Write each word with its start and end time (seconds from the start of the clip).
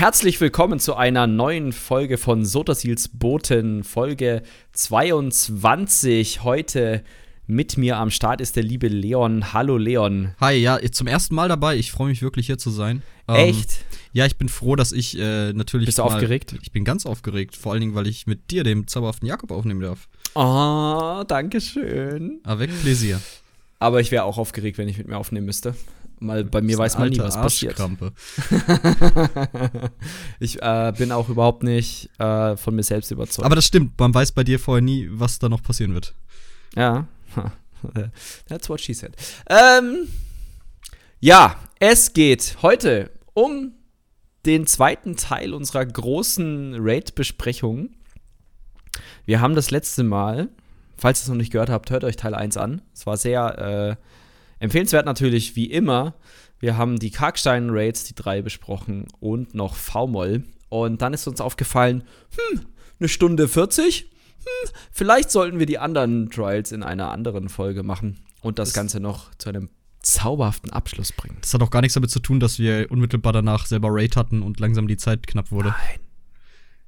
herzlich 0.00 0.40
willkommen 0.40 0.80
zu 0.80 0.96
einer 0.96 1.26
neuen 1.26 1.72
Folge 1.72 2.16
von 2.16 2.46
Sotasils 2.46 3.08
Boten, 3.12 3.84
Folge 3.84 4.40
22. 4.72 6.42
Heute 6.42 7.04
mit 7.46 7.76
mir 7.76 7.98
am 7.98 8.08
Start 8.08 8.40
ist 8.40 8.56
der 8.56 8.62
liebe 8.62 8.88
Leon. 8.88 9.52
Hallo 9.52 9.76
Leon. 9.76 10.34
Hi, 10.40 10.56
ja, 10.56 10.78
zum 10.90 11.06
ersten 11.06 11.34
Mal 11.34 11.50
dabei. 11.50 11.76
Ich 11.76 11.92
freue 11.92 12.08
mich 12.08 12.22
wirklich 12.22 12.46
hier 12.46 12.56
zu 12.56 12.70
sein. 12.70 13.02
Ähm, 13.28 13.50
Echt? 13.50 13.84
Ja, 14.14 14.24
ich 14.24 14.38
bin 14.38 14.48
froh, 14.48 14.74
dass 14.74 14.92
ich 14.92 15.18
äh, 15.18 15.52
natürlich. 15.52 15.84
Bist 15.84 15.98
du 15.98 16.04
mal, 16.04 16.14
aufgeregt? 16.14 16.54
Ich 16.62 16.72
bin 16.72 16.84
ganz 16.84 17.04
aufgeregt. 17.04 17.54
Vor 17.54 17.72
allen 17.72 17.82
Dingen, 17.82 17.94
weil 17.94 18.06
ich 18.06 18.26
mit 18.26 18.50
dir, 18.50 18.64
dem 18.64 18.86
zauberhaften 18.86 19.28
Jakob, 19.28 19.50
aufnehmen 19.50 19.82
darf. 19.82 20.08
Oh, 20.34 21.24
danke 21.28 21.60
schön. 21.60 22.40
Avec 22.44 22.70
plaisir. 22.80 23.20
Aber 23.78 24.00
ich 24.00 24.10
wäre 24.10 24.24
auch 24.24 24.38
aufgeregt, 24.38 24.78
wenn 24.78 24.88
ich 24.88 24.96
mit 24.96 25.08
mir 25.08 25.18
aufnehmen 25.18 25.44
müsste. 25.44 25.74
Mal 26.22 26.44
bei 26.44 26.60
mir 26.60 26.76
weiß 26.76 26.98
man 26.98 27.08
nie, 27.08 27.18
was 27.18 27.34
passiert. 27.34 27.76
ich 30.38 30.60
äh, 30.60 30.92
bin 30.96 31.12
auch 31.12 31.30
überhaupt 31.30 31.62
nicht 31.62 32.10
äh, 32.18 32.58
von 32.58 32.74
mir 32.74 32.82
selbst 32.82 33.10
überzeugt. 33.10 33.46
Aber 33.46 33.56
das 33.56 33.64
stimmt, 33.64 33.98
man 33.98 34.12
weiß 34.12 34.32
bei 34.32 34.44
dir 34.44 34.58
vorher 34.58 34.82
nie, 34.82 35.08
was 35.10 35.38
da 35.38 35.48
noch 35.48 35.62
passieren 35.62 35.94
wird. 35.94 36.14
Ja. 36.76 37.08
That's 38.48 38.68
what 38.68 38.82
she 38.82 38.92
said. 38.92 39.16
Ähm, 39.48 40.08
ja, 41.20 41.56
es 41.78 42.12
geht 42.12 42.58
heute 42.60 43.10
um 43.32 43.72
den 44.44 44.66
zweiten 44.66 45.16
Teil 45.16 45.54
unserer 45.54 45.86
großen 45.86 46.76
Raid-Besprechung. 46.78 47.94
Wir 49.24 49.40
haben 49.40 49.54
das 49.54 49.70
letzte 49.70 50.02
Mal, 50.02 50.50
falls 50.98 51.20
ihr 51.20 51.22
es 51.22 51.28
noch 51.28 51.36
nicht 51.36 51.52
gehört 51.52 51.70
habt, 51.70 51.90
hört 51.90 52.04
euch 52.04 52.16
Teil 52.16 52.34
1 52.34 52.58
an. 52.58 52.82
Es 52.92 53.06
war 53.06 53.16
sehr 53.16 53.96
äh, 53.98 54.19
Empfehlenswert 54.60 55.06
natürlich 55.06 55.56
wie 55.56 55.66
immer. 55.66 56.14
Wir 56.60 56.76
haben 56.76 56.98
die 56.98 57.10
Karkstein-Raids, 57.10 58.04
die 58.04 58.14
drei 58.14 58.42
besprochen 58.42 59.08
und 59.18 59.54
noch 59.54 59.74
V-Moll. 59.74 60.44
Und 60.68 61.02
dann 61.02 61.14
ist 61.14 61.26
uns 61.26 61.40
aufgefallen, 61.40 62.04
hm, 62.36 62.60
eine 63.00 63.08
Stunde 63.08 63.48
40? 63.48 64.02
Hm, 64.02 64.70
vielleicht 64.92 65.30
sollten 65.30 65.58
wir 65.58 65.66
die 65.66 65.78
anderen 65.78 66.30
Trials 66.30 66.70
in 66.70 66.82
einer 66.82 67.10
anderen 67.10 67.48
Folge 67.48 67.82
machen 67.82 68.20
und 68.42 68.58
das, 68.58 68.68
das 68.68 68.74
Ganze 68.74 69.00
noch 69.00 69.34
zu 69.36 69.48
einem 69.48 69.70
zauberhaften 70.02 70.70
Abschluss 70.70 71.12
bringen. 71.12 71.38
Das 71.40 71.52
hat 71.52 71.62
auch 71.62 71.70
gar 71.70 71.80
nichts 71.80 71.94
damit 71.94 72.10
zu 72.10 72.20
tun, 72.20 72.40
dass 72.40 72.58
wir 72.58 72.90
unmittelbar 72.90 73.32
danach 73.32 73.66
selber 73.66 73.88
Raid 73.90 74.16
hatten 74.16 74.42
und 74.42 74.60
langsam 74.60 74.88
die 74.88 74.96
Zeit 74.96 75.26
knapp 75.26 75.50
wurde. 75.50 75.70
Nein. 75.70 76.09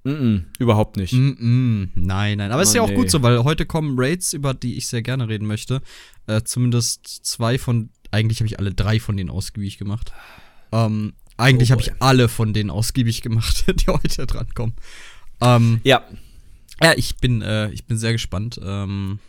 Mm 0.04 0.10
-mm, 0.10 0.44
überhaupt 0.58 0.96
nicht. 0.96 1.12
Mm 1.12 1.90
nein, 1.94 2.38
nein. 2.38 2.50
Aber 2.50 2.60
oh, 2.60 2.62
ist 2.62 2.74
ja 2.74 2.82
auch 2.82 2.88
nee. 2.88 2.94
gut 2.94 3.10
so, 3.10 3.22
weil 3.22 3.44
heute 3.44 3.66
kommen 3.66 3.94
Raids, 3.96 4.32
über 4.32 4.54
die 4.54 4.76
ich 4.76 4.88
sehr 4.88 5.02
gerne 5.02 5.28
reden 5.28 5.46
möchte. 5.46 5.80
Äh, 6.26 6.42
zumindest 6.42 7.06
zwei 7.06 7.58
von, 7.58 7.90
eigentlich 8.10 8.40
habe 8.40 8.46
ich 8.46 8.58
alle 8.58 8.72
drei 8.72 8.98
von 8.98 9.16
denen 9.16 9.30
ausgiebig 9.30 9.78
gemacht. 9.78 10.12
Ähm, 10.72 11.12
eigentlich 11.36 11.70
oh 11.70 11.72
habe 11.72 11.82
ich 11.82 11.92
alle 12.00 12.28
von 12.28 12.52
denen 12.52 12.70
ausgiebig 12.70 13.22
gemacht, 13.22 13.64
die 13.80 13.86
heute 13.86 14.26
drankommen. 14.26 14.74
Ähm, 15.40 15.80
ja. 15.84 16.02
Ja, 16.82 16.94
ich 16.96 17.16
bin, 17.16 17.42
äh, 17.42 17.70
ich 17.70 17.84
bin 17.84 17.96
sehr 17.96 18.12
gespannt. 18.12 18.60
Ähm, 18.62 19.20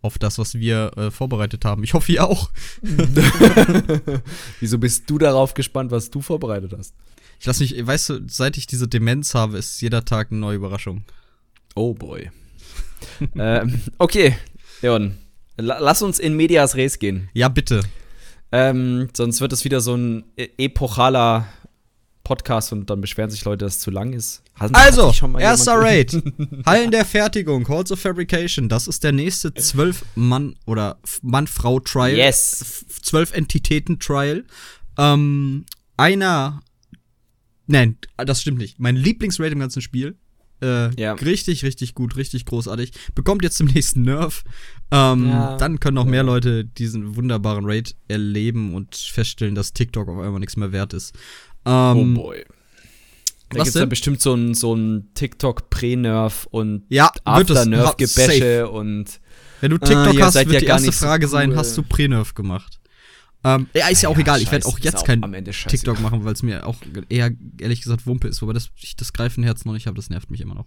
auf 0.00 0.18
das, 0.18 0.38
was 0.38 0.54
wir 0.54 0.96
äh, 0.96 1.10
vorbereitet 1.10 1.64
haben. 1.64 1.82
Ich 1.82 1.94
hoffe, 1.94 2.12
ihr 2.12 2.24
auch. 2.24 2.50
Wieso 4.60 4.78
bist 4.78 5.10
du 5.10 5.18
darauf 5.18 5.54
gespannt, 5.54 5.90
was 5.90 6.10
du 6.10 6.22
vorbereitet 6.22 6.72
hast? 6.76 6.94
Ich 7.40 7.46
lass 7.46 7.60
mich, 7.60 7.74
weißt 7.86 8.10
du, 8.10 8.20
seit 8.28 8.56
ich 8.56 8.66
diese 8.66 8.88
Demenz 8.88 9.34
habe, 9.34 9.58
ist 9.58 9.80
jeder 9.80 10.04
Tag 10.04 10.28
eine 10.30 10.40
neue 10.40 10.56
Überraschung. 10.56 11.04
Oh 11.74 11.94
boy. 11.94 12.30
ähm, 13.36 13.80
okay, 13.98 14.36
Leon, 14.82 15.16
lass 15.56 16.02
uns 16.02 16.18
in 16.18 16.34
Medias 16.34 16.74
Res 16.74 16.98
gehen. 16.98 17.28
Ja, 17.32 17.48
bitte. 17.48 17.80
Ähm, 18.50 19.08
sonst 19.16 19.40
wird 19.40 19.52
es 19.52 19.64
wieder 19.64 19.80
so 19.80 19.94
ein 19.94 20.24
e 20.36 20.48
epochaler 20.58 21.46
Podcast 22.24 22.72
und 22.72 22.90
dann 22.90 23.00
beschweren 23.00 23.30
sich 23.30 23.44
Leute, 23.44 23.64
dass 23.64 23.76
es 23.76 23.80
zu 23.80 23.90
lang 23.90 24.12
ist. 24.12 24.42
Hatten, 24.54 24.74
also, 24.74 25.12
erster 25.38 25.74
Raid. 25.76 26.22
Hallen 26.66 26.90
der 26.90 27.04
Fertigung, 27.04 27.66
Halls 27.68 27.92
of 27.92 28.00
Fabrication. 28.00 28.68
Das 28.68 28.86
ist 28.86 29.04
der 29.04 29.12
nächste 29.12 29.54
zwölf 29.54 30.04
Mann- 30.14 30.56
oder 30.66 30.98
Mann-Frau-Trial. 31.22 32.16
Yes. 32.16 32.84
Zwölf 33.02 33.32
Entitäten-Trial. 33.32 34.44
Ähm, 34.98 35.64
einer 35.96 36.60
Nein, 37.68 37.96
das 38.16 38.40
stimmt 38.40 38.58
nicht. 38.58 38.80
Mein 38.80 38.96
Lieblingsraid 38.96 39.52
im 39.52 39.60
ganzen 39.60 39.82
Spiel. 39.82 40.16
Äh, 40.60 40.90
ja. 41.00 41.12
Richtig, 41.12 41.64
richtig 41.64 41.94
gut, 41.94 42.16
richtig 42.16 42.46
großartig. 42.46 42.92
Bekommt 43.14 43.44
jetzt 43.44 43.58
zum 43.58 43.68
nächsten 43.68 44.02
Nerf. 44.02 44.42
Ähm, 44.90 45.28
ja. 45.28 45.56
Dann 45.56 45.78
können 45.78 45.94
noch 45.94 46.06
mehr 46.06 46.24
Leute 46.24 46.64
diesen 46.64 47.14
wunderbaren 47.14 47.64
Raid 47.64 47.94
erleben 48.08 48.74
und 48.74 48.96
feststellen, 48.96 49.54
dass 49.54 49.72
TikTok 49.72 50.08
auf 50.08 50.18
einmal 50.18 50.40
nichts 50.40 50.56
mehr 50.56 50.72
wert 50.72 50.94
ist. 50.94 51.14
Ähm, 51.64 52.16
oh 52.18 52.22
boy. 52.22 52.44
Da 53.50 53.56
gibt 53.56 53.68
es 53.68 53.74
dann 53.74 53.88
bestimmt 53.88 54.20
so 54.20 54.34
ein, 54.34 54.54
so 54.54 54.74
ein 54.74 55.08
TikTok-Pre-Nerf 55.14 56.48
und 56.50 56.84
ja, 56.88 57.10
After-Nerf-Gebäsche 57.24 58.68
und. 58.68 59.20
Wenn 59.60 59.70
du 59.70 59.76
ah, 59.76 59.86
TikTok 59.86 60.20
ah, 60.20 60.26
hast, 60.26 60.34
wird 60.34 60.52
ja 60.52 60.60
die 60.60 60.66
erste 60.66 60.92
Frage 60.92 61.26
so 61.26 61.32
sein, 61.32 61.56
hast 61.56 61.76
du 61.76 61.82
Pre-Nerf 61.82 62.34
gemacht? 62.34 62.77
Ähm, 63.44 63.68
ja, 63.72 63.88
ist 63.88 64.02
ja 64.02 64.08
auch 64.08 64.16
ja, 64.16 64.20
egal. 64.20 64.42
Ich 64.42 64.50
werde 64.50 64.66
auch 64.66 64.78
jetzt 64.80 65.04
kein 65.04 65.22
TikTok 65.22 66.00
machen, 66.00 66.24
weil 66.24 66.32
es 66.32 66.42
mir 66.42 66.66
auch 66.66 66.76
eher, 67.08 67.30
ehrlich 67.60 67.82
gesagt, 67.82 68.06
Wumpe 68.06 68.28
ist. 68.28 68.42
Wobei 68.42 68.52
das, 68.52 68.70
ich 68.76 68.96
das 68.96 69.12
Greifenherz 69.12 69.64
noch 69.64 69.72
nicht 69.72 69.86
habe, 69.86 69.96
das 69.96 70.10
nervt 70.10 70.30
mich 70.30 70.40
immer 70.40 70.54
noch. 70.54 70.66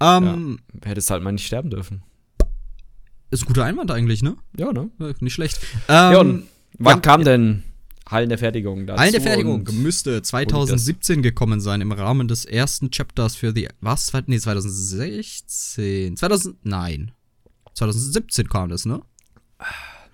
Ähm, 0.00 0.58
ja, 0.74 0.88
hättest 0.90 1.10
halt 1.10 1.22
mal 1.22 1.32
nicht 1.32 1.46
sterben 1.46 1.70
dürfen. 1.70 2.02
Ist 3.30 3.44
ein 3.44 3.46
guter 3.46 3.64
Einwand 3.64 3.90
eigentlich, 3.90 4.22
ne? 4.22 4.36
Ja, 4.58 4.72
ne? 4.72 4.90
nicht 5.20 5.32
schlecht. 5.32 5.58
Ähm, 5.88 6.12
ja, 6.12 6.20
und 6.20 6.42
wann 6.78 6.96
ja, 6.96 7.00
kam 7.00 7.24
denn 7.24 7.62
Hallen 8.12 8.28
der 8.28 8.36
Fertigung 8.36 8.86
dazu? 8.86 9.00
Hallen 9.00 9.12
der 9.12 9.22
Fertigung 9.22 9.66
müsste 9.72 10.20
2017 10.20 11.22
gekommen 11.22 11.60
sein, 11.60 11.80
im 11.80 11.92
Rahmen 11.92 12.28
des 12.28 12.44
ersten 12.44 12.90
Chapters 12.90 13.36
für 13.36 13.54
die, 13.54 13.68
was? 13.80 14.12
Nee, 14.26 14.38
2016. 14.38 16.16
2000, 16.18 16.56
nein. 16.64 17.12
2017 17.74 18.48
kam 18.50 18.68
das, 18.68 18.84
ne? 18.84 19.00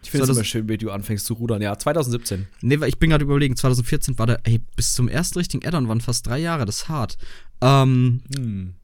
Ich 0.03 0.11
finde 0.11 0.25
es 0.25 0.37
immer 0.37 0.45
schön, 0.45 0.69
wie 0.69 0.79
du 0.79 0.91
anfängst 0.91 1.27
zu 1.27 1.35
rudern. 1.35 1.61
Ja, 1.61 1.77
2017. 1.77 2.47
Nee, 2.61 2.81
weil 2.81 2.89
ich 2.89 2.99
bin 2.99 3.11
gerade 3.11 3.25
überlegen, 3.25 3.57
2014 3.57 4.19
war 4.19 4.27
der, 4.27 4.41
ey, 4.45 4.61
bis 4.77 4.95
zum 4.95 5.09
ersten 5.09 5.39
richtigen 5.39 5.67
Addon 5.67 5.89
waren 5.89 6.01
fast 6.01 6.27
drei 6.27 6.39
Jahre, 6.39 6.65
das 6.65 6.77
ist 6.83 6.89
hart. 6.89 7.19
Ähm. 7.61 8.23
Hm. 8.37 8.75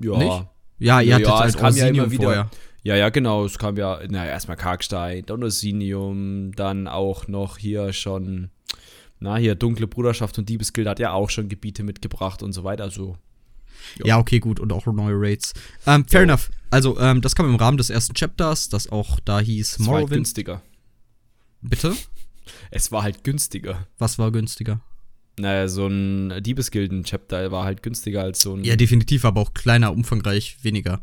Ja. 0.00 0.18
Nicht? 0.18 0.46
Ja, 0.78 1.00
ihr 1.00 1.08
ja, 1.08 1.14
hattet 1.16 1.26
ja, 1.26 1.38
halt 1.38 1.54
es 1.54 1.60
kam 1.60 1.76
ja 1.76 1.86
immer 1.86 2.10
wieder. 2.10 2.24
Vorher. 2.24 2.50
Ja, 2.82 2.96
ja, 2.96 3.10
genau. 3.10 3.44
Es 3.44 3.58
kam 3.58 3.76
ja, 3.76 4.00
naja, 4.08 4.30
erstmal 4.30 4.56
Karkstein, 4.56 5.24
dann 5.26 5.44
Osinium, 5.44 6.52
dann 6.52 6.88
auch 6.88 7.28
noch 7.28 7.58
hier 7.58 7.92
schon, 7.92 8.50
na, 9.18 9.36
hier 9.36 9.54
Dunkle 9.54 9.86
Bruderschaft 9.86 10.38
und 10.38 10.48
Diebesgild 10.48 10.88
hat 10.88 10.98
ja 10.98 11.12
auch 11.12 11.28
schon 11.28 11.48
Gebiete 11.48 11.82
mitgebracht 11.82 12.42
und 12.42 12.52
so 12.52 12.64
weiter. 12.64 12.84
Also 12.84 13.16
Jo. 13.98 14.06
Ja, 14.06 14.18
okay, 14.18 14.38
gut. 14.40 14.60
Und 14.60 14.72
auch 14.72 14.86
neue 14.86 15.14
Raids. 15.16 15.52
Ähm, 15.86 16.04
fair 16.06 16.20
jo. 16.20 16.24
enough. 16.24 16.50
Also, 16.70 16.98
ähm, 17.00 17.20
das 17.20 17.34
kam 17.34 17.46
im 17.46 17.56
Rahmen 17.56 17.76
des 17.76 17.90
ersten 17.90 18.14
Chapters, 18.14 18.68
das 18.68 18.90
auch 18.90 19.20
da 19.20 19.40
hieß 19.40 19.72
es 19.72 19.78
Morrowind. 19.78 19.92
War 19.92 20.00
halt 20.00 20.10
günstiger. 20.10 20.62
Bitte? 21.62 21.94
Es 22.70 22.92
war 22.92 23.02
halt 23.02 23.24
günstiger. 23.24 23.86
Was 23.98 24.18
war 24.18 24.30
günstiger? 24.30 24.80
Naja, 25.38 25.68
so 25.68 25.86
ein 25.86 26.42
Diebesgilden-Chapter 26.42 27.50
war 27.50 27.64
halt 27.64 27.82
günstiger 27.82 28.22
als 28.22 28.42
so 28.42 28.54
ein. 28.54 28.64
Ja, 28.64 28.76
definitiv, 28.76 29.24
aber 29.24 29.40
auch 29.40 29.54
kleiner, 29.54 29.92
umfangreich 29.92 30.58
weniger. 30.62 31.00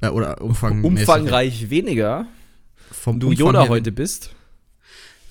Äh, 0.00 0.08
oder 0.08 0.40
umfangreich. 0.42 0.84
Umfangreich 0.84 1.70
weniger? 1.70 2.26
Vom 2.90 3.18
du 3.18 3.28
Umfang 3.28 3.46
Yoda 3.46 3.68
heute 3.68 3.90
bist? 3.90 4.34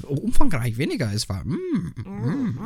Umfangreich 0.05 0.77
weniger 0.77 1.11
es 1.13 1.29
war. 1.29 1.43
Mm, 1.43 1.93
mm. 2.05 2.59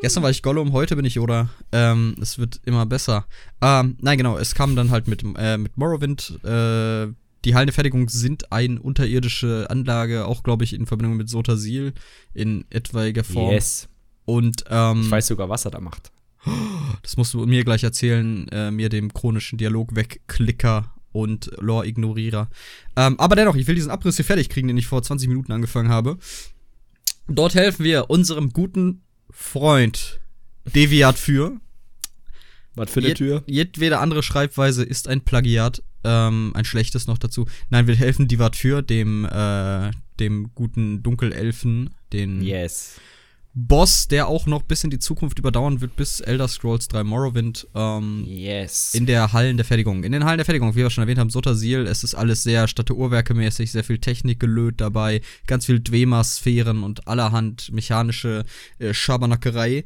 Gestern 0.00 0.22
war 0.22 0.30
ich 0.30 0.42
Gollum, 0.42 0.72
heute 0.72 0.96
bin 0.96 1.04
ich 1.04 1.14
Yoda. 1.14 1.48
Ähm, 1.72 2.16
es 2.20 2.38
wird 2.38 2.60
immer 2.64 2.86
besser. 2.86 3.26
Ähm, 3.60 3.96
nein, 4.00 4.18
genau, 4.18 4.38
es 4.38 4.54
kam 4.54 4.76
dann 4.76 4.90
halt 4.90 5.08
mit, 5.08 5.24
äh, 5.36 5.58
mit 5.58 5.76
Morrowind. 5.76 6.38
Äh, 6.44 7.08
die 7.44 7.54
Hallen 7.54 7.66
der 7.66 7.74
Fertigung 7.74 8.08
sind 8.08 8.52
eine 8.52 8.80
unterirdische 8.80 9.66
Anlage, 9.70 10.26
auch 10.26 10.42
glaube 10.42 10.64
ich 10.64 10.74
in 10.74 10.86
Verbindung 10.86 11.16
mit 11.16 11.28
Sotasil 11.28 11.92
in 12.34 12.64
etwaiger 12.70 13.24
Form. 13.24 13.52
Yes. 13.52 13.88
Und 14.24 14.64
ähm, 14.68 15.02
ich 15.02 15.10
weiß 15.10 15.28
sogar, 15.28 15.48
was 15.48 15.64
er 15.64 15.70
da 15.70 15.80
macht. 15.80 16.10
Das 17.02 17.16
musst 17.16 17.34
du 17.34 17.46
mir 17.46 17.64
gleich 17.64 17.84
erzählen, 17.84 18.48
äh, 18.48 18.70
mir 18.70 18.88
dem 18.88 19.12
chronischen 19.12 19.58
Dialog 19.58 19.94
wegklicker 19.94 20.92
und 21.12 21.50
Lore-Ignorierer. 21.58 22.48
Ähm, 22.96 23.18
aber 23.18 23.36
dennoch, 23.36 23.56
ich 23.56 23.66
will 23.66 23.74
diesen 23.74 23.90
Abriss 23.90 24.16
hier 24.16 24.24
fertig 24.24 24.48
kriegen, 24.48 24.68
den 24.68 24.76
ich 24.76 24.86
vor 24.86 25.02
20 25.02 25.28
Minuten 25.28 25.52
angefangen 25.52 25.88
habe. 25.88 26.18
Dort 27.28 27.54
helfen 27.54 27.84
wir 27.84 28.10
unserem 28.10 28.50
guten 28.50 29.02
Freund 29.30 30.20
Deviat 30.74 31.18
für. 31.18 31.60
Was 32.74 32.90
für 32.90 33.00
eine 33.00 33.08
Jed 33.08 33.18
Tür? 33.18 33.44
Jedwede 33.46 33.98
andere 33.98 34.22
Schreibweise 34.22 34.82
ist 34.84 35.08
ein 35.08 35.20
Plagiat. 35.22 35.82
Ähm, 36.04 36.52
ein 36.54 36.64
schlechtes 36.64 37.06
noch 37.06 37.18
dazu. 37.18 37.46
Nein, 37.70 37.86
wir 37.86 37.96
helfen 37.96 38.28
Divat 38.28 38.56
für, 38.56 38.82
dem, 38.82 39.24
äh, 39.24 39.90
dem 40.20 40.50
guten 40.54 41.02
Dunkelelfen, 41.02 41.94
den 42.12 42.40
yes. 42.40 43.00
Boss, 43.54 44.06
der 44.06 44.28
auch 44.28 44.46
noch 44.46 44.62
bis 44.62 44.84
in 44.84 44.90
die 44.90 44.98
Zukunft 44.98 45.38
überdauern 45.38 45.80
wird, 45.80 45.96
bis 45.96 46.20
Elder 46.20 46.46
Scrolls 46.46 46.86
3 46.88 47.02
Morrowind. 47.02 47.66
Ähm, 47.74 48.24
yes. 48.26 48.94
In 48.94 49.06
der 49.06 49.32
Hallen 49.32 49.56
der 49.56 49.66
Fertigung. 49.66 50.04
In 50.04 50.12
den 50.12 50.24
Hallen 50.24 50.38
der 50.38 50.44
Fertigung, 50.44 50.74
wie 50.74 50.78
wir 50.80 50.90
schon 50.90 51.02
erwähnt 51.02 51.18
haben, 51.18 51.30
Sotasil, 51.30 51.86
es 51.86 52.04
ist 52.04 52.14
alles 52.14 52.42
sehr 52.42 52.68
Stadt 52.68 52.90
Uhrwerke 52.90 53.34
mäßig, 53.34 53.72
sehr 53.72 53.84
viel 53.84 53.98
Technik 53.98 54.38
gelöt 54.38 54.80
dabei, 54.80 55.22
ganz 55.46 55.66
viel 55.66 55.80
Dwemer-Sphären 55.80 56.82
und 56.82 57.08
allerhand 57.08 57.72
mechanische 57.72 58.44
äh, 58.78 58.94
Schabernackerei. 58.94 59.84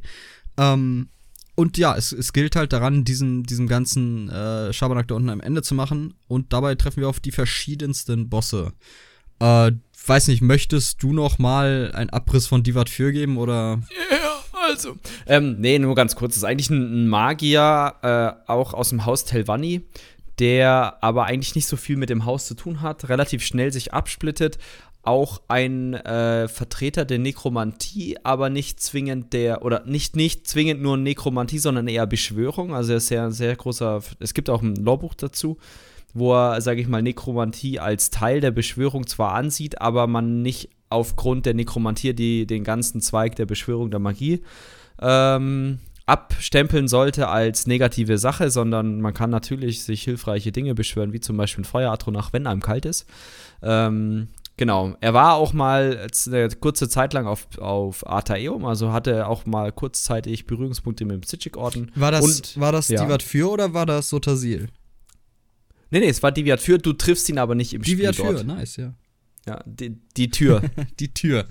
Ähm, 0.57 1.07
und 1.55 1.77
ja, 1.77 1.95
es, 1.95 2.11
es 2.11 2.33
gilt 2.33 2.55
halt 2.55 2.73
daran, 2.73 3.03
diesen, 3.05 3.43
diesen 3.43 3.67
ganzen 3.67 4.29
äh, 4.29 4.73
Schabernack 4.73 5.07
da 5.07 5.15
unten 5.15 5.29
am 5.29 5.41
Ende 5.41 5.61
zu 5.61 5.75
machen. 5.75 6.15
Und 6.27 6.51
dabei 6.51 6.75
treffen 6.75 7.01
wir 7.01 7.09
auf 7.09 7.19
die 7.19 7.31
verschiedensten 7.31 8.29
Bosse. 8.29 8.73
Äh, 9.39 9.71
weiß 10.07 10.27
nicht, 10.27 10.41
möchtest 10.41 11.01
du 11.01 11.13
noch 11.13 11.39
mal 11.39 11.91
einen 11.93 12.09
Abriss 12.09 12.47
von 12.47 12.63
Divat 12.63 12.89
für 12.89 13.11
geben 13.11 13.37
oder? 13.37 13.81
Ja, 14.11 14.59
also. 14.67 14.95
Ähm, 15.25 15.57
nee, 15.59 15.79
nur 15.79 15.95
ganz 15.95 16.15
kurz. 16.15 16.33
Das 16.33 16.37
ist 16.37 16.43
eigentlich 16.43 16.69
ein 16.69 17.07
Magier, 17.07 17.95
äh, 18.01 18.51
auch 18.51 18.73
aus 18.73 18.89
dem 18.89 19.05
Haus 19.05 19.25
Telvanni, 19.25 19.81
der 20.39 20.97
aber 21.01 21.25
eigentlich 21.25 21.55
nicht 21.55 21.67
so 21.67 21.77
viel 21.77 21.97
mit 21.97 22.09
dem 22.09 22.25
Haus 22.25 22.47
zu 22.47 22.55
tun 22.55 22.81
hat, 22.81 23.09
relativ 23.09 23.45
schnell 23.45 23.71
sich 23.71 23.93
absplittet, 23.93 24.57
auch 25.03 25.41
ein 25.49 25.93
äh, 25.93 26.47
Vertreter 26.47 27.03
der 27.03 27.19
Nekromantie, 27.19 28.17
aber 28.23 28.49
nicht 28.49 28.81
zwingend 28.81 29.33
der, 29.33 29.63
oder 29.63 29.83
nicht, 29.85 30.15
nicht 30.15 30.47
zwingend 30.47 30.81
nur 30.81 30.97
Nekromantie, 30.97 31.59
sondern 31.59 31.87
eher 31.87 32.07
Beschwörung. 32.07 32.73
Also 32.73 32.93
er 32.93 32.97
ist 32.97 33.07
sehr, 33.07 33.31
sehr 33.31 33.55
großer, 33.55 34.01
es 34.19 34.33
gibt 34.33 34.49
auch 34.49 34.61
ein 34.61 34.75
Lorbuch 34.75 35.13
dazu, 35.13 35.57
wo 36.13 36.33
er, 36.33 36.61
sage 36.61 36.81
ich 36.81 36.87
mal, 36.87 37.01
Nekromantie 37.01 37.79
als 37.79 38.09
Teil 38.09 38.39
der 38.39 38.51
Beschwörung 38.51 39.07
zwar 39.07 39.33
ansieht, 39.33 39.81
aber 39.81 40.07
man 40.07 40.41
nicht 40.41 40.69
aufgrund 40.89 41.45
der 41.45 41.53
Nekromantie 41.53 42.13
die, 42.13 42.45
den 42.45 42.63
ganzen 42.63 43.01
Zweig 43.01 43.35
der 43.35 43.45
Beschwörung 43.45 43.89
der 43.89 43.99
Magie 43.99 44.43
ähm, 45.01 45.79
abstempeln 46.05 46.87
sollte 46.87 47.29
als 47.29 47.65
negative 47.65 48.17
Sache, 48.17 48.51
sondern 48.51 49.01
man 49.01 49.13
kann 49.13 49.29
natürlich 49.29 49.83
sich 49.83 50.03
hilfreiche 50.03 50.51
Dinge 50.51 50.75
beschwören, 50.75 51.13
wie 51.13 51.19
zum 51.19 51.37
Beispiel 51.37 51.63
ein 51.63 51.65
Feueratronach, 51.65 52.33
wenn 52.33 52.47
einem 52.47 52.61
kalt 52.61 52.85
ist. 52.85 53.07
Ähm, 53.61 54.27
Genau, 54.55 54.93
er 55.01 55.15
war 55.15 55.33
auch 55.33 55.51
mal 55.53 56.07
eine 56.27 56.49
kurze 56.49 56.87
Zeit 56.87 57.13
lang 57.13 57.25
auf, 57.25 57.57
auf 57.57 58.07
Artaeum, 58.07 58.65
also 58.65 58.91
hatte 58.91 59.25
auch 59.25 59.47
mal 59.47 59.71
kurzzeitig 59.71 60.45
Berührungspunkte 60.45 61.05
mit 61.05 61.15
dem 61.15 61.21
Psychic-Orden. 61.21 61.91
War 61.95 62.11
das, 62.11 62.23
Und, 62.23 62.59
war 62.59 62.71
das 62.71 62.87
ja. 62.87 63.03
Divat 63.03 63.23
für 63.23 63.49
oder 63.49 63.73
war 63.73 63.87
das 63.87 64.09
Sotasil? 64.09 64.69
Nee, 65.93 65.99
nee, 65.99 66.09
es 66.09 66.23
war 66.23 66.31
Divat 66.31 66.59
für, 66.59 66.79
du 66.79 66.93
triffst 66.93 67.29
ihn 67.29 67.37
aber 67.37 67.53
nicht 67.53 67.71
im 67.75 67.83
Divat 67.83 68.15
Spiel 68.15 68.25
Divat 68.25 68.39
für, 68.39 68.45
nice, 68.47 68.77
ja. 68.77 68.93
Ja, 69.45 69.61
die, 69.65 70.01
die 70.17 70.31
Tür. 70.31 70.63
die 70.99 71.13
Tür. 71.13 71.45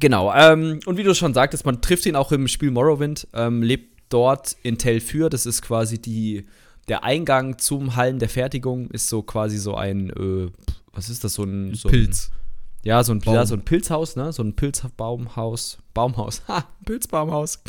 Genau, 0.00 0.34
ähm, 0.34 0.80
und 0.84 0.96
wie 0.96 1.04
du 1.04 1.14
schon 1.14 1.32
sagtest, 1.32 1.64
man 1.64 1.80
trifft 1.80 2.06
ihn 2.06 2.16
auch 2.16 2.32
im 2.32 2.48
Spiel 2.48 2.72
Morrowind, 2.72 3.28
ähm, 3.34 3.62
lebt 3.62 4.02
dort 4.08 4.56
in 4.64 4.78
Telfyr, 4.78 5.30
das 5.30 5.46
ist 5.46 5.62
quasi 5.62 6.02
die 6.02 6.44
der 6.88 7.04
Eingang 7.04 7.58
zum 7.58 7.94
Hallen 7.94 8.18
der 8.18 8.28
Fertigung 8.28 8.90
ist 8.90 9.08
so 9.08 9.22
quasi 9.22 9.58
so 9.58 9.76
ein, 9.76 10.10
äh, 10.10 10.50
was 10.92 11.10
ist 11.10 11.22
das, 11.22 11.34
so 11.34 11.44
ein, 11.44 11.74
so 11.74 11.88
Pilz. 11.88 12.30
Ein, 12.30 12.34
ja, 12.82 13.04
so 13.04 13.12
ein, 13.12 13.20
ja, 13.24 13.46
so 13.46 13.54
ein 13.54 13.64
Pilzhaus, 13.64 14.16
ne? 14.16 14.32
So 14.32 14.42
ein 14.42 14.56
Pilzbaumhaus. 14.56 15.78
Baumhaus. 15.94 16.42
Ha, 16.48 16.66
Pilzbaumhaus. 16.84 17.62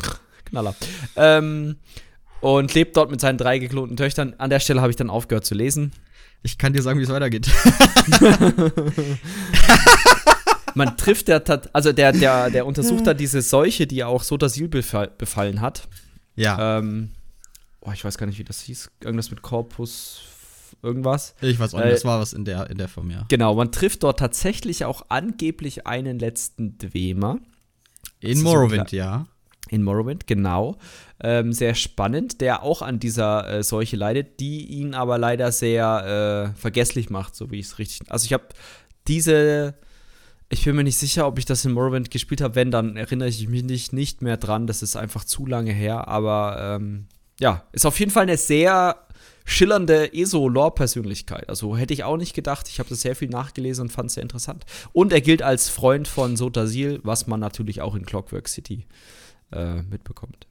Knaller. 0.46 0.74
Ähm, 1.16 1.76
und 2.40 2.74
lebt 2.74 2.96
dort 2.96 3.10
mit 3.10 3.20
seinen 3.20 3.38
drei 3.38 3.58
geklonten 3.58 3.96
Töchtern. 3.96 4.34
An 4.38 4.50
der 4.50 4.60
Stelle 4.60 4.80
habe 4.80 4.90
ich 4.90 4.96
dann 4.96 5.10
aufgehört 5.10 5.44
zu 5.44 5.54
lesen. 5.54 5.92
Ich 6.42 6.58
kann 6.58 6.72
dir 6.72 6.82
sagen, 6.82 6.98
wie 6.98 7.04
es 7.04 7.10
weitergeht. 7.10 7.50
Man 10.74 10.96
trifft 10.96 11.28
der, 11.28 11.42
also 11.72 11.92
der, 11.92 12.12
der, 12.12 12.50
der 12.50 12.64
untersucht 12.64 13.06
da 13.06 13.14
diese 13.14 13.42
Seuche, 13.42 13.86
die 13.86 14.04
auch 14.04 14.22
Sotasil 14.22 14.68
befallen 14.68 15.60
hat. 15.60 15.88
Ja. 16.36 16.78
Ähm, 16.78 17.10
oh, 17.80 17.90
ich 17.92 18.04
weiß 18.04 18.16
gar 18.16 18.26
nicht, 18.26 18.38
wie 18.38 18.44
das 18.44 18.60
hieß, 18.62 18.90
irgendwas 19.02 19.30
mit 19.30 19.42
Corpus 19.42 20.22
irgendwas. 20.82 21.34
Ich 21.40 21.58
weiß 21.58 21.74
auch 21.74 21.78
nicht, 21.78 21.88
äh, 21.88 21.92
das 21.92 22.04
war 22.04 22.20
was 22.20 22.32
in 22.32 22.44
der, 22.44 22.70
in 22.70 22.78
der 22.78 22.88
Form, 22.88 23.10
ja. 23.10 23.26
Genau, 23.28 23.54
man 23.54 23.72
trifft 23.72 24.02
dort 24.02 24.18
tatsächlich 24.18 24.84
auch 24.84 25.06
angeblich 25.08 25.86
einen 25.86 26.18
letzten 26.18 26.78
Dwemer. 26.78 27.38
In 28.20 28.42
Morrowind, 28.42 28.90
so 28.90 28.96
ja. 28.96 29.26
In 29.70 29.84
Morrowind, 29.84 30.26
genau. 30.26 30.76
Ähm, 31.22 31.52
sehr 31.52 31.76
spannend, 31.76 32.40
der 32.40 32.64
auch 32.64 32.82
an 32.82 32.98
dieser 32.98 33.48
äh, 33.48 33.62
Seuche 33.62 33.96
leidet, 33.96 34.40
die 34.40 34.66
ihn 34.66 34.94
aber 34.94 35.16
leider 35.16 35.52
sehr 35.52 36.52
äh, 36.54 36.58
vergesslich 36.58 37.08
macht, 37.08 37.36
so 37.36 37.52
wie 37.52 37.60
ich 37.60 37.66
es 37.66 37.78
richtig. 37.78 38.10
Also 38.10 38.24
ich 38.24 38.32
habe 38.32 38.48
diese. 39.06 39.74
Ich 40.52 40.64
bin 40.64 40.74
mir 40.74 40.82
nicht 40.82 40.98
sicher, 40.98 41.28
ob 41.28 41.38
ich 41.38 41.44
das 41.44 41.64
in 41.64 41.70
Morrowind 41.70 42.10
gespielt 42.10 42.40
habe. 42.40 42.56
Wenn, 42.56 42.72
dann 42.72 42.96
erinnere 42.96 43.28
ich 43.28 43.46
mich 43.46 43.62
nicht, 43.62 43.92
nicht 43.92 44.22
mehr 44.22 44.36
dran. 44.36 44.66
Das 44.66 44.82
ist 44.82 44.96
einfach 44.96 45.24
zu 45.24 45.46
lange 45.46 45.70
her. 45.70 46.08
Aber 46.08 46.56
ähm, 46.58 47.06
ja, 47.38 47.62
ist 47.70 47.86
auf 47.86 48.00
jeden 48.00 48.10
Fall 48.10 48.24
eine 48.24 48.36
sehr 48.36 48.96
schillernde 49.44 50.12
ESO-Lore-Persönlichkeit. 50.12 51.48
Also 51.48 51.76
hätte 51.76 51.94
ich 51.94 52.02
auch 52.02 52.16
nicht 52.16 52.34
gedacht. 52.34 52.68
Ich 52.68 52.80
habe 52.80 52.88
das 52.88 53.02
sehr 53.02 53.14
viel 53.14 53.28
nachgelesen 53.28 53.82
und 53.82 53.90
fand 53.90 54.08
es 54.08 54.14
sehr 54.14 54.24
interessant. 54.24 54.64
Und 54.92 55.12
er 55.12 55.20
gilt 55.20 55.42
als 55.42 55.68
Freund 55.68 56.08
von 56.08 56.36
Sotasil, 56.36 56.98
was 57.04 57.28
man 57.28 57.38
natürlich 57.38 57.80
auch 57.80 57.94
in 57.94 58.04
Clockwork 58.04 58.48
City 58.48 58.86
äh, 58.88 59.19
mitbekommt. 59.88 60.46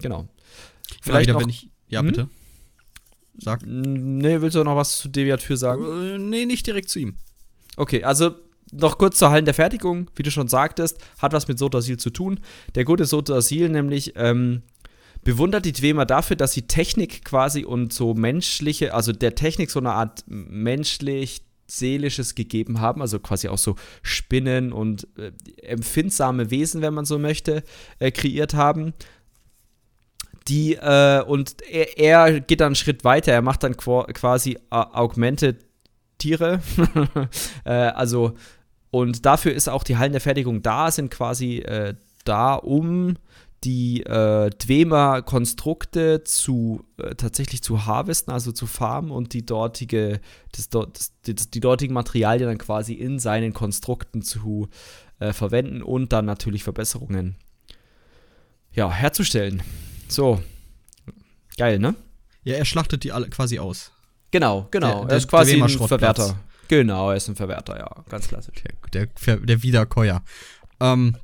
Genau. 0.00 0.28
Vielleicht 1.00 1.28
ja, 1.28 1.34
noch, 1.34 1.40
wenn 1.40 1.48
ich, 1.48 1.70
ja, 1.88 2.00
hm? 2.00 2.06
bitte. 2.06 2.28
Sag. 3.38 3.62
Nee, 3.64 4.40
willst 4.40 4.56
du 4.56 4.64
noch 4.64 4.76
was 4.76 4.98
zu 4.98 5.08
Deviatur 5.08 5.56
sagen? 5.56 5.84
Äh, 5.84 6.18
nee, 6.18 6.44
nicht 6.44 6.66
direkt 6.66 6.90
zu 6.90 6.98
ihm. 6.98 7.16
Okay, 7.76 8.04
also 8.04 8.34
noch 8.72 8.98
kurz 8.98 9.18
zur 9.18 9.30
Hallen 9.30 9.44
der 9.44 9.54
Fertigung, 9.54 10.10
wie 10.16 10.22
du 10.22 10.30
schon 10.30 10.48
sagtest, 10.48 10.98
hat 11.18 11.32
was 11.32 11.48
mit 11.48 11.58
Sotasil 11.58 11.96
zu 11.96 12.10
tun. 12.10 12.40
Der 12.74 12.84
gute 12.84 13.04
Sotasil 13.04 13.68
nämlich 13.68 14.14
ähm, 14.16 14.62
bewundert 15.24 15.64
die 15.64 15.72
Dwemer 15.72 16.06
dafür, 16.06 16.36
dass 16.36 16.52
sie 16.52 16.62
Technik 16.62 17.24
quasi 17.24 17.64
und 17.64 17.92
so 17.92 18.14
menschliche, 18.14 18.94
also 18.94 19.12
der 19.12 19.34
Technik 19.34 19.70
so 19.70 19.80
eine 19.80 19.92
Art 19.92 20.24
menschlich 20.26 21.42
seelisches 21.78 22.34
gegeben 22.34 22.80
haben, 22.80 23.00
also 23.00 23.18
quasi 23.18 23.48
auch 23.48 23.58
so 23.58 23.76
Spinnen 24.02 24.72
und 24.72 25.08
äh, 25.16 25.32
empfindsame 25.62 26.50
Wesen, 26.50 26.82
wenn 26.82 26.94
man 26.94 27.04
so 27.04 27.18
möchte, 27.18 27.62
äh, 27.98 28.10
kreiert 28.10 28.54
haben. 28.54 28.92
Die, 30.48 30.74
äh, 30.74 31.22
und 31.22 31.62
er, 31.62 31.98
er, 31.98 32.40
geht 32.40 32.60
dann 32.60 32.66
einen 32.68 32.74
Schritt 32.74 33.04
weiter, 33.04 33.32
er 33.32 33.42
macht 33.42 33.62
dann 33.62 33.76
quasi 33.76 34.58
Augmented 34.70 35.64
Tiere. 36.18 36.60
Äh, 37.64 37.70
also, 37.70 38.34
und 38.90 39.24
dafür 39.24 39.52
ist 39.52 39.68
auch 39.68 39.84
die 39.84 39.96
Hallen 39.96 40.12
der 40.12 40.20
Fertigung 40.20 40.62
da, 40.62 40.90
sind 40.90 41.10
quasi 41.10 41.58
äh, 41.58 41.94
da, 42.24 42.54
um 42.54 43.16
die 43.64 44.02
äh, 44.02 44.50
Dwemer-Konstrukte 44.50 46.24
zu 46.24 46.84
äh, 46.98 47.14
tatsächlich 47.14 47.62
zu 47.62 47.86
harvesten, 47.86 48.32
also 48.32 48.52
zu 48.52 48.66
farmen 48.66 49.10
und 49.10 49.32
die 49.32 49.46
dortige, 49.46 50.20
das, 50.52 50.68
das, 50.68 51.12
das, 51.22 51.50
die 51.50 51.60
dortigen 51.60 51.94
Materialien 51.94 52.48
dann 52.48 52.58
quasi 52.58 52.94
in 52.94 53.18
seinen 53.18 53.52
Konstrukten 53.52 54.22
zu 54.22 54.68
äh, 55.20 55.32
verwenden 55.32 55.82
und 55.82 56.12
dann 56.12 56.24
natürlich 56.24 56.64
Verbesserungen 56.64 57.36
ja, 58.74 58.90
herzustellen. 58.90 59.62
So. 60.08 60.42
Geil, 61.56 61.78
ne? 61.78 61.94
Ja, 62.44 62.54
er 62.56 62.64
schlachtet 62.64 63.04
die 63.04 63.12
alle 63.12 63.28
quasi 63.28 63.58
aus. 63.58 63.92
Genau, 64.30 64.66
genau. 64.70 65.04
Der, 65.04 65.12
er 65.12 65.16
ist 65.18 65.28
quasi 65.28 65.62
ein 65.62 65.68
Verwerter. 65.68 66.40
Genau, 66.68 67.10
er 67.10 67.16
ist 67.16 67.28
ein 67.28 67.36
Verwerter, 67.36 67.78
ja, 67.78 68.04
ganz 68.08 68.28
klassisch. 68.28 68.62
Der, 68.94 69.06
der, 69.06 69.36
der 69.36 69.62
Wiederkäuer. 69.62 70.22
Ähm, 70.80 71.16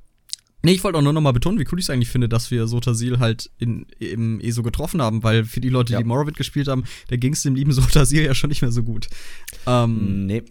Nee, 0.62 0.72
ich 0.72 0.82
wollte 0.82 0.98
auch 0.98 1.02
nur 1.02 1.12
noch 1.12 1.20
mal 1.20 1.32
betonen, 1.32 1.58
wie 1.60 1.66
cool 1.70 1.78
ich 1.78 1.84
es 1.84 1.90
eigentlich 1.90 2.08
finde, 2.08 2.28
dass 2.28 2.50
wir 2.50 2.66
Sotasil 2.66 3.20
halt 3.20 3.50
in, 3.58 3.86
im 4.00 4.40
ESO 4.40 4.62
getroffen 4.62 5.00
haben, 5.00 5.22
weil 5.22 5.44
für 5.44 5.60
die 5.60 5.68
Leute, 5.68 5.92
ja. 5.92 5.98
die 5.98 6.04
Morrowind 6.04 6.36
gespielt 6.36 6.66
haben, 6.66 6.84
da 7.08 7.16
ging 7.16 7.32
es 7.32 7.42
dem 7.42 7.54
lieben 7.54 7.72
Sotasil 7.72 8.24
ja 8.24 8.34
schon 8.34 8.48
nicht 8.48 8.62
mehr 8.62 8.72
so 8.72 8.82
gut. 8.82 9.08
Ähm, 9.66 10.26
nee. 10.26 10.42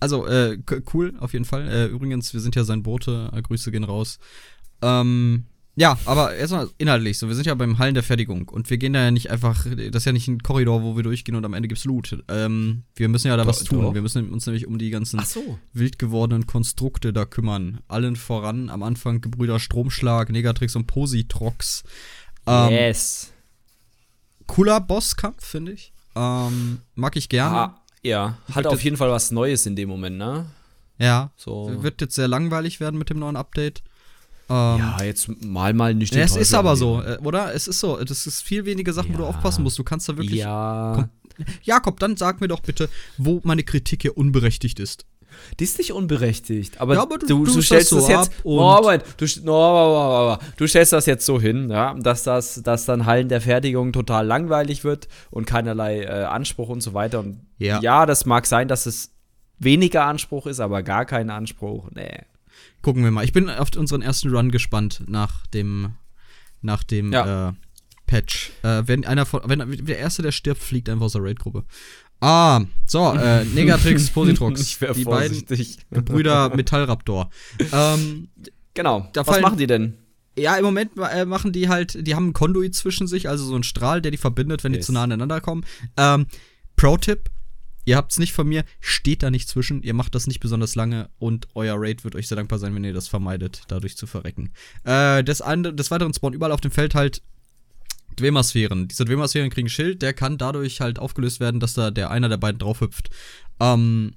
Also, 0.00 0.26
äh, 0.26 0.58
cool, 0.94 1.14
auf 1.18 1.32
jeden 1.32 1.44
Fall. 1.44 1.68
Äh, 1.68 1.86
übrigens, 1.86 2.32
wir 2.32 2.40
sind 2.40 2.54
ja 2.56 2.64
sein 2.64 2.82
Bote, 2.82 3.30
äh, 3.34 3.42
Grüße 3.42 3.70
gehen 3.70 3.84
raus. 3.84 4.18
Ähm, 4.80 5.44
ja, 5.78 5.96
aber 6.06 6.34
erstmal 6.34 6.68
inhaltlich 6.76 7.18
so. 7.18 7.28
Wir 7.28 7.36
sind 7.36 7.46
ja 7.46 7.54
beim 7.54 7.78
Hallen 7.78 7.94
der 7.94 8.02
Fertigung 8.02 8.48
und 8.48 8.68
wir 8.68 8.78
gehen 8.78 8.94
da 8.94 9.04
ja 9.04 9.10
nicht 9.12 9.30
einfach, 9.30 9.64
das 9.64 10.02
ist 10.02 10.04
ja 10.04 10.12
nicht 10.12 10.26
ein 10.26 10.42
Korridor, 10.42 10.82
wo 10.82 10.96
wir 10.96 11.04
durchgehen 11.04 11.36
und 11.36 11.44
am 11.44 11.54
Ende 11.54 11.68
gibt's 11.68 11.84
Loot. 11.84 12.18
Ähm, 12.28 12.82
wir 12.96 13.08
müssen 13.08 13.28
ja 13.28 13.36
da 13.36 13.46
was 13.46 13.62
tun. 13.62 13.82
Doch. 13.82 13.94
Wir 13.94 14.02
müssen 14.02 14.28
uns 14.30 14.44
nämlich 14.46 14.66
um 14.66 14.76
die 14.78 14.90
ganzen 14.90 15.20
so. 15.24 15.58
wild 15.72 16.00
gewordenen 16.00 16.48
Konstrukte 16.48 17.12
da 17.12 17.24
kümmern. 17.24 17.78
Allen 17.86 18.16
voran 18.16 18.70
am 18.70 18.82
Anfang 18.82 19.20
Gebrüder 19.20 19.60
Stromschlag, 19.60 20.30
Negatrix 20.30 20.74
und 20.74 20.88
Positrox. 20.88 21.84
Ähm, 22.46 22.70
yes. 22.70 23.32
Cooler 24.48 24.80
Bosskampf, 24.80 25.44
finde 25.44 25.72
ich. 25.72 25.92
Ähm, 26.16 26.80
mag 26.96 27.14
ich 27.14 27.28
gerne. 27.28 27.56
Ah, 27.56 27.80
ja, 28.02 28.38
hat 28.52 28.66
auf 28.66 28.82
jeden 28.82 28.96
Fall 28.96 29.10
was 29.10 29.30
Neues 29.30 29.64
in 29.66 29.76
dem 29.76 29.88
Moment, 29.88 30.18
ne? 30.18 30.46
Ja. 30.98 31.30
So. 31.36 31.82
Wird 31.82 32.00
jetzt 32.00 32.16
sehr 32.16 32.26
langweilig 32.26 32.80
werden 32.80 32.98
mit 32.98 33.10
dem 33.10 33.20
neuen 33.20 33.36
Update. 33.36 33.82
Ähm, 34.50 34.78
ja, 34.78 35.02
jetzt 35.02 35.28
mal 35.44 35.74
mal 35.74 35.94
nicht 35.94 36.14
den 36.14 36.22
Es 36.22 36.34
ist 36.34 36.54
aber 36.54 36.74
so, 36.76 37.02
äh, 37.02 37.18
oder? 37.22 37.54
Es 37.54 37.68
ist 37.68 37.80
so. 37.80 37.96
Das 38.02 38.26
ist 38.26 38.42
viel 38.42 38.64
weniger 38.64 38.92
Sachen, 38.92 39.12
ja. 39.12 39.18
wo 39.18 39.22
du 39.22 39.28
aufpassen 39.28 39.62
musst. 39.62 39.78
Du 39.78 39.84
kannst 39.84 40.08
da 40.08 40.16
wirklich. 40.16 40.40
Ja. 40.40 40.92
Komm, 40.96 41.46
Jakob, 41.62 42.00
dann 42.00 42.16
sag 42.16 42.40
mir 42.40 42.48
doch 42.48 42.60
bitte, 42.60 42.88
wo 43.18 43.40
meine 43.44 43.62
Kritik 43.62 44.02
hier 44.02 44.16
unberechtigt 44.16 44.80
ist. 44.80 45.04
Die 45.60 45.64
ist 45.64 45.78
nicht 45.78 45.92
unberechtigt, 45.92 46.80
aber, 46.80 46.94
ja, 46.94 47.02
aber 47.02 47.18
du, 47.18 47.26
du, 47.26 47.44
du, 47.44 47.62
stellst 47.62 47.92
das, 47.92 48.06
so 48.06 48.10
jetzt. 48.10 48.44
Moment, 48.44 49.04
du, 49.18 49.26
no, 49.44 50.36
du 50.56 50.66
stellst 50.66 50.92
das 50.92 51.06
jetzt 51.06 51.24
so 51.26 51.40
hin, 51.40 51.70
ja, 51.70 51.94
dass 51.94 52.24
das, 52.24 52.62
dass 52.62 52.86
dann 52.86 53.06
Hallen 53.06 53.28
der 53.28 53.40
Fertigung 53.40 53.92
total 53.92 54.26
langweilig 54.26 54.82
wird 54.82 55.06
und 55.30 55.46
keinerlei 55.46 56.02
äh, 56.02 56.24
Anspruch 56.24 56.70
und 56.70 56.80
so 56.80 56.92
weiter. 56.94 57.20
Und 57.20 57.40
ja. 57.58 57.78
ja, 57.80 58.06
das 58.06 58.26
mag 58.26 58.46
sein, 58.46 58.66
dass 58.66 58.86
es 58.86 59.12
weniger 59.58 60.06
Anspruch 60.06 60.46
ist, 60.46 60.58
aber 60.58 60.82
gar 60.82 61.04
kein 61.04 61.30
Anspruch. 61.30 61.90
Nee 61.94 62.22
gucken 62.88 63.04
wir 63.04 63.10
mal. 63.10 63.22
Ich 63.22 63.34
bin 63.34 63.50
auf 63.50 63.68
unseren 63.76 64.00
ersten 64.00 64.34
Run 64.34 64.50
gespannt 64.50 65.02
nach 65.06 65.46
dem 65.48 65.92
nach 66.62 66.82
dem 66.82 67.12
ja. 67.12 67.50
äh, 67.50 67.52
Patch. 68.06 68.50
Äh, 68.62 68.84
wenn 68.86 69.04
einer 69.04 69.26
von, 69.26 69.42
wenn 69.44 69.84
der 69.84 69.98
Erste, 69.98 70.22
der 70.22 70.32
stirbt, 70.32 70.62
fliegt 70.62 70.88
einfach 70.88 71.04
aus 71.04 71.12
der 71.12 71.22
Raid-Gruppe. 71.22 71.64
Ah, 72.22 72.62
so, 72.86 73.12
äh, 73.12 73.44
Negatrix, 73.54 74.08
Positrux. 74.08 74.62
ich 74.62 74.80
wäre 74.80 74.94
vorsichtig. 74.94 75.80
beiden 75.90 76.04
Brüder 76.06 76.56
Metallraptor. 76.56 77.28
ähm, 77.74 78.28
genau, 78.72 79.10
was 79.12 79.26
fallen, 79.26 79.42
machen 79.42 79.58
die 79.58 79.66
denn? 79.66 79.98
Ja, 80.38 80.56
im 80.56 80.64
Moment 80.64 80.92
äh, 80.96 81.26
machen 81.26 81.52
die 81.52 81.68
halt, 81.68 82.06
die 82.06 82.14
haben 82.14 82.28
ein 82.28 82.32
Konduit 82.32 82.74
zwischen 82.74 83.06
sich, 83.06 83.28
also 83.28 83.44
so 83.44 83.54
ein 83.54 83.64
Strahl, 83.64 84.00
der 84.00 84.12
die 84.12 84.16
verbindet, 84.16 84.64
wenn 84.64 84.72
yes. 84.72 84.80
die 84.80 84.86
zu 84.86 84.92
nah 84.92 85.02
aneinander 85.02 85.42
kommen. 85.42 85.66
Ähm, 85.98 86.24
Pro-Tipp, 86.76 87.28
ihr 87.88 87.96
habt 87.96 88.12
es 88.12 88.18
nicht 88.18 88.34
von 88.34 88.46
mir, 88.46 88.64
steht 88.80 89.22
da 89.22 89.30
nicht 89.30 89.48
zwischen, 89.48 89.82
ihr 89.82 89.94
macht 89.94 90.14
das 90.14 90.26
nicht 90.26 90.40
besonders 90.40 90.74
lange 90.74 91.08
und 91.18 91.48
euer 91.54 91.76
Raid 91.78 92.04
wird 92.04 92.16
euch 92.16 92.28
sehr 92.28 92.36
dankbar 92.36 92.58
sein, 92.58 92.74
wenn 92.74 92.84
ihr 92.84 92.92
das 92.92 93.08
vermeidet, 93.08 93.62
dadurch 93.68 93.96
zu 93.96 94.06
verrecken. 94.06 94.52
Äh, 94.84 95.24
des, 95.24 95.38
des 95.38 95.90
Weiteren 95.90 96.12
spawnen 96.12 96.36
überall 96.36 96.52
auf 96.52 96.60
dem 96.60 96.70
Feld 96.70 96.94
halt 96.94 97.22
Dwemer-Sphären. 98.14 98.88
Diese 98.88 99.06
Dwemer-Sphären 99.06 99.48
kriegen 99.48 99.70
Schild, 99.70 100.02
der 100.02 100.12
kann 100.12 100.36
dadurch 100.36 100.82
halt 100.82 100.98
aufgelöst 100.98 101.40
werden, 101.40 101.60
dass 101.60 101.72
da 101.72 101.90
der 101.90 102.10
einer 102.10 102.28
der 102.28 102.36
beiden 102.36 102.58
drauf 102.58 102.82
hüpft. 102.82 103.08
Ähm, 103.58 104.12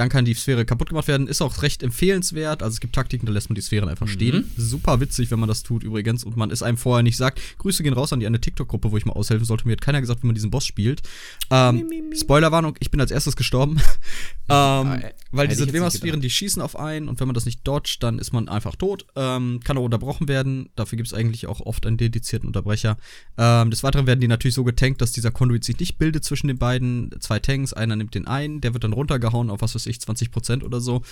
dann 0.00 0.08
kann 0.08 0.24
die 0.24 0.32
Sphäre 0.32 0.64
kaputt 0.64 0.88
gemacht 0.88 1.08
werden. 1.08 1.26
Ist 1.26 1.42
auch 1.42 1.60
recht 1.60 1.82
empfehlenswert. 1.82 2.62
Also 2.62 2.72
es 2.72 2.80
gibt 2.80 2.94
Taktiken, 2.94 3.26
da 3.26 3.32
lässt 3.32 3.50
man 3.50 3.54
die 3.54 3.60
Sphären 3.60 3.86
einfach 3.86 4.06
mhm. 4.06 4.12
stehen. 4.12 4.50
Super 4.56 4.98
witzig, 4.98 5.30
wenn 5.30 5.38
man 5.38 5.46
das 5.46 5.62
tut 5.62 5.84
übrigens. 5.84 6.24
Und 6.24 6.38
man 6.38 6.50
es 6.50 6.62
einem 6.62 6.78
vorher 6.78 7.02
nicht 7.02 7.18
sagt. 7.18 7.38
Grüße 7.58 7.82
gehen 7.82 7.92
raus 7.92 8.10
an 8.10 8.18
die 8.18 8.26
eine 8.26 8.40
TikTok-Gruppe, 8.40 8.92
wo 8.92 8.96
ich 8.96 9.04
mal 9.04 9.12
aushelfen 9.12 9.44
sollte. 9.44 9.66
Mir 9.66 9.72
hat 9.72 9.82
keiner 9.82 10.00
gesagt, 10.00 10.22
wie 10.22 10.26
man 10.26 10.34
diesen 10.34 10.50
Boss 10.50 10.64
spielt. 10.64 11.02
Ähm, 11.50 11.84
Spoilerwarnung, 12.18 12.76
ich 12.80 12.90
bin 12.90 12.98
als 12.98 13.10
erstes 13.10 13.36
gestorben. 13.36 13.78
ähm, 14.48 15.02
weil 15.32 15.48
diese 15.48 15.66
Dwemer-Sphären, 15.66 16.22
die 16.22 16.30
schießen 16.30 16.62
auf 16.62 16.78
einen 16.78 17.06
und 17.06 17.20
wenn 17.20 17.28
man 17.28 17.34
das 17.34 17.44
nicht 17.44 17.60
dodgt, 17.64 18.02
dann 18.02 18.18
ist 18.18 18.32
man 18.32 18.48
einfach 18.48 18.76
tot. 18.76 19.04
Ähm, 19.16 19.60
kann 19.62 19.76
auch 19.76 19.84
unterbrochen 19.84 20.28
werden. 20.28 20.70
Dafür 20.76 20.96
gibt 20.96 21.08
es 21.08 21.14
eigentlich 21.14 21.46
auch 21.46 21.60
oft 21.60 21.84
einen 21.84 21.98
dedizierten 21.98 22.46
Unterbrecher. 22.46 22.96
Ähm, 23.36 23.70
des 23.70 23.82
Weiteren 23.82 24.06
werden 24.06 24.20
die 24.20 24.28
natürlich 24.28 24.54
so 24.54 24.64
getankt, 24.64 25.02
dass 25.02 25.12
dieser 25.12 25.30
Conduit 25.30 25.62
sich 25.62 25.78
nicht 25.78 25.98
bildet 25.98 26.24
zwischen 26.24 26.48
den 26.48 26.56
beiden. 26.56 27.14
Zwei 27.20 27.38
Tanks, 27.38 27.74
einer 27.74 27.96
nimmt 27.96 28.14
den 28.14 28.26
einen, 28.26 28.62
der 28.62 28.72
wird 28.72 28.84
dann 28.84 28.94
runtergehauen 28.94 29.50
auf 29.50 29.60
was 29.60 29.74
weiß 29.74 29.86
ich, 29.86 29.89
20% 29.98 30.62
oder 30.62 30.80
so. 30.80 31.02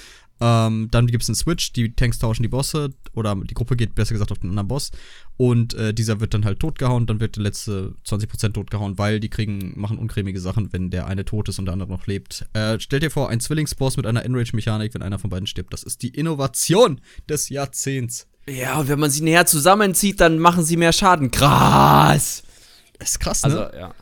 Ähm, 0.40 0.88
dann 0.90 1.08
gibt 1.08 1.24
es 1.24 1.28
einen 1.28 1.34
Switch, 1.34 1.72
die 1.72 1.92
Tanks 1.92 2.18
tauschen 2.18 2.42
die 2.42 2.48
Bosse 2.48 2.90
oder 3.12 3.34
die 3.34 3.54
Gruppe 3.54 3.76
geht 3.76 3.96
besser 3.96 4.12
gesagt 4.12 4.30
auf 4.30 4.38
den 4.38 4.50
anderen 4.50 4.68
Boss 4.68 4.92
und 5.36 5.74
äh, 5.74 5.92
dieser 5.92 6.20
wird 6.20 6.32
dann 6.32 6.44
halt 6.44 6.60
totgehauen, 6.60 7.06
dann 7.06 7.18
wird 7.18 7.36
der 7.36 7.42
letzte 7.42 7.94
20% 8.06 8.52
totgehauen, 8.52 8.98
weil 8.98 9.18
die 9.18 9.30
kriegen, 9.30 9.72
machen 9.74 9.98
uncremige 9.98 10.38
Sachen, 10.40 10.72
wenn 10.72 10.90
der 10.90 11.06
eine 11.08 11.24
tot 11.24 11.48
ist 11.48 11.58
und 11.58 11.64
der 11.64 11.72
andere 11.72 11.90
noch 11.90 12.06
lebt. 12.06 12.46
Äh, 12.52 12.78
stellt 12.78 13.02
dir 13.02 13.10
vor, 13.10 13.30
ein 13.30 13.40
Zwillingsboss 13.40 13.96
mit 13.96 14.06
einer 14.06 14.24
Enrage-Mechanik, 14.24 14.94
wenn 14.94 15.02
einer 15.02 15.18
von 15.18 15.30
beiden 15.30 15.48
stirbt. 15.48 15.72
Das 15.72 15.82
ist 15.82 16.02
die 16.02 16.08
Innovation 16.08 17.00
des 17.28 17.48
Jahrzehnts. 17.48 18.28
Ja, 18.48 18.78
und 18.78 18.88
wenn 18.88 19.00
man 19.00 19.10
sie 19.10 19.22
näher 19.22 19.46
zusammenzieht, 19.46 20.20
dann 20.20 20.38
machen 20.38 20.64
sie 20.64 20.76
mehr 20.76 20.92
Schaden. 20.92 21.30
Krass! 21.30 22.44
Das 22.98 23.10
ist 23.10 23.18
krass, 23.20 23.42
ne? 23.42 23.60
Also, 23.60 23.76
ja. 23.76 23.94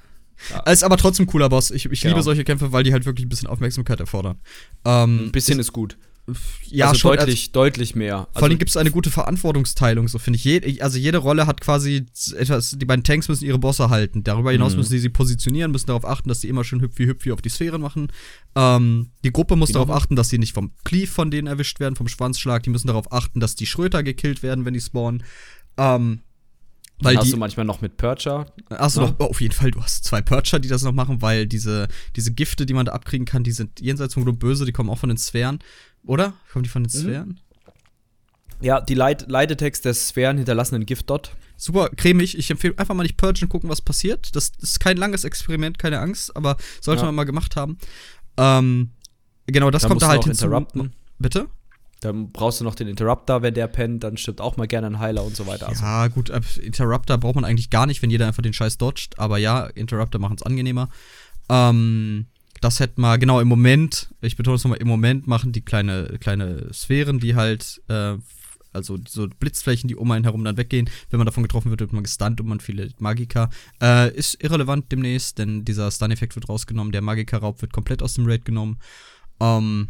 Ja. 0.50 0.72
Ist 0.72 0.84
aber 0.84 0.96
trotzdem 0.96 1.26
cooler 1.26 1.48
Boss. 1.48 1.70
Ich, 1.70 1.86
ich 1.86 2.00
genau. 2.00 2.14
liebe 2.14 2.22
solche 2.22 2.44
Kämpfe, 2.44 2.72
weil 2.72 2.84
die 2.84 2.92
halt 2.92 3.06
wirklich 3.06 3.26
ein 3.26 3.28
bisschen 3.28 3.48
Aufmerksamkeit 3.48 4.00
erfordern. 4.00 4.38
Ähm, 4.84 5.26
ein 5.26 5.32
bisschen 5.32 5.58
ist, 5.58 5.68
ist 5.68 5.72
gut. 5.72 5.96
Ja, 6.68 6.88
also 6.88 6.98
schon, 6.98 7.16
deutlich, 7.16 7.42
also, 7.42 7.52
deutlich 7.52 7.94
mehr. 7.94 8.16
Also, 8.16 8.30
vor 8.32 8.42
allem 8.48 8.58
gibt 8.58 8.70
es 8.70 8.76
eine 8.76 8.90
gute 8.90 9.10
Verantwortungsteilung, 9.10 10.08
so 10.08 10.18
finde 10.18 10.38
ich. 10.38 10.44
Je, 10.44 10.80
also 10.80 10.98
jede 10.98 11.18
Rolle 11.18 11.46
hat 11.46 11.60
quasi 11.60 12.06
etwas, 12.36 12.76
die 12.76 12.84
beiden 12.84 13.04
Tanks 13.04 13.28
müssen 13.28 13.44
ihre 13.44 13.60
Bosse 13.60 13.90
halten. 13.90 14.24
Darüber 14.24 14.50
hinaus 14.50 14.72
mhm. 14.72 14.78
müssen 14.78 14.90
sie 14.90 14.98
sie 14.98 15.08
positionieren, 15.08 15.70
müssen 15.70 15.86
darauf 15.86 16.04
achten, 16.04 16.28
dass 16.28 16.40
sie 16.40 16.48
immer 16.48 16.64
schön 16.64 16.80
hüpf 16.80 16.98
wie 16.98 17.06
hüpf 17.06 17.24
wie 17.26 17.32
auf 17.32 17.42
die 17.42 17.48
Sphären 17.48 17.80
machen. 17.80 18.08
Ähm, 18.56 19.10
die 19.24 19.30
Gruppe 19.30 19.54
muss 19.54 19.68
genau. 19.68 19.84
darauf 19.84 20.02
achten, 20.02 20.16
dass 20.16 20.28
sie 20.28 20.38
nicht 20.38 20.52
vom 20.52 20.72
Cleave 20.84 21.06
von 21.06 21.30
denen 21.30 21.46
erwischt 21.46 21.78
werden, 21.78 21.94
vom 21.94 22.08
Schwanzschlag. 22.08 22.64
Die 22.64 22.70
müssen 22.70 22.88
darauf 22.88 23.12
achten, 23.12 23.38
dass 23.38 23.54
die 23.54 23.66
Schröter 23.66 24.02
gekillt 24.02 24.42
werden, 24.42 24.64
wenn 24.64 24.74
die 24.74 24.80
spawnen. 24.80 25.22
Ähm, 25.78 26.22
weil 27.00 27.16
hast 27.16 27.26
die, 27.26 27.32
du 27.32 27.36
manchmal 27.36 27.66
noch 27.66 27.82
mit 27.82 27.96
Percher. 27.96 28.46
Achso, 28.70 29.02
noch, 29.02 29.14
oh, 29.18 29.24
auf 29.24 29.40
jeden 29.40 29.52
Fall, 29.52 29.70
du 29.70 29.82
hast 29.82 30.04
zwei 30.04 30.22
Percher, 30.22 30.58
die 30.58 30.68
das 30.68 30.82
noch 30.82 30.92
machen, 30.92 31.20
weil 31.20 31.46
diese, 31.46 31.88
diese 32.16 32.32
Gifte, 32.32 32.64
die 32.64 32.72
man 32.72 32.86
da 32.86 32.92
abkriegen 32.92 33.26
kann, 33.26 33.44
die 33.44 33.52
sind 33.52 33.80
jenseits 33.80 34.14
von 34.14 34.24
Gut 34.24 34.38
böse, 34.38 34.64
die 34.64 34.72
kommen 34.72 34.88
auch 34.88 34.98
von 34.98 35.10
den 35.10 35.18
Sphären. 35.18 35.58
Oder? 36.04 36.34
Kommen 36.52 36.62
die 36.62 36.70
von 36.70 36.84
den 36.84 36.92
mhm. 36.92 37.02
Sphären? 37.02 37.40
Ja, 38.60 38.80
die 38.80 38.94
Leit 38.94 39.28
Leitetext 39.30 39.84
der 39.84 39.92
Sphären 39.92 40.38
hinterlassen 40.38 40.76
einen 40.76 40.86
Gift 40.86 41.10
dot. 41.10 41.32
Super 41.58 41.90
cremig. 41.90 42.36
Ich 42.38 42.50
empfehle 42.50 42.78
einfach 42.78 42.94
mal 42.94 43.02
nicht 43.02 43.16
purgen, 43.16 43.48
gucken, 43.48 43.68
was 43.68 43.82
passiert. 43.82 44.34
Das 44.34 44.52
ist 44.60 44.80
kein 44.80 44.96
langes 44.96 45.24
Experiment, 45.24 45.78
keine 45.78 46.00
Angst, 46.00 46.34
aber 46.36 46.56
sollte 46.80 47.00
ja. 47.00 47.06
man 47.06 47.14
mal 47.14 47.24
gemacht 47.24 47.56
haben. 47.56 47.78
Ähm, 48.38 48.90
genau, 49.46 49.70
das 49.70 49.82
da 49.82 49.88
kommt 49.88 50.02
da 50.02 50.08
halt 50.08 50.24
hinzu. 50.24 50.66
Bitte? 51.18 51.48
Dann 52.00 52.30
brauchst 52.30 52.60
du 52.60 52.64
noch 52.64 52.74
den 52.74 52.88
Interrupter, 52.88 53.42
wenn 53.42 53.54
der 53.54 53.68
pennt, 53.68 54.04
dann 54.04 54.16
stirbt 54.16 54.40
auch 54.40 54.56
mal 54.56 54.66
gerne 54.66 54.86
ein 54.88 54.98
Heiler 54.98 55.24
und 55.24 55.34
so 55.34 55.46
weiter. 55.46 55.68
Also. 55.68 55.82
Ja, 55.82 56.08
gut, 56.08 56.30
Interrupter 56.58 57.16
braucht 57.16 57.36
man 57.36 57.44
eigentlich 57.44 57.70
gar 57.70 57.86
nicht, 57.86 58.02
wenn 58.02 58.10
jeder 58.10 58.26
einfach 58.26 58.42
den 58.42 58.52
Scheiß 58.52 58.76
dodgt, 58.76 59.18
aber 59.18 59.38
ja, 59.38 59.64
Interrupter 59.66 60.18
machen 60.18 60.36
es 60.36 60.42
angenehmer. 60.42 60.90
Ähm, 61.48 62.26
das 62.60 62.80
hätten 62.80 63.00
wir, 63.00 63.18
genau, 63.18 63.40
im 63.40 63.48
Moment, 63.48 64.14
ich 64.20 64.36
betone 64.36 64.56
es 64.56 64.64
nochmal, 64.64 64.78
im 64.78 64.88
Moment 64.88 65.26
machen 65.26 65.52
die 65.52 65.62
kleine, 65.62 66.16
kleine 66.20 66.72
Sphären, 66.72 67.18
die 67.18 67.34
halt, 67.34 67.82
äh, 67.88 68.16
also 68.72 68.98
so 69.08 69.26
Blitzflächen, 69.28 69.88
die 69.88 69.96
um 69.96 70.10
einen 70.10 70.24
herum 70.24 70.44
dann 70.44 70.58
weggehen. 70.58 70.90
Wenn 71.08 71.18
man 71.18 71.26
davon 71.26 71.42
getroffen 71.42 71.70
wird, 71.70 71.80
wird 71.80 71.94
man 71.94 72.02
gestunt 72.02 72.40
und 72.40 72.46
man 72.46 72.60
viele 72.60 72.90
Magika. 72.98 73.48
Äh, 73.80 74.14
ist 74.14 74.42
irrelevant 74.42 74.92
demnächst, 74.92 75.38
denn 75.38 75.64
dieser 75.64 75.90
Stun-Effekt 75.90 76.34
wird 76.34 76.48
rausgenommen. 76.48 76.92
Der 76.92 77.00
Magika-Raub 77.00 77.62
wird 77.62 77.72
komplett 77.72 78.02
aus 78.02 78.14
dem 78.14 78.26
Raid 78.26 78.44
genommen. 78.44 78.78
Ähm, 79.40 79.88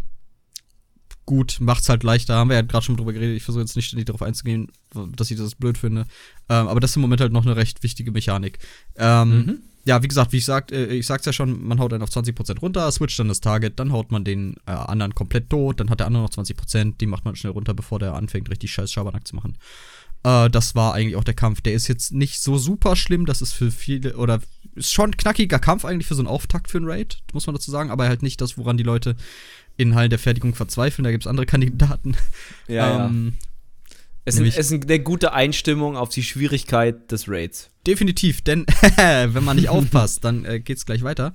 gut, 1.27 1.59
macht's 1.61 1.89
halt 1.89 2.05
leichter. 2.05 2.37
Haben 2.37 2.51
wir 2.51 2.57
ja 2.57 2.63
gerade 2.63 2.85
schon 2.85 2.97
drüber 2.97 3.13
geredet. 3.13 3.37
Ich 3.37 3.43
versuche 3.43 3.63
jetzt 3.63 3.77
nicht 3.77 4.09
darauf 4.09 4.23
einzugehen, 4.23 4.69
dass 5.17 5.31
ich 5.31 5.37
das 5.37 5.57
blöd 5.57 5.77
finde. 5.77 6.07
Ähm, 6.49 6.69
aber 6.69 6.81
das 6.81 6.91
ist 6.91 6.97
im 6.97 7.03
Moment 7.03 7.21
halt 7.21 7.33
noch 7.33 7.45
eine 7.45 7.57
recht 7.57 7.83
wichtige 7.83 8.13
Mechanik. 8.13 8.59
Ähm, 8.97 9.29
mhm. 9.29 9.59
Ja, 9.85 10.03
wie 10.03 10.09
gesagt, 10.09 10.33
wie 10.33 10.39
ich 10.39 10.45
sag, 10.45 10.73
äh, 10.73 10.87
ich 10.87 11.07
sag's 11.07 11.27
ja 11.27 11.33
schon, 11.33 11.65
man 11.65 11.79
haut 11.79 11.93
dann 11.93 12.03
auf 12.03 12.11
20% 12.11 12.59
runter, 12.61 12.91
switcht 12.91 13.19
dann 13.19 13.29
das 13.29 13.41
Target, 13.41 13.79
dann 13.79 13.93
haut 13.93 14.11
man 14.11 14.25
den 14.25 14.57
äh, 14.67 14.73
anderen 14.73 15.15
komplett 15.15 15.49
tot, 15.49 15.79
dann 15.79 15.91
hat 15.91 16.01
der 16.01 16.09
andere 16.09 16.25
noch 16.25 16.31
20%, 16.31 16.95
die 16.99 17.07
macht 17.07 17.25
man 17.25 17.37
schnell 17.37 17.53
runter, 17.53 17.73
bevor 17.73 18.01
der 18.01 18.15
anfängt, 18.15 18.51
richtig 18.51 18.73
scheiß 18.73 18.91
Schabernack 18.91 19.29
zu 19.29 19.37
machen. 19.37 19.57
Äh, 20.25 20.51
das 20.51 20.75
war 20.75 20.95
eigentlich 20.95 21.15
auch 21.15 21.25
der 21.25 21.35
Kampf. 21.35 21.61
Der 21.61 21.75
ist 21.75 21.87
jetzt 21.87 22.13
nicht 22.13 22.41
so 22.41 22.59
super 22.59 22.97
schlimm, 22.97 23.27
das 23.27 23.43
ist 23.43 23.53
für 23.53 23.71
viele, 23.71 24.17
oder 24.17 24.41
ist 24.75 24.93
schon 24.93 25.11
ein 25.11 25.17
knackiger 25.17 25.61
Kampf 25.61 25.85
eigentlich 25.85 26.07
für 26.07 26.17
so 26.17 26.21
einen 26.21 26.29
Auftakt 26.29 26.69
für 26.69 26.79
einen 26.79 26.89
Raid, 26.89 27.19
muss 27.33 27.47
man 27.47 27.55
dazu 27.55 27.71
sagen, 27.71 27.91
aber 27.91 28.09
halt 28.09 28.23
nicht 28.23 28.41
das, 28.41 28.59
woran 28.59 28.77
die 28.77 28.83
Leute 28.83 29.15
in 29.77 29.95
Hallen 29.95 30.11
der 30.11 30.19
Fertigung 30.19 30.55
verzweifeln. 30.55 31.05
Da 31.05 31.11
gibt 31.11 31.25
es 31.25 31.27
andere 31.27 31.47
Kandidaten. 31.47 32.17
Ja, 32.69 33.07
ähm, 33.07 33.35
ja. 33.39 33.47
Es 34.29 34.41
ist, 34.41 34.59
ist 34.59 34.73
eine 34.73 34.99
gute 34.99 35.33
Einstimmung 35.33 35.97
auf 35.97 36.09
die 36.09 36.25
Schwierigkeit 36.25 37.13
des 37.13 37.29
Raids. 37.29 37.71
Definitiv, 37.87 38.43
denn 38.43 38.67
wenn 38.97 39.45
man 39.45 39.57
nicht 39.57 39.69
aufpasst, 39.69 40.25
dann 40.25 40.45
äh, 40.45 40.59
geht's 40.59 40.85
gleich 40.85 41.05
weiter. 41.05 41.33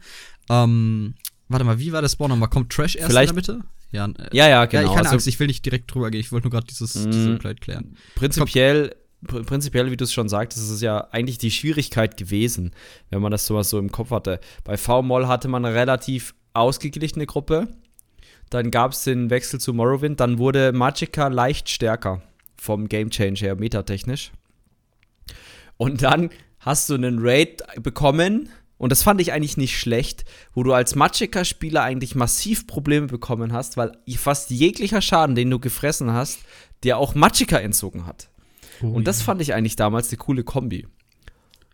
Ähm, 0.49 1.13
warte 1.47 1.63
mal, 1.63 1.79
wie 1.79 1.93
war 1.93 2.01
der 2.01 2.09
Spawn 2.09 2.29
nochmal? 2.31 2.49
Kommt 2.49 2.69
Trash 2.69 2.97
erst 2.97 3.09
Vielleicht, 3.09 3.29
in 3.29 3.41
der 3.41 3.55
Mitte? 3.55 3.65
Ja, 3.91 4.07
äh, 4.07 4.35
ja, 4.35 4.49
ja, 4.49 4.65
genau. 4.65 4.81
Ja, 4.81 4.87
ich 4.87 4.93
keine 4.93 5.07
also, 5.07 5.13
Angst, 5.13 5.27
ich 5.27 5.39
will 5.39 5.47
nicht 5.47 5.65
direkt 5.65 5.93
drüber 5.93 6.11
gehen. 6.11 6.19
Ich 6.19 6.33
wollte 6.33 6.47
nur 6.47 6.51
gerade 6.51 6.67
dieses, 6.67 6.95
mm, 6.95 7.11
diese 7.11 7.37
Kleid 7.37 7.61
klären. 7.61 7.95
Prinzipiell, 8.15 8.95
pr 9.25 9.43
prinzipiell, 9.43 9.89
wie 9.89 9.97
du 9.97 10.03
es 10.03 10.11
schon 10.11 10.27
sagtest, 10.27 10.61
ist 10.61 10.71
es 10.71 10.81
ja 10.81 11.07
eigentlich 11.11 11.37
die 11.37 11.51
Schwierigkeit 11.51 12.17
gewesen, 12.17 12.71
wenn 13.09 13.21
man 13.21 13.31
das 13.31 13.45
sowas 13.45 13.69
so 13.69 13.79
im 13.79 13.91
Kopf 13.91 14.11
hatte. 14.11 14.41
Bei 14.65 14.75
V-Moll 14.75 15.27
hatte 15.27 15.47
man 15.47 15.63
eine 15.63 15.73
relativ 15.73 16.33
ausgeglichene 16.53 17.25
Gruppe 17.25 17.69
dann 18.51 18.69
gab 18.69 18.91
es 18.91 19.05
den 19.05 19.29
Wechsel 19.29 19.59
zu 19.59 19.73
Morrowind. 19.73 20.19
Dann 20.19 20.37
wurde 20.37 20.73
Magicka 20.73 21.29
leicht 21.29 21.69
stärker 21.69 22.21
vom 22.57 22.87
Game 22.87 23.09
Change 23.09 23.41
her, 23.41 23.55
metatechnisch. 23.55 24.31
Und 25.77 26.03
dann 26.03 26.29
hast 26.59 26.89
du 26.89 26.93
einen 26.93 27.19
Raid 27.19 27.63
bekommen, 27.81 28.49
und 28.77 28.91
das 28.91 29.03
fand 29.03 29.21
ich 29.21 29.31
eigentlich 29.31 29.57
nicht 29.57 29.79
schlecht, 29.79 30.25
wo 30.53 30.63
du 30.63 30.73
als 30.73 30.95
Magicka-Spieler 30.95 31.83
eigentlich 31.83 32.15
massiv 32.15 32.65
Probleme 32.65 33.05
bekommen 33.07 33.53
hast, 33.53 33.77
weil 33.77 33.91
fast 34.17 34.49
jeglicher 34.49 35.01
Schaden, 35.01 35.35
den 35.35 35.51
du 35.51 35.59
gefressen 35.59 36.11
hast, 36.13 36.39
dir 36.83 36.97
auch 36.97 37.13
Magicka 37.13 37.57
entzogen 37.57 38.07
hat. 38.07 38.29
Oh, 38.81 38.87
und 38.87 39.07
das 39.07 39.21
fand 39.21 39.39
ich 39.39 39.53
eigentlich 39.53 39.75
damals 39.75 40.09
eine 40.09 40.17
coole 40.17 40.43
Kombi. 40.43 40.87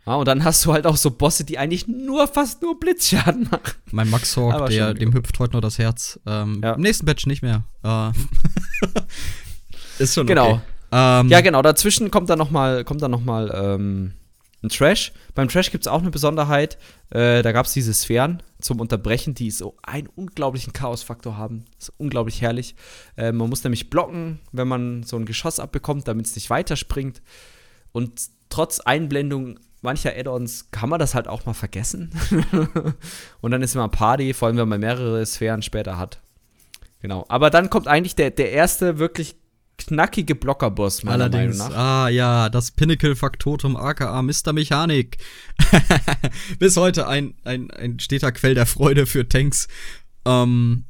Ja, 0.08 0.16
und 0.16 0.26
dann 0.26 0.46
hast 0.46 0.66
du 0.66 0.72
halt 0.72 0.88
auch 0.88 0.96
so 0.96 1.12
Bosse, 1.12 1.44
die 1.44 1.58
eigentlich 1.58 1.88
nur 1.88 2.28
fast 2.30 2.62
nur 2.62 2.80
Blitzschaden 2.80 3.50
machen. 3.52 3.74
Mein 3.92 4.10
Max 4.10 4.38
Hawk, 4.38 4.70
der, 4.70 4.94
dem 4.94 5.14
hüpft 5.14 5.38
heute 5.38 5.54
noch 5.54 5.62
das 5.62 5.78
Herz. 5.78 6.18
Ähm, 6.26 6.62
ja. 6.64 6.74
Im 6.74 6.82
nächsten 6.82 7.06
Batch 7.06 7.26
nicht 7.28 7.42
mehr. 7.42 7.66
Äh. 7.84 8.12
ist 10.00 10.16
schon 10.16 10.26
genau. 10.26 10.54
Okay. 10.54 10.62
Ähm, 10.94 11.28
ja, 11.28 11.42
genau. 11.42 11.62
Dazwischen 11.62 12.10
kommt 12.10 12.30
dann 12.30 12.40
noch 12.40 12.52
mal, 12.52 12.86
kommt 12.86 13.02
dann 13.02 13.12
noch 13.12 13.24
mal 13.24 13.52
ähm, 13.54 14.14
ein 14.64 14.70
Trash. 14.70 15.12
Beim 15.36 15.50
Trash 15.50 15.72
gibt 15.72 15.86
es 15.86 15.88
auch 15.90 16.00
eine 16.00 16.10
Besonderheit. 16.10 16.78
Äh, 17.10 17.42
da 17.42 17.52
gab 17.52 17.66
es 17.66 17.74
diese 17.74 17.94
Sphären 17.94 18.42
zum 18.62 18.80
Unterbrechen, 18.80 19.34
die 19.34 19.52
so 19.52 19.76
einen 19.84 20.08
unglaublichen 20.16 20.72
Chaosfaktor 20.72 21.36
haben. 21.36 21.66
Das 21.76 21.90
ist 21.90 21.96
unglaublich 21.98 22.42
herrlich. 22.42 22.76
Äh, 23.18 23.34
man 23.34 23.50
muss 23.50 23.66
nämlich 23.66 23.90
blocken, 23.90 24.40
wenn 24.54 24.70
man 24.70 25.04
so 25.04 25.18
ein 25.18 25.26
Geschoss 25.26 25.60
abbekommt, 25.60 26.08
damit 26.08 26.28
es 26.28 26.36
nicht 26.36 26.50
weiterspringt. 26.50 27.22
Und 27.92 28.22
trotz 28.50 28.80
Einblendung 28.80 29.60
mancher 29.82 30.14
Add-ons 30.18 30.70
kann 30.72 30.90
man 30.90 31.00
das 31.00 31.16
halt 31.16 31.28
auch 31.28 31.46
mal 31.46 31.54
vergessen. 31.54 32.12
und 33.42 33.52
dann 33.52 33.62
ist 33.62 33.76
immer 33.76 33.90
Party, 33.90 34.34
vor 34.34 34.48
allem 34.48 34.58
wenn 34.58 34.70
man 34.70 34.80
mehrere 34.80 35.26
Sphären 35.26 35.62
später 35.62 35.98
hat. 35.98 36.20
Genau. 37.02 37.26
Aber 37.30 37.50
dann 37.50 37.70
kommt 37.70 37.88
eigentlich 37.88 38.16
der, 38.16 38.32
der 38.32 38.52
erste 38.52 38.98
wirklich 38.98 39.38
knackige 39.78 40.36
Blockerboss, 40.36 41.04
meiner 41.04 41.26
Allerdings, 41.26 41.58
Meinung 41.60 41.74
nach. 41.74 42.06
Ah 42.06 42.10
ja, 42.10 42.50
das 42.50 42.72
Pinnacle 42.72 43.16
Factotum 43.16 43.76
aka 43.78 44.22
Mr. 44.22 44.54
Mechanik. 44.54 45.18
Bis 46.60 46.78
heute 46.78 47.08
ein, 47.08 47.36
ein, 47.44 47.70
ein 47.72 48.00
steter 48.00 48.32
Quell 48.32 48.56
der 48.56 48.66
Freude 48.66 49.06
für 49.06 49.30
Tanks. 49.30 49.68
Ähm, 50.26 50.86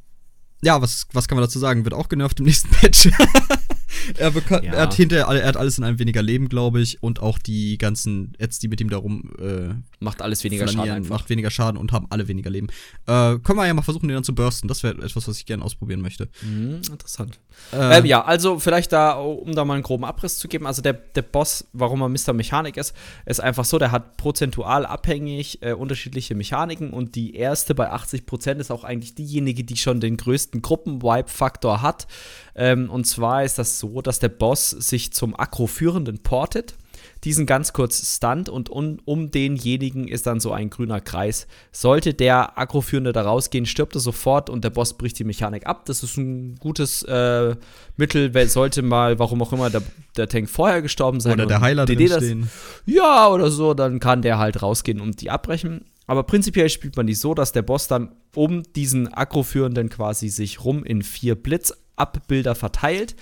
ja, 0.62 0.80
was, 0.80 1.06
was 1.12 1.28
kann 1.28 1.36
man 1.36 1.44
dazu 1.44 1.58
sagen? 1.58 1.84
Wird 1.84 1.94
auch 1.94 2.08
genervt 2.08 2.40
im 2.40 2.46
nächsten 2.46 2.70
Patch. 2.70 3.10
er, 4.16 4.32
ja. 4.32 4.72
er, 4.72 4.82
hat 4.82 4.94
hinter, 4.94 5.18
er 5.18 5.46
hat 5.46 5.56
alles 5.56 5.78
in 5.78 5.84
einem 5.84 5.98
weniger 5.98 6.22
Leben, 6.22 6.48
glaube 6.48 6.80
ich, 6.80 7.02
und 7.02 7.20
auch 7.20 7.38
die 7.38 7.78
ganzen 7.78 8.32
Ads, 8.40 8.58
die 8.60 8.68
mit 8.68 8.80
ihm 8.80 8.90
darum 8.90 9.32
äh, 9.40 9.74
macht 10.00 10.22
alles 10.22 10.44
weniger 10.44 10.68
Schaden, 10.68 10.90
einfach. 10.90 11.10
macht 11.10 11.30
weniger 11.30 11.50
Schaden 11.50 11.78
und 11.78 11.92
haben 11.92 12.06
alle 12.10 12.28
weniger 12.28 12.50
Leben. 12.50 12.68
Äh, 13.06 13.38
können 13.38 13.58
wir 13.58 13.66
ja 13.66 13.74
mal 13.74 13.82
versuchen, 13.82 14.08
den 14.08 14.14
dann 14.14 14.24
zu 14.24 14.34
bursten. 14.34 14.68
Das 14.68 14.82
wäre 14.82 14.94
etwas, 15.02 15.28
was 15.28 15.36
ich 15.38 15.46
gerne 15.46 15.64
ausprobieren 15.64 16.00
möchte. 16.00 16.28
Mhm, 16.42 16.80
interessant. 16.90 17.38
Äh, 17.72 17.98
ähm, 17.98 18.04
ja, 18.04 18.24
also 18.24 18.58
vielleicht 18.58 18.92
da, 18.92 19.12
um 19.12 19.54
da 19.54 19.64
mal 19.64 19.74
einen 19.74 19.82
groben 19.82 20.04
Abriss 20.04 20.38
zu 20.38 20.48
geben. 20.48 20.66
Also 20.66 20.82
der, 20.82 20.92
der 20.92 21.22
Boss, 21.22 21.66
warum 21.72 22.00
er 22.02 22.08
Mr. 22.08 22.32
Mechanik 22.32 22.76
ist, 22.76 22.94
ist 23.26 23.40
einfach 23.40 23.64
so, 23.64 23.78
der 23.78 23.90
hat 23.90 24.16
prozentual 24.16 24.86
abhängig 24.86 25.62
äh, 25.62 25.72
unterschiedliche 25.72 26.34
Mechaniken 26.34 26.90
und 26.90 27.14
die 27.14 27.34
erste 27.34 27.74
bei 27.74 27.92
80% 27.92 28.58
ist 28.58 28.70
auch 28.70 28.84
eigentlich 28.84 29.14
diejenige, 29.14 29.64
die 29.64 29.76
schon 29.76 30.00
den 30.00 30.16
größten 30.16 30.62
Gruppen-Wipe-Faktor 30.62 31.82
hat. 31.82 32.06
Ähm, 32.54 32.90
und 32.90 33.06
zwar 33.06 33.44
ist 33.44 33.58
das 33.58 33.78
so, 33.78 33.97
dass 34.02 34.18
der 34.18 34.28
Boss 34.28 34.70
sich 34.70 35.12
zum 35.12 35.38
Akro-Führenden 35.38 36.22
portet 36.22 36.76
diesen 37.24 37.46
ganz 37.46 37.72
kurz 37.72 38.16
Stunt 38.16 38.48
und 38.48 38.70
um, 38.70 38.98
um 39.04 39.30
denjenigen 39.30 40.06
ist 40.06 40.26
dann 40.26 40.40
so 40.40 40.52
ein 40.52 40.70
grüner 40.70 41.00
Kreis. 41.00 41.46
Sollte 41.72 42.14
der 42.14 42.58
Agroführende 42.58 43.12
da 43.12 43.22
rausgehen, 43.22 43.66
stirbt 43.66 43.96
er 43.96 44.00
sofort 44.00 44.50
und 44.50 44.64
der 44.64 44.70
Boss 44.70 44.96
bricht 44.96 45.18
die 45.18 45.24
Mechanik 45.24 45.66
ab. 45.66 45.84
Das 45.86 46.02
ist 46.02 46.16
ein 46.16 46.56
gutes 46.56 47.02
äh, 47.02 47.56
Mittel, 47.96 48.48
sollte 48.48 48.82
mal, 48.82 49.18
warum 49.18 49.42
auch 49.42 49.52
immer, 49.52 49.70
der, 49.70 49.82
der 50.16 50.28
Tank 50.28 50.48
vorher 50.48 50.82
gestorben 50.82 51.20
sein. 51.20 51.34
Oder 51.34 51.46
der 51.46 51.60
Heiler 51.60 51.86
DD 51.86 52.08
das, 52.08 52.24
stehen. 52.24 52.50
Ja, 52.86 53.28
oder 53.28 53.50
so, 53.50 53.74
dann 53.74 53.98
kann 54.00 54.22
der 54.22 54.38
halt 54.38 54.62
rausgehen 54.62 55.00
und 55.00 55.20
die 55.20 55.30
abbrechen. 55.30 55.86
Aber 56.06 56.22
prinzipiell 56.22 56.70
spielt 56.70 56.96
man 56.96 57.06
die 57.06 57.14
so, 57.14 57.34
dass 57.34 57.52
der 57.52 57.62
Boss 57.62 57.88
dann 57.88 58.12
um 58.34 58.62
diesen 58.74 59.12
Agroführenden 59.12 59.90
quasi 59.90 60.28
sich 60.28 60.64
rum 60.64 60.84
in 60.84 61.02
vier 61.02 61.34
Blitzabbilder 61.34 62.54
verteilt. 62.54 63.14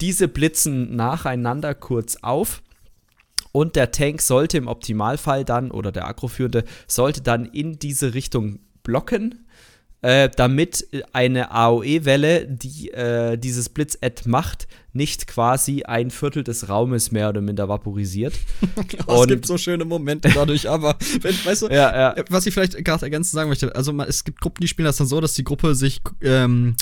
Diese 0.00 0.28
blitzen 0.28 0.96
nacheinander 0.96 1.74
kurz 1.74 2.16
auf 2.22 2.62
und 3.52 3.76
der 3.76 3.92
Tank 3.92 4.20
sollte 4.20 4.58
im 4.58 4.66
Optimalfall 4.66 5.44
dann, 5.44 5.70
oder 5.70 5.92
der 5.92 6.08
Agroführende, 6.08 6.64
sollte 6.88 7.20
dann 7.20 7.44
in 7.44 7.78
diese 7.78 8.12
Richtung 8.12 8.58
blocken, 8.82 9.46
äh, 10.04 10.28
damit 10.28 10.86
eine 11.12 11.50
AOE-Welle, 11.50 12.46
die 12.46 12.90
äh, 12.90 13.38
dieses 13.38 13.68
Blitz-Ad 13.68 14.28
macht, 14.28 14.66
nicht 14.92 15.26
quasi 15.26 15.84
ein 15.84 16.10
Viertel 16.10 16.44
des 16.44 16.68
Raumes 16.68 17.10
mehr 17.10 17.30
oder 17.30 17.40
minder 17.40 17.68
vaporisiert. 17.68 18.34
oh, 19.06 19.22
es 19.22 19.28
gibt 19.28 19.46
so 19.46 19.56
schöne 19.56 19.86
Momente 19.86 20.28
dadurch, 20.34 20.68
aber 20.68 20.98
wenn, 21.22 21.34
weißt 21.44 21.62
du, 21.62 21.68
ja, 21.68 22.16
ja. 22.16 22.24
was 22.28 22.44
ich 22.46 22.52
vielleicht 22.52 22.84
gerade 22.84 23.06
ergänzend 23.06 23.34
sagen 23.34 23.48
möchte, 23.48 23.74
also 23.74 23.98
es 24.02 24.24
gibt 24.24 24.40
Gruppen, 24.40 24.60
die 24.60 24.68
spielen 24.68 24.86
das 24.86 24.98
dann 24.98 25.06
so, 25.06 25.20
dass 25.22 25.32
die 25.32 25.44
Gruppe 25.44 25.74
sich 25.74 26.02
ähm, 26.20 26.76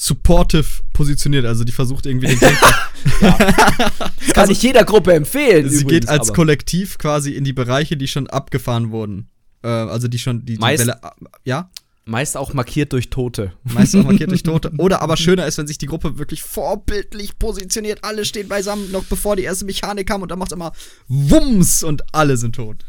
supportive 0.00 0.82
positioniert, 0.94 1.44
also 1.44 1.62
die 1.62 1.72
versucht 1.72 2.06
irgendwie 2.06 2.28
den 2.28 2.38
Kämpfer. 2.38 2.74
ja. 3.20 3.36
Das 3.36 3.48
kann 4.32 4.42
also, 4.42 4.52
ich 4.52 4.62
jeder 4.62 4.84
Gruppe 4.84 5.12
empfehlen. 5.12 5.68
Sie 5.68 5.82
übrigens, 5.82 6.06
geht 6.06 6.08
als 6.08 6.28
aber. 6.28 6.36
Kollektiv 6.36 6.96
quasi 6.96 7.32
in 7.32 7.44
die 7.44 7.52
Bereiche, 7.52 7.98
die 7.98 8.08
schon 8.08 8.26
abgefahren 8.26 8.92
wurden. 8.92 9.28
Äh, 9.62 9.68
also 9.68 10.08
die 10.08 10.18
schon 10.18 10.46
die, 10.46 10.54
die 10.54 10.58
meist, 10.58 10.86
Welle, 10.86 10.98
ja. 11.44 11.70
Meist 12.06 12.38
auch 12.38 12.54
markiert 12.54 12.94
durch 12.94 13.10
Tote. 13.10 13.52
Meist 13.62 13.94
auch 13.94 14.02
markiert 14.02 14.30
durch 14.30 14.42
Tote. 14.42 14.72
Oder 14.78 15.02
aber 15.02 15.18
schöner 15.18 15.44
ist, 15.44 15.58
wenn 15.58 15.66
sich 15.66 15.76
die 15.76 15.86
Gruppe 15.86 16.16
wirklich 16.16 16.42
vorbildlich 16.42 17.38
positioniert. 17.38 18.02
Alle 18.02 18.24
stehen 18.24 18.48
beisammen, 18.48 18.90
noch 18.90 19.04
bevor 19.04 19.36
die 19.36 19.42
erste 19.42 19.66
Mechanik 19.66 20.08
kam 20.08 20.22
und 20.22 20.30
dann 20.30 20.38
macht 20.38 20.52
immer 20.52 20.72
Wumms 21.08 21.82
und 21.82 22.02
alle 22.14 22.38
sind 22.38 22.56
tot. 22.56 22.86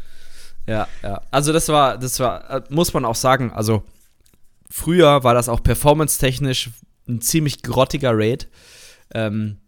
Ja, 0.66 0.88
ja. 1.02 1.20
Also 1.30 1.52
das 1.52 1.68
war, 1.68 1.98
das 1.98 2.18
war, 2.20 2.50
äh, 2.50 2.62
muss 2.70 2.94
man 2.94 3.04
auch 3.04 3.16
sagen, 3.16 3.52
also 3.52 3.82
früher 4.70 5.22
war 5.24 5.34
das 5.34 5.50
auch 5.50 5.62
performance-technisch 5.62 6.70
ein 7.12 7.20
ziemlich 7.20 7.62
grottiger 7.62 8.12
Raid. 8.14 8.48
Ähm, 9.14 9.58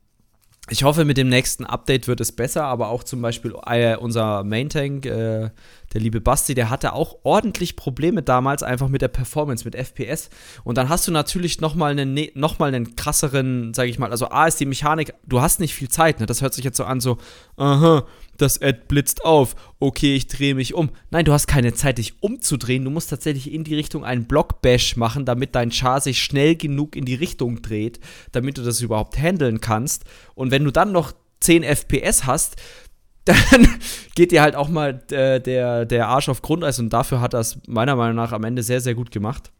ich 0.70 0.82
hoffe, 0.82 1.04
mit 1.04 1.18
dem 1.18 1.28
nächsten 1.28 1.66
Update 1.66 2.08
wird 2.08 2.20
es 2.20 2.32
besser, 2.32 2.64
aber 2.64 2.88
auch 2.88 3.04
zum 3.04 3.20
Beispiel 3.20 3.54
äh, 3.66 3.96
unser 3.96 4.44
Main 4.44 4.70
Tank, 4.70 5.04
äh, 5.04 5.50
der 5.94 6.00
liebe 6.00 6.20
Basti, 6.20 6.54
der 6.54 6.70
hatte 6.70 6.92
auch 6.92 7.18
ordentlich 7.22 7.76
Probleme 7.76 8.22
damals 8.22 8.62
einfach 8.62 8.88
mit 8.88 9.00
der 9.00 9.08
Performance, 9.08 9.64
mit 9.64 9.74
FPS. 9.74 10.28
Und 10.64 10.76
dann 10.76 10.88
hast 10.88 11.06
du 11.06 11.12
natürlich 11.12 11.60
nochmal 11.60 11.92
einen, 11.92 12.12
ne, 12.12 12.32
noch 12.34 12.60
einen 12.60 12.96
krasseren, 12.96 13.72
sag 13.74 13.88
ich 13.88 13.98
mal, 13.98 14.10
also 14.10 14.28
A 14.28 14.46
ist 14.46 14.60
die 14.60 14.66
Mechanik, 14.66 15.14
du 15.26 15.40
hast 15.40 15.60
nicht 15.60 15.74
viel 15.74 15.88
Zeit, 15.88 16.20
ne? 16.20 16.26
Das 16.26 16.42
hört 16.42 16.52
sich 16.52 16.64
jetzt 16.64 16.76
so 16.76 16.84
an, 16.84 17.00
so, 17.00 17.18
aha, 17.56 18.04
das 18.36 18.60
Ad 18.60 18.82
blitzt 18.88 19.24
auf, 19.24 19.54
okay, 19.78 20.16
ich 20.16 20.26
drehe 20.26 20.54
mich 20.54 20.74
um. 20.74 20.90
Nein, 21.10 21.24
du 21.24 21.32
hast 21.32 21.46
keine 21.46 21.74
Zeit, 21.74 21.98
dich 21.98 22.22
umzudrehen. 22.22 22.84
Du 22.84 22.90
musst 22.90 23.10
tatsächlich 23.10 23.52
in 23.52 23.62
die 23.62 23.76
Richtung 23.76 24.04
einen 24.04 24.24
Block-Bash 24.24 24.96
machen, 24.96 25.24
damit 25.24 25.54
dein 25.54 25.70
Char 25.70 26.00
sich 26.00 26.22
schnell 26.22 26.56
genug 26.56 26.96
in 26.96 27.04
die 27.04 27.14
Richtung 27.14 27.62
dreht, 27.62 28.00
damit 28.32 28.58
du 28.58 28.62
das 28.62 28.80
überhaupt 28.80 29.16
handeln 29.16 29.60
kannst. 29.60 30.04
Und 30.34 30.50
wenn 30.50 30.64
du 30.64 30.72
dann 30.72 30.90
noch 30.90 31.12
10 31.40 31.62
FPS 31.62 32.24
hast, 32.24 32.56
dann 33.24 33.68
geht 34.14 34.32
dir 34.32 34.42
halt 34.42 34.54
auch 34.54 34.68
mal 34.68 35.02
äh, 35.10 35.40
der, 35.40 35.84
der 35.84 36.08
Arsch 36.08 36.28
auf 36.28 36.42
Grundeis 36.42 36.78
und 36.78 36.90
dafür 36.92 37.20
hat 37.20 37.34
das 37.34 37.58
meiner 37.66 37.96
Meinung 37.96 38.16
nach 38.16 38.32
am 38.32 38.44
Ende 38.44 38.62
sehr, 38.62 38.80
sehr 38.80 38.94
gut 38.94 39.10
gemacht. 39.10 39.50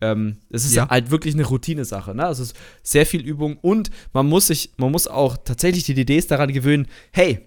Ähm, 0.00 0.36
es 0.50 0.64
ist 0.64 0.74
ja. 0.74 0.88
halt 0.88 1.10
wirklich 1.10 1.34
eine 1.34 1.44
Routine-Sache. 1.44 2.14
Ne? 2.14 2.26
Also 2.26 2.42
es 2.42 2.52
ist 2.52 2.58
sehr 2.82 3.06
viel 3.06 3.22
Übung 3.22 3.56
und 3.62 3.90
man 4.12 4.26
muss 4.26 4.48
sich, 4.48 4.72
man 4.76 4.92
muss 4.92 5.08
auch 5.08 5.36
tatsächlich 5.38 5.84
die 5.84 5.94
DDs 5.94 6.26
daran 6.26 6.52
gewöhnen, 6.52 6.86
hey, 7.12 7.40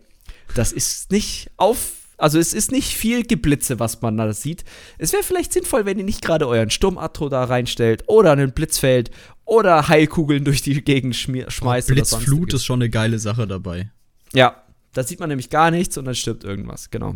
das 0.55 0.71
ist 0.71 1.12
nicht 1.12 1.51
auf. 1.57 1.93
Also 2.17 2.38
es 2.38 2.53
ist 2.53 2.71
nicht 2.71 2.95
viel 2.95 3.23
Geblitze, 3.23 3.79
was 3.79 4.01
man 4.01 4.17
da 4.17 4.33
sieht. 4.33 4.65
Es 4.97 5.13
wäre 5.13 5.23
vielleicht 5.23 5.53
sinnvoll, 5.53 5.85
wenn 5.85 5.99
ihr 5.99 6.03
nicht 6.03 6.21
gerade 6.21 6.47
euren 6.47 6.69
Sturmatro 6.69 7.29
da 7.29 7.45
reinstellt 7.45 8.03
oder 8.07 8.33
einen 8.33 8.51
Blitzfeld 8.51 9.09
oder 9.45 9.88
Heilkugeln 9.88 10.43
durch 10.43 10.62
die 10.62 10.81
Gegend 10.83 11.15
schmeißt. 11.15 11.89
Oh, 11.89 11.93
Blitzflut 11.93 12.53
ist 12.53 12.65
schon 12.65 12.81
eine 12.81 12.89
geile 12.89 13.19
Sache 13.19 13.47
dabei. 13.47 13.91
Ja, 14.33 14.63
da 14.93 15.04
sieht 15.04 15.19
man 15.19 15.30
nämlich 15.30 15.49
gar 15.49 15.71
nichts 15.71 15.97
und 15.97 16.06
dann 16.06 16.15
stirbt 16.15 16.43
irgendwas, 16.43 16.89
genau. 16.89 17.15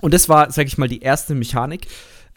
Und 0.00 0.14
das 0.14 0.28
war, 0.28 0.50
sag 0.50 0.66
ich 0.66 0.78
mal, 0.78 0.88
die 0.88 1.00
erste 1.00 1.34
Mechanik. 1.34 1.86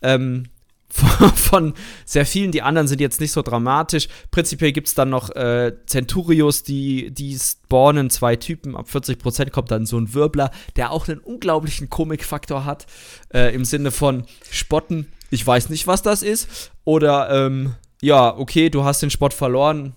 Ähm, 0.01 0.45
von, 1.35 1.73
sehr 2.05 2.25
vielen. 2.25 2.51
Die 2.51 2.61
anderen 2.61 2.87
sind 2.87 3.01
jetzt 3.01 3.19
nicht 3.19 3.31
so 3.31 3.41
dramatisch. 3.41 4.07
Prinzipiell 4.29 4.71
gibt 4.71 4.87
es 4.87 4.93
dann 4.93 5.09
noch 5.09 5.31
äh, 5.31 5.73
Centurios, 5.87 6.63
die, 6.63 7.11
die 7.11 7.37
spawnen 7.37 8.09
zwei 8.09 8.35
Typen. 8.35 8.75
Ab 8.75 8.87
40% 8.93 9.49
kommt 9.49 9.71
dann 9.71 9.87
so 9.87 9.97
ein 9.97 10.13
Wirbler, 10.13 10.51
der 10.75 10.91
auch 10.91 11.07
einen 11.07 11.19
unglaublichen 11.19 11.89
Komikfaktor 11.89 12.65
hat. 12.65 12.85
Äh, 13.33 13.55
Im 13.55 13.65
Sinne 13.65 13.89
von 13.89 14.25
Spotten, 14.51 15.07
ich 15.31 15.45
weiß 15.45 15.69
nicht, 15.69 15.87
was 15.87 16.03
das 16.03 16.21
ist. 16.21 16.71
Oder, 16.83 17.29
ähm, 17.31 17.73
ja, 18.01 18.35
okay, 18.37 18.69
du 18.69 18.83
hast 18.83 19.01
den 19.01 19.09
Spott 19.09 19.33
verloren, 19.33 19.95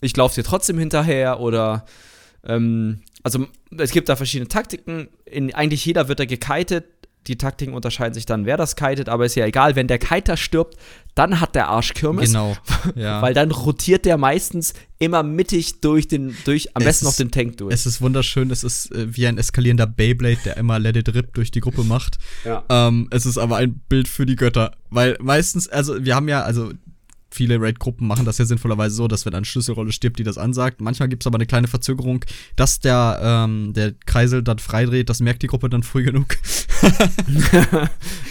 ich 0.00 0.14
laufe 0.14 0.34
dir 0.34 0.44
trotzdem 0.44 0.78
hinterher. 0.78 1.40
Oder, 1.40 1.86
ähm, 2.46 3.00
also 3.22 3.46
es 3.78 3.90
gibt 3.90 4.08
da 4.08 4.16
verschiedene 4.16 4.48
Taktiken. 4.48 5.08
In, 5.24 5.54
eigentlich 5.54 5.84
jeder 5.84 6.08
wird 6.08 6.20
da 6.20 6.24
gekitet 6.24 6.84
die 7.26 7.38
Taktiken 7.38 7.74
unterscheiden 7.74 8.14
sich 8.14 8.26
dann, 8.26 8.44
wer 8.44 8.56
das 8.56 8.76
kitet, 8.76 9.08
aber 9.08 9.24
ist 9.24 9.34
ja 9.34 9.46
egal, 9.46 9.76
wenn 9.76 9.86
der 9.86 9.98
Kiter 9.98 10.36
stirbt, 10.36 10.76
dann 11.14 11.40
hat 11.40 11.54
der 11.54 11.68
Arsch 11.68 11.94
Kirmes. 11.94 12.30
Genau. 12.30 12.56
Ja. 12.94 13.22
Weil 13.22 13.34
dann 13.34 13.50
rotiert 13.50 14.04
der 14.04 14.18
meistens 14.18 14.74
immer 14.98 15.22
mittig 15.22 15.80
durch 15.80 16.08
den, 16.08 16.36
durch, 16.44 16.76
am 16.76 16.82
es 16.82 16.86
besten 16.86 17.06
noch 17.06 17.16
den 17.16 17.30
Tank 17.30 17.56
durch. 17.58 17.72
Es 17.72 17.86
ist 17.86 18.00
wunderschön, 18.00 18.50
es 18.50 18.64
ist 18.64 18.92
äh, 18.92 19.16
wie 19.16 19.26
ein 19.26 19.38
eskalierender 19.38 19.86
Beyblade, 19.86 20.38
der 20.44 20.56
immer 20.56 20.78
Let 20.78 20.96
It 20.96 21.14
Rip 21.14 21.34
durch 21.34 21.50
die 21.50 21.60
Gruppe 21.60 21.84
macht. 21.84 22.18
Ja. 22.44 22.64
Ähm, 22.68 23.08
es 23.10 23.26
ist 23.26 23.38
aber 23.38 23.56
ein 23.56 23.80
Bild 23.88 24.08
für 24.08 24.26
die 24.26 24.36
Götter. 24.36 24.72
Weil 24.90 25.16
meistens, 25.20 25.68
also 25.68 26.04
wir 26.04 26.14
haben 26.14 26.28
ja, 26.28 26.42
also 26.42 26.72
viele 27.34 27.60
Raid-Gruppen 27.60 28.06
machen 28.06 28.24
das 28.24 28.38
ja 28.38 28.44
sinnvollerweise 28.44 28.94
so, 28.94 29.08
dass 29.08 29.26
wenn 29.26 29.34
eine 29.34 29.44
Schlüsselrolle 29.44 29.92
stirbt, 29.92 30.18
die 30.18 30.24
das 30.24 30.38
ansagt. 30.38 30.80
Manchmal 30.80 31.08
gibt 31.08 31.24
es 31.24 31.26
aber 31.26 31.36
eine 31.36 31.46
kleine 31.46 31.66
Verzögerung, 31.66 32.24
dass 32.56 32.78
der, 32.80 33.18
ähm, 33.22 33.72
der 33.74 33.92
Kreisel 34.06 34.42
dann 34.42 34.60
freidreht, 34.60 35.10
das 35.10 35.20
merkt 35.20 35.42
die 35.42 35.48
Gruppe 35.48 35.68
dann 35.68 35.82
früh 35.82 36.04
genug. 36.04 36.36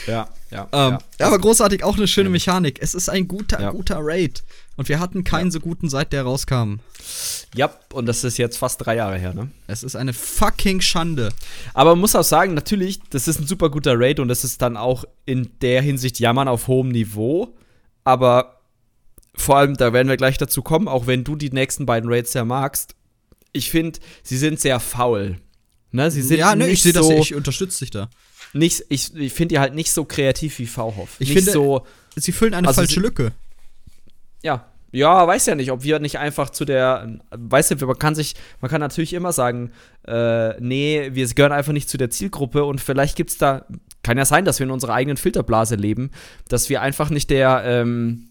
ja, 0.07 0.29
ja, 0.51 0.67
ähm, 0.71 0.97
ja. 1.19 1.27
Aber 1.27 1.39
großartig, 1.39 1.83
auch 1.83 1.97
eine 1.97 2.07
schöne 2.07 2.29
Mechanik. 2.29 2.79
Es 2.81 2.93
ist 2.93 3.09
ein 3.09 3.27
guter, 3.27 3.59
ja. 3.59 3.71
guter 3.71 3.97
Raid. 3.99 4.43
Und 4.75 4.87
wir 4.89 4.99
hatten 4.99 5.23
keinen 5.23 5.47
ja. 5.47 5.51
so 5.51 5.59
guten, 5.59 5.89
seit 5.89 6.13
der 6.13 6.23
rauskam. 6.23 6.75
Ja, 7.55 7.71
und 7.91 8.05
das 8.05 8.23
ist 8.23 8.37
jetzt 8.37 8.57
fast 8.57 8.83
drei 8.85 8.95
Jahre 8.95 9.17
her, 9.17 9.33
ne? 9.33 9.51
Es 9.67 9.83
ist 9.83 9.95
eine 9.95 10.13
fucking 10.13 10.81
Schande. 10.81 11.29
Aber 11.73 11.91
man 11.91 11.99
muss 11.99 12.15
auch 12.15 12.23
sagen, 12.23 12.53
natürlich, 12.53 13.01
das 13.09 13.27
ist 13.27 13.39
ein 13.39 13.47
super 13.47 13.69
guter 13.69 13.99
Raid 13.99 14.19
und 14.19 14.29
das 14.29 14.43
ist 14.43 14.61
dann 14.61 14.77
auch 14.77 15.03
in 15.25 15.51
der 15.61 15.81
Hinsicht 15.81 16.19
Jammern 16.19 16.47
auf 16.47 16.67
hohem 16.67 16.89
Niveau. 16.89 17.55
Aber 18.03 18.52
vor 19.35 19.57
allem, 19.57 19.75
da 19.75 19.93
werden 19.93 20.07
wir 20.07 20.17
gleich 20.17 20.37
dazu 20.37 20.61
kommen, 20.61 20.87
auch 20.87 21.07
wenn 21.07 21.23
du 21.23 21.35
die 21.35 21.49
nächsten 21.49 21.85
beiden 21.85 22.11
Raids 22.11 22.33
ja 22.33 22.45
magst. 22.45 22.95
Ich 23.51 23.71
finde, 23.71 23.99
sie 24.23 24.37
sind 24.37 24.59
sehr 24.59 24.79
faul. 24.79 25.37
Ne, 25.91 26.09
sie 26.09 26.21
sind 26.21 26.39
ja, 26.39 26.55
ne, 26.55 26.69
ich 26.69 26.81
sehe 26.81 26.93
so, 26.93 27.09
das, 27.09 27.19
ich 27.19 27.35
unterstütze 27.35 27.79
dich 27.79 27.91
da. 27.91 28.09
Nicht, 28.53 28.85
ich 28.89 29.15
ich 29.15 29.33
finde 29.33 29.55
die 29.55 29.59
halt 29.59 29.75
nicht 29.75 29.91
so 29.91 30.05
kreativ 30.05 30.57
wie 30.59 30.65
V-Hoff. 30.65 31.15
Ich 31.19 31.33
finde, 31.33 31.51
so, 31.51 31.85
sie 32.15 32.31
füllen 32.31 32.53
eine 32.53 32.67
also 32.67 32.81
falsche 32.81 32.95
sie, 32.95 32.99
Lücke. 32.99 33.31
Ja, 34.41 34.73
ja, 34.91 35.25
weiß 35.25 35.47
ja 35.47 35.55
nicht, 35.55 35.71
ob 35.71 35.83
wir 35.83 35.97
nicht 35.97 36.19
einfach 36.19 36.51
zu 36.51 36.65
der, 36.65 37.19
weißt 37.31 37.71
du, 37.71 37.85
man 37.87 37.97
kann 37.97 38.13
sich, 38.13 38.35
man 38.61 38.69
kann 38.69 38.79
natürlich 38.79 39.13
immer 39.13 39.33
sagen, 39.33 39.71
äh, 40.07 40.59
nee, 40.61 41.09
wir 41.13 41.27
gehören 41.27 41.51
einfach 41.51 41.73
nicht 41.73 41.89
zu 41.89 41.97
der 41.97 42.11
Zielgruppe 42.11 42.63
und 42.63 42.79
vielleicht 42.79 43.15
gibt 43.15 43.31
es 43.31 43.39
da, 43.39 43.65
kann 44.03 44.19
ja 44.19 44.25
sein, 44.25 44.45
dass 44.45 44.59
wir 44.59 44.65
in 44.65 44.71
unserer 44.71 44.93
eigenen 44.93 45.17
Filterblase 45.17 45.75
leben, 45.75 46.11
dass 46.47 46.69
wir 46.69 46.81
einfach 46.81 47.09
nicht 47.09 47.31
der, 47.31 47.63
ähm, 47.65 48.29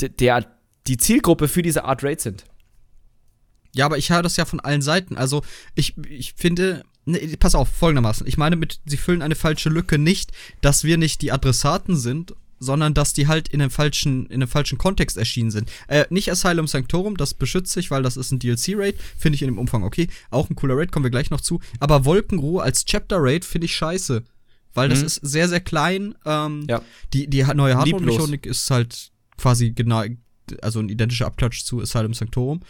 der, 0.00 0.46
die 0.86 0.96
Zielgruppe 0.96 1.48
für 1.48 1.62
diese 1.62 1.84
Art 1.84 2.02
Raid 2.02 2.20
sind. 2.20 2.44
Ja, 3.74 3.86
aber 3.86 3.98
ich 3.98 4.10
höre 4.10 4.22
das 4.22 4.36
ja 4.36 4.44
von 4.44 4.60
allen 4.60 4.82
Seiten. 4.82 5.16
Also, 5.16 5.42
ich, 5.74 5.94
ich 6.08 6.34
finde, 6.34 6.84
nee, 7.04 7.36
pass 7.38 7.54
auf, 7.54 7.68
folgendermaßen. 7.68 8.26
Ich 8.26 8.38
meine 8.38 8.56
mit, 8.56 8.80
sie 8.86 8.96
füllen 8.96 9.22
eine 9.22 9.34
falsche 9.34 9.68
Lücke 9.68 9.98
nicht, 9.98 10.32
dass 10.60 10.84
wir 10.84 10.96
nicht 10.96 11.22
die 11.22 11.32
Adressaten 11.32 11.96
sind 11.96 12.34
sondern 12.60 12.94
dass 12.94 13.12
die 13.12 13.26
halt 13.26 13.48
in 13.48 13.60
einem 13.60 13.70
falschen, 13.70 14.26
in 14.26 14.42
einem 14.42 14.48
falschen 14.48 14.78
Kontext 14.78 15.16
erschienen 15.16 15.50
sind. 15.50 15.70
Äh, 15.86 16.06
nicht 16.10 16.30
Asylum 16.30 16.66
Sanctorum, 16.66 17.16
das 17.16 17.34
beschütze 17.34 17.80
ich, 17.80 17.90
weil 17.90 18.02
das 18.02 18.16
ist 18.16 18.32
ein 18.32 18.38
DLC-Raid, 18.38 18.96
finde 19.16 19.36
ich 19.36 19.42
in 19.42 19.48
dem 19.48 19.58
Umfang 19.58 19.84
okay. 19.84 20.08
Auch 20.30 20.50
ein 20.50 20.56
cooler 20.56 20.76
Raid, 20.76 20.92
kommen 20.92 21.04
wir 21.04 21.10
gleich 21.10 21.30
noch 21.30 21.40
zu. 21.40 21.60
Aber 21.80 22.04
Wolkenruhe 22.04 22.62
als 22.62 22.84
Chapter-Raid 22.84 23.44
finde 23.44 23.66
ich 23.66 23.76
scheiße. 23.76 24.24
Weil 24.74 24.88
das 24.88 25.00
mhm. 25.00 25.06
ist 25.06 25.14
sehr, 25.22 25.48
sehr 25.48 25.60
klein. 25.60 26.14
Ähm, 26.24 26.66
ja. 26.68 26.82
Die, 27.12 27.28
die 27.28 27.42
neue 27.54 27.76
Hardware-Mechanik 27.76 28.46
ist 28.46 28.70
halt 28.70 29.10
quasi 29.38 29.70
genau, 29.72 30.04
also 30.60 30.80
ein 30.80 30.88
identischer 30.88 31.26
Abklatsch 31.26 31.64
zu 31.64 31.80
Asylum 31.80 32.14
Sanctorum. 32.14 32.60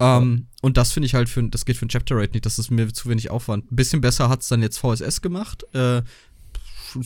Ähm, 0.00 0.36
ja. 0.36 0.58
Und 0.62 0.76
das 0.76 0.92
finde 0.92 1.06
ich 1.06 1.14
halt 1.14 1.28
für, 1.28 1.42
das 1.44 1.64
geht 1.64 1.76
für 1.76 1.86
ein 1.86 1.88
Chapter 1.88 2.16
Raid 2.16 2.34
nicht, 2.34 2.44
das 2.44 2.58
ist 2.58 2.70
mir 2.70 2.92
zu 2.92 3.08
wenig 3.08 3.30
Aufwand. 3.30 3.70
Ein 3.70 3.76
bisschen 3.76 4.00
besser 4.00 4.28
hat 4.28 4.40
es 4.40 4.48
dann 4.48 4.62
jetzt 4.62 4.78
VSS 4.78 5.22
gemacht. 5.22 5.64
Äh, 5.72 6.02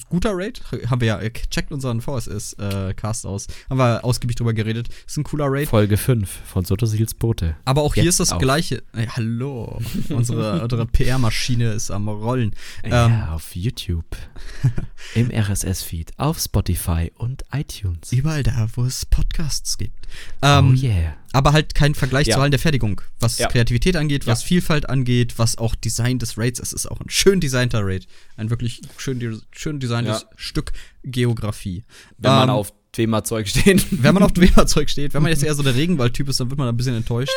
guter 0.08 0.32
Raid. 0.34 0.60
Haben 0.88 1.00
wir 1.00 1.08
ja, 1.08 1.30
checkt 1.50 1.72
unseren 1.72 2.00
VSS-Cast 2.00 3.24
äh, 3.24 3.28
aus. 3.28 3.46
Haben 3.70 3.78
wir 3.78 4.04
ausgiebig 4.04 4.36
drüber 4.36 4.52
geredet. 4.52 4.88
Ist 5.06 5.16
ein 5.16 5.24
cooler 5.24 5.46
Raid. 5.48 5.68
Folge 5.68 5.96
5 5.96 6.28
von 6.46 6.64
Soto 6.64 6.86
Sils 6.86 7.14
Bote. 7.14 7.56
Aber 7.64 7.82
auch 7.82 7.94
Jetzt 7.96 8.02
hier 8.02 8.08
ist 8.10 8.20
das 8.20 8.32
auf. 8.32 8.40
gleiche. 8.40 8.82
Hey, 8.94 9.06
hallo. 9.06 9.80
unsere 10.08 10.62
unsere 10.62 10.86
PR-Maschine 10.86 11.72
ist 11.72 11.90
am 11.90 12.08
Rollen. 12.08 12.54
Ja, 12.84 13.06
ähm, 13.06 13.22
auf 13.30 13.54
YouTube. 13.54 14.16
Im 15.14 15.30
RSS-Feed. 15.30 16.18
Auf 16.18 16.38
Spotify 16.38 17.12
und 17.16 17.44
iTunes. 17.52 18.12
Überall 18.12 18.42
da, 18.42 18.68
wo 18.74 18.84
es 18.84 19.06
Podcasts 19.06 19.78
gibt. 19.78 20.06
Ähm, 20.42 20.70
oh 20.70 20.82
yeah 20.82 21.14
aber 21.32 21.52
halt 21.52 21.74
kein 21.74 21.94
Vergleich 21.94 22.26
ja. 22.26 22.48
der 22.48 22.58
Fertigung, 22.58 23.00
was 23.20 23.38
ja. 23.38 23.48
Kreativität 23.48 23.96
angeht, 23.96 24.26
was 24.26 24.42
ja. 24.42 24.48
Vielfalt 24.48 24.88
angeht, 24.88 25.34
was 25.38 25.58
auch 25.58 25.74
Design 25.74 26.18
des 26.18 26.38
Raids. 26.38 26.58
Es 26.60 26.72
ist 26.72 26.86
auch 26.86 27.00
ein 27.00 27.10
schön 27.10 27.40
designter 27.40 27.80
Raid. 27.84 28.06
Ein 28.36 28.50
wirklich 28.50 28.82
schön, 28.96 29.42
schön 29.52 29.80
designtes 29.80 30.26
Stück 30.36 30.72
Geografie. 31.04 31.84
Wenn 32.16 32.30
ähm, 32.30 32.36
man 32.38 32.50
auf 32.50 32.72
Dwemer-Zeug 32.92 33.48
steht. 33.48 33.86
Wenn 34.02 34.14
man 34.14 34.22
auf 34.22 34.32
Dwemer-Zeug 34.32 34.88
steht. 34.88 35.14
Wenn 35.14 35.22
man 35.22 35.30
jetzt 35.30 35.42
eher 35.44 35.54
so 35.54 35.62
der 35.62 35.74
Regenwald-Typ 35.74 36.28
ist, 36.28 36.40
dann 36.40 36.50
wird 36.50 36.58
man 36.58 36.68
ein 36.68 36.76
bisschen 36.76 36.96
enttäuscht. 36.96 37.32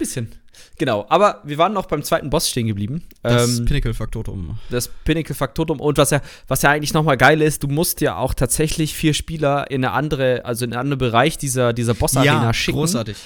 Bisschen. 0.00 0.32
Genau, 0.78 1.04
aber 1.10 1.42
wir 1.44 1.58
waren 1.58 1.74
noch 1.74 1.84
beim 1.84 2.02
zweiten 2.02 2.30
Boss 2.30 2.48
stehen 2.48 2.66
geblieben. 2.66 3.04
Das 3.22 3.58
ähm, 3.58 3.66
Pinnacle 3.66 3.92
Factotum. 3.92 4.58
Das 4.70 4.88
Pinnacle 4.88 5.34
Factotum. 5.34 5.78
Und 5.78 5.98
was 5.98 6.08
ja, 6.08 6.22
was 6.48 6.62
ja 6.62 6.70
eigentlich 6.70 6.94
nochmal 6.94 7.18
geil 7.18 7.42
ist, 7.42 7.62
du 7.62 7.68
musst 7.68 8.00
ja 8.00 8.16
auch 8.16 8.32
tatsächlich 8.32 8.94
vier 8.94 9.12
Spieler 9.12 9.70
in 9.70 9.84
eine 9.84 9.92
andere, 9.92 10.46
also 10.46 10.64
in 10.64 10.72
einen 10.72 10.80
anderen 10.80 10.98
Bereich 10.98 11.36
dieser, 11.36 11.74
dieser 11.74 11.92
Boss-Arena 11.92 12.44
ja, 12.44 12.52
schicken. 12.54 12.78
Großartig 12.78 13.16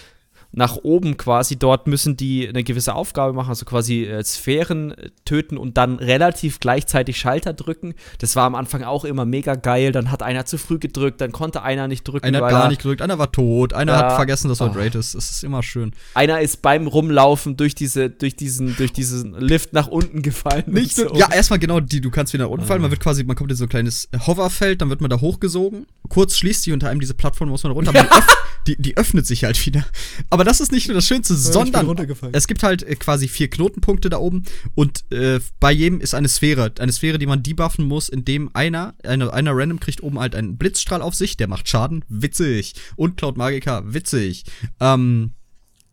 nach 0.57 0.77
oben 0.77 1.17
quasi. 1.17 1.57
Dort 1.57 1.87
müssen 1.87 2.17
die 2.17 2.49
eine 2.49 2.63
gewisse 2.63 2.95
Aufgabe 2.95 3.33
machen, 3.33 3.49
also 3.49 3.65
quasi 3.65 4.05
äh, 4.05 4.23
Sphären 4.25 4.93
äh, 4.93 5.11
töten 5.25 5.57
und 5.57 5.77
dann 5.77 5.97
relativ 5.97 6.61
gleichzeitig 6.61 7.19
Schalter 7.19 7.53
drücken. 7.53 7.95
Das 8.19 8.37
war 8.37 8.45
am 8.45 8.55
Anfang 8.55 8.85
auch 8.85 9.05
immer 9.05 9.25
mega 9.25 9.57
geil. 9.57 9.93
Dann 9.93 10.11
hat 10.11 10.23
einer 10.23 10.47
zu 10.47 10.59
früh 10.59 10.79
gedrückt, 10.79 11.21
dann 11.21 11.33
konnte 11.33 11.63
einer 11.63 11.89
nicht 11.89 12.05
drücken. 12.05 12.27
Einer 12.27 12.43
hat 12.43 12.51
gar 12.51 12.69
nicht 12.69 12.79
gedrückt, 12.79 13.03
einer 13.03 13.19
war 13.19 13.33
tot, 13.33 13.73
einer 13.73 13.93
ja, 13.93 13.99
hat 13.99 14.17
vergessen, 14.17 14.49
dass 14.49 14.61
er 14.61 14.71
oh. 14.71 14.79
Raid 14.79 14.95
ist. 14.95 15.15
Das 15.15 15.31
ist 15.31 15.45
immer 15.45 15.63
schön. 15.63 15.93
Einer 16.15 16.41
ist 16.41 16.63
beim 16.63 16.87
Rumlaufen 16.87 17.57
durch, 17.57 17.75
diese, 17.75 18.11
durch, 18.11 18.37
diesen, 18.37 18.77
durch 18.77 18.93
diesen 18.93 19.35
Lift 19.39 19.73
nach 19.73 19.89
unten 19.89 20.23
gefallen. 20.23 20.65
Nicht 20.67 20.95
so. 20.95 21.13
Ja, 21.15 21.33
erstmal 21.33 21.59
genau 21.59 21.81
die, 21.81 22.01
du 22.01 22.11
kannst 22.11 22.33
wieder 22.33 22.45
nach 22.45 22.51
unten 22.51 22.67
fallen. 22.67 22.83
Man 22.83 22.91
wird 22.91 23.01
quasi, 23.01 23.25
man 23.25 23.37
kommt 23.37 23.51
in 23.51 23.57
so 23.57 23.65
ein 23.65 23.69
kleines 23.69 24.09
Hoverfeld, 24.27 24.81
dann 24.81 24.91
wird 24.91 25.01
man 25.01 25.11
da 25.11 25.21
hochgesogen. 25.21 25.87
Kurz 26.09 26.37
schließt 26.37 26.63
sich 26.63 26.73
unter 26.73 26.89
einem 26.89 27.01
diese 27.01 27.15
Plattform, 27.15 27.49
muss 27.49 27.65
man 27.65 27.73
runter. 27.73 27.93
Ja. 27.93 28.07
Die, 28.67 28.81
die, 28.81 28.97
öffnet 28.97 29.27
sich 29.27 29.45
halt 29.45 29.65
wieder. 29.67 29.85
Aber 30.31 30.45
das 30.45 30.61
ist 30.61 30.73
nicht 30.73 30.89
nur 30.89 30.95
das 30.95 31.07
Schönste, 31.07 31.35
sondern 31.35 31.87
es 32.33 32.47
gibt 32.47 32.63
halt 32.63 32.83
äh, 32.83 32.97
quasi 32.97 33.29
vier 33.29 33.49
Knotenpunkte 33.49 34.09
da 34.09 34.19
oben 34.19 34.45
und 34.75 35.05
äh, 35.13 35.41
bei 35.61 35.73
jedem 35.73 36.01
ist 36.01 36.15
eine 36.15 36.29
Sphäre. 36.29 36.73
Eine 36.79 36.93
Sphäre, 36.93 37.19
die 37.19 37.27
man 37.27 37.43
debuffen 37.43 37.85
muss, 37.85 38.09
indem 38.09 38.51
einer, 38.55 38.95
einer, 39.03 39.33
einer 39.33 39.53
random 39.55 39.81
kriegt 39.81 40.03
oben 40.03 40.19
halt 40.19 40.35
einen 40.35 40.57
Blitzstrahl 40.57 41.03
auf 41.03 41.15
sich, 41.15 41.37
der 41.37 41.49
macht 41.49 41.69
Schaden. 41.69 42.05
Witzig. 42.09 42.75
Und 42.97 43.17
Cloud 43.17 43.37
Magica, 43.37 43.83
witzig. 43.85 44.45
Ähm, 44.81 45.33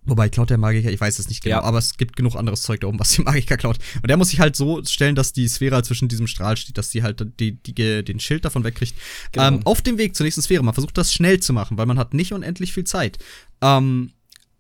Wobei 0.04 0.30
Cloud 0.30 0.50
der 0.50 0.58
Magiker, 0.58 0.92
ich 0.92 1.00
weiß 1.00 1.20
es 1.20 1.30
nicht 1.30 1.44
genau, 1.44 1.58
ja. 1.58 1.64
aber 1.64 1.78
es 1.78 1.96
gibt 1.96 2.16
genug 2.16 2.36
anderes 2.36 2.64
Zeug 2.64 2.82
da 2.82 2.88
oben, 2.88 3.00
was 3.00 3.12
die 3.12 3.22
Magiker 3.22 3.56
klaut. 3.56 3.78
Und 4.02 4.10
der 4.10 4.18
muss 4.18 4.30
sich 4.30 4.40
halt 4.40 4.56
so 4.56 4.84
stellen, 4.84 5.14
dass 5.14 5.32
die 5.32 5.48
Sphäre 5.48 5.84
zwischen 5.84 6.08
diesem 6.08 6.26
Strahl 6.26 6.58
steht, 6.58 6.78
dass 6.80 6.90
die 6.90 7.04
halt 7.04 7.24
die, 7.40 7.52
die, 7.52 8.04
den 8.04 8.20
Schild 8.20 8.44
davon 8.44 8.64
wegkriegt. 8.64 8.96
Genau. 9.32 9.48
Ähm, 9.48 9.60
auf 9.64 9.84
dem 9.84 10.00
Weg 10.00 10.16
zur 10.16 10.24
nächsten 10.24 10.42
Sphäre, 10.42 10.64
man 10.64 10.74
versucht 10.74 10.98
das 10.98 11.14
schnell 11.14 11.40
zu 11.40 11.54
machen, 11.54 11.78
weil 11.78 11.86
man 11.86 12.00
hat 12.00 12.16
nicht 12.16 12.34
unendlich 12.34 12.74
viel 12.74 12.84
Zeit. 12.84 13.20
Ähm, 13.62 14.12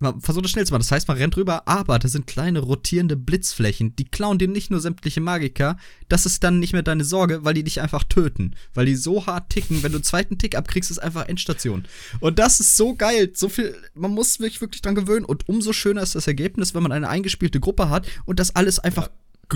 man 0.01 0.21
versucht 0.21 0.45
das 0.45 0.51
schnell 0.51 0.65
zu 0.65 0.73
machen. 0.73 0.81
Das 0.81 0.91
heißt, 0.91 1.07
man 1.07 1.17
rennt 1.17 1.37
rüber, 1.37 1.67
aber 1.67 1.99
das 1.99 2.11
sind 2.11 2.27
kleine 2.27 2.59
rotierende 2.59 3.15
Blitzflächen. 3.15 3.95
Die 3.95 4.05
klauen 4.05 4.37
dir 4.37 4.47
nicht 4.47 4.71
nur 4.71 4.79
sämtliche 4.79 5.21
Magiker. 5.21 5.77
Das 6.09 6.25
ist 6.25 6.43
dann 6.43 6.59
nicht 6.59 6.73
mehr 6.73 6.83
deine 6.83 7.03
Sorge, 7.03 7.43
weil 7.43 7.53
die 7.53 7.63
dich 7.63 7.81
einfach 7.81 8.03
töten. 8.03 8.55
Weil 8.73 8.85
die 8.85 8.95
so 8.95 9.25
hart 9.25 9.49
ticken, 9.49 9.83
wenn 9.83 9.91
du 9.91 9.97
einen 9.97 10.03
zweiten 10.03 10.37
Tick 10.37 10.55
abkriegst, 10.55 10.91
ist 10.91 10.99
einfach 10.99 11.27
Endstation. 11.27 11.85
Und 12.19 12.39
das 12.39 12.59
ist 12.59 12.77
so 12.77 12.95
geil. 12.95 13.31
So 13.33 13.49
viel, 13.49 13.75
man 13.93 14.11
muss 14.11 14.33
sich 14.35 14.61
wirklich 14.61 14.81
dran 14.81 14.95
gewöhnen. 14.95 15.25
Und 15.25 15.47
umso 15.47 15.73
schöner 15.73 16.01
ist 16.01 16.15
das 16.15 16.27
Ergebnis, 16.27 16.73
wenn 16.73 16.83
man 16.83 16.91
eine 16.91 17.09
eingespielte 17.09 17.59
Gruppe 17.59 17.89
hat 17.89 18.07
und 18.25 18.39
das 18.39 18.55
alles 18.55 18.79
einfach 18.79 19.09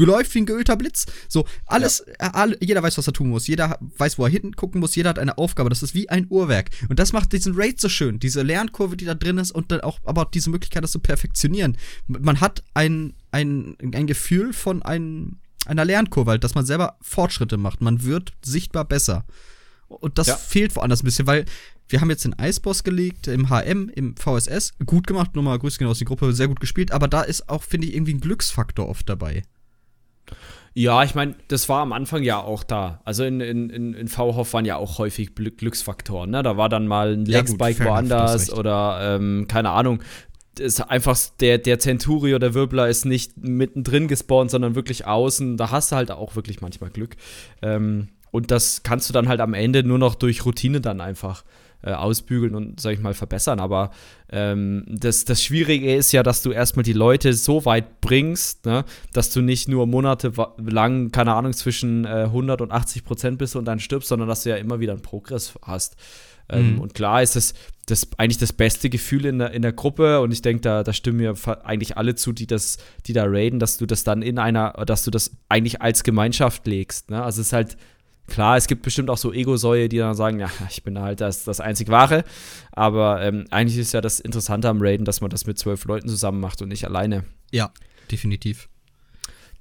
läuft 0.03 0.36
wie 0.36 0.39
ein 0.39 0.45
geölter 0.45 0.75
Blitz. 0.75 1.05
So, 1.29 1.45
alles, 1.65 2.03
ja. 2.19 2.31
alle, 2.34 2.58
jeder 2.60 2.84
weiß, 2.84 2.97
was 2.97 3.08
er 3.08 3.13
tun 3.13 3.29
muss. 3.29 3.47
Jeder 3.47 3.79
weiß, 3.97 4.17
wo 4.17 4.25
er 4.25 4.29
hinten 4.29 4.55
gucken 4.55 4.81
muss. 4.81 4.95
Jeder 4.95 5.10
hat 5.12 5.19
eine 5.19 5.38
Aufgabe. 5.38 5.69
Das 5.69 5.84
ist 5.84 5.93
wie 5.93 6.10
ein 6.10 6.27
Uhrwerk. 6.29 6.69
Und 6.89 6.99
das 6.99 7.13
macht 7.13 7.31
diesen 7.31 7.53
Raid 7.55 7.79
so 7.79 7.88
schön. 7.88 8.19
Diese 8.19 8.41
Lernkurve, 8.41 8.97
die 8.97 9.05
da 9.05 9.13
drin 9.13 9.38
ist 9.38 9.51
und 9.51 9.71
dann 9.71 9.81
auch, 9.81 9.99
aber 10.03 10.23
auch 10.23 10.31
diese 10.31 10.49
Möglichkeit, 10.49 10.84
das 10.84 10.91
zu 10.91 10.99
perfektionieren. 10.99 11.77
Man 12.08 12.41
hat 12.41 12.63
ein, 12.73 13.13
ein, 13.31 13.77
ein 13.79 14.08
Gefühl 14.08 14.51
von 14.51 14.81
ein, 14.84 15.38
einer 15.65 15.86
Lernkurve, 15.86 16.31
halt, 16.31 16.43
dass 16.43 16.55
man 16.55 16.65
selber 16.65 16.97
Fortschritte 17.01 17.58
macht. 17.58 17.81
Man 17.81 18.03
wird 18.03 18.34
sichtbar 18.43 18.84
besser. 18.84 19.25
Und 19.88 20.17
das 20.17 20.27
ja. 20.27 20.36
fehlt 20.36 20.75
woanders 20.75 21.03
ein 21.03 21.05
bisschen, 21.05 21.27
weil 21.27 21.45
wir 21.88 22.01
haben 22.01 22.10
jetzt 22.10 22.25
den 22.25 22.38
Eisboss 22.38 22.84
gelegt 22.84 23.27
im 23.27 23.49
HM, 23.49 23.89
im 23.89 24.15
VSS. 24.17 24.73
Gut 24.86 25.05
gemacht, 25.05 25.36
nochmal 25.36 25.60
Grüße 25.60 25.77
gehen 25.77 25.88
aus 25.88 25.99
die 25.99 26.05
Gruppe, 26.05 26.34
sehr 26.34 26.47
gut 26.47 26.60
gespielt. 26.60 26.91
Aber 26.91 27.08
da 27.08 27.21
ist 27.21 27.47
auch, 27.49 27.63
finde 27.63 27.88
ich, 27.88 27.93
irgendwie 27.93 28.15
ein 28.15 28.21
Glücksfaktor 28.21 28.89
oft 28.89 29.08
dabei. 29.08 29.43
Ja, 30.78 31.04
ich 31.04 31.16
meine, 31.16 31.36
das 31.48 31.70
war 31.70 31.82
am 31.82 31.94
Anfang 31.94 32.22
ja 32.22 32.42
auch 32.42 32.64
da. 32.64 33.00
Also 33.06 33.24
in, 33.24 33.40
in, 33.40 33.70
in, 33.70 33.94
in 33.94 34.08
V-Hoff 34.10 34.54
waren 34.54 34.66
ja 34.66 34.76
auch 34.76 34.98
häufig 34.98 35.34
Glücksfaktoren. 35.34 36.30
Ne? 36.30 36.44
Da 36.44 36.58
war 36.58 36.68
dann 36.68 36.86
mal 36.86 37.14
ein 37.14 37.26
ja, 37.26 37.40
Lexbike 37.40 37.84
woanders 37.86 38.52
oder 38.52 39.00
ähm, 39.02 39.46
keine 39.48 39.70
Ahnung. 39.70 40.04
Ist 40.60 40.82
einfach 40.82 41.18
der, 41.40 41.60
der 41.60 41.80
Centuri 41.80 42.32
oder 42.36 42.48
der 42.48 42.54
Wirbler 42.54 42.90
ist 42.90 43.06
nicht 43.06 43.38
mittendrin 43.38 44.10
gespawnt, 44.10 44.52
sondern 44.52 44.76
wirklich 44.76 45.06
außen. 45.06 45.56
Da 45.56 45.72
hast 45.72 45.94
du 45.94 45.96
halt 45.96 46.12
auch 46.12 46.36
wirklich 46.36 46.60
manchmal 46.60 46.90
Glück. 46.90 47.16
Ähm, 47.62 48.10
und 48.32 48.52
das 48.52 48.84
kannst 48.84 49.08
du 49.08 49.14
dann 49.14 49.30
halt 49.30 49.40
am 49.40 49.54
Ende 49.54 49.84
nur 49.84 49.98
noch 49.98 50.16
durch 50.16 50.46
Routine 50.46 50.82
dann 50.82 51.00
einfach 51.00 51.46
äh, 51.86 51.91
ausbügeln 51.91 52.56
und, 52.56 52.80
sag 52.82 52.93
ich 52.93 53.00
mal, 53.00 53.13
verbessern. 53.13 53.60
Aber 53.60 53.91
ähm, 54.32 54.84
das, 54.88 55.24
das 55.26 55.43
Schwierige 55.43 55.95
ist 55.95 56.12
ja, 56.12 56.24
dass 56.24 56.41
du 56.41 56.52
erstmal 56.52 56.84
die 56.84 56.93
Leute 56.93 57.34
so 57.34 57.65
weit 57.65 58.02
bringst, 58.02 58.65
ne, 58.65 58.86
dass 59.13 59.32
du 59.32 59.41
nicht 59.41 59.67
nur 59.67 59.86
monatelang, 59.86 61.12
keine 61.12 61.34
Ahnung, 61.34 61.54
zwischen 61.54 62.06
äh, 62.06 62.26
100 62.26 62.62
und 62.62 62.71
80 62.71 63.06
Prozent 63.06 63.38
bist 63.38 63.56
und 63.56 63.65
dann 63.65 63.80
stirbst, 63.80 64.10
sondern 64.10 64.28
dass 64.28 64.43
du 64.43 64.50
ja 64.50 64.56
immer 64.56 64.80
wieder 64.80 64.93
einen 64.93 65.02
Progress 65.02 65.54
hast. 65.62 65.95
Ähm, 66.50 66.74
mhm. 66.74 66.82
Und 66.82 66.93
klar 66.93 67.21
ist 67.21 67.36
es 67.36 67.54
das 67.88 68.08
eigentlich 68.17 68.38
das 68.38 68.54
beste 68.54 68.89
Gefühl 68.89 69.26
in 69.26 69.39
der, 69.39 69.52
in 69.52 69.62
der 69.62 69.74
Gruppe 69.74 70.21
und 70.21 70.32
ich 70.32 70.41
denke, 70.41 70.62
da, 70.62 70.84
da 70.84 70.91
stimmen 70.91 71.17
mir 71.17 71.36
eigentlich 71.63 71.98
alle 71.98 72.15
zu, 72.15 72.34
die 72.34 72.48
das, 72.48 72.78
die 73.06 73.13
da 73.13 73.26
raiden, 73.28 73.60
dass 73.60 73.78
du 73.78 73.86
das 73.86 74.04
dann 74.04 74.21
in 74.21 74.39
einer, 74.39 74.74
dass 74.86 75.04
du 75.04 75.12
das 75.12 75.32
eigentlich 75.50 75.82
als 75.82 76.04
Gemeinschaft 76.04 76.65
legst. 76.65 77.12
Ne? 77.12 77.24
Also 77.24 77.41
es 77.41 77.48
ist 77.48 77.54
halt 77.54 77.78
Klar, 78.28 78.58
es 78.58 78.68
gibt 78.68 78.82
bestimmt 78.82 79.10
auch 79.10 79.18
so 79.18 79.32
Ego-Säue, 79.32 79.88
die 79.88 79.98
dann 79.98 80.16
sagen, 80.16 80.40
ja, 80.40 80.50
ich 80.70 80.84
bin 80.84 81.00
halt 81.00 81.22
das, 81.22 81.44
das 81.44 81.60
einzig 81.60 81.90
Wahre. 81.90 82.24
Aber 82.72 83.22
ähm, 83.22 83.46
eigentlich 83.52 83.78
ist 83.78 83.94
ja 83.94 84.02
das 84.02 84.20
Interessante 84.20 84.70
am 84.70 84.80
Raiden, 84.82 85.06
dass 85.06 85.22
man 85.22 85.30
das 85.30 85.46
mit 85.46 85.58
zwölf 85.60 85.86
Leuten 85.86 86.10
zusammen 86.10 86.40
macht 86.40 86.62
und 86.62 86.70
nicht 86.70 86.86
alleine. 86.86 87.24
Ja, 87.52 87.72
definitiv. 88.12 88.70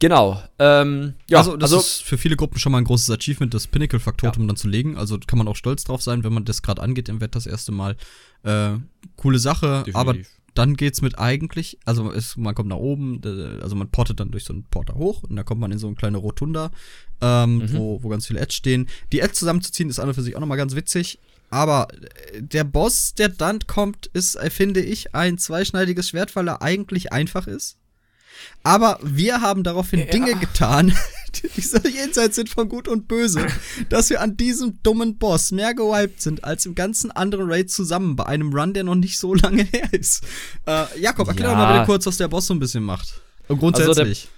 Genau. 0.00 0.42
Ähm, 0.58 1.14
ja, 1.28 1.38
also 1.38 1.56
das 1.56 1.72
also, 1.72 1.80
ist 1.82 2.02
für 2.02 2.18
viele 2.18 2.36
Gruppen 2.36 2.58
schon 2.58 2.72
mal 2.72 2.78
ein 2.78 2.84
großes 2.84 3.10
Achievement, 3.10 3.54
das 3.54 3.66
Pinnacle-Faktotum 3.66 4.42
ja. 4.42 4.46
dann 4.48 4.56
zu 4.56 4.68
legen. 4.68 4.96
Also 4.96 5.18
kann 5.18 5.38
man 5.38 5.48
auch 5.48 5.56
stolz 5.56 5.84
drauf 5.84 6.02
sein, 6.02 6.24
wenn 6.24 6.32
man 6.32 6.44
das 6.44 6.62
gerade 6.62 6.82
angeht 6.82 7.08
im 7.08 7.20
Wett 7.20 7.34
das 7.34 7.46
erste 7.46 7.72
Mal. 7.72 7.96
Äh, 8.42 8.72
coole 9.16 9.38
Sache, 9.38 9.84
definitiv. 9.86 9.96
aber 9.96 10.14
dann 10.54 10.76
geht's 10.76 11.02
mit 11.02 11.18
eigentlich, 11.18 11.78
also 11.84 12.12
es, 12.12 12.36
man 12.36 12.54
kommt 12.54 12.68
nach 12.68 12.76
oben, 12.76 13.20
also 13.60 13.74
man 13.74 13.88
portet 13.88 14.20
dann 14.20 14.30
durch 14.30 14.44
so 14.44 14.52
einen 14.52 14.64
Porter 14.64 14.94
hoch 14.94 15.22
und 15.22 15.36
da 15.36 15.42
kommt 15.42 15.60
man 15.60 15.72
in 15.72 15.78
so 15.78 15.88
eine 15.88 15.96
kleine 15.96 16.18
Rotunda, 16.18 16.70
ähm, 17.20 17.58
mhm. 17.58 17.72
wo, 17.72 18.02
wo 18.02 18.08
ganz 18.08 18.26
viele 18.26 18.40
Ads 18.40 18.54
stehen. 18.54 18.88
Die 19.12 19.22
Ads 19.22 19.38
zusammenzuziehen 19.38 19.90
ist 19.90 19.98
an 19.98 20.08
und 20.08 20.14
für 20.14 20.22
sich 20.22 20.36
auch 20.36 20.40
nochmal 20.40 20.58
ganz 20.58 20.74
witzig. 20.74 21.18
Aber 21.50 21.88
äh, 22.32 22.42
der 22.42 22.64
Boss, 22.64 23.14
der 23.14 23.28
dann 23.28 23.60
kommt, 23.66 24.06
ist, 24.06 24.36
äh, 24.36 24.50
finde 24.50 24.80
ich, 24.80 25.14
ein 25.14 25.38
zweischneidiges 25.38 26.08
Schwert, 26.08 26.34
weil 26.36 26.48
er 26.48 26.62
eigentlich 26.62 27.12
einfach 27.12 27.46
ist. 27.46 27.76
Aber 28.62 28.98
wir 29.02 29.40
haben 29.40 29.62
daraufhin 29.62 30.00
ja. 30.00 30.06
Dinge 30.06 30.34
getan, 30.36 30.92
die 31.56 31.60
so 31.60 31.78
jenseits 31.78 32.36
sind 32.36 32.48
von 32.48 32.68
Gut 32.68 32.88
und 32.88 33.08
Böse, 33.08 33.46
dass 33.88 34.10
wir 34.10 34.20
an 34.20 34.36
diesem 34.36 34.82
dummen 34.82 35.18
Boss 35.18 35.52
mehr 35.52 35.74
gewiped 35.74 36.20
sind 36.20 36.44
als 36.44 36.66
im 36.66 36.74
ganzen 36.74 37.10
anderen 37.10 37.50
Raid 37.50 37.70
zusammen 37.70 38.16
bei 38.16 38.26
einem 38.26 38.52
Run, 38.52 38.74
der 38.74 38.84
noch 38.84 38.94
nicht 38.94 39.18
so 39.18 39.34
lange 39.34 39.62
her 39.72 39.88
ist. 39.92 40.24
Äh, 40.66 41.00
Jakob, 41.00 41.28
erklär 41.28 41.48
ja. 41.48 41.52
doch 41.52 41.58
mal 41.58 41.72
bitte 41.74 41.86
kurz, 41.86 42.06
was 42.06 42.16
der 42.16 42.28
Boss 42.28 42.46
so 42.46 42.54
ein 42.54 42.60
bisschen 42.60 42.84
macht. 42.84 43.20
Und 43.48 43.58
grundsätzlich. 43.58 43.98
Also 43.98 44.28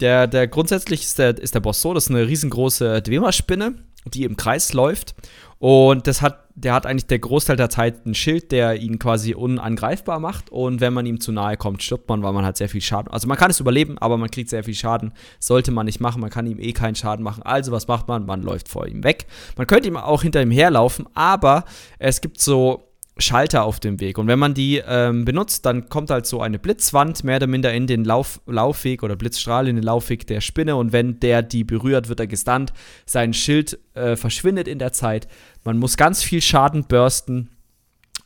der, 0.00 0.26
der, 0.26 0.26
der, 0.26 0.48
grundsätzlich 0.48 1.02
ist 1.02 1.18
der, 1.18 1.38
ist 1.38 1.54
der 1.54 1.60
Boss 1.60 1.80
so, 1.80 1.94
das 1.94 2.04
ist 2.04 2.10
eine 2.10 2.26
riesengroße 2.26 3.02
Dwemer-Spinne, 3.02 3.76
die 4.14 4.24
im 4.24 4.36
Kreis 4.36 4.72
läuft 4.72 5.14
und 5.58 6.06
das 6.06 6.20
hat, 6.20 6.44
der 6.54 6.74
hat 6.74 6.84
eigentlich 6.84 7.06
der 7.06 7.18
Großteil 7.18 7.56
der 7.56 7.70
Zeit 7.70 8.04
ein 8.04 8.14
Schild, 8.14 8.52
der 8.52 8.76
ihn 8.76 8.98
quasi 8.98 9.34
unangreifbar 9.34 10.20
macht. 10.20 10.50
Und 10.50 10.80
wenn 10.80 10.92
man 10.92 11.06
ihm 11.06 11.18
zu 11.18 11.32
nahe 11.32 11.56
kommt, 11.56 11.82
stirbt 11.82 12.08
man, 12.08 12.22
weil 12.22 12.34
man 12.34 12.44
hat 12.44 12.58
sehr 12.58 12.68
viel 12.68 12.82
Schaden. 12.82 13.10
Also 13.10 13.26
man 13.26 13.38
kann 13.38 13.50
es 13.50 13.60
überleben, 13.60 13.96
aber 13.98 14.18
man 14.18 14.30
kriegt 14.30 14.50
sehr 14.50 14.64
viel 14.64 14.74
Schaden. 14.74 15.12
Sollte 15.38 15.72
man 15.72 15.86
nicht 15.86 16.00
machen, 16.00 16.20
man 16.20 16.30
kann 16.30 16.46
ihm 16.46 16.60
eh 16.60 16.72
keinen 16.72 16.94
Schaden 16.94 17.24
machen. 17.24 17.42
Also 17.42 17.72
was 17.72 17.88
macht 17.88 18.06
man? 18.06 18.26
Man 18.26 18.42
läuft 18.42 18.68
vor 18.68 18.86
ihm 18.86 19.02
weg. 19.02 19.26
Man 19.56 19.66
könnte 19.66 19.88
ihm 19.88 19.96
auch 19.96 20.22
hinter 20.22 20.42
ihm 20.42 20.50
herlaufen, 20.50 21.06
aber 21.14 21.64
es 21.98 22.20
gibt 22.20 22.40
so 22.40 22.85
Schalter 23.18 23.64
auf 23.64 23.80
dem 23.80 23.98
Weg. 24.00 24.18
Und 24.18 24.26
wenn 24.26 24.38
man 24.38 24.52
die 24.52 24.82
ähm, 24.86 25.24
benutzt, 25.24 25.64
dann 25.64 25.88
kommt 25.88 26.10
halt 26.10 26.26
so 26.26 26.42
eine 26.42 26.58
Blitzwand 26.58 27.24
mehr 27.24 27.36
oder 27.36 27.46
minder 27.46 27.72
in 27.72 27.86
den 27.86 28.04
Lauf, 28.04 28.40
Laufweg 28.46 29.02
oder 29.02 29.16
Blitzstrahl 29.16 29.68
in 29.68 29.76
den 29.76 29.84
Laufweg 29.84 30.26
der 30.26 30.42
Spinne. 30.42 30.76
Und 30.76 30.92
wenn 30.92 31.18
der 31.20 31.42
die 31.42 31.64
berührt, 31.64 32.08
wird 32.08 32.20
er 32.20 32.26
gestunt. 32.26 32.74
Sein 33.06 33.32
Schild 33.32 33.78
äh, 33.94 34.16
verschwindet 34.16 34.68
in 34.68 34.78
der 34.78 34.92
Zeit. 34.92 35.28
Man 35.64 35.78
muss 35.78 35.96
ganz 35.96 36.22
viel 36.22 36.42
Schaden 36.42 36.84
bursten. 36.86 37.50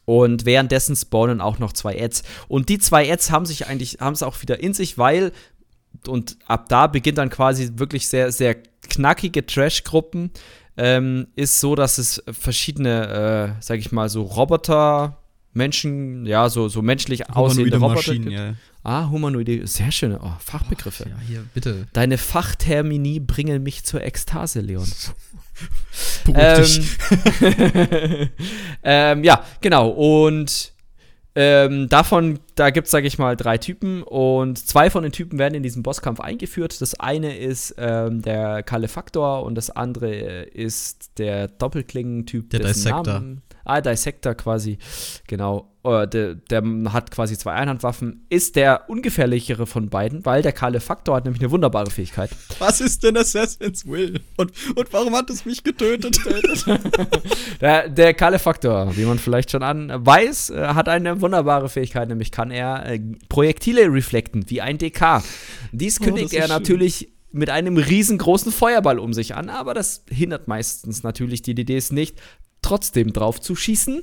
Und 0.06 0.44
währenddessen 0.44 0.96
spawnen 0.96 1.40
auch 1.40 1.60
noch 1.60 1.72
zwei 1.72 2.02
Ads. 2.02 2.24
Und 2.48 2.68
die 2.68 2.78
zwei 2.78 3.12
Ads 3.12 3.30
haben 3.30 3.46
sich 3.46 3.68
eigentlich, 3.68 3.98
haben 4.00 4.14
es 4.14 4.24
auch 4.24 4.42
wieder 4.42 4.58
in 4.60 4.74
sich, 4.74 4.98
weil, 4.98 5.30
und 6.08 6.36
ab 6.46 6.68
da 6.68 6.88
beginnt 6.88 7.18
dann 7.18 7.30
quasi 7.30 7.70
wirklich 7.76 8.08
sehr, 8.08 8.32
sehr 8.32 8.56
knackige 8.88 9.46
Trash-Gruppen 9.46 10.32
ähm, 10.76 11.26
ist 11.36 11.60
so, 11.60 11.74
dass 11.74 11.98
es 11.98 12.22
verschiedene, 12.30 13.56
äh, 13.58 13.62
sag 13.62 13.78
ich 13.78 13.92
mal, 13.92 14.08
so 14.08 14.22
Roboter, 14.22 15.18
Menschen, 15.52 16.26
ja, 16.26 16.48
so, 16.48 16.68
so 16.68 16.80
menschlich 16.80 17.28
aussehende 17.30 17.76
Roboter. 17.76 17.94
Maschinen, 17.94 18.30
ja. 18.30 18.54
Ah, 18.82 19.10
humanoide, 19.10 19.66
sehr 19.66 19.90
schöne 19.92 20.18
oh, 20.22 20.32
Fachbegriffe. 20.38 21.04
Oh, 21.06 21.10
ja, 21.10 21.18
hier, 21.26 21.44
bitte. 21.52 21.86
Deine 21.92 22.16
Fachtermini 22.16 23.20
bringen 23.20 23.62
mich 23.62 23.84
zur 23.84 24.02
Ekstase, 24.02 24.60
Leon. 24.60 24.90
ähm, 26.34 26.88
ähm, 28.82 29.24
ja, 29.24 29.44
genau. 29.60 29.88
Und 29.88 30.69
ähm, 31.34 31.88
davon, 31.88 32.40
da 32.56 32.70
gibt 32.70 32.86
es, 32.86 32.90
sage 32.90 33.06
ich 33.06 33.18
mal, 33.18 33.36
drei 33.36 33.56
Typen 33.58 34.02
und 34.02 34.58
zwei 34.58 34.90
von 34.90 35.02
den 35.02 35.12
Typen 35.12 35.38
werden 35.38 35.54
in 35.54 35.62
diesem 35.62 35.82
Bosskampf 35.82 36.20
eingeführt. 36.20 36.80
Das 36.80 36.98
eine 36.98 37.36
ist 37.36 37.74
ähm, 37.78 38.22
der 38.22 38.62
Kalefaktor 38.62 39.44
und 39.44 39.54
das 39.54 39.70
andere 39.70 40.12
ist 40.12 41.18
der 41.18 41.48
Doppelklingen-Typ. 41.48 42.50
Der 42.50 42.60
Dissector. 42.60 43.14
Namen, 43.14 43.42
ah, 43.64 43.80
Dissector 43.80 44.34
quasi, 44.34 44.78
genau. 45.26 45.66
Uh, 45.82 46.04
der, 46.04 46.34
der, 46.34 46.62
hat 46.92 47.10
quasi 47.10 47.38
zwei 47.38 47.54
Einhandwaffen, 47.54 48.26
ist 48.28 48.54
der 48.56 48.90
ungefährlichere 48.90 49.66
von 49.66 49.88
beiden, 49.88 50.26
weil 50.26 50.42
der 50.42 50.52
Kalefaktor 50.52 51.16
hat 51.16 51.24
nämlich 51.24 51.40
eine 51.40 51.50
wunderbare 51.50 51.90
Fähigkeit. 51.90 52.28
Was 52.58 52.82
ist 52.82 53.02
denn 53.02 53.16
Assassin's 53.16 53.86
Will? 53.86 54.20
Und, 54.36 54.52
und 54.76 54.92
warum 54.92 55.16
hat 55.16 55.30
es 55.30 55.46
mich 55.46 55.64
getötet? 55.64 56.20
der, 57.62 57.88
der 57.88 58.12
Kalefaktor, 58.12 58.94
wie 58.94 59.06
man 59.06 59.18
vielleicht 59.18 59.52
schon 59.52 59.62
an 59.62 59.90
weiß, 59.90 60.50
äh, 60.50 60.66
hat 60.74 60.90
eine 60.90 61.22
wunderbare 61.22 61.70
Fähigkeit, 61.70 62.10
nämlich 62.10 62.30
kann 62.30 62.50
er 62.50 62.84
äh, 62.84 63.00
Projektile 63.30 63.90
reflekten, 63.90 64.50
wie 64.50 64.60
ein 64.60 64.76
DK. 64.76 65.22
Dies 65.72 65.98
oh, 65.98 66.04
kündigt 66.04 66.34
oh, 66.34 66.36
er 66.36 66.48
natürlich 66.48 67.10
mit 67.32 67.48
einem 67.48 67.76
riesengroßen 67.76 68.52
Feuerball 68.52 68.98
um 68.98 69.12
sich 69.12 69.34
an, 69.34 69.48
aber 69.48 69.74
das 69.74 70.04
hindert 70.10 70.48
meistens 70.48 71.02
natürlich 71.02 71.42
die 71.42 71.54
DDs 71.54 71.92
nicht, 71.92 72.20
trotzdem 72.70 73.12
drauf 73.12 73.40
zu 73.40 73.56
schießen. 73.56 74.02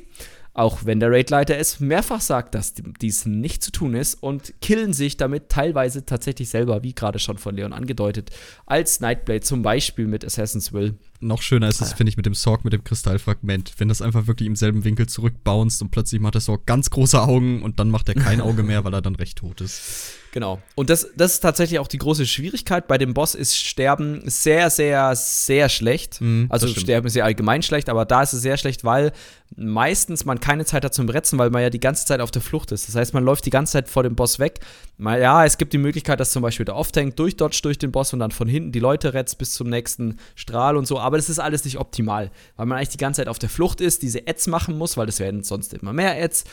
Auch 0.54 0.86
wenn 0.86 1.00
der 1.00 1.12
Raidleiter 1.12 1.56
es 1.56 1.80
mehrfach 1.80 2.20
sagt, 2.20 2.56
dass 2.56 2.74
dies 2.74 3.28
nicht 3.28 3.62
zu 3.62 3.72
tun 3.72 3.94
ist 3.94 4.16
und 4.16 4.60
killen 4.60 4.92
sich 4.92 5.16
damit 5.16 5.50
teilweise 5.50 6.04
tatsächlich 6.04 6.50
selber, 6.50 6.82
wie 6.82 6.96
gerade 6.96 7.20
schon 7.20 7.38
von 7.38 7.56
Leon 7.56 7.74
angedeutet, 7.74 8.32
als 8.66 9.00
Nightblade 9.00 9.42
zum 9.42 9.62
Beispiel 9.62 10.08
mit 10.08 10.26
Assassin's 10.26 10.74
Will. 10.74 10.96
Noch 11.20 11.44
schöner 11.44 11.68
ist 11.70 11.80
es, 11.80 11.94
ah. 11.94 11.96
finde 11.96 12.10
ich, 12.10 12.18
mit 12.18 12.26
dem 12.26 12.34
Sorg, 12.34 12.64
mit 12.64 12.74
dem 12.74 12.84
Kristallfragment. 12.84 13.76
Wenn 13.78 13.88
das 13.88 14.02
einfach 14.02 14.26
wirklich 14.26 14.48
im 14.48 14.56
selben 14.56 14.84
Winkel 14.84 15.08
zurückbounced 15.08 15.84
und 15.84 15.92
plötzlich 15.92 16.20
macht 16.20 16.34
der 16.34 16.42
Sorg 16.42 16.66
ganz 16.66 16.90
große 16.90 17.22
Augen 17.22 17.62
und 17.62 17.80
dann 17.80 17.92
macht 17.92 18.10
er 18.10 18.16
kein 18.16 18.42
Auge 18.42 18.64
mehr, 18.64 18.84
weil 18.84 18.96
er 18.96 19.04
dann 19.04 19.16
recht 19.16 19.38
tot 19.38 19.62
ist. 19.62 20.18
Genau. 20.38 20.60
Und 20.76 20.92
das, 20.92 21.08
das 21.16 21.34
ist 21.34 21.40
tatsächlich 21.40 21.80
auch 21.80 21.88
die 21.88 21.98
große 21.98 22.28
Schwierigkeit. 22.28 22.88
Bei 22.88 23.00
dem 23.00 23.16
Boss 23.16 23.34
ist 23.34 23.58
Sterben 23.58 24.22
sehr, 24.26 24.70
sehr, 24.70 25.16
sehr 25.16 25.68
schlecht. 25.68 26.22
Mhm, 26.22 26.46
also 26.50 26.68
Sterben 26.68 27.08
ist 27.08 27.16
ja 27.16 27.24
allgemein 27.24 27.64
schlecht, 27.64 27.90
aber 27.90 28.06
da 28.06 28.22
ist 28.22 28.34
es 28.34 28.44
sehr 28.44 28.56
schlecht, 28.58 28.84
weil 28.84 29.14
meistens 29.56 30.26
man 30.26 30.40
keine 30.40 30.64
Zeit 30.66 30.86
hat 30.86 30.94
zum 30.94 31.10
Retzen, 31.10 31.40
weil 31.40 31.50
man 31.50 31.64
ja 31.64 31.72
die 31.72 31.80
ganze 31.80 32.06
Zeit 32.06 32.22
auf 32.22 32.30
der 32.30 32.44
Flucht 32.44 32.72
ist. 32.72 32.88
Das 32.88 32.94
heißt, 32.94 33.16
man 33.16 33.24
läuft 33.24 33.48
die 33.48 33.50
ganze 33.50 33.74
Zeit 33.74 33.90
vor 33.90 34.04
dem 34.04 34.16
Boss 34.16 34.38
weg. 34.38 34.60
Mal, 35.00 35.20
ja, 35.20 35.44
es 35.44 35.58
gibt 35.58 35.74
die 35.74 35.80
Möglichkeit, 35.80 36.20
dass 36.20 36.30
zum 36.30 36.44
Beispiel 36.44 36.68
der 36.68 36.76
Off-Tank 36.76 37.16
durchdodgt 37.16 37.66
durch 37.66 37.80
den 37.80 37.92
Boss 37.92 38.14
und 38.14 38.20
dann 38.20 38.30
von 38.30 38.48
hinten 38.48 38.72
die 38.72 38.80
Leute 38.80 39.16
retzt 39.16 39.40
bis 39.40 39.54
zum 39.54 39.70
nächsten 39.70 40.20
Strahl 40.36 40.78
und 40.78 40.86
so. 40.86 41.00
Aber 41.00 41.18
das 41.18 41.30
ist 41.30 41.40
alles 41.40 41.66
nicht 41.66 41.80
optimal, 41.80 42.30
weil 42.58 42.68
man 42.68 42.78
eigentlich 42.78 42.90
die 42.90 42.98
ganze 42.98 43.22
Zeit 43.22 43.28
auf 43.28 43.40
der 43.40 43.50
Flucht 43.50 43.82
ist, 43.82 44.04
diese 44.04 44.28
Ads 44.28 44.46
machen 44.46 44.78
muss, 44.78 44.98
weil 44.98 45.08
das 45.08 45.20
werden 45.20 45.42
sonst 45.42 45.74
immer 45.74 45.94
mehr 45.94 46.16
Ads. 46.24 46.44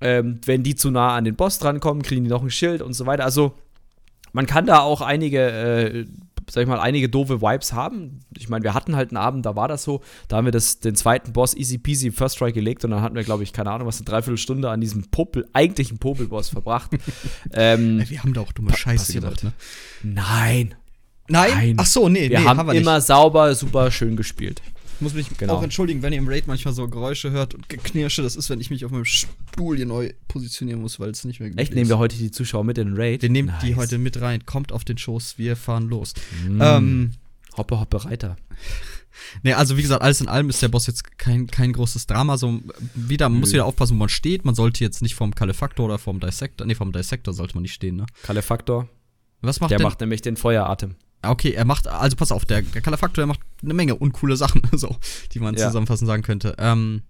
Ähm, 0.00 0.40
wenn 0.44 0.62
die 0.62 0.74
zu 0.74 0.90
nah 0.90 1.16
an 1.16 1.24
den 1.24 1.34
Boss 1.36 1.58
drankommen, 1.58 2.02
kriegen 2.02 2.24
die 2.24 2.30
noch 2.30 2.42
ein 2.42 2.50
Schild 2.50 2.82
und 2.82 2.92
so 2.92 3.06
weiter. 3.06 3.24
Also 3.24 3.54
man 4.32 4.46
kann 4.46 4.66
da 4.66 4.80
auch 4.80 5.00
einige, 5.00 5.40
äh, 5.40 6.04
sag 6.50 6.62
ich 6.62 6.68
mal, 6.68 6.80
einige 6.80 7.08
doofe 7.08 7.40
Vibes 7.42 7.72
haben. 7.72 8.20
Ich 8.36 8.48
meine, 8.48 8.62
wir 8.64 8.74
hatten 8.74 8.96
halt 8.96 9.10
einen 9.10 9.16
Abend, 9.16 9.46
da 9.46 9.56
war 9.56 9.68
das 9.68 9.82
so. 9.82 10.02
Da 10.28 10.36
haben 10.36 10.44
wir 10.44 10.52
das, 10.52 10.80
den 10.80 10.94
zweiten 10.94 11.32
Boss 11.32 11.56
easy 11.56 11.78
peasy 11.78 12.10
First 12.10 12.36
Strike 12.36 12.54
gelegt 12.54 12.84
und 12.84 12.90
dann 12.90 13.02
hatten 13.02 13.16
wir, 13.16 13.24
glaube 13.24 13.42
ich, 13.42 13.52
keine 13.52 13.70
Ahnung, 13.70 13.86
was 13.86 13.98
eine 13.98 14.04
Dreiviertelstunde 14.04 14.70
an 14.70 14.80
diesem 14.80 15.10
Popel, 15.10 15.46
eigentlichen 15.52 15.98
Popel-Boss 15.98 16.50
verbracht. 16.50 16.90
ähm, 17.52 18.02
wir 18.08 18.22
haben 18.22 18.32
da 18.32 18.40
auch 18.40 18.52
dumme 18.52 18.76
Scheiße 18.76 19.12
gemacht, 19.14 19.44
ne? 19.44 19.52
Nein. 20.02 20.74
Nein? 21.30 21.50
Nein. 21.50 21.76
Ach 21.78 21.86
so, 21.86 22.08
nee, 22.08 22.30
wir 22.30 22.40
nee, 22.40 22.46
haben, 22.46 22.58
haben 22.58 22.68
wir 22.68 22.74
immer 22.74 23.00
sauber, 23.00 23.54
super 23.54 23.90
schön 23.90 24.16
gespielt. 24.16 24.62
Ich 24.98 25.02
muss 25.02 25.14
mich 25.14 25.28
genau. 25.38 25.54
auch 25.54 25.62
entschuldigen, 25.62 26.02
wenn 26.02 26.12
ihr 26.12 26.18
im 26.18 26.26
Raid 26.26 26.48
manchmal 26.48 26.74
so 26.74 26.88
Geräusche 26.88 27.30
hört 27.30 27.54
und 27.54 27.68
Geknirsche. 27.68 28.20
Das 28.20 28.34
ist, 28.34 28.50
wenn 28.50 28.60
ich 28.60 28.68
mich 28.68 28.84
auf 28.84 28.90
meinem 28.90 29.04
Stuhl 29.04 29.76
hier 29.76 29.86
neu 29.86 30.12
positionieren 30.26 30.80
muss, 30.80 30.98
weil 30.98 31.10
es 31.10 31.24
nicht 31.24 31.38
mehr 31.38 31.50
geht. 31.50 31.58
Echt? 31.60 31.72
Nehmen 31.72 31.88
wir 31.88 31.98
heute 31.98 32.16
die 32.16 32.32
Zuschauer 32.32 32.64
mit 32.64 32.78
in 32.78 32.88
den 32.88 32.96
Raid? 32.96 33.22
Wir 33.22 33.30
nehmen 33.30 33.46
nice. 33.46 33.62
die 33.62 33.76
heute 33.76 33.96
mit 33.98 34.20
rein. 34.20 34.44
Kommt 34.44 34.72
auf 34.72 34.84
den 34.84 34.98
Schoß, 34.98 35.38
wir 35.38 35.54
fahren 35.54 35.88
los. 35.88 36.14
Mm. 36.48 36.60
Ähm, 36.60 37.10
hoppe, 37.56 37.78
hoppe, 37.78 38.04
Reiter. 38.04 38.36
Nee, 39.42 39.52
also 39.52 39.76
wie 39.76 39.82
gesagt, 39.82 40.00
alles 40.00 40.20
in 40.20 40.28
allem 40.28 40.48
ist 40.48 40.62
der 40.62 40.68
Boss 40.68 40.86
jetzt 40.86 41.18
kein, 41.18 41.48
kein 41.48 41.72
großes 41.72 42.06
Drama. 42.06 42.36
So, 42.36 42.60
wieder, 42.94 43.28
man 43.28 43.40
muss 43.40 43.52
wieder 43.52 43.64
aufpassen, 43.64 43.94
wo 43.94 43.98
man 43.98 44.08
steht. 44.08 44.44
Man 44.44 44.54
sollte 44.54 44.84
jetzt 44.84 45.02
nicht 45.02 45.16
vom 45.16 45.34
Kalefaktor 45.34 45.86
oder 45.86 45.98
vom 45.98 46.20
Dissector, 46.20 46.66
nee, 46.66 46.76
vom 46.76 46.92
Dissector 46.92 47.34
sollte 47.34 47.54
man 47.54 47.62
nicht 47.62 47.74
stehen, 47.74 47.96
ne? 47.96 48.06
Kalefaktor. 48.22 48.88
Was 49.40 49.58
macht 49.60 49.72
der? 49.72 49.78
Der 49.78 49.86
macht 49.86 50.00
nämlich 50.00 50.22
den 50.22 50.36
Feueratem. 50.36 50.94
Okay, 51.22 51.52
er 51.52 51.64
macht, 51.64 51.88
also 51.88 52.16
pass 52.16 52.30
auf, 52.30 52.44
der, 52.44 52.62
der 52.62 52.80
Kalefaktor, 52.80 53.22
der 53.22 53.26
macht 53.26 53.40
eine 53.62 53.74
Menge 53.74 53.96
uncoole 53.96 54.36
Sachen, 54.36 54.62
so, 54.72 54.96
die 55.32 55.40
man 55.40 55.56
ja. 55.56 55.66
zusammenfassend 55.66 56.06
sagen 56.06 56.22
könnte. 56.22 56.54
Ähm, 56.58 57.02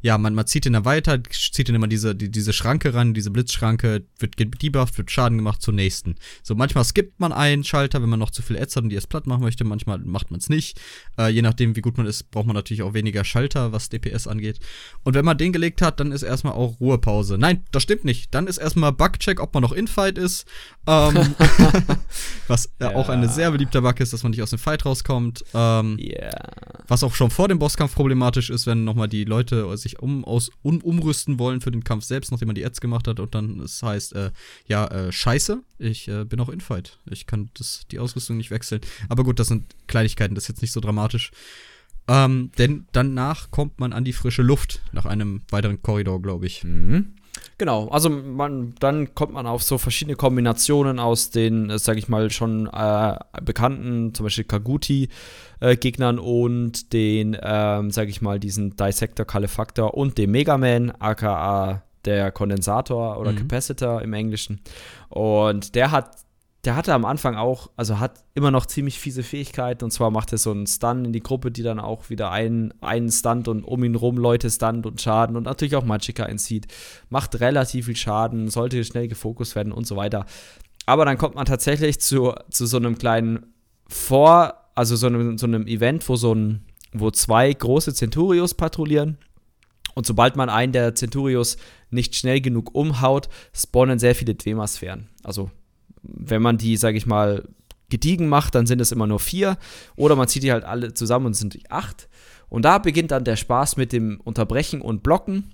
ja, 0.00 0.16
man, 0.18 0.34
man 0.34 0.46
zieht 0.46 0.66
ihn 0.66 0.74
dann 0.74 0.84
weiter, 0.84 1.22
zieht 1.24 1.68
ihn 1.68 1.74
immer 1.74 1.88
diese, 1.88 2.14
die, 2.14 2.30
diese 2.30 2.52
Schranke 2.52 2.94
ran, 2.94 3.14
diese 3.14 3.30
Blitzschranke, 3.30 4.04
wird 4.18 4.36
gedebufft, 4.36 4.96
wird 4.98 5.10
Schaden 5.10 5.38
gemacht 5.38 5.60
zur 5.60 5.74
nächsten. 5.74 6.14
So, 6.42 6.54
manchmal 6.54 6.84
skippt 6.84 7.18
man 7.18 7.32
einen 7.32 7.64
Schalter, 7.64 8.00
wenn 8.02 8.08
man 8.08 8.18
noch 8.18 8.30
zu 8.30 8.42
viel 8.42 8.56
Ads 8.56 8.76
hat 8.76 8.84
und 8.84 8.90
die 8.90 8.96
erst 8.96 9.08
platt 9.08 9.26
machen 9.26 9.42
möchte, 9.42 9.64
manchmal 9.64 9.98
macht 9.98 10.30
man 10.30 10.38
es 10.38 10.48
nicht. 10.48 10.80
Äh, 11.18 11.30
je 11.30 11.42
nachdem, 11.42 11.76
wie 11.76 11.80
gut 11.80 11.96
man 11.96 12.06
ist, 12.06 12.30
braucht 12.30 12.46
man 12.46 12.54
natürlich 12.54 12.82
auch 12.82 12.94
weniger 12.94 13.24
Schalter, 13.24 13.72
was 13.72 13.88
DPS 13.88 14.26
angeht. 14.26 14.60
Und 15.04 15.14
wenn 15.14 15.24
man 15.24 15.38
den 15.38 15.52
gelegt 15.52 15.82
hat, 15.82 16.00
dann 16.00 16.12
ist 16.12 16.22
erstmal 16.22 16.52
auch 16.54 16.80
Ruhepause. 16.80 17.38
Nein, 17.38 17.64
das 17.72 17.82
stimmt 17.82 18.04
nicht. 18.04 18.34
Dann 18.34 18.46
ist 18.46 18.58
erstmal 18.58 18.92
Bugcheck, 18.92 19.40
ob 19.40 19.54
man 19.54 19.62
noch 19.62 19.72
in 19.72 19.88
Fight 19.88 20.18
ist. 20.18 20.46
Ähm, 20.86 21.16
was 22.48 22.66
äh, 22.66 22.84
ja. 22.84 22.94
auch 22.94 23.08
ein 23.08 23.28
sehr 23.28 23.50
beliebter 23.50 23.82
Bug 23.82 24.00
ist, 24.00 24.12
dass 24.12 24.22
man 24.22 24.30
nicht 24.30 24.42
aus 24.42 24.50
dem 24.50 24.58
Fight 24.58 24.84
rauskommt. 24.84 25.44
Ähm, 25.54 25.98
yeah. 25.98 26.30
Was 26.86 27.02
auch 27.02 27.14
schon 27.14 27.30
vor 27.30 27.48
dem 27.48 27.58
Bosskampf 27.58 27.94
problematisch 27.94 28.50
ist, 28.50 28.66
wenn 28.66 28.84
nochmal 28.84 29.08
die 29.08 29.24
Leute 29.24 29.76
sich 29.76 29.87
sich 29.88 30.00
um, 30.00 30.24
aus, 30.24 30.50
um, 30.62 30.80
umrüsten 30.80 31.38
wollen 31.38 31.60
für 31.60 31.70
den 31.70 31.84
Kampf 31.84 32.04
selbst, 32.04 32.30
nachdem 32.30 32.48
man 32.48 32.54
die 32.54 32.64
Ads 32.64 32.80
gemacht 32.80 33.08
hat. 33.08 33.20
Und 33.20 33.34
dann 33.34 33.60
es 33.60 33.82
heißt, 33.82 34.14
äh, 34.14 34.30
ja, 34.66 34.86
äh, 34.86 35.12
scheiße, 35.12 35.62
ich 35.78 36.08
äh, 36.08 36.24
bin 36.24 36.40
auch 36.40 36.48
in 36.48 36.60
Fight. 36.60 36.98
Ich 37.10 37.26
kann 37.26 37.50
das, 37.54 37.82
die 37.90 37.98
Ausrüstung 37.98 38.36
nicht 38.36 38.50
wechseln. 38.50 38.80
Aber 39.08 39.24
gut, 39.24 39.38
das 39.38 39.48
sind 39.48 39.74
Kleinigkeiten, 39.86 40.34
das 40.34 40.44
ist 40.44 40.48
jetzt 40.48 40.62
nicht 40.62 40.72
so 40.72 40.80
dramatisch. 40.80 41.30
Ähm, 42.08 42.50
denn 42.56 42.86
danach 42.92 43.50
kommt 43.50 43.80
man 43.80 43.92
an 43.92 44.04
die 44.04 44.14
frische 44.14 44.42
Luft, 44.42 44.80
nach 44.92 45.04
einem 45.04 45.42
weiteren 45.50 45.82
Korridor, 45.82 46.22
glaube 46.22 46.46
ich. 46.46 46.64
Mhm. 46.64 47.14
Genau, 47.58 47.88
also 47.88 48.08
man, 48.08 48.74
dann 48.78 49.14
kommt 49.14 49.32
man 49.32 49.46
auf 49.46 49.64
so 49.64 49.78
verschiedene 49.78 50.16
Kombinationen 50.16 51.00
aus 51.00 51.30
den, 51.30 51.70
äh, 51.70 51.78
sage 51.78 51.98
ich 51.98 52.08
mal, 52.08 52.30
schon 52.30 52.68
äh, 52.72 53.16
bekannten, 53.42 54.14
zum 54.14 54.24
Beispiel 54.24 54.44
Kaguti-Gegnern 54.44 56.18
äh, 56.18 56.20
und 56.20 56.92
den, 56.92 57.36
ähm, 57.42 57.90
sage 57.90 58.10
ich 58.10 58.22
mal, 58.22 58.38
diesen 58.38 58.76
Dissector, 58.76 59.26
Kalefaktor 59.26 59.94
und 59.94 60.18
dem 60.18 60.30
Megaman, 60.30 60.92
aka 61.00 61.82
der 62.04 62.30
Kondensator 62.30 63.18
oder 63.18 63.32
mhm. 63.32 63.36
Capacitor 63.38 64.02
im 64.02 64.12
Englischen. 64.12 64.60
Und 65.08 65.74
der 65.74 65.90
hat 65.90 66.10
der 66.64 66.74
hatte 66.74 66.92
am 66.92 67.04
Anfang 67.04 67.36
auch, 67.36 67.70
also 67.76 68.00
hat 68.00 68.24
immer 68.34 68.50
noch 68.50 68.66
ziemlich 68.66 68.98
fiese 68.98 69.22
Fähigkeiten. 69.22 69.84
Und 69.84 69.92
zwar 69.92 70.10
macht 70.10 70.32
er 70.32 70.38
so 70.38 70.50
einen 70.50 70.66
Stun 70.66 71.04
in 71.04 71.12
die 71.12 71.22
Gruppe, 71.22 71.52
die 71.52 71.62
dann 71.62 71.78
auch 71.78 72.10
wieder 72.10 72.32
einen, 72.32 72.74
einen 72.80 73.10
Stunt 73.10 73.46
und 73.46 73.62
um 73.62 73.84
ihn 73.84 73.94
rum 73.94 74.16
Leute 74.16 74.50
stunt 74.50 74.84
und 74.84 75.00
Schaden 75.00 75.36
und 75.36 75.44
natürlich 75.44 75.76
auch 75.76 75.84
Magicka 75.84 76.24
entzieht. 76.24 76.66
Macht 77.10 77.40
relativ 77.40 77.86
viel 77.86 77.96
Schaden, 77.96 78.48
sollte 78.48 78.82
schnell 78.84 79.06
gefokust 79.06 79.54
werden 79.54 79.72
und 79.72 79.86
so 79.86 79.94
weiter. 79.94 80.26
Aber 80.84 81.04
dann 81.04 81.16
kommt 81.16 81.36
man 81.36 81.46
tatsächlich 81.46 82.00
zu, 82.00 82.34
zu 82.50 82.66
so 82.66 82.76
einem 82.76 82.98
kleinen 82.98 83.52
Vor-, 83.86 84.54
also 84.74 84.96
so 84.96 85.06
einem, 85.06 85.38
so 85.38 85.46
einem 85.46 85.66
Event, 85.68 86.08
wo 86.08 86.16
so 86.16 86.34
ein, 86.34 86.64
wo 86.92 87.10
zwei 87.12 87.52
große 87.52 87.94
Centurios 87.94 88.54
patrouillieren. 88.54 89.18
Und 89.94 90.06
sobald 90.06 90.36
man 90.36 90.48
einen 90.48 90.72
der 90.72 90.94
Centurios 90.94 91.56
nicht 91.90 92.16
schnell 92.16 92.40
genug 92.40 92.74
umhaut, 92.74 93.28
spawnen 93.52 93.98
sehr 93.98 94.14
viele 94.14 94.34
Dwemasphären. 94.34 95.08
Also 95.22 95.50
wenn 96.02 96.42
man 96.42 96.58
die, 96.58 96.76
sage 96.76 96.96
ich 96.96 97.06
mal, 97.06 97.48
gediegen 97.90 98.28
macht, 98.28 98.54
dann 98.54 98.66
sind 98.66 98.80
es 98.80 98.92
immer 98.92 99.06
nur 99.06 99.20
vier. 99.20 99.56
Oder 99.96 100.16
man 100.16 100.28
zieht 100.28 100.42
die 100.42 100.52
halt 100.52 100.64
alle 100.64 100.94
zusammen 100.94 101.26
und 101.26 101.34
sind 101.34 101.58
acht. 101.70 102.08
Und 102.48 102.64
da 102.64 102.78
beginnt 102.78 103.10
dann 103.10 103.24
der 103.24 103.36
Spaß 103.36 103.76
mit 103.76 103.92
dem 103.92 104.20
Unterbrechen 104.20 104.80
und 104.80 105.02
Blocken. 105.02 105.52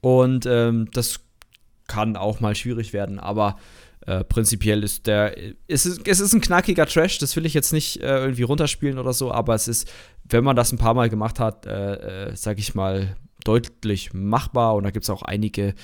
Und 0.00 0.46
ähm, 0.46 0.88
das 0.92 1.20
kann 1.86 2.16
auch 2.16 2.40
mal 2.40 2.54
schwierig 2.54 2.92
werden, 2.92 3.18
aber 3.18 3.56
äh, 4.06 4.24
prinzipiell 4.24 4.82
ist 4.82 5.06
der. 5.06 5.36
Es 5.68 5.86
ist, 5.86 6.06
es 6.08 6.20
ist 6.20 6.32
ein 6.32 6.40
knackiger 6.40 6.86
Trash, 6.86 7.18
das 7.18 7.36
will 7.36 7.46
ich 7.46 7.54
jetzt 7.54 7.72
nicht 7.72 8.00
äh, 8.00 8.18
irgendwie 8.18 8.42
runterspielen 8.42 8.98
oder 8.98 9.12
so, 9.12 9.30
aber 9.30 9.54
es 9.54 9.68
ist, 9.68 9.90
wenn 10.24 10.42
man 10.42 10.56
das 10.56 10.72
ein 10.72 10.78
paar 10.78 10.94
Mal 10.94 11.08
gemacht 11.08 11.38
hat, 11.38 11.66
äh, 11.66 12.30
äh 12.30 12.36
sag 12.36 12.58
ich 12.58 12.74
mal, 12.74 13.16
deutlich 13.44 14.12
machbar. 14.12 14.74
Und 14.74 14.84
da 14.84 14.90
gibt 14.90 15.04
es 15.04 15.10
auch 15.10 15.22
einige 15.22 15.74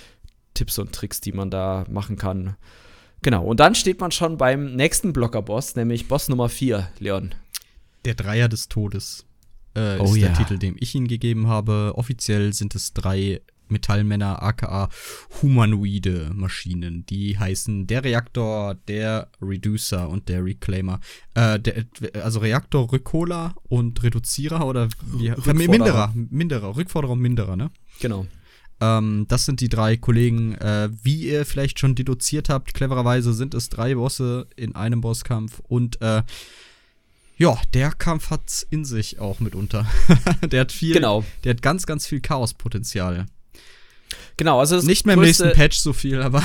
Tipps 0.55 0.79
und 0.79 0.93
Tricks, 0.93 1.21
die 1.21 1.33
man 1.33 1.51
da 1.51 1.85
machen 1.89 2.17
kann. 2.17 2.57
Genau, 3.23 3.45
und 3.45 3.61
dann 3.61 3.75
steht 3.75 4.01
man 4.01 4.11
schon 4.11 4.37
beim 4.37 4.77
nächsten 4.77 5.13
Blocker-Boss, 5.13 5.77
nämlich 5.77 6.09
Boss 6.09 6.29
Nummer 6.29 6.49
4, 6.49 6.89
Leon. 6.99 7.35
Der 8.05 8.15
Dreier 8.15 8.49
des 8.49 8.69
Todes 8.69 9.27
äh, 9.75 9.99
oh, 9.99 10.05
ist 10.05 10.17
ja. 10.17 10.29
der 10.29 10.37
Titel, 10.37 10.59
den 10.59 10.77
ich 10.79 10.95
Ihnen 10.95 11.09
gegeben 11.09 11.49
habe. 11.49 11.93
Offiziell 11.97 12.53
sind 12.53 12.75
es 12.75 12.93
drei 12.93 13.41
Metallmänner, 13.71 14.43
aka 14.43 14.89
humanoide 15.43 16.31
Maschinen. 16.35 17.05
Die 17.07 17.39
heißen 17.39 17.87
der 17.87 18.05
Reaktor, 18.05 18.75
der 18.75 19.31
Reducer 19.43 20.09
und 20.09 20.29
der 20.29 20.45
Reclaimer. 20.45 21.01
Äh, 21.35 21.61
der, 21.61 21.85
also 22.23 22.41
Reaktor, 22.41 22.91
Rückholer 22.93 23.55
und 23.65 24.03
Reduzierer 24.03 24.67
oder 24.67 24.89
wie, 25.03 25.33
Minderer, 25.53 26.13
Minderer, 26.15 26.77
Rückforderer 26.77 27.13
und 27.13 27.21
Minderer, 27.21 27.57
ne? 27.57 27.71
Genau. 28.01 28.27
Ähm, 28.81 29.27
das 29.29 29.45
sind 29.45 29.61
die 29.61 29.69
drei 29.69 29.97
Kollegen. 29.97 30.55
Äh, 30.55 30.91
wie 31.03 31.29
ihr 31.29 31.45
vielleicht 31.45 31.79
schon 31.79 31.95
deduziert 31.95 32.49
habt, 32.49 32.75
clevererweise 32.75 33.33
sind 33.33 33.55
es 33.55 33.69
drei 33.69 33.95
Bosse 33.95 34.47
in 34.57 34.75
einem 34.75 35.01
Bosskampf. 35.01 35.61
Und 35.69 36.01
äh, 36.01 36.23
ja, 37.37 37.57
der 37.73 37.93
Kampf 37.93 38.31
hat's 38.31 38.67
in 38.69 38.85
sich 38.85 39.21
auch 39.21 39.41
mitunter. 39.41 39.87
der 40.51 40.63
hat 40.63 40.73
viel, 40.73 40.95
genau. 40.95 41.25
der 41.45 41.55
hat 41.55 41.63
ganz, 41.63 41.87
ganz 41.87 42.07
viel 42.07 42.21
Chaospotenzial. 42.21 43.27
Genau, 44.37 44.61
also 44.61 44.79
nicht 44.81 45.07
mehr 45.07 45.15
im 45.15 45.21
nächsten 45.23 45.53
Patch 45.53 45.79
so 45.79 45.93
viel, 45.93 46.23
aber 46.23 46.43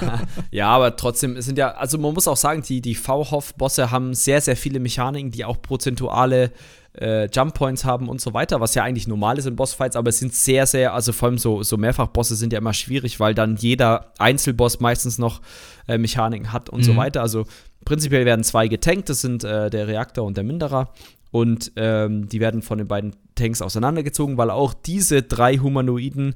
ja, 0.50 0.68
aber 0.68 0.96
trotzdem 0.96 1.36
es 1.36 1.46
sind 1.46 1.58
ja, 1.58 1.72
also 1.72 1.98
man 1.98 2.14
muss 2.14 2.28
auch 2.28 2.36
sagen, 2.36 2.62
die 2.62 2.80
die 2.80 2.94
V-Hoff-Bosse 2.94 3.90
haben 3.90 4.14
sehr 4.14 4.40
sehr 4.40 4.56
viele 4.56 4.80
Mechaniken, 4.80 5.30
die 5.30 5.44
auch 5.44 5.60
prozentuale 5.60 6.52
äh, 6.98 7.28
Jump 7.32 7.54
Points 7.54 7.84
haben 7.84 8.08
und 8.08 8.20
so 8.20 8.34
weiter, 8.34 8.60
was 8.60 8.74
ja 8.74 8.82
eigentlich 8.82 9.08
normal 9.08 9.38
ist 9.38 9.46
in 9.46 9.56
Bossfights, 9.56 9.96
aber 9.96 10.10
es 10.10 10.18
sind 10.18 10.34
sehr, 10.34 10.66
sehr, 10.66 10.94
also 10.94 11.12
vor 11.12 11.28
allem 11.28 11.38
so, 11.38 11.62
so 11.62 11.76
Mehrfachbosse 11.76 12.36
sind 12.36 12.52
ja 12.52 12.58
immer 12.58 12.74
schwierig, 12.74 13.18
weil 13.20 13.34
dann 13.34 13.56
jeder 13.56 14.12
Einzelboss 14.18 14.80
meistens 14.80 15.18
noch 15.18 15.40
äh, 15.88 15.98
Mechaniken 15.98 16.52
hat 16.52 16.68
und 16.68 16.80
mhm. 16.80 16.84
so 16.84 16.96
weiter. 16.96 17.22
Also 17.22 17.46
prinzipiell 17.84 18.24
werden 18.24 18.44
zwei 18.44 18.68
getankt, 18.68 19.08
das 19.08 19.20
sind 19.20 19.44
äh, 19.44 19.70
der 19.70 19.88
Reaktor 19.88 20.24
und 20.24 20.36
der 20.36 20.44
Minderer. 20.44 20.92
Und 21.30 21.72
ähm, 21.76 22.28
die 22.28 22.40
werden 22.40 22.60
von 22.60 22.76
den 22.76 22.86
beiden 22.86 23.16
Tanks 23.36 23.62
auseinandergezogen, 23.62 24.36
weil 24.36 24.50
auch 24.50 24.74
diese 24.74 25.22
drei 25.22 25.56
humanoiden 25.56 26.34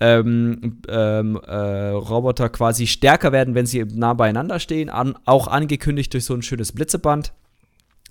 ähm, 0.00 0.80
ähm, 0.88 1.36
äh, 1.46 1.88
Roboter 1.90 2.48
quasi 2.48 2.86
stärker 2.86 3.32
werden, 3.32 3.54
wenn 3.54 3.66
sie 3.66 3.84
nah 3.84 4.14
beieinander 4.14 4.60
stehen. 4.60 4.88
An, 4.90 5.16
auch 5.24 5.48
angekündigt 5.48 6.12
durch 6.14 6.24
so 6.24 6.34
ein 6.34 6.42
schönes 6.42 6.72
Blitzeband 6.72 7.32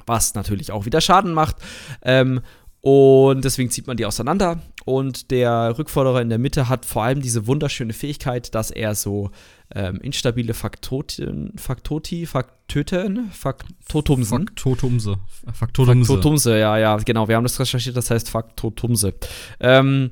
was 0.08 0.34
natürlich 0.34 0.72
auch 0.72 0.86
wieder 0.86 1.02
Schaden 1.02 1.34
macht. 1.34 1.58
Ähm, 2.02 2.42
und 2.82 3.44
deswegen 3.44 3.70
zieht 3.70 3.88
man 3.88 3.98
die 3.98 4.06
auseinander. 4.06 4.62
Und 4.86 5.32
der 5.32 5.78
Rückforderer 5.78 6.22
in 6.22 6.30
der 6.30 6.38
Mitte 6.38 6.70
hat 6.70 6.86
vor 6.86 7.04
allem 7.04 7.22
diese 7.22 7.46
wunderschöne 7.46 7.92
Fähigkeit, 7.92 8.56
dass 8.56 8.72
er 8.72 8.96
so 8.96 9.32
ähm, 9.76 10.00
instabile 10.02 10.54
Faktoten, 10.54 11.52
Faktoti, 11.58 12.26
Faktöten, 12.26 13.30
Faktotumsen. 13.32 14.48
Faktotumse. 14.48 15.18
Faktotumse. 15.52 16.06
Faktotumse, 16.06 16.58
ja, 16.58 16.78
ja, 16.78 16.96
genau. 16.98 17.28
Wir 17.28 17.36
haben 17.36 17.44
das 17.44 17.60
recherchiert, 17.60 17.98
das 17.98 18.10
heißt 18.10 18.30
Faktotumse. 18.30 19.16
Ähm, 19.60 20.12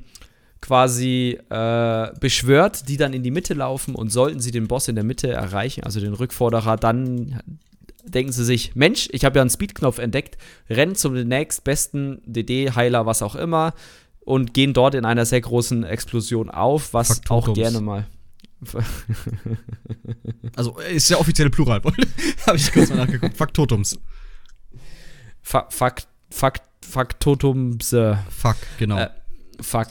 quasi 0.60 1.38
äh, 1.50 2.08
beschwört, 2.18 2.88
die 2.88 2.96
dann 2.96 3.12
in 3.12 3.22
die 3.22 3.30
Mitte 3.30 3.54
laufen 3.54 3.94
und 3.94 4.10
sollten 4.10 4.40
sie 4.40 4.50
den 4.50 4.68
Boss 4.68 4.88
in 4.88 4.94
der 4.94 5.04
Mitte 5.04 5.28
erreichen, 5.28 5.84
also 5.84 6.00
den 6.00 6.14
Rückforderer, 6.14 6.76
dann 6.76 7.40
denken 8.04 8.32
sie 8.32 8.44
sich, 8.44 8.74
Mensch, 8.74 9.08
ich 9.12 9.24
habe 9.24 9.36
ja 9.36 9.42
einen 9.42 9.50
Speedknopf 9.50 9.98
entdeckt, 9.98 10.38
rennen 10.70 10.94
zum 10.94 11.14
nächstbesten 11.14 12.22
DD-Heiler, 12.24 13.06
was 13.06 13.22
auch 13.22 13.34
immer, 13.34 13.74
und 14.20 14.54
gehen 14.54 14.72
dort 14.72 14.94
in 14.94 15.04
einer 15.04 15.26
sehr 15.26 15.40
großen 15.40 15.84
Explosion 15.84 16.50
auf, 16.50 16.94
was 16.94 17.08
Faktotums. 17.08 17.48
auch 17.48 17.54
gerne 17.54 17.80
mal. 17.80 18.06
also 20.56 20.78
ist 20.78 21.10
ja 21.10 21.18
offizielle 21.18 21.50
Plural, 21.50 21.82
habe 22.46 22.56
ich 22.56 22.72
kurz 22.72 22.88
mal 22.90 22.96
nachgeguckt. 22.96 23.36
Faktotums. 23.36 23.98
Fa 25.42 25.66
Fakt, 25.70 26.08
Fakt, 26.30 26.62
Faktotums. 26.84 27.92
Äh, 27.92 28.16
fuck, 28.30 28.56
genau. 28.78 28.98
Äh, 28.98 29.10
fuck. 29.60 29.88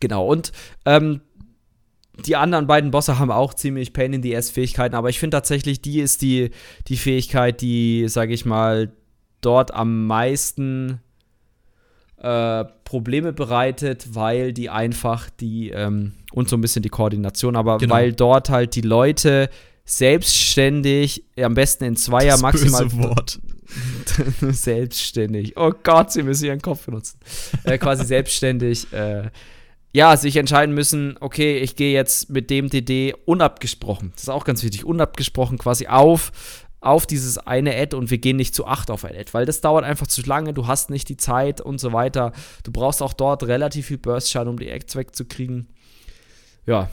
Genau, 0.00 0.26
und 0.26 0.52
ähm, 0.84 1.20
die 2.26 2.36
anderen 2.36 2.66
beiden 2.66 2.90
Bosse 2.90 3.18
haben 3.18 3.30
auch 3.30 3.54
ziemlich 3.54 3.92
Pain 3.92 4.12
in 4.12 4.22
the 4.22 4.36
Ass 4.36 4.50
Fähigkeiten, 4.50 4.94
aber 4.94 5.08
ich 5.08 5.18
finde 5.18 5.36
tatsächlich, 5.36 5.80
die 5.80 6.00
ist 6.00 6.22
die, 6.22 6.50
die 6.88 6.96
Fähigkeit, 6.96 7.60
die, 7.60 8.08
sage 8.08 8.32
ich 8.32 8.44
mal, 8.44 8.92
dort 9.40 9.72
am 9.72 10.06
meisten 10.06 11.00
äh, 12.16 12.64
Probleme 12.84 13.32
bereitet, 13.32 14.14
weil 14.14 14.52
die 14.52 14.68
einfach 14.70 15.30
die, 15.30 15.70
ähm, 15.70 16.14
und 16.32 16.48
so 16.48 16.56
ein 16.56 16.60
bisschen 16.60 16.82
die 16.82 16.88
Koordination, 16.88 17.54
aber 17.54 17.78
genau. 17.78 17.94
weil 17.94 18.12
dort 18.12 18.50
halt 18.50 18.74
die 18.74 18.80
Leute 18.80 19.48
selbstständig, 19.84 21.24
am 21.40 21.54
besten 21.54 21.84
in 21.84 21.96
Zweier 21.96 22.32
das 22.32 22.42
maximal. 22.42 22.84
Böse 22.84 22.98
Wort. 22.98 23.40
selbstständig. 24.54 25.56
Oh 25.56 25.72
Gott, 25.82 26.12
sie 26.12 26.22
müssen 26.22 26.46
ihren 26.46 26.60
Kopf 26.60 26.86
benutzen. 26.86 27.18
äh, 27.64 27.78
quasi 27.78 28.04
selbstständig 28.06 28.92
äh, 28.92 29.30
ja, 29.98 30.16
sich 30.16 30.36
entscheiden 30.36 30.76
müssen, 30.76 31.16
okay, 31.18 31.58
ich 31.58 31.74
gehe 31.74 31.92
jetzt 31.92 32.30
mit 32.30 32.50
dem 32.50 32.70
DD 32.70 33.16
unabgesprochen, 33.24 34.12
das 34.14 34.22
ist 34.22 34.28
auch 34.28 34.44
ganz 34.44 34.62
wichtig, 34.62 34.84
unabgesprochen 34.84 35.58
quasi 35.58 35.88
auf, 35.88 36.30
auf 36.80 37.04
dieses 37.04 37.36
eine 37.36 37.74
Ad 37.74 37.96
und 37.96 38.08
wir 38.08 38.18
gehen 38.18 38.36
nicht 38.36 38.54
zu 38.54 38.64
acht 38.64 38.92
auf 38.92 39.04
ein 39.04 39.16
Ad, 39.16 39.30
weil 39.32 39.44
das 39.44 39.60
dauert 39.60 39.84
einfach 39.84 40.06
zu 40.06 40.22
lange, 40.22 40.54
du 40.54 40.68
hast 40.68 40.90
nicht 40.90 41.08
die 41.08 41.16
Zeit 41.16 41.60
und 41.60 41.80
so 41.80 41.92
weiter. 41.92 42.30
Du 42.62 42.70
brauchst 42.70 43.02
auch 43.02 43.12
dort 43.12 43.42
relativ 43.42 43.86
viel 43.86 43.98
Burst-Schaden, 43.98 44.48
um 44.48 44.56
die 44.60 44.70
Ads 44.70 44.94
wegzukriegen. 44.94 45.66
Ja. 46.64 46.88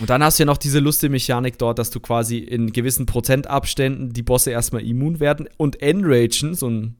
Und 0.00 0.10
dann 0.10 0.24
hast 0.24 0.40
du 0.40 0.42
ja 0.42 0.46
noch 0.46 0.58
diese 0.58 0.80
lustige 0.80 1.12
Mechanik 1.12 1.56
dort, 1.56 1.78
dass 1.78 1.90
du 1.90 2.00
quasi 2.00 2.38
in 2.38 2.72
gewissen 2.72 3.06
Prozentabständen 3.06 4.12
die 4.12 4.24
Bosse 4.24 4.50
erstmal 4.50 4.82
immun 4.82 5.20
werden 5.20 5.48
und 5.56 5.80
enragen, 5.80 6.56
so 6.56 6.68
ein 6.68 6.96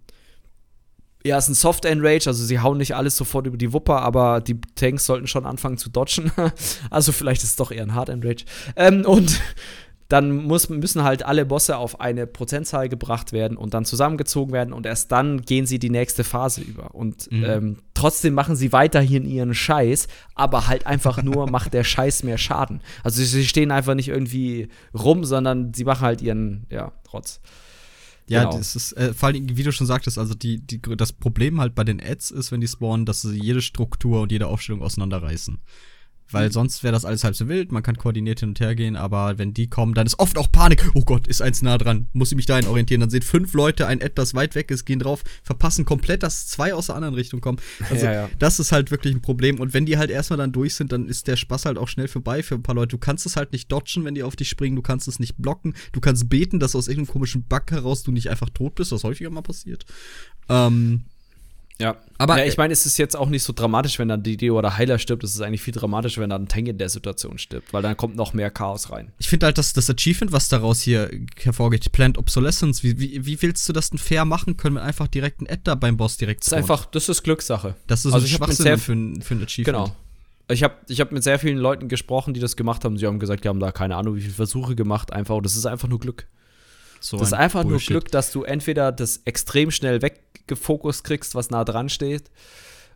ja, 1.24 1.36
es 1.36 1.44
ist 1.44 1.50
ein 1.50 1.54
Soft 1.54 1.84
Enrage, 1.84 2.26
also 2.26 2.44
sie 2.44 2.60
hauen 2.60 2.78
nicht 2.78 2.94
alles 2.94 3.16
sofort 3.16 3.46
über 3.46 3.56
die 3.56 3.72
Wupper, 3.72 4.02
aber 4.02 4.40
die 4.40 4.60
Tanks 4.76 5.06
sollten 5.06 5.26
schon 5.26 5.46
anfangen 5.46 5.76
zu 5.76 5.90
dodgen. 5.90 6.30
also 6.90 7.12
vielleicht 7.12 7.42
ist 7.42 7.50
es 7.50 7.56
doch 7.56 7.72
eher 7.72 7.82
ein 7.82 7.94
Hard 7.94 8.08
Enrage. 8.08 8.44
Ähm, 8.76 9.04
und 9.04 9.40
dann 10.08 10.30
muss, 10.30 10.68
müssen 10.70 11.02
halt 11.02 11.24
alle 11.24 11.44
Bosse 11.44 11.76
auf 11.76 12.00
eine 12.00 12.26
Prozentzahl 12.26 12.88
gebracht 12.88 13.32
werden 13.32 13.58
und 13.58 13.74
dann 13.74 13.84
zusammengezogen 13.84 14.54
werden 14.54 14.72
und 14.72 14.86
erst 14.86 15.12
dann 15.12 15.42
gehen 15.42 15.66
sie 15.66 15.78
die 15.78 15.90
nächste 15.90 16.24
Phase 16.24 16.62
über. 16.62 16.94
Und 16.94 17.30
mhm. 17.30 17.44
ähm, 17.44 17.76
trotzdem 17.94 18.32
machen 18.32 18.56
sie 18.56 18.72
weiterhin 18.72 19.26
ihren 19.26 19.54
Scheiß, 19.54 20.06
aber 20.34 20.68
halt 20.68 20.86
einfach 20.86 21.22
nur 21.22 21.46
macht 21.50 21.74
der 21.74 21.84
Scheiß 21.84 22.22
mehr 22.22 22.38
Schaden. 22.38 22.80
Also 23.02 23.22
sie 23.22 23.44
stehen 23.44 23.70
einfach 23.70 23.94
nicht 23.94 24.08
irgendwie 24.08 24.68
rum, 24.94 25.24
sondern 25.24 25.74
sie 25.74 25.84
machen 25.84 26.02
halt 26.02 26.22
ihren, 26.22 26.66
ja, 26.70 26.92
Rotz. 27.12 27.40
Ja, 28.28 28.44
genau. 28.44 28.58
das 28.58 28.76
ist, 28.76 28.92
äh, 28.92 29.14
vor 29.14 29.28
allem, 29.28 29.56
wie 29.56 29.62
du 29.62 29.72
schon 29.72 29.86
sagtest, 29.86 30.18
also 30.18 30.34
die, 30.34 30.60
die, 30.60 30.80
das 30.80 31.12
Problem 31.12 31.60
halt 31.60 31.74
bei 31.74 31.84
den 31.84 32.00
Ads 32.00 32.30
ist, 32.30 32.52
wenn 32.52 32.60
die 32.60 32.68
spawnen, 32.68 33.06
dass 33.06 33.22
sie 33.22 33.38
jede 33.40 33.62
Struktur 33.62 34.20
und 34.20 34.32
jede 34.32 34.46
Aufstellung 34.46 34.82
auseinanderreißen. 34.82 35.58
Weil 36.30 36.48
mhm. 36.48 36.52
sonst 36.52 36.82
wäre 36.82 36.92
das 36.92 37.04
alles 37.04 37.24
halb 37.24 37.34
so 37.34 37.48
wild. 37.48 37.72
Man 37.72 37.82
kann 37.82 37.96
koordiniert 37.96 38.40
hin 38.40 38.50
und 38.50 38.60
her 38.60 38.74
gehen, 38.74 38.96
aber 38.96 39.38
wenn 39.38 39.54
die 39.54 39.68
kommen, 39.68 39.94
dann 39.94 40.06
ist 40.06 40.18
oft 40.18 40.38
auch 40.38 40.50
Panik. 40.50 40.84
Oh 40.94 41.02
Gott, 41.02 41.26
ist 41.26 41.42
eins 41.42 41.62
nah 41.62 41.78
dran. 41.78 42.08
Muss 42.12 42.32
ich 42.32 42.36
mich 42.36 42.46
dahin 42.46 42.66
orientieren. 42.66 43.00
Dann 43.00 43.10
sehen 43.10 43.22
fünf 43.22 43.52
Leute 43.54 43.86
ein 43.86 44.00
etwas 44.00 44.34
weit 44.34 44.54
weg 44.54 44.70
ist, 44.70 44.84
gehen 44.84 44.98
drauf, 44.98 45.22
verpassen 45.42 45.84
komplett, 45.84 46.22
dass 46.22 46.46
zwei 46.46 46.74
aus 46.74 46.86
der 46.86 46.96
anderen 46.96 47.14
Richtung 47.14 47.40
kommen. 47.40 47.58
Also, 47.90 48.06
ja, 48.06 48.12
ja. 48.12 48.30
das 48.38 48.58
ist 48.58 48.72
halt 48.72 48.90
wirklich 48.90 49.14
ein 49.14 49.22
Problem. 49.22 49.60
Und 49.60 49.74
wenn 49.74 49.86
die 49.86 49.98
halt 49.98 50.10
erstmal 50.10 50.38
dann 50.38 50.52
durch 50.52 50.74
sind, 50.74 50.92
dann 50.92 51.08
ist 51.08 51.26
der 51.28 51.36
Spaß 51.36 51.66
halt 51.66 51.78
auch 51.78 51.88
schnell 51.88 52.08
vorbei 52.08 52.42
für 52.42 52.56
ein 52.56 52.62
paar 52.62 52.74
Leute. 52.74 52.88
Du 52.88 52.98
kannst 52.98 53.26
es 53.26 53.36
halt 53.36 53.52
nicht 53.52 53.70
dodgen, 53.70 54.04
wenn 54.04 54.14
die 54.14 54.22
auf 54.22 54.36
dich 54.36 54.48
springen. 54.48 54.76
Du 54.76 54.82
kannst 54.82 55.08
es 55.08 55.18
nicht 55.18 55.36
blocken. 55.38 55.74
Du 55.92 56.00
kannst 56.00 56.28
beten, 56.28 56.58
dass 56.58 56.74
aus 56.74 56.88
irgendeinem 56.88 57.12
komischen 57.12 57.42
Bug 57.44 57.70
heraus 57.70 58.02
du 58.02 58.12
nicht 58.12 58.30
einfach 58.30 58.50
tot 58.50 58.74
bist, 58.74 58.92
was 58.92 59.04
häufiger 59.04 59.30
mal 59.30 59.42
passiert. 59.42 59.86
Ähm, 60.48 61.04
ja, 61.80 61.96
aber 62.18 62.38
ja, 62.38 62.44
ich 62.44 62.56
meine, 62.56 62.72
es 62.72 62.86
ist 62.86 62.98
jetzt 62.98 63.16
auch 63.16 63.28
nicht 63.28 63.44
so 63.44 63.52
dramatisch, 63.52 64.00
wenn 64.00 64.08
dann 64.08 64.24
die 64.24 64.36
Dio 64.36 64.58
oder 64.58 64.76
Heiler 64.76 64.98
stirbt. 64.98 65.22
Es 65.22 65.34
ist 65.34 65.40
eigentlich 65.40 65.62
viel 65.62 65.74
dramatischer, 65.74 66.20
wenn 66.20 66.30
dann 66.30 66.42
ein 66.42 66.48
Tank 66.48 66.66
in 66.66 66.76
der 66.76 66.88
Situation 66.88 67.38
stirbt, 67.38 67.72
weil 67.72 67.82
dann 67.82 67.96
kommt 67.96 68.16
noch 68.16 68.32
mehr 68.32 68.50
Chaos 68.50 68.90
rein. 68.90 69.12
Ich 69.18 69.28
finde 69.28 69.46
halt, 69.46 69.58
dass 69.58 69.72
das 69.72 69.88
Achievement, 69.88 70.32
was 70.32 70.48
daraus 70.48 70.80
hier 70.80 71.08
hervorgeht, 71.40 71.92
Plant 71.92 72.18
Obsolescence, 72.18 72.82
wie, 72.82 72.98
wie, 72.98 73.24
wie 73.24 73.40
willst 73.42 73.68
du 73.68 73.72
das 73.72 73.90
denn 73.90 73.98
fair 73.98 74.24
machen 74.24 74.56
können, 74.56 74.76
wenn 74.76 74.82
einfach 74.82 75.06
direkt 75.06 75.40
ein 75.40 75.46
Edda 75.46 75.76
beim 75.76 75.96
Boss 75.96 76.16
direkt 76.16 76.40
Das 76.40 76.48
ist 76.48 76.54
einfach, 76.54 76.84
das 76.86 77.08
ist 77.08 77.22
Glückssache. 77.22 77.76
Das 77.86 78.04
ist 78.04 78.12
also 78.12 78.26
ein 78.26 78.28
Schwachsinn 78.28 78.78
für, 78.78 78.92
ein, 78.92 79.22
für 79.22 79.34
ein 79.34 79.42
Achievement. 79.44 79.86
Genau. 79.86 79.96
Ich 80.50 80.64
habe 80.64 80.74
ich 80.88 81.00
hab 81.00 81.12
mit 81.12 81.22
sehr 81.22 81.38
vielen 81.38 81.58
Leuten 81.58 81.88
gesprochen, 81.88 82.34
die 82.34 82.40
das 82.40 82.56
gemacht 82.56 82.84
haben. 82.84 82.98
Sie 82.98 83.06
haben 83.06 83.20
gesagt, 83.20 83.44
die 83.44 83.48
haben 83.48 83.60
da 83.60 83.70
keine 83.70 83.96
Ahnung, 83.96 84.16
wie 84.16 84.22
viele 84.22 84.32
Versuche 84.32 84.74
gemacht, 84.74 85.12
einfach. 85.12 85.40
Das 85.42 85.54
ist 85.54 85.66
einfach 85.66 85.88
nur 85.88 86.00
Glück. 86.00 86.26
So 87.00 87.18
das 87.18 87.28
ist 87.28 87.34
einfach 87.34 87.62
Bullshit. 87.62 87.90
nur 87.90 88.00
Glück, 88.00 88.10
dass 88.10 88.32
du 88.32 88.42
entweder 88.42 88.92
das 88.92 89.22
extrem 89.24 89.70
schnell 89.70 90.02
weggefokust 90.02 91.04
kriegst, 91.04 91.34
was 91.34 91.50
nah 91.50 91.64
dran 91.64 91.88
steht, 91.88 92.30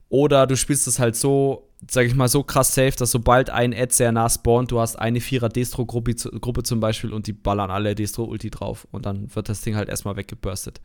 oder 0.09 0.46
du 0.46 0.59
spielst 0.59 0.86
es 0.88 0.98
halt 0.98 1.16
so, 1.16 1.70
sag 1.90 2.05
ich 2.05 2.14
mal, 2.14 2.28
so 2.28 2.42
krass 2.42 2.74
safe, 2.74 2.92
dass 2.92 3.11
sobald 3.11 3.48
ein 3.48 3.72
Ad 3.72 3.94
sehr 3.94 4.12
nah 4.12 4.28
spawnt, 4.28 4.70
du 4.70 4.78
hast 4.78 4.96
eine 4.96 5.20
Vierer-Destro-Gruppe 5.20 6.14
Gruppe 6.38 6.62
zum 6.64 6.80
Beispiel 6.80 7.14
und 7.14 7.26
die 7.26 7.32
ballern 7.32 7.70
alle 7.70 7.94
Destro-Ulti 7.94 8.50
drauf 8.50 8.86
und 8.90 9.07
dann 9.07 9.34
wird 9.34 9.48
das 9.48 9.62
Ding 9.62 9.74
halt 9.74 9.88
erstmal 9.88 10.16
weggeburstet. 10.16 10.82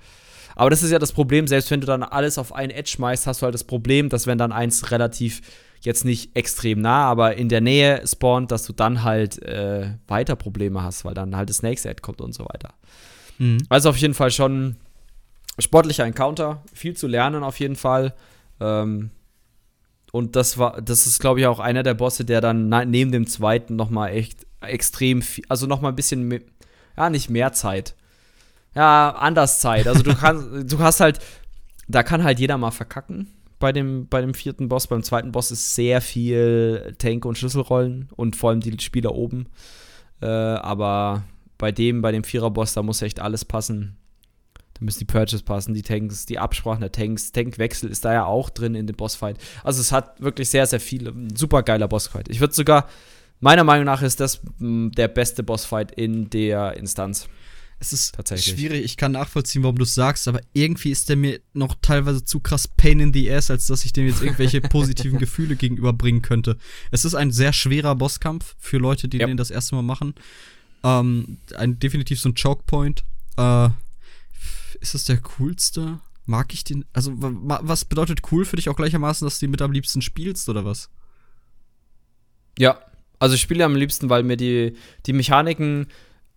Aber 0.58 0.72
das 0.72 0.82
ist 0.82 0.90
ja 0.90 0.98
das 0.98 1.12
Problem, 1.12 1.46
selbst 1.46 1.70
wenn 1.70 1.82
du 1.82 1.86
dann 1.86 2.02
alles 2.02 2.40
auf 2.40 2.52
einen 2.52 2.72
Edge 2.72 2.90
schmeißt, 2.90 3.28
hast 3.28 3.42
du 3.42 3.44
halt 3.44 3.54
das 3.54 3.64
Problem, 3.64 4.10
dass 4.10 4.26
wenn 4.26 4.40
dann 4.40 4.52
eins 4.52 4.90
relativ 4.90 5.42
jetzt 5.82 6.04
nicht 6.04 6.36
extrem 6.36 6.82
nah, 6.82 7.06
aber 7.06 7.36
in 7.36 7.48
der 7.48 7.62
Nähe 7.62 8.02
spawnt, 8.08 8.50
dass 8.50 8.66
du 8.66 8.74
dann 8.74 9.04
halt 9.04 9.40
äh, 9.44 9.92
weiter 10.08 10.36
Probleme 10.36 10.82
hast, 10.82 11.06
weil 11.06 11.14
dann 11.14 11.36
halt 11.36 11.50
das 11.50 11.58
Snake's 11.58 11.86
Ad 11.86 12.02
kommt 12.02 12.22
und 12.22 12.34
so 12.34 12.44
weiter. 12.46 12.74
Mhm. 13.38 13.60
Also 13.70 13.90
auf 13.92 13.98
jeden 13.98 14.16
Fall 14.16 14.32
schon 14.32 14.78
sportlicher 15.60 16.06
Encounter, 16.06 16.64
viel 16.74 16.98
zu 16.98 17.06
lernen 17.06 17.44
auf 17.44 17.60
jeden 17.60 17.76
Fall. 17.76 18.16
Ähm, 18.60 19.12
und 20.12 20.36
das 20.36 20.58
war, 20.58 20.82
das 20.82 21.06
ist, 21.06 21.20
glaube 21.20 21.40
ich, 21.40 21.46
auch 21.46 21.60
einer 21.60 21.84
der 21.84 21.94
Bosse, 21.94 22.26
der 22.26 22.42
dann 22.42 22.70
neben 22.90 23.12
dem 23.12 23.28
zweiten 23.28 23.76
noch 23.76 23.92
mal 23.92 24.08
echt 24.08 24.48
extrem 24.62 25.22
viel, 25.22 25.46
also 25.50 25.68
noch 25.68 25.82
mal 25.82 25.90
ein 25.90 25.96
bisschen, 25.96 26.42
ja, 26.98 27.12
nicht 27.12 27.30
mehr 27.30 27.54
Zeit. 27.54 27.94
Ja, 28.78 29.10
anders 29.10 29.60
Zeit. 29.60 29.88
Also 29.88 30.04
du 30.04 30.14
kannst, 30.14 30.72
du 30.72 30.78
hast 30.78 31.00
halt, 31.00 31.18
da 31.88 32.04
kann 32.04 32.24
halt 32.24 32.40
jeder 32.40 32.60
mal 32.60 32.70
verkacken 32.70 33.28
bei 33.58 33.72
dem, 33.72 34.08
bei 34.08 34.22
dem 34.22 34.36
vierten 34.36 34.70
Boss. 34.70 34.86
Beim 34.86 35.02
zweiten 35.02 35.32
Boss 35.32 35.50
ist 35.50 35.74
sehr 35.74 36.00
viel 36.00 36.94
Tank 37.00 37.26
und 37.26 37.40
Schlüsselrollen 37.40 38.10
und 38.16 38.36
vor 38.36 38.52
allem 38.52 38.60
die 38.60 38.80
Spieler 38.80 39.16
oben. 39.16 39.48
Äh, 40.22 40.28
aber 40.28 41.24
bei 41.58 41.72
dem, 41.72 42.04
bei 42.04 42.12
dem 42.12 42.24
Vierer-Boss, 42.24 42.76
da 42.76 42.84
muss 42.84 43.02
echt 43.02 43.20
alles 43.20 43.46
passen. 43.46 43.98
Da 44.76 44.86
müssen 44.86 45.00
die 45.00 45.06
Purchase 45.06 45.44
passen, 45.44 45.74
die 45.74 45.82
Tanks, 45.82 46.28
die 46.28 46.38
Absprachen 46.38 46.82
der 46.82 46.92
Tanks, 46.92 47.32
Tankwechsel 47.32 47.90
ist 47.90 48.06
da 48.06 48.14
ja 48.14 48.26
auch 48.26 48.52
drin 48.52 48.76
in 48.76 48.86
dem 48.86 48.96
Bossfight. 48.96 49.38
Also 49.64 49.82
es 49.82 49.92
hat 49.92 50.22
wirklich 50.22 50.50
sehr, 50.50 50.68
sehr 50.68 50.80
viele. 50.80 51.16
Super 51.36 51.64
geiler 51.64 51.88
Bossfight. 51.88 52.30
Ich 52.30 52.42
würde 52.42 52.54
sogar, 52.54 52.88
meiner 53.40 53.64
Meinung 53.64 53.86
nach 53.86 54.04
ist 54.04 54.20
das 54.20 54.40
mh, 54.60 54.92
der 54.92 55.08
beste 55.08 55.42
Bossfight 55.42 55.94
in 55.94 56.30
der 56.30 56.78
Instanz. 56.78 57.28
Es 57.80 57.94
ist 57.94 58.16
schwierig, 58.38 58.84
ich 58.84 58.98
kann 58.98 59.12
nachvollziehen, 59.12 59.62
warum 59.62 59.78
du 59.78 59.84
es 59.84 59.94
sagst, 59.94 60.28
aber 60.28 60.42
irgendwie 60.54 60.90
ist 60.90 61.10
der 61.10 61.16
mir 61.16 61.40
noch 61.54 61.76
teilweise 61.82 62.26
zu 62.26 62.40
krass 62.40 62.68
Pain 62.68 63.00
in 63.00 63.14
the 63.14 63.32
Ass, 63.32 63.52
als 63.52 63.68
dass 63.68 63.86
ich 63.86 63.94
dem 63.94 64.08
jetzt 64.08 64.22
irgendwelche 64.22 64.62
positiven 64.70 65.20
Gefühle 65.20 65.56
gegenüberbringen 65.56 66.24
könnte. 66.24 66.58
Es 66.90 67.06
ist 67.06 67.14
ein 67.14 67.32
sehr 67.32 67.54
schwerer 67.54 67.96
Bosskampf 67.96 68.56
für 68.58 68.80
Leute, 68.80 69.08
die 69.08 69.18
ja. 69.18 69.28
den 69.28 69.38
das 69.38 69.52
erste 69.52 69.76
Mal 69.76 69.84
machen. 69.84 70.16
Ähm, 70.84 71.38
ein, 71.56 71.78
definitiv 71.78 72.20
so 72.20 72.30
ein 72.30 72.36
Choke 72.36 72.64
Point. 72.66 73.04
Äh, 73.38 73.70
ist 74.80 74.96
das 74.96 75.06
der 75.06 75.18
coolste? 75.18 76.00
Mag 76.26 76.54
ich 76.54 76.64
den? 76.64 76.84
Also, 76.94 77.14
was 77.16 77.86
bedeutet 77.86 78.22
cool 78.32 78.44
für 78.44 78.56
dich 78.56 78.70
auch 78.70 78.76
gleichermaßen, 78.76 79.26
dass 79.26 79.40
du 79.40 79.46
den 79.46 79.52
mit 79.52 79.62
am 79.62 79.72
liebsten 79.72 80.02
spielst, 80.02 80.50
oder 80.50 80.66
was? 80.66 80.90
Ja, 82.58 82.80
also 83.20 83.36
ich 83.36 83.42
spiele 83.42 83.64
am 83.66 83.76
liebsten, 83.76 84.10
weil 84.10 84.24
mir 84.24 84.38
die, 84.38 84.76
die 85.06 85.14
Mechaniken 85.14 85.88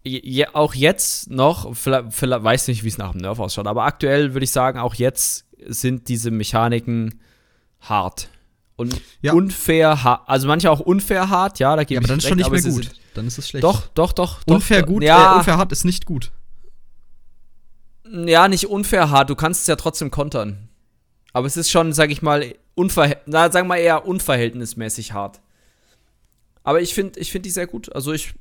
je, 0.02 0.46
auch 0.52 0.74
jetzt 0.74 1.30
noch, 1.30 1.74
vielleicht, 1.76 2.12
vielleicht 2.12 2.44
weiß 2.44 2.68
nicht, 2.68 2.84
wie 2.84 2.88
es 2.88 2.98
nach 2.98 3.12
dem 3.12 3.20
Nerf 3.20 3.38
ausschaut, 3.38 3.66
aber 3.66 3.84
aktuell 3.84 4.34
würde 4.34 4.44
ich 4.44 4.50
sagen, 4.50 4.78
auch 4.78 4.94
jetzt 4.94 5.46
sind 5.66 6.08
diese 6.08 6.30
Mechaniken 6.30 7.20
hart. 7.80 8.28
Und 8.76 8.98
ja. 9.20 9.34
unfair 9.34 10.04
hart. 10.04 10.26
Also 10.26 10.48
manche 10.48 10.70
auch 10.70 10.80
unfair 10.80 11.28
hart, 11.28 11.58
ja, 11.58 11.76
da 11.76 11.84
gebe 11.84 11.94
ja, 11.94 12.00
aber 12.00 12.08
dann 12.08 12.18
ist 12.18 12.28
schon 12.28 12.38
nicht 12.38 12.50
mehr 12.50 12.62
gut. 12.62 12.90
Dann 13.12 13.26
ist 13.26 13.36
es 13.36 13.48
schlecht. 13.48 13.62
Doch, 13.62 13.88
doch, 13.88 14.12
doch. 14.12 14.40
Unfair 14.46 14.80
doch, 14.80 14.88
gut, 14.88 15.02
ja. 15.02 15.34
Äh, 15.34 15.36
unfair 15.38 15.58
hart 15.58 15.72
ist 15.72 15.84
nicht 15.84 16.06
gut. 16.06 16.32
Ja, 18.10 18.48
nicht 18.48 18.68
unfair 18.68 19.10
hart, 19.10 19.28
du 19.28 19.34
kannst 19.34 19.62
es 19.62 19.66
ja 19.66 19.76
trotzdem 19.76 20.10
kontern. 20.10 20.70
Aber 21.32 21.46
es 21.46 21.56
ist 21.56 21.70
schon, 21.70 21.92
sag 21.92 22.10
ich 22.10 22.22
mal, 22.22 22.54
unverhält 22.74 23.20
na, 23.26 23.52
sagen 23.52 23.68
wir 23.68 23.76
eher 23.76 24.06
unverhältnismäßig 24.06 25.12
hart. 25.12 25.40
Aber 26.62 26.80
ich 26.80 26.94
finde 26.94 27.20
ich 27.20 27.30
find 27.30 27.44
die 27.44 27.50
sehr 27.50 27.66
gut. 27.66 27.94
Also 27.94 28.12
ich, 28.12 28.34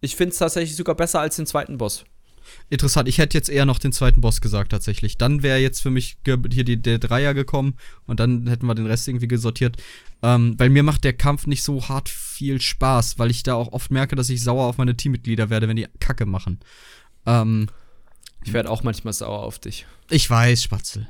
ich 0.00 0.16
finde 0.16 0.32
es 0.32 0.38
tatsächlich 0.38 0.76
sogar 0.76 0.94
besser 0.94 1.20
als 1.20 1.36
den 1.36 1.46
zweiten 1.46 1.78
Boss. 1.78 2.04
Interessant, 2.68 3.08
ich 3.08 3.18
hätte 3.18 3.36
jetzt 3.36 3.48
eher 3.48 3.64
noch 3.64 3.78
den 3.78 3.92
zweiten 3.92 4.20
Boss 4.20 4.40
gesagt, 4.40 4.72
tatsächlich. 4.72 5.18
Dann 5.18 5.42
wäre 5.42 5.58
jetzt 5.58 5.80
für 5.80 5.90
mich 5.90 6.18
hier 6.24 6.64
die, 6.64 6.80
der 6.80 6.98
Dreier 6.98 7.34
gekommen 7.34 7.76
und 8.06 8.20
dann 8.20 8.46
hätten 8.48 8.66
wir 8.66 8.74
den 8.74 8.86
Rest 8.86 9.08
irgendwie 9.08 9.28
gesortiert. 9.28 9.76
Ähm, 10.22 10.54
weil 10.58 10.70
mir 10.70 10.82
macht 10.82 11.04
der 11.04 11.12
Kampf 11.12 11.46
nicht 11.46 11.62
so 11.62 11.88
hart 11.88 12.08
viel 12.08 12.60
Spaß, 12.60 13.18
weil 13.18 13.30
ich 13.30 13.42
da 13.42 13.54
auch 13.54 13.72
oft 13.72 13.90
merke, 13.90 14.16
dass 14.16 14.28
ich 14.30 14.42
sauer 14.42 14.66
auf 14.66 14.78
meine 14.78 14.96
Teammitglieder 14.96 15.50
werde, 15.50 15.68
wenn 15.68 15.76
die 15.76 15.88
Kacke 15.98 16.26
machen. 16.26 16.60
Ähm, 17.26 17.68
ich 18.44 18.52
werde 18.52 18.70
auch 18.70 18.82
manchmal 18.82 19.12
sauer 19.12 19.42
auf 19.42 19.58
dich. 19.58 19.86
Ich 20.08 20.28
weiß, 20.28 20.62
Spatzel. 20.62 21.08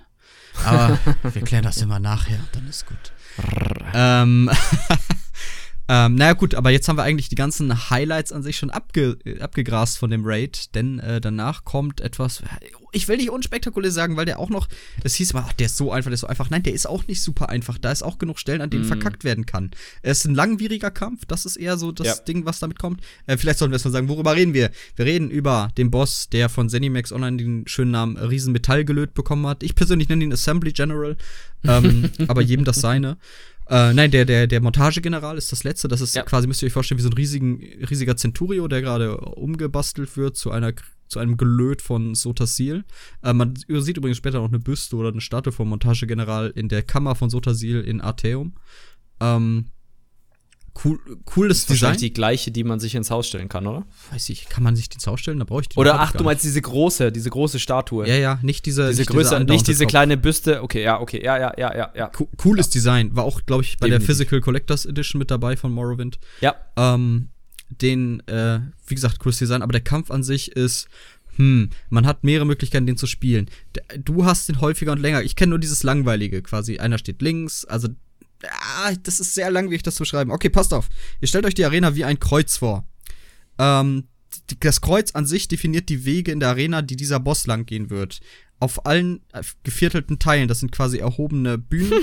Aber 0.65 0.99
wir 1.23 1.43
klären 1.43 1.65
das 1.65 1.79
immer 1.79 1.99
nachher, 2.01 2.41
dann 2.53 2.69
ist 2.69 2.87
gut. 2.87 3.13
ähm, 3.95 4.51
Ähm, 5.93 6.15
naja, 6.15 6.35
gut, 6.35 6.55
aber 6.55 6.71
jetzt 6.71 6.89
haben 6.89 6.99
wir 6.99 7.03
eigentlich 7.03 7.31
die 7.31 7.35
ganzen 7.35 7.91
Highlights 7.91 8.31
an 8.31 8.45
sich 8.45 8.57
schon 8.57 8.71
abge 8.71 9.19
abgegrast 9.41 9.99
von 9.99 10.09
dem 10.09 10.23
Raid, 10.25 10.73
denn 10.77 11.01
äh, 11.01 11.21
danach 11.21 11.65
kommt 11.65 12.01
etwas. 12.01 12.45
Ich 12.93 13.09
will 13.09 13.17
nicht 13.17 13.31
unspektakulär 13.31 13.91
sagen, 13.91 14.17
weil 14.17 14.25
der 14.25 14.39
auch 14.39 14.51
noch. 14.51 14.69
Es 15.03 15.17
hieß 15.17 15.33
immer, 15.33 15.47
ach, 15.49 15.53
der 15.53 15.67
ist 15.67 15.77
so 15.77 15.91
einfach, 15.91 16.11
der 16.11 16.15
ist 16.15 16.21
so 16.21 16.29
einfach. 16.29 16.49
Nein, 16.49 16.63
der 16.63 16.75
ist 16.75 16.87
auch 16.87 17.09
nicht 17.09 17.21
super 17.21 17.49
einfach. 17.49 17.77
Da 17.77 17.91
ist 17.91 18.05
auch 18.05 18.19
genug 18.19 18.39
Stellen, 18.39 18.61
an 18.61 18.71
denen 18.71 18.85
mm. 18.85 18.87
verkackt 18.87 19.25
werden 19.25 19.47
kann. 19.47 19.73
Es 20.03 20.21
ist 20.21 20.27
ein 20.27 20.37
langwieriger 20.37 20.93
Kampf, 20.93 21.25
das 21.27 21.45
ist 21.45 21.57
eher 21.57 21.77
so 21.77 21.91
das 21.91 22.07
ja. 22.07 22.15
Ding, 22.23 22.47
was 22.47 22.61
damit 22.61 22.79
kommt. 22.79 23.01
Äh, 23.27 23.37
vielleicht 23.37 23.59
sollten 23.59 23.73
wir 23.73 23.77
erstmal 23.77 23.91
sagen, 23.91 24.09
worüber 24.09 24.37
reden 24.37 24.55
wir? 24.55 24.71
Wir 24.95 25.07
reden 25.07 25.29
über 25.29 25.73
den 25.77 25.91
Boss, 25.91 26.29
der 26.29 26.49
von 26.49 26.69
Zenimax 26.69 27.11
Online 27.11 27.37
den 27.37 27.67
schönen 27.67 27.91
Namen 27.91 28.17
Riesenmetall 28.17 28.85
gelöt 28.85 29.15
bekommen 29.15 29.45
hat. 29.49 29.65
Ich 29.65 29.75
persönlich 29.75 30.09
nenne 30.09 30.23
ihn 30.23 30.33
Assembly 30.33 30.71
General, 30.71 31.17
ähm, 31.65 32.13
aber 32.29 32.43
jedem 32.43 32.65
das 32.65 32.81
seine. 32.81 33.17
Äh, 33.71 33.95
nein, 33.95 34.11
der, 34.11 34.25
der, 34.25 34.49
der 34.49 34.61
Montagegeneral 34.61 35.39
ist 35.39 35.53
das 35.53 35.63
letzte. 35.63 35.87
Das 35.87 36.01
ist 36.01 36.15
ja. 36.17 36.23
quasi, 36.23 36.49
müsst 36.49 36.61
ihr 36.63 36.67
euch 36.67 36.73
vorstellen, 36.73 36.99
wie 36.99 37.05
so 37.05 37.09
ein 37.09 37.15
riesigen, 37.15 37.61
riesiger 37.89 38.17
Centurio, 38.17 38.67
der 38.67 38.83
gerade 38.83 39.17
umgebastelt 39.17 40.17
wird 40.17 40.37
zu 40.37 40.51
einer 40.51 40.73
zu 41.07 41.19
einem 41.19 41.37
Gelöt 41.37 41.83
von 41.83 42.15
Sotasil. 42.15 42.85
Äh, 43.23 43.33
man 43.33 43.55
sieht 43.57 43.97
übrigens 43.97 44.17
später 44.17 44.39
noch 44.39 44.49
eine 44.49 44.61
Büste 44.61 44.97
oder 44.97 45.09
eine 45.09 45.21
Statue 45.21 45.53
vom 45.53 45.69
Montagegeneral 45.69 46.51
in 46.55 46.69
der 46.69 46.83
Kammer 46.83 47.15
von 47.15 47.31
Sotasil 47.31 47.81
in 47.81 48.01
Arteum. 48.01 48.55
Ähm, 49.21 49.67
Cool, 50.85 50.99
cooles 51.25 51.67
das 51.67 51.71
ist 51.71 51.71
Design. 51.71 51.97
die 51.97 52.13
gleiche, 52.13 52.51
die 52.51 52.65
man 52.65 52.81
sich 52.81 52.95
ins 52.95 53.11
Haus 53.11 53.27
stellen 53.27 53.49
kann, 53.49 53.67
oder? 53.67 53.87
Weiß 54.13 54.29
ich, 54.31 54.49
kann 54.49 54.63
man 54.63 54.77
sich 54.77 54.89
ins 54.95 55.07
Haus 55.07 55.21
stellen? 55.21 55.39
Da 55.39 55.45
brauche 55.45 55.63
ich 55.63 55.69
die. 55.69 55.77
Oder 55.77 56.01
ach, 56.01 56.13
du 56.13 56.25
meinst 56.25 56.45
diese 56.45 56.63
große, 56.63 57.13
diese 57.13 57.29
große 57.29 57.59
Statue. 57.59 58.09
Ja, 58.09 58.15
ja, 58.15 58.39
nicht 58.43 58.67
diese 58.67 58.89
diese 58.89 59.03
nicht 59.03 59.11
Größe, 59.11 59.37
diese 59.41 59.53
nicht 59.53 59.67
diese 59.67 59.87
kleine 59.87 60.17
Büste. 60.17 60.63
Okay, 60.63 60.83
ja, 60.83 61.01
okay, 61.01 61.23
ja, 61.23 61.39
ja, 61.39 61.53
ja, 61.59 61.77
ja, 61.77 61.93
ja. 61.95 62.07
Co 62.09 62.29
cooles 62.37 62.67
ja. 62.67 62.73
Design, 62.73 63.17
war 63.17 63.25
auch, 63.25 63.43
glaube 63.47 63.63
ich, 63.63 63.79
bei 63.79 63.89
Definitiv. 63.89 64.07
der 64.07 64.15
Physical 64.15 64.41
Collectors 64.41 64.87
Edition 64.87 65.19
mit 65.19 65.31
dabei 65.31 65.57
von 65.57 65.73
Morrowind. 65.73 66.19
Ja. 66.41 66.55
Ähm, 66.77 67.29
den, 67.69 68.21
äh, 68.27 68.61
wie 68.87 68.95
gesagt, 68.95 69.19
cooles 69.19 69.39
Design, 69.39 69.63
aber 69.63 69.73
der 69.73 69.83
Kampf 69.83 70.11
an 70.11 70.23
sich 70.23 70.53
ist 70.53 70.89
hm, 71.37 71.71
man 71.89 72.07
hat 72.07 72.25
mehrere 72.25 72.45
Möglichkeiten, 72.45 72.87
den 72.87 72.97
zu 72.97 73.07
spielen. 73.07 73.49
Du 74.05 74.25
hast 74.25 74.49
den 74.49 74.61
häufiger 74.61 74.93
und 74.93 75.01
länger. 75.01 75.23
Ich 75.23 75.37
kenne 75.37 75.51
nur 75.51 75.59
dieses 75.59 75.83
langweilige 75.83 76.43
quasi. 76.43 76.79
Einer 76.79 76.99
steht 76.99 77.23
links, 77.23 77.65
also 77.65 77.89
Ah, 78.49 78.93
das 79.03 79.21
ist 79.21 79.35
sehr 79.35 79.51
langwierig, 79.51 79.83
das 79.83 79.95
zu 79.95 80.05
schreiben. 80.05 80.31
Okay, 80.31 80.49
passt 80.49 80.73
auf. 80.73 80.89
Ihr 81.21 81.29
stellt 81.29 81.47
euch 81.47 81.55
die 81.55 81.65
Arena 81.65 81.95
wie 81.95 82.05
ein 82.05 82.19
Kreuz 82.21 82.57
vor. 82.57 82.87
Ähm, 83.59 84.05
das 84.61 84.81
Kreuz 84.81 85.13
an 85.13 85.27
sich 85.27 85.49
definiert 85.49 85.89
die 85.89 86.05
Wege 86.05 86.33
in 86.33 86.41
der 86.41 86.51
Arena, 86.51 86.83
die 86.83 86.97
dieser 86.97 87.21
Boss 87.21 87.47
lang 87.47 87.67
gehen 87.67 87.91
wird. 87.91 88.21
Auf 88.59 88.87
allen 88.87 89.21
äh, 89.33 89.43
geviertelten 89.63 90.19
Teilen, 90.19 90.49
das 90.49 90.61
sind 90.61 90.73
quasi 90.73 90.99
erhobene 90.99 91.59
Bühnen. 91.59 91.93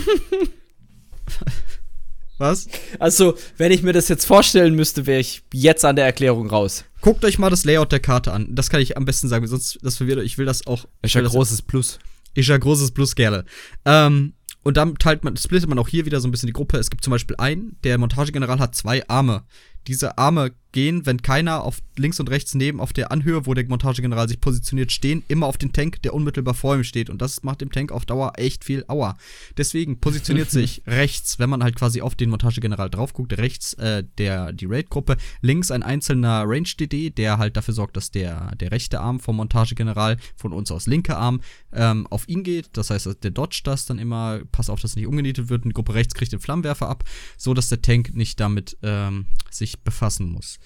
Was? 2.37 2.67
Also, 2.99 3.35
wenn 3.57 3.71
ich 3.71 3.81
mir 3.81 3.93
das 3.93 4.09
jetzt 4.09 4.25
vorstellen 4.25 4.75
müsste, 4.75 5.07
wäre 5.07 5.19
ich 5.19 5.41
jetzt 5.53 5.83
an 5.83 5.95
der 5.95 6.05
Erklärung 6.05 6.47
raus. 6.49 6.85
Guckt 7.01 7.25
euch 7.25 7.39
mal 7.39 7.49
das 7.49 7.65
Layout 7.65 7.91
der 7.91 7.99
Karte 7.99 8.31
an. 8.31 8.53
Das 8.53 8.69
kann 8.69 8.79
ich 8.79 8.95
am 8.95 9.05
besten 9.05 9.27
sagen, 9.27 9.47
sonst 9.47 9.79
das 9.81 9.97
verwirrt 9.97 10.23
Ich 10.23 10.37
will 10.37 10.45
das 10.45 10.67
auch. 10.67 10.85
Ist 11.01 11.15
ja 11.15 11.21
großes 11.21 11.63
Plus. 11.63 11.97
Ist 12.35 12.49
ja 12.49 12.57
großes 12.57 12.91
Plus 12.91 13.15
gerne. 13.15 13.45
Ähm, 13.85 14.33
und 14.67 14.75
dann 14.75 14.95
teilt 14.95 15.23
man, 15.23 15.37
splittet 15.37 15.69
man 15.69 15.79
auch 15.79 15.87
hier 15.87 16.05
wieder 16.05 16.19
so 16.19 16.27
ein 16.27 16.31
bisschen 16.31 16.47
die 16.47 16.53
Gruppe. 16.53 16.77
Es 16.77 16.89
gibt 16.89 17.01
zum 17.01 17.11
Beispiel 17.11 17.37
einen, 17.37 17.77
der 17.85 17.97
Montagegeneral 17.97 18.59
hat 18.59 18.75
zwei 18.75 19.07
Arme. 19.07 19.43
Diese 19.87 20.17
Arme 20.17 20.51
gehen, 20.71 21.05
wenn 21.05 21.21
keiner 21.21 21.63
auf 21.63 21.79
links 21.97 22.19
und 22.19 22.29
rechts 22.29 22.53
neben 22.53 22.79
auf 22.79 22.93
der 22.93 23.11
Anhöhe, 23.11 23.45
wo 23.45 23.53
der 23.53 23.67
Montagegeneral 23.67 24.27
sich 24.27 24.39
positioniert, 24.39 24.91
stehen, 24.91 25.23
immer 25.27 25.47
auf 25.47 25.57
den 25.57 25.73
Tank, 25.73 26.01
der 26.03 26.13
unmittelbar 26.13 26.53
vor 26.53 26.75
ihm 26.75 26.83
steht. 26.83 27.09
Und 27.09 27.21
das 27.21 27.43
macht 27.43 27.61
dem 27.61 27.71
Tank 27.71 27.91
auf 27.91 28.05
Dauer 28.05 28.33
echt 28.37 28.63
viel 28.63 28.85
Aua. 28.87 29.17
Deswegen 29.57 29.99
positioniert 29.99 30.51
sich 30.57 30.83
rechts, 30.85 31.39
wenn 31.39 31.49
man 31.49 31.63
halt 31.63 31.75
quasi 31.75 32.01
auf 32.01 32.15
den 32.15 32.29
Montagegeneral 32.29 32.89
drauf 32.89 33.13
guckt, 33.13 33.37
rechts 33.37 33.73
äh, 33.75 34.03
der, 34.17 34.53
die 34.53 34.65
Raid-Gruppe, 34.65 35.17
links 35.41 35.71
ein 35.71 35.83
einzelner 35.83 36.43
Range-DD, 36.45 37.09
der 37.11 37.37
halt 37.37 37.57
dafür 37.57 37.73
sorgt, 37.73 37.97
dass 37.97 38.11
der, 38.11 38.55
der 38.55 38.71
rechte 38.71 38.99
Arm 38.99 39.19
vom 39.19 39.37
Montagegeneral 39.37 40.17
von 40.35 40.53
uns 40.53 40.71
aus 40.71 40.87
linke 40.87 41.17
Arm 41.17 41.41
ähm, 41.73 42.07
auf 42.07 42.27
ihn 42.27 42.43
geht. 42.43 42.69
Das 42.73 42.89
heißt, 42.89 43.23
der 43.23 43.31
dodge 43.31 43.61
das 43.63 43.85
dann 43.85 43.99
immer, 43.99 44.41
pass 44.51 44.69
auf, 44.69 44.79
dass 44.79 44.95
nicht 44.95 45.07
umgenietet 45.07 45.49
wird. 45.49 45.63
Und 45.63 45.69
die 45.69 45.73
Gruppe 45.73 45.93
rechts 45.93 46.13
kriegt 46.13 46.31
den 46.31 46.39
Flammenwerfer 46.39 46.89
ab, 46.89 47.03
so 47.37 47.53
dass 47.53 47.69
der 47.69 47.81
Tank 47.81 48.13
nicht 48.13 48.39
damit 48.39 48.77
ähm, 48.83 49.25
sich 49.49 49.79
befassen 49.79 50.31
muss. 50.31 50.56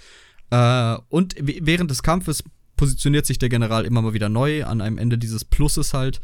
Äh, 0.50 0.98
und 1.10 1.36
während 1.40 1.92
des 1.92 2.04
Kampfes 2.04 2.44
positioniert 2.76 3.26
sich 3.26 3.40
der 3.40 3.50
General 3.50 3.86
immer 3.86 4.02
mal 4.02 4.14
wieder 4.14 4.30
neu 4.30 4.66
an 4.66 4.82
einem 4.82 4.98
Ende 4.98 5.18
dieses 5.18 5.46
Pluses 5.46 5.94
halt. 5.94 6.20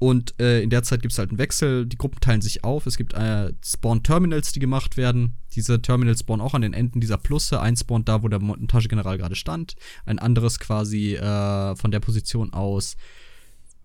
Und 0.00 0.34
äh, 0.40 0.62
in 0.62 0.70
der 0.70 0.82
Zeit 0.82 1.02
gibt 1.02 1.12
es 1.12 1.18
halt 1.18 1.28
einen 1.28 1.38
Wechsel. 1.38 1.84
Die 1.84 1.98
Gruppen 1.98 2.20
teilen 2.20 2.40
sich 2.40 2.64
auf. 2.64 2.86
Es 2.86 2.96
gibt 2.96 3.12
äh, 3.12 3.52
Spawn-Terminals, 3.62 4.52
die 4.52 4.58
gemacht 4.58 4.96
werden. 4.96 5.36
Diese 5.54 5.82
Terminals 5.82 6.20
spawnen 6.20 6.40
auch 6.40 6.54
an 6.54 6.62
den 6.62 6.72
Enden 6.72 7.00
dieser 7.00 7.18
Plusse. 7.18 7.60
Ein 7.60 7.76
spawnt 7.76 8.08
da, 8.08 8.22
wo 8.22 8.28
der 8.28 8.40
Montagegeneral 8.40 9.18
gerade 9.18 9.36
stand. 9.36 9.76
Ein 10.06 10.18
anderes 10.18 10.58
quasi 10.58 11.16
äh, 11.16 11.76
von 11.76 11.90
der 11.90 12.00
Position 12.00 12.54
aus 12.54 12.96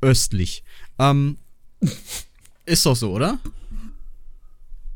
östlich. 0.01 0.63
Ähm, 0.99 1.37
ist 2.65 2.85
doch 2.85 2.95
so, 2.95 3.11
oder? 3.11 3.39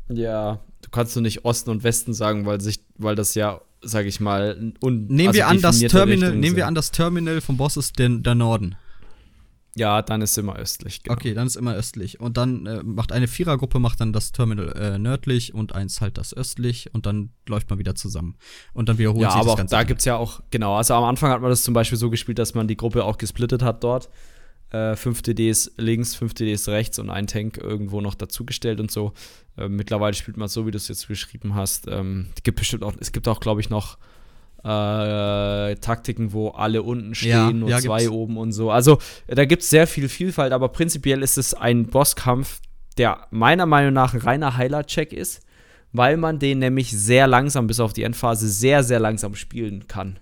Ja, 0.08 0.60
du 0.80 0.90
kannst 0.90 1.14
du 1.16 1.20
nicht 1.20 1.44
Osten 1.44 1.68
und 1.68 1.84
Westen 1.84 2.14
sagen, 2.14 2.46
weil 2.46 2.62
sich, 2.62 2.80
weil 2.96 3.14
das 3.14 3.34
ja 3.34 3.60
sage 3.82 4.08
ich 4.08 4.20
mal, 4.20 4.74
un 4.82 5.06
nehmen 5.06 5.28
also 5.28 5.38
wir 5.38 5.48
an 5.48 5.60
das 5.60 5.78
Terminal, 5.78 6.34
nehmen 6.34 6.56
wir 6.56 6.66
an 6.66 6.74
das 6.74 6.90
Terminal 6.90 7.40
vom 7.40 7.56
Boss 7.56 7.76
ist 7.76 7.98
der, 7.98 8.08
der 8.08 8.34
Norden. 8.34 8.76
Ja, 9.76 10.02
dann 10.02 10.20
ist 10.20 10.36
immer 10.36 10.56
östlich. 10.56 11.02
Genau. 11.02 11.14
Okay, 11.14 11.32
dann 11.32 11.46
ist 11.46 11.54
immer 11.54 11.74
östlich. 11.74 12.18
Und 12.18 12.36
dann 12.36 12.66
äh, 12.66 12.82
macht 12.82 13.12
eine 13.12 13.28
Vierergruppe 13.28 13.78
macht 13.78 14.00
dann 14.00 14.12
das 14.12 14.32
Terminal 14.32 14.72
äh, 14.72 14.98
nördlich 14.98 15.54
und 15.54 15.74
eins 15.74 16.00
halt 16.00 16.18
das 16.18 16.36
östlich 16.36 16.92
und 16.92 17.06
dann 17.06 17.30
läuft 17.48 17.70
man 17.70 17.78
wieder 17.78 17.94
zusammen. 17.94 18.36
Und 18.72 18.88
dann 18.88 18.98
wiederholt 18.98 19.22
ja, 19.22 19.30
sich 19.30 19.40
aber 19.40 19.50
das 19.50 19.56
Ganze. 19.58 19.76
Da 19.76 19.82
gibt 19.84 20.00
es 20.00 20.06
ja 20.06 20.16
auch, 20.16 20.40
genau, 20.50 20.74
also 20.74 20.94
am 20.94 21.04
Anfang 21.04 21.30
hat 21.30 21.40
man 21.40 21.50
das 21.50 21.62
zum 21.62 21.72
Beispiel 21.72 21.98
so 21.98 22.10
gespielt, 22.10 22.38
dass 22.38 22.54
man 22.54 22.66
die 22.66 22.76
Gruppe 22.76 23.04
auch 23.04 23.16
gesplittet 23.16 23.62
hat 23.62 23.84
dort. 23.84 24.08
Äh, 24.72 24.94
fünf 24.94 25.22
DDs 25.22 25.72
links, 25.78 26.14
fünf 26.14 26.32
DDs 26.34 26.68
rechts 26.68 27.00
und 27.00 27.10
ein 27.10 27.26
Tank 27.26 27.58
irgendwo 27.58 28.00
noch 28.00 28.14
dazugestellt 28.14 28.78
und 28.78 28.90
so. 28.90 29.12
Äh, 29.58 29.68
mittlerweile 29.68 30.14
spielt 30.14 30.36
man 30.36 30.46
so, 30.46 30.66
wie 30.66 30.70
du 30.70 30.76
es 30.76 30.86
jetzt 30.86 31.08
beschrieben 31.08 31.56
hast. 31.56 31.88
Ähm, 31.88 32.28
gibt 32.44 32.58
bestimmt 32.58 32.84
auch, 32.84 32.94
es 33.00 33.10
gibt 33.10 33.26
auch, 33.26 33.40
glaube 33.40 33.60
ich, 33.60 33.68
noch 33.68 33.98
äh, 34.62 35.74
Taktiken, 35.76 36.32
wo 36.32 36.50
alle 36.50 36.82
unten 36.82 37.14
stehen 37.14 37.30
ja, 37.30 37.48
und 37.48 37.68
ja, 37.68 37.78
zwei 37.78 38.00
gibt's. 38.00 38.14
oben 38.14 38.36
und 38.36 38.52
so. 38.52 38.70
Also 38.70 38.98
da 39.26 39.44
gibt 39.44 39.62
es 39.62 39.70
sehr 39.70 39.86
viel 39.86 40.08
Vielfalt, 40.08 40.52
aber 40.52 40.68
prinzipiell 40.68 41.22
ist 41.22 41.38
es 41.38 41.54
ein 41.54 41.86
Bosskampf, 41.86 42.60
der 42.96 43.26
meiner 43.30 43.66
Meinung 43.66 43.92
nach 43.92 44.14
ein 44.14 44.20
reiner 44.20 44.56
Highlight-Check 44.56 45.12
ist, 45.12 45.40
weil 45.92 46.16
man 46.16 46.38
den 46.38 46.58
nämlich 46.60 46.92
sehr 46.92 47.26
langsam 47.26 47.66
bis 47.66 47.80
auf 47.80 47.92
die 47.92 48.02
Endphase 48.02 48.48
sehr, 48.48 48.84
sehr 48.84 49.00
langsam 49.00 49.34
spielen 49.34 49.88
kann. 49.88 50.18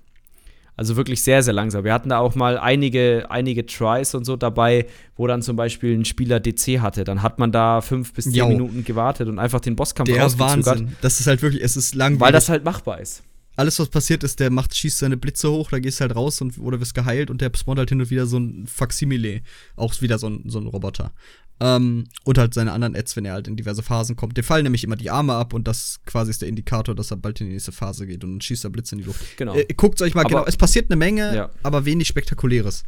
Also 0.79 0.95
wirklich 0.95 1.23
sehr, 1.25 1.43
sehr 1.43 1.55
langsam. 1.55 1.83
Wir 1.83 1.93
hatten 1.93 2.11
da 2.11 2.19
auch 2.19 2.37
mal 2.37 2.57
einige, 2.57 3.27
einige 3.31 3.67
Tries 3.67 4.15
und 4.15 4.25
so 4.25 4.37
dabei, 4.37 4.87
wo 5.17 5.27
dann 5.27 5.43
zum 5.43 5.57
Beispiel 5.57 5.99
ein 5.99 6.05
Spieler 6.05 6.39
DC 6.39 6.81
hatte. 6.81 7.03
Dann 7.03 7.21
hat 7.21 7.41
man 7.41 7.51
da 7.51 7.81
fünf 7.81 8.13
bis 8.13 8.27
zehn 8.27 8.35
jo. 8.35 8.49
Minuten 8.49 8.85
gewartet 8.85 9.27
und 9.29 9.41
einfach 9.41 9.59
den 9.59 9.75
Bosskampf 9.75 10.09
Der 10.09 10.39
Wahnsinn. 10.39 10.97
Das 11.01 11.19
ist 11.19 11.27
halt 11.27 11.43
wirklich, 11.43 11.65
es 11.65 11.77
ist 11.77 11.97
langweilig. 11.97 12.21
Weil 12.21 12.33
das 12.33 12.49
halt 12.49 12.65
machbar 12.65 13.01
ist. 13.01 13.25
Alles, 13.59 13.79
was 13.81 13.89
passiert 13.89 14.23
ist, 14.23 14.39
der 14.39 14.51
macht, 14.51 14.77
schießt 14.77 14.99
seine 14.99 15.17
Blitze 15.17 15.51
hoch, 15.51 15.71
da 15.71 15.81
gehst 15.81 15.99
du 15.99 16.03
halt 16.03 16.15
raus 16.15 16.41
und, 16.41 16.59
oder 16.59 16.79
wirst 16.79 16.95
geheilt 16.95 17.29
und 17.29 17.41
der 17.41 17.51
spawnt 17.57 17.81
halt 17.81 17.89
hin 17.89 18.01
und 18.01 18.09
wieder 18.09 18.25
so 18.27 18.39
ein 18.39 18.69
Faximile. 18.69 19.43
Auch 19.75 20.01
wieder 20.01 20.17
so 20.21 20.29
ein, 20.29 20.45
so 20.47 20.61
ein 20.61 20.69
Roboter. 20.69 21.13
Ähm, 21.59 22.05
und 22.23 22.39
halt 22.39 22.55
seine 22.55 22.71
anderen 22.71 22.95
Ads, 22.95 23.17
wenn 23.17 23.25
er 23.25 23.33
halt 23.33 23.49
in 23.49 23.57
diverse 23.57 23.83
Phasen 23.83 24.15
kommt. 24.15 24.37
Der 24.37 24.45
fallen 24.45 24.63
nämlich 24.63 24.85
immer 24.85 24.95
die 24.95 25.11
Arme 25.11 25.35
ab 25.35 25.55
und 25.55 25.67
das 25.67 25.99
quasi 26.07 26.31
ist 26.31 26.41
der 26.41 26.49
Indikator, 26.49 26.95
dass 26.95 27.11
er 27.11 27.17
bald 27.17 27.41
in 27.41 27.49
die 27.49 27.55
nächste 27.55 27.73
Phase 27.73 28.07
geht 28.07 28.23
und 28.23 28.35
dann 28.35 28.41
schießt 28.41 28.63
er 28.63 28.71
Blitze 28.71 28.95
in 28.95 29.01
die 29.01 29.07
Luft. 29.07 29.37
Genau. 29.37 29.57
Äh, 29.57 29.67
Guckt 29.77 30.01
euch 30.03 30.15
mal 30.15 30.21
aber, 30.21 30.29
genau. 30.29 30.45
Es 30.47 30.57
passiert 30.57 30.89
eine 30.89 30.97
Menge, 30.97 31.35
ja. 31.35 31.51
aber 31.65 31.85
wenig 31.85 32.07
Spektakuläres. 32.07 32.85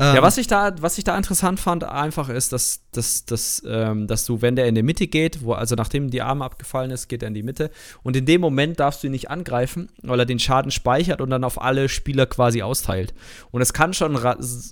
Ähm, 0.00 0.16
ja, 0.16 0.22
was 0.22 0.38
ich, 0.38 0.46
da, 0.46 0.74
was 0.80 0.98
ich 0.98 1.04
da 1.04 1.16
interessant 1.16 1.60
fand, 1.60 1.84
einfach 1.84 2.28
ist, 2.28 2.52
dass, 2.52 2.82
dass, 2.92 3.24
dass, 3.24 3.62
ähm, 3.66 4.06
dass 4.06 4.24
du, 4.24 4.42
wenn 4.42 4.56
der 4.56 4.66
in 4.66 4.74
die 4.74 4.82
Mitte 4.82 5.06
geht, 5.06 5.42
wo, 5.42 5.52
also 5.52 5.74
nachdem 5.74 6.10
die 6.10 6.22
Arme 6.22 6.44
abgefallen 6.44 6.90
ist, 6.90 7.08
geht 7.08 7.22
er 7.22 7.28
in 7.28 7.34
die 7.34 7.42
Mitte. 7.42 7.70
Und 8.02 8.16
in 8.16 8.26
dem 8.26 8.40
Moment 8.40 8.80
darfst 8.80 9.02
du 9.02 9.08
ihn 9.08 9.12
nicht 9.12 9.30
angreifen, 9.30 9.88
weil 10.02 10.20
er 10.20 10.26
den 10.26 10.38
Schaden 10.38 10.70
speichert 10.70 11.20
und 11.20 11.30
dann 11.30 11.44
auf 11.44 11.60
alle 11.60 11.88
Spieler 11.88 12.26
quasi 12.26 12.62
austeilt. 12.62 13.14
Und 13.50 13.60
es 13.60 13.72
kann 13.72 13.92
schon, 13.92 14.14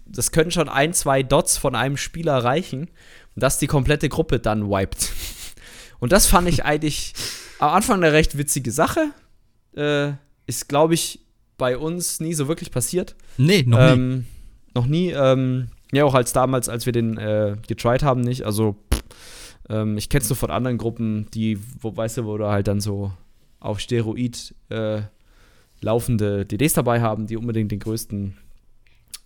das 0.07 0.33
können 0.33 0.51
schon 0.51 0.68
ein, 0.68 0.93
zwei 0.93 1.22
Dots 1.22 1.57
von 1.57 1.74
einem 1.74 1.97
Spieler 1.97 2.45
reichen 2.45 2.89
dass 3.37 3.59
die 3.59 3.66
komplette 3.66 4.09
Gruppe 4.09 4.41
dann 4.41 4.68
wiped. 4.68 5.12
Und 6.01 6.12
das 6.12 6.27
fand 6.27 6.49
ich 6.49 6.64
eigentlich 6.64 7.14
am 7.59 7.74
Anfang 7.74 8.03
eine 8.03 8.12
recht 8.12 8.37
witzige 8.37 8.72
Sache. 8.72 9.11
Äh, 9.77 10.12
ist, 10.47 10.68
glaube 10.68 10.95
ich, 10.95 11.20
bei 11.59 11.77
uns 11.79 12.20
nie 12.20 12.35
so 12.35 12.49
wirklich 12.49 12.70
passiert. 12.70 13.14
Nee, 13.37 13.62
noch 13.62 13.79
ähm, 13.81 14.18
nie. 14.18 14.24
Noch 14.77 14.87
nie. 14.87 15.11
Ähm, 15.11 15.68
ja, 15.91 16.05
auch 16.05 16.12
als 16.12 16.35
damals, 16.35 16.68
als 16.68 16.85
wir 16.85 16.93
den 16.93 17.16
äh, 17.16 17.57
getried 17.66 18.03
haben, 18.03 18.20
nicht. 18.20 18.43
Also, 18.43 18.77
pff, 18.93 19.03
ähm, 19.70 19.97
ich 19.97 20.11
kenn's 20.11 20.29
nur 20.29 20.37
von 20.37 20.51
anderen 20.51 20.77
Gruppen, 20.77 21.29
die, 21.33 21.59
wo, 21.81 21.97
weißt 21.97 22.18
du, 22.18 22.27
wo 22.27 22.37
du 22.37 22.47
halt 22.47 22.68
dann 22.68 22.81
so 22.83 23.11
auf 23.59 23.81
Steroid 23.81 24.55
äh, 24.68 25.01
laufende 25.81 26.45
DDs 26.45 26.74
dabei 26.74 27.01
haben, 27.01 27.27
die 27.27 27.39
unbedingt 27.39 27.72
den 27.72 27.79
größten 27.79 28.37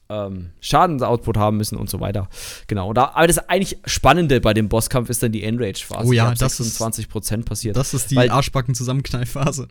ähm, 0.09 0.51
Schadensoutput 0.61 1.37
haben 1.37 1.57
müssen 1.57 1.77
und 1.77 1.91
so 1.91 1.99
weiter. 1.99 2.29
Genau. 2.69 2.91
Und 2.91 2.95
da, 2.95 3.11
aber 3.15 3.27
das 3.27 3.39
eigentlich 3.49 3.79
Spannende 3.87 4.41
bei 4.41 4.55
dem 4.55 4.69
Bosskampf 4.69 5.11
ist 5.11 5.21
dann 5.21 5.33
die 5.33 5.43
Enrage-Phase. 5.43 6.09
Oh 6.09 6.13
ja, 6.13 6.33
das 6.33 6.59
26 6.59 7.09
Prozent 7.09 7.45
passiert. 7.45 7.77
Das 7.77 7.93
ist 7.93 8.13
die 8.13 8.17
weil, 8.17 8.31
Arschbacken-Zusammenknallphase. 8.31 9.67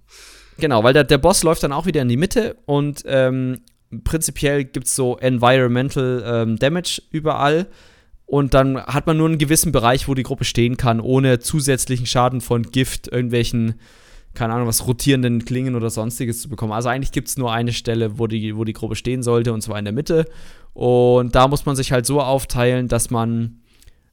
Genau, 0.57 0.83
weil 0.83 0.91
der, 0.91 1.05
der 1.05 1.19
Boss 1.19 1.43
läuft 1.43 1.63
dann 1.63 1.71
auch 1.71 1.85
wieder 1.85 2.01
in 2.01 2.09
die 2.09 2.17
Mitte 2.17 2.57
und 2.65 3.03
ähm, 3.05 3.61
prinzipiell 4.03 4.65
gibt 4.65 4.87
es 4.87 4.95
so 4.95 5.17
Environmental 5.17 6.23
ähm, 6.25 6.57
Damage 6.57 7.01
überall. 7.11 7.67
Und 8.25 8.53
dann 8.53 8.77
hat 8.77 9.07
man 9.07 9.17
nur 9.17 9.27
einen 9.27 9.39
gewissen 9.39 9.71
Bereich, 9.71 10.07
wo 10.07 10.13
die 10.13 10.23
Gruppe 10.23 10.45
stehen 10.45 10.77
kann, 10.77 10.99
ohne 10.99 11.39
zusätzlichen 11.39 12.05
Schaden 12.05 12.41
von 12.41 12.63
Gift, 12.63 13.07
irgendwelchen 13.07 13.75
keine 14.33 14.53
Ahnung, 14.53 14.67
was 14.67 14.87
rotierenden 14.87 15.43
Klingen 15.43 15.75
oder 15.75 15.89
sonstiges 15.89 16.41
zu 16.41 16.49
bekommen. 16.49 16.71
Also 16.71 16.89
eigentlich 16.89 17.11
gibt 17.11 17.27
es 17.27 17.37
nur 17.37 17.51
eine 17.51 17.73
Stelle, 17.73 18.19
wo 18.19 18.27
die, 18.27 18.55
wo 18.55 18.63
die 18.63 18.73
Gruppe 18.73 18.95
stehen 18.95 19.23
sollte, 19.23 19.53
und 19.53 19.61
zwar 19.61 19.79
in 19.79 19.85
der 19.85 19.93
Mitte. 19.93 20.25
Und 20.73 21.35
da 21.35 21.47
muss 21.47 21.65
man 21.65 21.75
sich 21.75 21.91
halt 21.91 22.05
so 22.05 22.21
aufteilen, 22.21 22.87
dass 22.87 23.09
man 23.09 23.59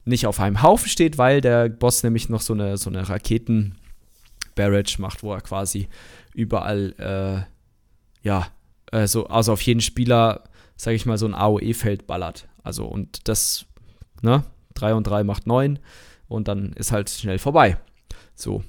nicht 0.05 0.25
auf 0.25 0.39
einem 0.39 0.61
Haufen 0.61 0.89
steht, 0.89 1.17
weil 1.17 1.41
der 1.41 1.69
Boss 1.69 2.03
nämlich 2.03 2.29
noch 2.29 2.41
so 2.41 2.53
eine, 2.53 2.77
so 2.77 2.89
eine 2.89 3.07
Raketen-Barrage 3.07 4.95
macht, 4.99 5.21
wo 5.21 5.33
er 5.33 5.41
quasi 5.41 5.87
überall, 6.33 6.93
äh, 6.97 8.27
ja, 8.27 8.47
äh, 8.91 9.07
so, 9.07 9.27
also 9.27 9.53
auf 9.53 9.61
jeden 9.61 9.81
Spieler, 9.81 10.43
sag 10.75 10.93
ich 10.93 11.05
mal, 11.05 11.17
so 11.17 11.25
ein 11.25 11.33
AOE-Feld 11.33 12.07
ballert. 12.07 12.47
Also, 12.63 12.85
und 12.85 13.27
das, 13.27 13.65
ne, 14.21 14.43
3 14.75 14.93
und 14.93 15.05
3 15.05 15.23
macht 15.23 15.47
9 15.47 15.79
und 16.27 16.47
dann 16.47 16.73
ist 16.73 16.91
halt 16.91 17.09
schnell 17.09 17.39
vorbei. 17.39 17.77
So, 18.35 18.63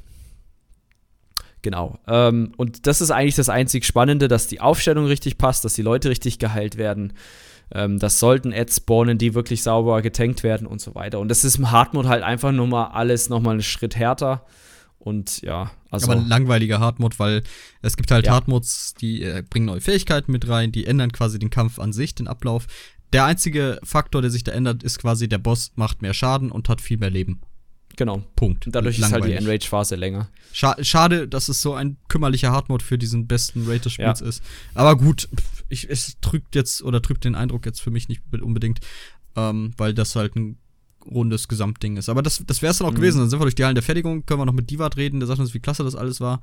Genau. 1.62 1.98
Ähm, 2.06 2.52
und 2.56 2.86
das 2.86 3.00
ist 3.00 3.10
eigentlich 3.10 3.34
das 3.34 3.48
einzig 3.48 3.84
Spannende, 3.84 4.28
dass 4.28 4.46
die 4.46 4.60
Aufstellung 4.60 5.06
richtig 5.06 5.38
passt, 5.38 5.64
dass 5.64 5.74
die 5.74 5.82
Leute 5.82 6.08
richtig 6.08 6.38
geheilt 6.38 6.78
werden. 6.78 7.14
Ähm, 7.74 7.98
das 7.98 8.20
sollten 8.20 8.52
Ads 8.52 8.76
spawnen, 8.76 9.18
die 9.18 9.34
wirklich 9.34 9.62
sauber 9.62 10.00
getankt 10.02 10.42
werden 10.42 10.66
und 10.66 10.80
so 10.80 10.94
weiter. 10.94 11.18
Und 11.18 11.28
das 11.28 11.44
ist 11.44 11.58
im 11.58 11.70
Hardmode 11.70 12.08
halt 12.08 12.22
einfach 12.22 12.52
nur 12.52 12.66
mal 12.66 12.86
alles 12.88 13.28
nochmal 13.28 13.54
einen 13.54 13.62
Schritt 13.62 13.96
härter. 13.96 14.44
Und 14.98 15.40
ja, 15.42 15.70
also. 15.90 16.10
Aber 16.10 16.20
ein 16.20 16.28
langweiliger 16.28 16.80
Hardmode, 16.80 17.18
weil 17.18 17.42
es 17.82 17.96
gibt 17.96 18.10
halt 18.10 18.26
ja. 18.26 18.32
Hardmodes, 18.32 18.94
die 19.00 19.22
äh, 19.22 19.42
bringen 19.48 19.66
neue 19.66 19.80
Fähigkeiten 19.80 20.32
mit 20.32 20.48
rein, 20.48 20.72
die 20.72 20.86
ändern 20.86 21.12
quasi 21.12 21.38
den 21.38 21.50
Kampf 21.50 21.78
an 21.78 21.92
sich, 21.92 22.14
den 22.14 22.26
Ablauf. 22.26 22.66
Der 23.12 23.24
einzige 23.24 23.78
Faktor, 23.84 24.20
der 24.20 24.30
sich 24.30 24.44
da 24.44 24.52
ändert, 24.52 24.82
ist 24.82 24.98
quasi, 24.98 25.28
der 25.28 25.38
Boss 25.38 25.72
macht 25.76 26.02
mehr 26.02 26.14
Schaden 26.14 26.50
und 26.50 26.68
hat 26.68 26.80
viel 26.80 26.98
mehr 26.98 27.10
Leben. 27.10 27.40
Genau. 27.96 28.22
Punkt. 28.36 28.66
Und 28.66 28.76
dadurch 28.76 28.98
Langweilig. 28.98 29.24
ist 29.24 29.32
halt 29.32 29.40
die 29.40 29.44
Enrage-Phase 29.44 29.96
länger. 29.96 30.28
Schade, 30.52 31.26
dass 31.26 31.48
es 31.48 31.60
so 31.60 31.74
ein 31.74 31.96
kümmerlicher 32.08 32.52
Hardmode 32.52 32.84
für 32.84 32.96
diesen 32.96 33.26
besten 33.26 33.66
Rate 33.66 33.80
des 33.80 33.92
Spiels 33.92 34.20
ja. 34.20 34.26
ist. 34.26 34.42
Aber 34.74 34.96
gut, 34.96 35.28
ich, 35.68 35.90
es 35.90 36.16
trübt 36.20 36.54
jetzt 36.54 36.82
oder 36.82 37.02
trübt 37.02 37.24
den 37.24 37.34
Eindruck 37.34 37.66
jetzt 37.66 37.80
für 37.80 37.90
mich 37.90 38.08
nicht 38.08 38.22
unbedingt, 38.40 38.80
ähm, 39.36 39.72
weil 39.76 39.94
das 39.94 40.14
halt 40.14 40.36
ein 40.36 40.58
rundes 41.08 41.48
Gesamtding 41.48 41.96
ist. 41.96 42.08
Aber 42.08 42.22
das, 42.22 42.42
das 42.46 42.62
wäre 42.62 42.70
es 42.70 42.78
dann 42.78 42.86
auch 42.86 42.92
mhm. 42.92 42.96
gewesen. 42.96 43.18
Dann 43.18 43.30
sind 43.30 43.40
wir 43.40 43.44
durch 43.44 43.54
die 43.54 43.64
Hallen 43.64 43.74
der 43.74 43.84
Fertigung, 43.84 44.24
können 44.26 44.40
wir 44.40 44.46
noch 44.46 44.52
mit 44.52 44.70
Divat 44.70 44.96
reden, 44.96 45.20
der 45.20 45.26
sagt 45.26 45.40
uns, 45.40 45.54
wie 45.54 45.60
klasse 45.60 45.84
das 45.84 45.94
alles 45.96 46.20
war. 46.20 46.40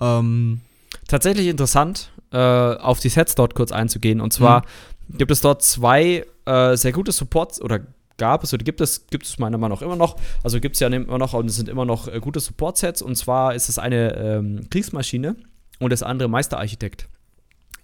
Ähm, 0.00 0.60
Tatsächlich 1.06 1.46
interessant, 1.46 2.10
äh, 2.32 2.36
auf 2.38 3.00
die 3.00 3.08
Sets 3.08 3.34
dort 3.34 3.54
kurz 3.54 3.72
einzugehen. 3.72 4.20
Und 4.20 4.32
zwar 4.32 4.64
mhm. 5.08 5.18
gibt 5.18 5.30
es 5.30 5.40
dort 5.40 5.62
zwei 5.62 6.24
äh, 6.46 6.76
sehr 6.76 6.92
gute 6.92 7.12
Supports 7.12 7.60
oder 7.60 7.80
gab 8.16 8.44
es 8.44 8.52
oder 8.52 8.64
gibt 8.64 8.80
es, 8.80 9.06
gibt 9.06 9.24
es 9.24 9.38
meiner 9.38 9.58
Meinung 9.58 9.78
nach 9.78 9.82
immer 9.82 9.96
noch. 9.96 10.16
Also 10.42 10.60
gibt 10.60 10.76
es 10.76 10.80
ja 10.80 10.88
immer 10.88 11.18
noch 11.18 11.32
und 11.32 11.46
es 11.46 11.56
sind 11.56 11.68
immer 11.68 11.84
noch 11.84 12.08
äh, 12.08 12.20
gute 12.20 12.40
Support-Sets. 12.40 13.02
Und 13.02 13.16
zwar 13.16 13.54
ist 13.54 13.68
es 13.68 13.78
eine 13.78 14.14
ähm, 14.16 14.68
Kriegsmaschine 14.70 15.36
und 15.78 15.92
das 15.92 16.02
andere 16.02 16.28
Meisterarchitekt. 16.28 17.08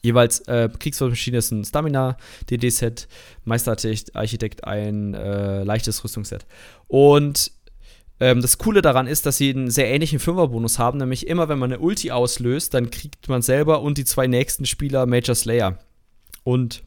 Jeweils 0.06 0.40
äh, 0.46 0.68
Kriegsmaschine 0.78 1.38
ist 1.38 1.50
ein 1.50 1.64
Stamina-DD-Set, 1.64 3.08
Meisterarchitekt 3.44 4.62
ein 4.64 5.14
äh, 5.14 5.64
leichtes 5.64 6.04
Rüstungsset. 6.04 6.46
Und 6.86 7.50
ähm, 8.20 8.40
das 8.40 8.56
Coole 8.58 8.82
daran 8.82 9.08
ist, 9.08 9.26
dass 9.26 9.36
sie 9.36 9.50
einen 9.50 9.68
sehr 9.68 9.88
ähnlichen 9.92 10.20
Fünferbonus 10.20 10.78
haben, 10.78 10.98
nämlich 10.98 11.26
immer 11.26 11.48
wenn 11.48 11.58
man 11.58 11.72
eine 11.72 11.80
Ulti 11.80 12.12
auslöst, 12.12 12.72
dann 12.72 12.90
kriegt 12.90 13.28
man 13.28 13.42
selber 13.42 13.82
und 13.82 13.98
die 13.98 14.04
zwei 14.04 14.28
nächsten 14.28 14.64
Spieler 14.64 15.06
Major 15.06 15.34
Slayer. 15.34 15.78
Und 16.44 16.84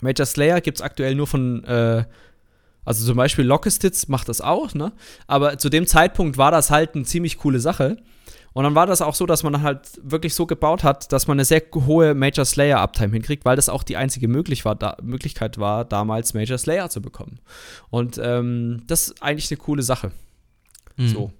Major 0.00 0.24
Slayer 0.24 0.60
gibt 0.60 0.78
es 0.78 0.82
aktuell 0.82 1.16
nur 1.16 1.26
von 1.26 1.64
äh, 1.64 2.04
also 2.84 3.04
zum 3.04 3.16
Beispiel 3.16 3.44
Lockestitz 3.44 4.06
macht 4.06 4.28
das 4.28 4.40
auch, 4.40 4.74
ne? 4.74 4.92
Aber 5.26 5.58
zu 5.58 5.68
dem 5.68 5.88
Zeitpunkt 5.88 6.38
war 6.38 6.52
das 6.52 6.70
halt 6.70 6.94
eine 6.94 7.04
ziemlich 7.04 7.36
coole 7.36 7.58
Sache. 7.58 7.98
Und 8.58 8.64
dann 8.64 8.74
war 8.74 8.86
das 8.86 9.02
auch 9.02 9.14
so, 9.14 9.24
dass 9.24 9.44
man 9.44 9.62
halt 9.62 10.00
wirklich 10.02 10.34
so 10.34 10.44
gebaut 10.44 10.82
hat, 10.82 11.12
dass 11.12 11.28
man 11.28 11.36
eine 11.36 11.44
sehr 11.44 11.62
hohe 11.72 12.12
Major 12.16 12.44
Slayer 12.44 12.80
Uptime 12.80 13.12
hinkriegt, 13.12 13.44
weil 13.44 13.54
das 13.54 13.68
auch 13.68 13.84
die 13.84 13.96
einzige 13.96 14.26
möglich 14.26 14.64
war, 14.64 14.74
da, 14.74 14.96
Möglichkeit 15.00 15.58
war, 15.58 15.84
damals 15.84 16.34
Major 16.34 16.58
Slayer 16.58 16.90
zu 16.90 17.00
bekommen. 17.00 17.38
Und 17.90 18.18
ähm, 18.20 18.82
das 18.88 19.10
ist 19.10 19.22
eigentlich 19.22 19.48
eine 19.52 19.58
coole 19.58 19.84
Sache. 19.84 20.10
Mhm. 20.96 21.08
So. 21.08 21.32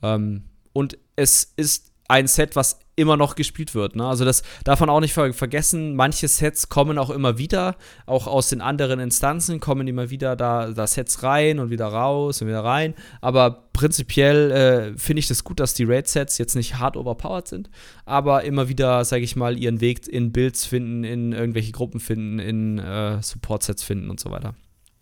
Ähm, 0.00 0.44
und 0.72 0.96
es 1.16 1.54
ist 1.56 1.90
ein 2.06 2.28
Set, 2.28 2.54
was 2.54 2.78
immer 2.94 3.16
noch 3.16 3.34
gespielt 3.34 3.74
wird. 3.74 3.96
Ne? 3.96 4.06
Also 4.06 4.24
das 4.24 4.42
darf 4.64 4.80
man 4.80 4.90
auch 4.90 5.00
nicht 5.00 5.14
ver 5.14 5.32
vergessen. 5.32 5.96
Manche 5.96 6.28
Sets 6.28 6.68
kommen 6.68 6.98
auch 6.98 7.10
immer 7.10 7.38
wieder, 7.38 7.76
auch 8.06 8.26
aus 8.26 8.50
den 8.50 8.60
anderen 8.60 9.00
Instanzen 9.00 9.60
kommen 9.60 9.88
immer 9.88 10.10
wieder 10.10 10.36
da, 10.36 10.70
da 10.70 10.86
Sets 10.86 11.22
rein 11.22 11.58
und 11.58 11.70
wieder 11.70 11.86
raus 11.86 12.42
und 12.42 12.48
wieder 12.48 12.64
rein. 12.64 12.94
Aber 13.20 13.68
prinzipiell 13.72 14.50
äh, 14.50 14.98
finde 14.98 15.20
ich 15.20 15.28
das 15.28 15.42
gut, 15.42 15.58
dass 15.58 15.74
die 15.74 15.84
Raid-Sets 15.84 16.36
jetzt 16.38 16.54
nicht 16.54 16.78
hart 16.78 16.96
overpowered 16.96 17.48
sind, 17.48 17.70
aber 18.04 18.44
immer 18.44 18.68
wieder, 18.68 19.04
sage 19.04 19.24
ich 19.24 19.36
mal, 19.36 19.58
ihren 19.58 19.80
Weg 19.80 20.06
in 20.06 20.32
Builds 20.32 20.66
finden, 20.66 21.04
in 21.04 21.32
irgendwelche 21.32 21.72
Gruppen 21.72 21.98
finden, 21.98 22.38
in 22.38 22.78
äh, 22.78 23.22
Support-Sets 23.22 23.82
finden 23.82 24.10
und 24.10 24.20
so 24.20 24.30
weiter. 24.30 24.54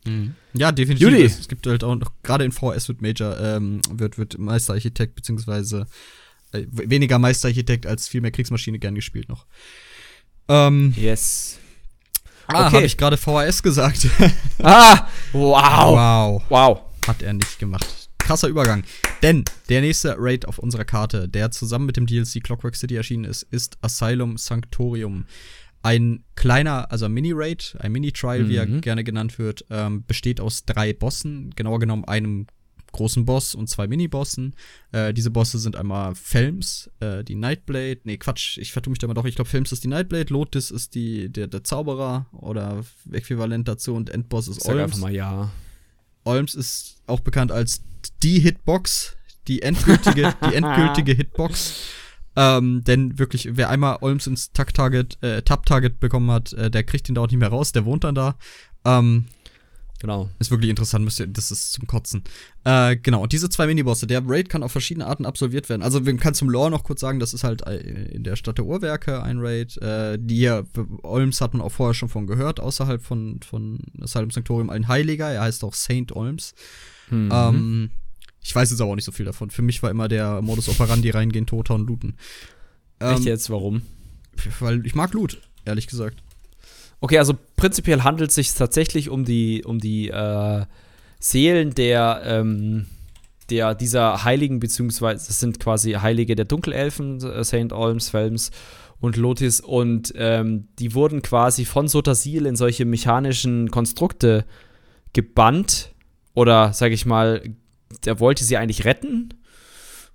Mhm. 0.07 0.34
Ja, 0.55 0.72
definitiv. 0.72 1.09
Judy. 1.09 1.24
Es 1.24 1.49
gibt 1.49 1.66
halt 1.66 1.84
auch 1.84 1.95
noch, 1.95 2.12
gerade 2.22 2.45
in 2.45 2.53
VS 2.53 2.88
wird 2.88 3.03
Major, 3.03 3.38
ähm, 3.38 3.80
wird, 3.93 4.16
wird 4.16 4.38
Meisterarchitekt 4.38 5.14
beziehungsweise 5.14 5.86
äh, 6.53 6.66
weniger 6.70 7.18
Meisterarchitekt 7.18 7.86
als 7.86 8.09
viel 8.09 8.20
mehr 8.20 8.30
Kriegsmaschine 8.30 8.78
gern 8.78 8.94
gespielt 8.94 9.28
noch. 9.28 9.46
Ähm, 10.48 10.94
yes. 10.96 11.59
Ah, 12.46 12.66
okay. 12.66 12.76
habe 12.76 12.86
ich 12.86 12.96
gerade 12.96 13.16
VHS 13.16 13.62
gesagt. 13.62 14.09
ah, 14.62 15.07
wow. 15.32 16.42
Wow. 16.42 16.42
Wow. 16.48 16.80
Hat 17.07 17.22
er 17.22 17.32
nicht 17.32 17.59
gemacht. 17.59 17.86
Krasser 18.18 18.48
Übergang. 18.48 18.84
Denn 19.22 19.44
der 19.68 19.80
nächste 19.80 20.16
Raid 20.18 20.46
auf 20.46 20.59
unserer 20.59 20.84
Karte, 20.84 21.28
der 21.28 21.51
zusammen 21.51 21.86
mit 21.86 21.96
dem 21.96 22.07
DLC 22.07 22.42
Clockwork 22.42 22.76
City 22.76 22.96
erschienen 22.96 23.24
ist, 23.24 23.42
ist 23.44 23.78
Asylum 23.80 24.36
Sanctorium. 24.36 25.26
Ein 25.82 26.24
kleiner, 26.36 26.90
also 26.90 27.09
Mini-Raid, 27.09 27.76
ein 27.78 27.92
Mini-Trial, 27.92 28.42
mhm. 28.42 28.48
wie 28.48 28.57
er 28.57 28.66
mhm. 28.66 28.80
gerne 28.82 29.05
genannt 29.05 29.38
wird, 29.38 29.64
ähm, 29.70 30.05
besteht 30.07 30.40
aus 30.40 30.64
drei 30.64 30.92
Bossen, 30.92 31.51
genauer 31.57 31.78
genommen 31.78 32.05
einem 32.05 32.46
großen 32.93 33.24
Boss 33.24 33.55
und 33.55 33.68
zwei 33.68 33.86
Mini-Bossen. 33.86 34.55
Äh, 34.93 35.12
diese 35.14 35.30
Bosse 35.30 35.59
sind 35.59 35.76
einmal 35.76 36.14
Felms, 36.14 36.91
äh, 37.01 37.24
die 37.24 37.34
Nightblade. 37.34 38.01
Nee, 38.05 38.16
Quatsch, 38.16 38.59
ich 38.59 38.72
vertue 38.72 38.91
mich 38.91 38.99
da 38.99 39.07
mal 39.07 39.14
doch. 39.14 39.24
Ich 39.24 39.34
glaube, 39.34 39.51
Felms 39.51 39.72
ist 39.72 39.84
die 39.84 39.88
Nightblade, 39.88 40.32
Lotus 40.32 40.70
ist 40.70 40.95
die, 40.95 41.28
der, 41.28 41.47
der 41.47 41.64
Zauberer 41.64 42.26
oder 42.32 42.84
äquivalent 43.12 43.68
dazu 43.68 43.95
und 43.95 44.11
Endboss 44.11 44.49
ist 44.49 44.62
Sag 44.62 44.74
Olms. 44.74 44.84
einfach 44.84 44.99
mal 44.99 45.14
ja. 45.14 45.51
Olms 46.24 46.55
ist 46.55 47.03
auch 47.07 47.20
bekannt 47.20 47.53
als 47.53 47.82
die 48.22 48.41
Hitbox, 48.41 49.16
die 49.49 49.62
endgültige, 49.62 50.34
die 50.51 50.55
endgültige 50.55 51.12
Hitbox. 51.12 51.74
Ähm, 52.36 52.84
denn 52.84 53.18
wirklich, 53.18 53.49
wer 53.53 53.70
einmal 53.70 53.99
Olms 54.01 54.26
ins 54.26 54.53
Takt-Target, 54.53 55.18
äh, 55.22 55.43
Tap-Target 55.43 55.99
bekommen 55.99 56.30
hat, 56.30 56.53
äh, 56.53 56.70
der 56.70 56.84
kriegt 56.84 57.09
ihn 57.09 57.14
da 57.14 57.22
auch 57.22 57.26
nicht 57.26 57.41
mehr 57.41 57.49
raus, 57.49 57.72
der 57.72 57.84
wohnt 57.84 58.05
dann 58.05 58.14
da. 58.14 58.36
Ähm, 58.84 59.26
Genau. 60.01 60.30
Ist 60.38 60.51
wirklich 60.51 60.70
interessant, 60.70 61.05
müsst 61.05 61.20
ihr, 61.20 61.26
das 61.26 61.51
ist 61.51 61.72
zum 61.74 61.86
Kotzen. 61.86 62.24
Äh, 62.64 62.96
genau, 62.96 63.22
und 63.22 63.32
diese 63.32 63.51
zwei 63.51 63.66
Minibosse, 63.66 64.07
der 64.07 64.22
Raid 64.26 64.48
kann 64.48 64.62
auf 64.62 64.72
verschiedene 64.72 65.07
Arten 65.07 65.26
absolviert 65.26 65.68
werden. 65.68 65.82
Also, 65.82 66.07
wir 66.07 66.16
können 66.16 66.34
zum 66.34 66.48
Lore 66.48 66.70
noch 66.70 66.84
kurz 66.84 67.01
sagen, 67.01 67.20
das 67.20 67.34
ist 67.34 67.44
halt 67.44 67.62
in 67.68 68.24
der 68.24 68.36
Stadt 68.36 68.57
der 68.57 68.64
Uhrwerke 68.64 69.22
ein 69.22 69.38
Raid. 69.40 69.76
Äh, 69.76 70.18
die 70.18 70.36
hier, 70.36 70.66
Olms 71.03 71.42
hat 71.42 71.53
man 71.53 71.61
auch 71.61 71.68
vorher 71.68 71.92
schon 71.92 72.09
von 72.09 72.26
gehört, 72.26 72.61
außerhalb 72.61 73.03
von, 73.03 73.40
von 73.42 73.78
Asylum 74.01 74.30
Sanctorium, 74.30 74.70
ein 74.70 74.88
Heiliger, 74.88 75.30
er 75.30 75.42
heißt 75.42 75.62
auch 75.64 75.74
Saint 75.74 76.16
Olms. 76.16 76.55
Mhm. 77.11 77.28
Ähm, 77.30 77.90
ich 78.42 78.55
weiß 78.55 78.70
jetzt 78.70 78.80
aber 78.80 78.92
auch 78.92 78.96
nicht 78.96 79.05
so 79.05 79.12
viel 79.12 79.26
davon. 79.26 79.51
Für 79.51 79.62
mich 79.62 79.82
war 79.82 79.90
immer 79.90 80.09
der 80.09 80.40
Modus 80.40 80.70
operandi 80.70 81.11
reingehen, 81.11 81.46
tothauen, 81.46 81.86
looten. 81.86 82.16
Ähm, 83.01 83.16
Echt 83.16 83.24
jetzt, 83.26 83.51
warum? 83.51 83.82
Weil 84.61 84.86
ich 84.86 84.94
mag 84.94 85.12
Loot, 85.12 85.42
ehrlich 85.66 85.86
gesagt. 85.86 86.22
Okay, 87.01 87.18
also 87.18 87.34
prinzipiell 87.57 88.03
handelt 88.03 88.30
es 88.30 88.34
sich 88.34 88.53
tatsächlich 88.55 89.09
um 89.09 89.24
die, 89.24 89.64
um 89.64 89.78
die 89.78 90.09
äh, 90.09 90.64
Seelen 91.18 91.74
der, 91.74 92.22
ähm, 92.24 92.86
der 93.48 93.74
dieser 93.74 94.24
Heiligen, 94.24 94.61
beziehungsweise 94.61 95.26
das 95.26 95.40
sind 95.40 95.61
quasi 95.61 95.92
Heilige 95.92 96.36
der 96.36 96.44
Dunkelelfen, 96.44 97.22
äh, 97.22 97.44
St. 97.44 97.72
Olms, 97.72 98.11
Felms 98.11 98.51
und 99.01 99.16
Lotis, 99.16 99.61
und 99.61 100.12
ähm, 100.16 100.68
die 100.78 100.94
wurden 100.94 101.22
quasi 101.22 101.64
von 101.64 101.88
Sotasil 101.88 102.44
in 102.44 102.57
solche 102.57 102.84
mechanischen 102.84 103.70
Konstrukte 103.70 104.44
gebannt. 105.14 105.94
Oder, 106.34 106.72
sag 106.74 106.92
ich 106.92 107.07
mal, 107.07 107.42
der 108.05 108.20
wollte 108.20 108.44
sie 108.44 108.57
eigentlich 108.57 108.84
retten, 108.84 109.34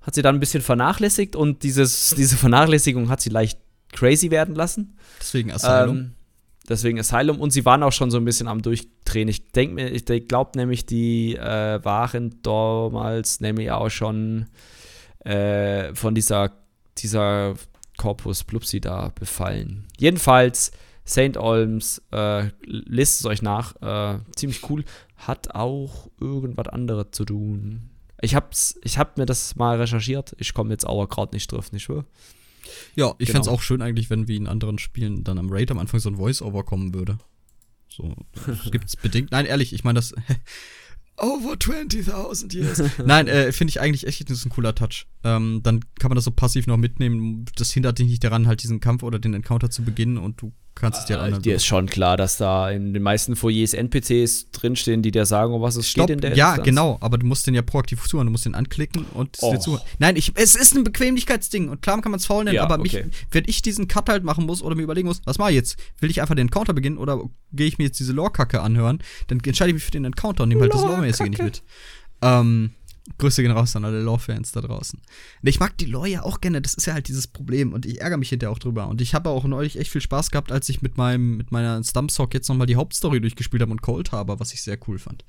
hat 0.01 0.15
sie 0.15 0.21
dann 0.21 0.35
ein 0.35 0.39
bisschen 0.39 0.61
vernachlässigt 0.61 1.35
und 1.35 1.63
dieses, 1.63 2.13
diese 2.15 2.37
Vernachlässigung 2.37 3.09
hat 3.09 3.21
sie 3.21 3.31
leicht 3.31 3.59
crazy 3.91 4.29
werden 4.31 4.55
lassen. 4.55 4.97
Deswegen 5.19 5.51
Asylum. 5.51 5.97
Ähm, 5.97 6.11
Deswegen 6.67 6.99
Asylum 6.99 7.39
und 7.39 7.51
sie 7.51 7.65
waren 7.65 7.83
auch 7.83 7.91
schon 7.91 8.11
so 8.11 8.17
ein 8.17 8.25
bisschen 8.25 8.47
am 8.47 8.61
Durchdrehen. 8.61 9.27
Ich 9.27 9.51
denke 9.51 9.75
mir, 9.75 9.91
ich 9.91 10.05
glaube 10.27 10.51
nämlich, 10.55 10.85
die 10.85 11.35
äh, 11.35 11.83
waren 11.83 12.39
damals 12.41 13.39
nämlich 13.39 13.71
auch 13.71 13.89
schon 13.89 14.47
äh, 15.19 15.93
von 15.93 16.15
dieser, 16.15 16.51
dieser 16.97 17.53
Corpus 17.97 18.43
Blupsi 18.43 18.81
da 18.81 19.11
befallen. 19.13 19.85
Jedenfalls, 19.97 20.71
St. 21.07 21.37
Olms, 21.37 22.01
äh, 22.11 22.49
lest 22.63 23.19
es 23.19 23.25
euch 23.25 23.41
nach, 23.41 23.75
äh, 23.81 24.19
ziemlich 24.35 24.67
cool, 24.69 24.83
hat 25.17 25.53
auch 25.53 26.09
irgendwas 26.19 26.67
anderes 26.67 27.07
zu 27.11 27.25
tun. 27.25 27.89
Ich 28.21 28.33
hab's, 28.33 28.79
ich 28.83 28.97
hab 28.97 29.17
mir 29.17 29.25
das 29.25 29.55
mal 29.55 29.77
recherchiert, 29.79 30.35
ich 30.39 30.53
komme 30.53 30.71
jetzt 30.71 30.85
aber 30.85 31.07
gerade 31.07 31.35
nicht 31.35 31.51
drauf, 31.51 31.71
nicht 31.71 31.89
wahr? 31.89 32.05
Ja, 32.95 33.13
ich 33.17 33.27
genau. 33.27 33.37
fände 33.37 33.49
es 33.49 33.53
auch 33.53 33.61
schön 33.61 33.81
eigentlich, 33.81 34.09
wenn 34.09 34.27
wie 34.27 34.37
in 34.37 34.47
anderen 34.47 34.79
Spielen 34.79 35.23
dann 35.23 35.37
am 35.37 35.49
Raid 35.49 35.71
am 35.71 35.79
Anfang 35.79 35.99
so 35.99 36.09
ein 36.09 36.17
Voice-Over 36.17 36.63
kommen 36.63 36.93
würde. 36.93 37.17
So, 37.89 38.15
gibt 38.71 38.85
es 38.85 38.95
bedingt. 38.95 39.31
Nein, 39.31 39.45
ehrlich, 39.45 39.73
ich 39.73 39.83
meine 39.83 39.97
das. 39.97 40.13
Over 41.17 41.53
20.000 41.53 42.53
years. 42.53 42.83
Nein, 43.05 43.27
äh, 43.27 43.53
finde 43.53 43.69
ich 43.69 43.79
eigentlich 43.79 44.05
echt, 44.05 44.29
das 44.29 44.39
ist 44.39 44.45
ein 44.45 44.49
cooler 44.49 44.75
Touch. 44.75 45.07
Ähm, 45.23 45.61
dann 45.63 45.79
kann 45.97 46.09
man 46.09 46.15
das 46.15 46.25
so 46.25 46.31
passiv 46.31 46.67
noch 46.67 46.75
mitnehmen. 46.75 47.45
Das 47.55 47.71
hindert 47.71 47.99
dich 47.99 48.07
nicht 48.07 48.23
daran, 48.23 48.47
halt 48.47 48.63
diesen 48.63 48.81
Kampf 48.81 49.01
oder 49.01 49.17
den 49.17 49.33
Encounter 49.33 49.69
zu 49.69 49.83
beginnen 49.83 50.17
und 50.17 50.41
du 50.41 50.51
kannst 50.75 50.99
es 50.99 51.05
dir 51.05 51.19
äh, 51.21 51.39
Dir 51.39 51.55
ist 51.55 51.65
schon 51.65 51.87
klar, 51.87 52.17
dass 52.17 52.37
da 52.37 52.69
in 52.69 52.93
den 52.93 53.01
meisten 53.01 53.35
Foyers 53.35 53.73
NPCs 53.73 54.51
drinstehen, 54.51 55.01
die 55.01 55.11
dir 55.11 55.25
sagen, 55.25 55.53
um 55.53 55.61
was 55.61 55.75
es 55.77 55.89
Stopp. 55.89 56.05
steht 56.05 56.15
in 56.15 56.21
der 56.21 56.35
Ja, 56.35 56.49
Instanz. 56.49 56.65
genau, 56.65 56.97
aber 57.01 57.17
du 57.17 57.25
musst 57.25 57.47
den 57.47 57.55
ja 57.55 57.61
proaktiv 57.61 58.03
suchen. 58.05 58.25
Du 58.25 58.31
musst 58.31 58.45
den 58.45 58.55
anklicken 58.55 59.05
und 59.13 59.37
es 59.41 59.49
dir 59.49 59.59
zu. 59.59 59.79
Nein, 59.99 60.15
ich, 60.15 60.33
es 60.35 60.55
ist 60.55 60.75
ein 60.75 60.83
Bequemlichkeitsding 60.83 61.69
und 61.69 61.81
klar 61.81 61.99
kann 62.01 62.11
man 62.11 62.19
es 62.19 62.25
faul 62.25 62.43
nennen, 62.43 62.55
ja, 62.55 62.63
aber 62.63 62.79
okay. 62.79 63.05
mich, 63.05 63.15
wenn 63.31 63.43
ich 63.47 63.61
diesen 63.61 63.87
Cut 63.87 64.09
halt 64.09 64.23
machen 64.23 64.45
muss 64.45 64.61
oder 64.61 64.75
mir 64.75 64.83
überlegen 64.83 65.07
muss, 65.07 65.21
was 65.25 65.37
mache 65.37 65.51
ich 65.51 65.55
jetzt? 65.55 65.77
Will 65.99 66.09
ich 66.11 66.21
einfach 66.21 66.35
den 66.35 66.47
Encounter 66.47 66.73
beginnen 66.73 66.97
oder 66.97 67.21
gehe 67.53 67.67
ich 67.67 67.77
mir 67.77 67.85
jetzt 67.85 67.99
diese 67.99 68.13
Lore-Kacke 68.13 68.61
anhören? 68.61 68.99
Dann 69.27 69.39
entscheide 69.39 69.69
ich 69.69 69.75
mich 69.75 69.83
für 69.83 69.91
den 69.91 70.05
Encounter 70.05 70.43
und 70.43 70.49
nehme 70.49 70.61
halt 70.61 70.73
das 70.73 70.81
Lore-mäßige 70.81 71.29
nicht 71.29 71.41
mit. 71.41 71.63
Ähm, 72.21 72.71
Grüße 73.17 73.43
gehen 73.43 73.51
raus 73.51 73.75
an 73.75 73.85
alle 73.85 74.01
Lore-Fans 74.01 74.51
da 74.51 74.61
draußen. 74.61 74.99
Ich 75.43 75.59
mag 75.59 75.77
die 75.77 75.85
Lore 75.85 76.09
ja 76.09 76.23
auch 76.23 76.41
gerne, 76.41 76.61
das 76.61 76.73
ist 76.73 76.87
ja 76.87 76.93
halt 76.93 77.07
dieses 77.07 77.27
Problem 77.27 77.71
und 77.71 77.85
ich 77.85 78.01
ärgere 78.01 78.17
mich 78.17 78.29
hinterher 78.29 78.51
auch 78.51 78.59
drüber. 78.59 78.87
Und 78.87 78.99
ich 78.99 79.13
habe 79.13 79.29
auch 79.29 79.45
neulich 79.45 79.77
echt 79.77 79.91
viel 79.91 80.01
Spaß 80.01 80.31
gehabt, 80.31 80.51
als 80.51 80.69
ich 80.69 80.81
mit 80.81 80.97
meinem, 80.97 81.37
mit 81.37 81.51
meiner 81.51 81.83
Stumpsock 81.83 82.33
jetzt 82.33 82.49
nochmal 82.49 82.67
die 82.67 82.75
Hauptstory 82.75 83.21
durchgespielt 83.21 83.61
habe 83.61 83.71
und 83.71 83.81
Cold 83.81 84.11
Harbor, 84.11 84.39
was 84.39 84.53
ich 84.53 84.63
sehr 84.63 84.77
cool 84.87 84.97
fand. 84.97 85.23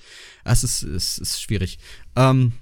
Es 0.44 0.64
ist, 0.64 0.82
es 0.82 1.18
ist 1.18 1.40
schwierig. 1.40 1.78
Ähm, 2.16 2.52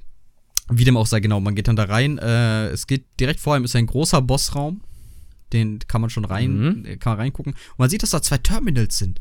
wie 0.69 0.85
dem 0.85 0.97
auch 0.97 1.07
sei, 1.07 1.21
genau, 1.21 1.41
man 1.41 1.55
geht 1.55 1.69
dann 1.69 1.77
da 1.77 1.85
rein. 1.85 2.19
Äh, 2.19 2.69
es 2.69 2.87
geht 2.87 3.05
direkt 3.21 3.41
vor 3.41 3.57
ihm 3.57 3.65
ist 3.65 3.77
ein 3.77 3.87
großer 3.87 4.21
Bossraum. 4.21 4.83
Den 5.53 5.79
kann 5.87 6.01
man 6.01 6.11
schon 6.11 6.25
rein, 6.25 6.83
mhm. 6.83 6.99
kann 6.99 7.13
man 7.13 7.21
reingucken. 7.21 7.53
Und 7.53 7.79
man 7.79 7.91
sieht, 7.91 8.03
dass 8.03 8.11
da 8.11 8.21
zwei 8.21 8.39
Terminals 8.39 8.99
sind. 8.99 9.21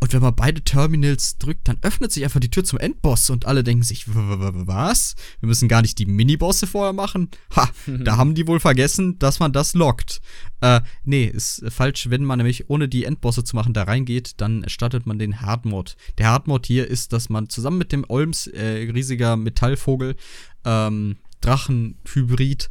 Und 0.00 0.12
wenn 0.12 0.20
man 0.20 0.36
beide 0.36 0.60
Terminals 0.62 1.38
drückt, 1.38 1.66
dann 1.66 1.78
öffnet 1.82 2.12
sich 2.12 2.24
einfach 2.24 2.40
die 2.40 2.50
Tür 2.50 2.64
zum 2.64 2.78
Endboss 2.78 3.30
und 3.30 3.46
alle 3.46 3.64
denken 3.64 3.82
sich, 3.82 4.04
was? 4.06 5.14
Wir 5.40 5.46
müssen 5.46 5.68
gar 5.68 5.82
nicht 5.82 5.98
die 5.98 6.06
Minibosse 6.06 6.66
vorher 6.66 6.92
machen? 6.92 7.30
Ha, 7.56 7.70
da 7.86 8.16
haben 8.18 8.34
die 8.34 8.46
wohl 8.46 8.60
vergessen, 8.60 9.18
dass 9.18 9.38
man 9.40 9.52
das 9.52 9.74
lockt. 9.74 10.20
Äh, 10.60 10.82
nee, 11.04 11.24
ist 11.24 11.64
falsch. 11.68 12.10
Wenn 12.10 12.24
man 12.24 12.38
nämlich 12.38 12.68
ohne 12.68 12.88
die 12.88 13.04
Endbosse 13.04 13.44
zu 13.44 13.56
machen 13.56 13.72
da 13.72 13.84
reingeht, 13.84 14.34
dann 14.38 14.64
startet 14.68 15.06
man 15.06 15.18
den 15.18 15.40
Hardmod. 15.40 15.96
Der 16.18 16.28
Hardmod 16.28 16.66
hier 16.66 16.86
ist, 16.88 17.12
dass 17.12 17.30
man 17.30 17.48
zusammen 17.48 17.78
mit 17.78 17.92
dem 17.92 18.04
Olms, 18.08 18.46
äh, 18.46 18.90
riesiger 18.92 19.36
Metallvogel, 19.36 20.16
ähm, 20.64 21.16
Drachenhybrid, 21.40 22.68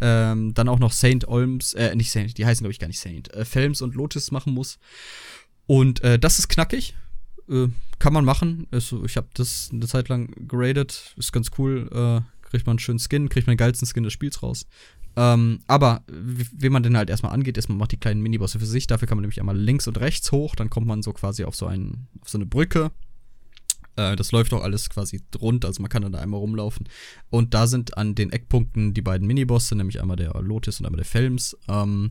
ähm, 0.00 0.54
dann 0.54 0.68
auch 0.68 0.78
noch 0.78 0.92
Saint 0.92 1.28
Olms, 1.28 1.72
äh, 1.74 1.94
nicht 1.94 2.10
Saint, 2.10 2.36
die 2.36 2.44
heißen 2.44 2.62
glaube 2.62 2.72
ich 2.72 2.78
gar 2.78 2.88
nicht 2.88 3.00
Saint, 3.00 3.32
äh, 3.32 3.44
Felms 3.44 3.80
und 3.80 3.94
Lotus 3.94 4.30
machen 4.30 4.52
muss. 4.52 4.78
Und 5.66 6.02
äh, 6.02 6.18
das 6.18 6.38
ist 6.38 6.48
knackig. 6.48 6.94
Äh, 7.48 7.68
kann 7.98 8.12
man 8.12 8.24
machen. 8.24 8.66
Also, 8.70 9.04
ich 9.04 9.16
habe 9.16 9.28
das 9.34 9.70
eine 9.72 9.86
Zeit 9.86 10.08
lang 10.08 10.48
geradet. 10.48 11.14
Ist 11.16 11.32
ganz 11.32 11.50
cool. 11.58 11.88
Äh, 11.92 12.48
kriegt 12.48 12.66
man 12.66 12.74
einen 12.74 12.78
schönen 12.78 12.98
Skin, 12.98 13.28
kriegt 13.28 13.46
man 13.46 13.54
den 13.54 13.58
geilsten 13.58 13.88
Skin 13.88 14.04
des 14.04 14.12
Spiels 14.12 14.42
raus. 14.42 14.66
Ähm, 15.16 15.60
aber 15.66 16.02
wie 16.06 16.68
man 16.68 16.82
den 16.82 16.96
halt 16.96 17.08
erstmal 17.08 17.32
angeht, 17.32 17.56
ist 17.56 17.68
man 17.68 17.78
macht 17.78 17.92
die 17.92 17.96
kleinen 17.96 18.20
Minibosse 18.20 18.58
für 18.58 18.66
sich. 18.66 18.86
Dafür 18.86 19.06
kann 19.08 19.16
man 19.16 19.22
nämlich 19.22 19.40
einmal 19.40 19.56
links 19.56 19.86
und 19.86 19.98
rechts 19.98 20.32
hoch. 20.32 20.54
Dann 20.56 20.70
kommt 20.70 20.86
man 20.86 21.02
so 21.02 21.12
quasi 21.12 21.44
auf 21.44 21.54
so, 21.54 21.66
einen, 21.66 22.08
auf 22.20 22.28
so 22.28 22.38
eine 22.38 22.46
Brücke. 22.46 22.90
Äh, 23.96 24.16
das 24.16 24.32
läuft 24.32 24.52
auch 24.52 24.62
alles 24.62 24.90
quasi 24.90 25.22
rund, 25.40 25.64
also 25.64 25.82
man 25.82 25.88
kann 25.88 26.02
dann 26.02 26.12
da 26.12 26.18
einmal 26.18 26.40
rumlaufen. 26.40 26.88
Und 27.30 27.54
da 27.54 27.66
sind 27.66 27.96
an 27.96 28.14
den 28.14 28.32
Eckpunkten 28.32 28.94
die 28.94 29.02
beiden 29.02 29.26
Minibosse, 29.26 29.76
nämlich 29.76 30.00
einmal 30.00 30.16
der 30.16 30.32
Lotus 30.40 30.80
und 30.80 30.86
einmal 30.86 30.98
der 30.98 31.06
Felms. 31.06 31.56
Ähm, 31.68 32.10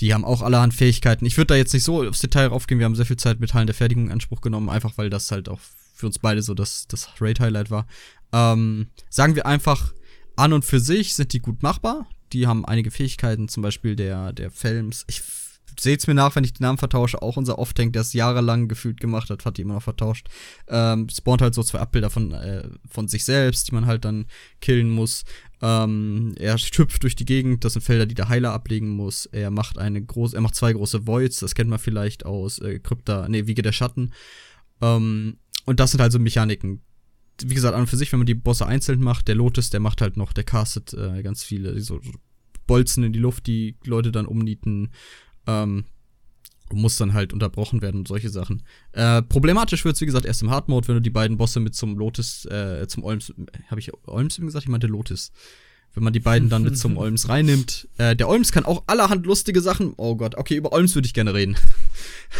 die 0.00 0.12
haben 0.12 0.24
auch 0.24 0.42
allerhand 0.42 0.74
Fähigkeiten. 0.74 1.26
Ich 1.26 1.36
würde 1.36 1.48
da 1.48 1.56
jetzt 1.56 1.72
nicht 1.72 1.84
so 1.84 2.02
aufs 2.02 2.20
Detail 2.20 2.48
raufgehen. 2.48 2.78
Wir 2.78 2.84
haben 2.84 2.96
sehr 2.96 3.06
viel 3.06 3.16
Zeit 3.16 3.40
mit 3.40 3.54
Hallen 3.54 3.66
der 3.66 3.74
Fertigung 3.74 4.06
in 4.06 4.12
Anspruch 4.12 4.40
genommen, 4.40 4.68
einfach 4.68 4.96
weil 4.96 5.10
das 5.10 5.30
halt 5.30 5.48
auch 5.48 5.60
für 5.94 6.06
uns 6.06 6.18
beide 6.18 6.42
so 6.42 6.54
das, 6.54 6.86
das 6.88 7.08
Raid-Highlight 7.20 7.70
war. 7.70 7.86
Ähm, 8.32 8.88
sagen 9.08 9.36
wir 9.36 9.46
einfach, 9.46 9.92
an 10.36 10.52
und 10.52 10.64
für 10.64 10.80
sich 10.80 11.14
sind 11.14 11.32
die 11.32 11.40
gut 11.40 11.62
machbar. 11.62 12.08
Die 12.32 12.46
haben 12.46 12.64
einige 12.64 12.90
Fähigkeiten, 12.90 13.48
zum 13.48 13.62
Beispiel 13.62 13.94
der, 13.94 14.32
der 14.32 14.50
Felms. 14.50 15.04
Ich 15.06 15.22
seht's 15.78 16.06
mir 16.06 16.14
nach, 16.14 16.34
wenn 16.34 16.44
ich 16.44 16.52
den 16.52 16.64
Namen 16.64 16.78
vertausche. 16.78 17.22
Auch 17.22 17.36
unser 17.36 17.58
Off-Tank, 17.58 17.92
der 17.92 18.02
es 18.02 18.12
jahrelang 18.12 18.68
gefühlt 18.68 19.00
gemacht 19.00 19.30
hat, 19.30 19.44
hat 19.44 19.56
die 19.56 19.62
immer 19.62 19.74
noch 19.74 19.82
vertauscht. 19.82 20.28
Ähm, 20.68 21.08
spawnt 21.08 21.42
halt 21.42 21.54
so 21.54 21.62
zwei 21.62 21.78
Abbilder 21.78 22.10
von, 22.10 22.32
äh, 22.32 22.68
von 22.88 23.08
sich 23.08 23.24
selbst, 23.24 23.68
die 23.68 23.74
man 23.74 23.86
halt 23.86 24.04
dann 24.04 24.26
killen 24.60 24.90
muss. 24.90 25.24
Ähm, 25.66 26.34
er 26.36 26.58
hüpft 26.58 27.04
durch 27.04 27.16
die 27.16 27.24
Gegend, 27.24 27.64
das 27.64 27.72
sind 27.72 27.80
Felder, 27.80 28.04
die 28.04 28.14
der 28.14 28.28
Heiler 28.28 28.52
ablegen 28.52 28.90
muss. 28.90 29.24
Er 29.24 29.50
macht 29.50 29.78
eine 29.78 30.04
große, 30.04 30.36
er 30.36 30.42
macht 30.42 30.54
zwei 30.54 30.74
große 30.74 31.06
Voids, 31.06 31.40
das 31.40 31.54
kennt 31.54 31.70
man 31.70 31.78
vielleicht 31.78 32.26
aus 32.26 32.58
äh, 32.58 32.80
Krypta, 32.80 33.26
nee, 33.30 33.46
Wiege 33.46 33.62
der 33.62 33.72
Schatten. 33.72 34.12
Ähm, 34.82 35.38
und 35.64 35.80
das 35.80 35.92
sind 35.92 36.02
halt 36.02 36.12
so 36.12 36.18
Mechaniken. 36.18 36.82
Wie 37.42 37.54
gesagt, 37.54 37.74
an 37.74 37.80
und 37.80 37.86
für 37.86 37.96
sich, 37.96 38.12
wenn 38.12 38.20
man 38.20 38.26
die 38.26 38.34
Bosse 38.34 38.66
einzeln 38.66 39.00
macht, 39.00 39.26
der 39.26 39.36
Lotus, 39.36 39.70
der 39.70 39.80
macht 39.80 40.02
halt 40.02 40.18
noch, 40.18 40.34
der 40.34 40.44
castet 40.44 40.92
äh, 40.92 41.22
ganz 41.22 41.42
viele 41.42 41.80
so 41.80 41.98
Bolzen 42.66 43.02
in 43.02 43.14
die 43.14 43.18
Luft, 43.18 43.46
die 43.46 43.78
Leute 43.86 44.12
dann 44.12 44.26
umnieten. 44.26 44.90
Ähm, 45.46 45.86
muss 46.74 46.96
dann 46.96 47.14
halt 47.14 47.32
unterbrochen 47.32 47.82
werden 47.82 48.00
und 48.00 48.08
solche 48.08 48.30
Sachen. 48.30 48.62
Äh, 48.92 49.22
problematisch 49.22 49.84
wird 49.84 49.96
es, 49.96 50.00
wie 50.00 50.06
gesagt, 50.06 50.26
erst 50.26 50.42
im 50.42 50.50
Hard 50.50 50.68
Mode, 50.68 50.88
wenn 50.88 50.96
du 50.96 51.02
die 51.02 51.10
beiden 51.10 51.36
Bosse 51.36 51.60
mit 51.60 51.74
zum 51.74 51.96
Lotus, 51.96 52.44
äh, 52.46 52.86
zum 52.88 53.04
Olms, 53.04 53.32
habe 53.68 53.80
ich 53.80 53.90
Olms 54.06 54.36
gesagt? 54.36 54.64
Ich 54.64 54.70
meinte 54.70 54.86
Lotus 54.86 55.32
wenn 55.94 56.02
man 56.02 56.12
die 56.12 56.20
beiden 56.20 56.48
dann 56.48 56.62
mit 56.62 56.76
zum 56.76 56.96
Olms 56.98 57.28
reinnimmt. 57.28 57.88
Äh, 57.98 58.16
der 58.16 58.28
Olms 58.28 58.52
kann 58.52 58.64
auch 58.64 58.82
allerhand 58.86 59.26
lustige 59.26 59.60
Sachen. 59.60 59.94
Oh 59.96 60.16
Gott, 60.16 60.34
okay, 60.36 60.56
über 60.56 60.72
Olms 60.72 60.94
würde 60.94 61.06
ich 61.06 61.14
gerne 61.14 61.34
reden. 61.34 61.56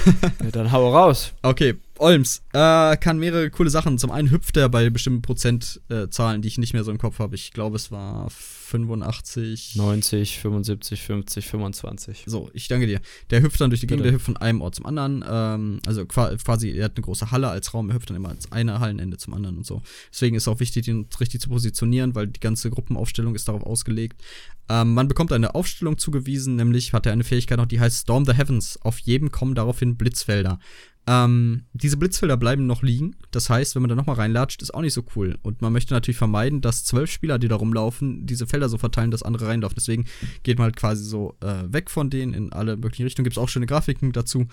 ja, 0.23 0.51
dann 0.51 0.73
hau 0.73 0.93
raus. 0.93 1.33
Okay, 1.43 1.75
Olms 1.99 2.43
äh, 2.53 2.97
kann 2.97 3.19
mehrere 3.19 3.51
coole 3.51 3.71
Sachen. 3.71 3.99
Zum 3.99 4.11
einen 4.11 4.31
hüpft 4.31 4.57
er 4.57 4.69
bei 4.69 4.91
bestimmten 4.91 5.23
Prozentzahlen, 5.23 6.43
die 6.43 6.49
ich 6.49 6.59
nicht 6.59 6.73
mehr 6.73 6.83
so 6.83 6.91
im 6.91 6.99
Kopf 6.99 7.21
habe. 7.21 7.37
Ich 7.37 7.53
glaube, 7.53 7.77
es 7.77 7.93
war 7.93 8.29
85. 8.31 9.77
90, 9.77 10.39
75, 10.41 11.03
50, 11.03 11.47
25. 11.47 12.25
So, 12.27 12.51
ich 12.53 12.67
danke 12.67 12.89
dir. 12.89 13.01
Der 13.31 13.43
hüpft 13.43 13.61
dann 13.61 13.71
durch 13.71 13.81
die 13.81 13.87
Gegend, 13.87 14.05
der 14.05 14.13
hüpft 14.13 14.25
von 14.25 14.37
einem 14.37 14.61
Ort 14.61 14.75
zum 14.75 14.87
anderen. 14.87 15.25
Ähm, 15.29 15.81
also 15.87 16.05
quasi, 16.07 16.71
er 16.71 16.87
hat 16.87 16.97
eine 16.97 17.05
große 17.05 17.31
Halle 17.31 17.49
als 17.49 17.73
Raum, 17.73 17.91
er 17.91 17.97
hüpft 17.97 18.11
dann 18.11 18.17
immer 18.17 18.31
ans 18.31 18.51
eine 18.51 18.81
Hallenende 18.81 19.17
zum 19.17 19.35
anderen 19.35 19.59
und 19.59 19.67
so. 19.67 19.83
Deswegen 20.13 20.35
ist 20.35 20.45
es 20.45 20.49
auch 20.49 20.59
wichtig, 20.59 20.89
ihn 20.89 21.07
richtig 21.21 21.41
zu 21.43 21.49
positionieren, 21.49 22.17
weil 22.17 22.27
die 22.27 22.41
ganze 22.41 22.71
Gruppenaufstellung 22.71 23.37
ist 23.37 23.47
darauf 23.47 23.63
ausgelegt. 23.63 24.21
Ähm, 24.69 24.95
man 24.95 25.09
bekommt 25.09 25.33
eine 25.33 25.55
Aufstellung 25.55 25.99
zugewiesen, 25.99 26.57
nämlich 26.57 26.93
hat 26.93 27.07
er 27.07 27.13
eine 27.13 27.25
Fähigkeit 27.25 27.59
noch, 27.59 27.67
die 27.67 27.81
heißt 27.81 28.03
Storm 28.03 28.25
the 28.25 28.33
Heavens. 28.33 28.79
Auf 28.83 28.99
jedem 28.99 29.31
kommen 29.31 29.55
daraufhin 29.55 29.97
Blitzfelder. 29.97 30.59
Ähm, 31.07 31.65
diese 31.73 31.97
Blitzfelder 31.97 32.37
bleiben 32.37 32.67
noch 32.67 32.83
liegen. 32.83 33.17
Das 33.31 33.51
heißt, 33.51 33.75
wenn 33.75 33.83
man 33.83 33.91
da 33.91 33.95
nochmal 33.95 34.17
reinlatscht, 34.17 34.63
ist 34.63 34.73
auch 34.73 34.81
nicht 34.81 34.95
so 34.95 35.05
cool. 35.15 35.39
Und 35.43 35.61
man 35.61 35.73
möchte 35.73 35.93
natürlich 35.93 36.17
vermeiden, 36.17 36.61
dass 36.61 36.85
zwölf 36.85 37.11
Spieler, 37.11 37.39
die 37.39 37.49
da 37.49 37.57
rumlaufen, 37.57 38.27
diese 38.27 38.47
Felder 38.47 38.69
so 38.69 38.79
verteilen, 38.79 39.11
dass 39.11 39.23
andere 39.23 39.49
reinlaufen. 39.49 39.77
Deswegen 39.77 40.07
geht 40.43 40.59
man 40.59 40.67
halt 40.67 40.77
quasi 40.77 41.05
so 41.05 41.37
äh, 41.41 41.73
weg 41.73 41.91
von 41.91 42.09
denen 42.09 42.33
in 42.33 42.53
alle 42.53 42.77
möglichen 42.77 43.05
Richtungen. 43.05 43.25
Gibt 43.25 43.37
es 43.37 43.43
auch 43.43 43.49
schöne 43.49 43.67
Grafiken 43.67 44.13
dazu. 44.13 44.47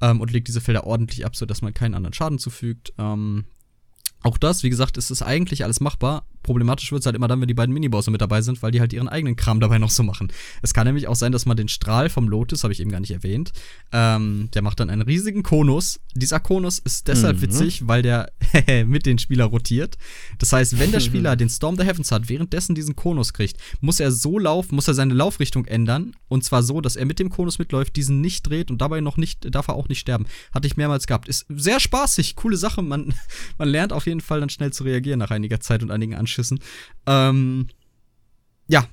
Ähm, 0.00 0.20
und 0.20 0.32
legt 0.32 0.48
diese 0.48 0.60
Felder 0.60 0.84
ordentlich 0.84 1.26
ab, 1.26 1.36
sodass 1.36 1.62
man 1.62 1.74
keinen 1.74 1.94
anderen 1.94 2.14
Schaden 2.14 2.38
zufügt. 2.38 2.92
Ähm, 2.98 3.44
auch 4.22 4.38
das, 4.38 4.62
wie 4.62 4.70
gesagt, 4.70 4.96
ist 4.96 5.10
es 5.10 5.22
eigentlich 5.22 5.64
alles 5.64 5.80
machbar. 5.80 6.24
Problematisch 6.42 6.90
wird 6.92 7.00
es 7.00 7.06
halt 7.06 7.14
immer 7.14 7.28
dann, 7.28 7.40
wenn 7.40 7.48
die 7.48 7.54
beiden 7.54 7.72
Minibosse 7.72 8.10
mit 8.10 8.20
dabei 8.20 8.40
sind, 8.42 8.62
weil 8.62 8.70
die 8.70 8.80
halt 8.80 8.92
ihren 8.92 9.08
eigenen 9.08 9.36
Kram 9.36 9.60
dabei 9.60 9.78
noch 9.78 9.90
so 9.90 10.02
machen. 10.02 10.32
Es 10.62 10.72
kann 10.72 10.86
nämlich 10.86 11.06
auch 11.06 11.14
sein, 11.14 11.30
dass 11.30 11.46
man 11.46 11.56
den 11.56 11.68
Strahl 11.68 12.08
vom 12.08 12.28
Lotus, 12.28 12.64
habe 12.64 12.72
ich 12.72 12.80
eben 12.80 12.90
gar 12.90 13.00
nicht 13.00 13.10
erwähnt, 13.10 13.52
ähm, 13.92 14.48
der 14.54 14.62
macht 14.62 14.80
dann 14.80 14.90
einen 14.90 15.02
riesigen 15.02 15.42
Konus. 15.42 16.00
Dieser 16.14 16.40
Konus 16.40 16.78
ist 16.78 17.06
deshalb 17.06 17.36
mhm. 17.36 17.42
witzig, 17.42 17.86
weil 17.86 18.02
der 18.02 18.32
mit 18.86 19.06
den 19.06 19.18
Spieler 19.18 19.44
rotiert. 19.44 19.98
Das 20.38 20.52
heißt, 20.52 20.78
wenn 20.78 20.90
der 20.90 21.00
Spieler 21.08 21.36
den 21.36 21.50
Storm 21.50 21.76
the 21.76 21.84
Heavens 21.84 22.10
hat, 22.10 22.28
währenddessen 22.28 22.74
diesen 22.74 22.96
Konus 22.96 23.32
kriegt, 23.32 23.58
muss 23.80 24.00
er 24.00 24.10
so 24.10 24.38
laufen, 24.38 24.74
muss 24.74 24.88
er 24.88 24.94
seine 24.94 25.14
Laufrichtung 25.14 25.66
ändern. 25.66 26.16
Und 26.28 26.44
zwar 26.44 26.62
so, 26.62 26.80
dass 26.80 26.96
er 26.96 27.06
mit 27.06 27.18
dem 27.18 27.30
Konus 27.30 27.58
mitläuft, 27.58 27.94
diesen 27.94 28.20
nicht 28.20 28.48
dreht 28.48 28.70
und 28.70 28.80
dabei 28.80 29.00
noch 29.00 29.16
nicht, 29.16 29.54
darf 29.54 29.68
er 29.68 29.74
auch 29.74 29.88
nicht 29.88 30.00
sterben. 30.00 30.26
Hatte 30.52 30.66
ich 30.66 30.76
mehrmals 30.76 31.06
gehabt. 31.06 31.28
Ist 31.28 31.46
sehr 31.48 31.78
spaßig, 31.78 32.36
coole 32.36 32.56
Sache. 32.56 32.82
Man, 32.82 33.14
man 33.58 33.68
lernt 33.68 33.92
auf 33.92 34.07
jeden 34.08 34.20
Fall 34.20 34.40
dann 34.40 34.48
schnell 34.48 34.72
zu 34.72 34.82
reagieren 34.82 35.20
nach 35.20 35.30
einiger 35.30 35.60
Zeit 35.60 35.84
und 35.84 35.92
einigen 35.92 36.16
Anschissen. 36.16 36.58
Ähm, 37.06 37.68
ja, 38.66 38.86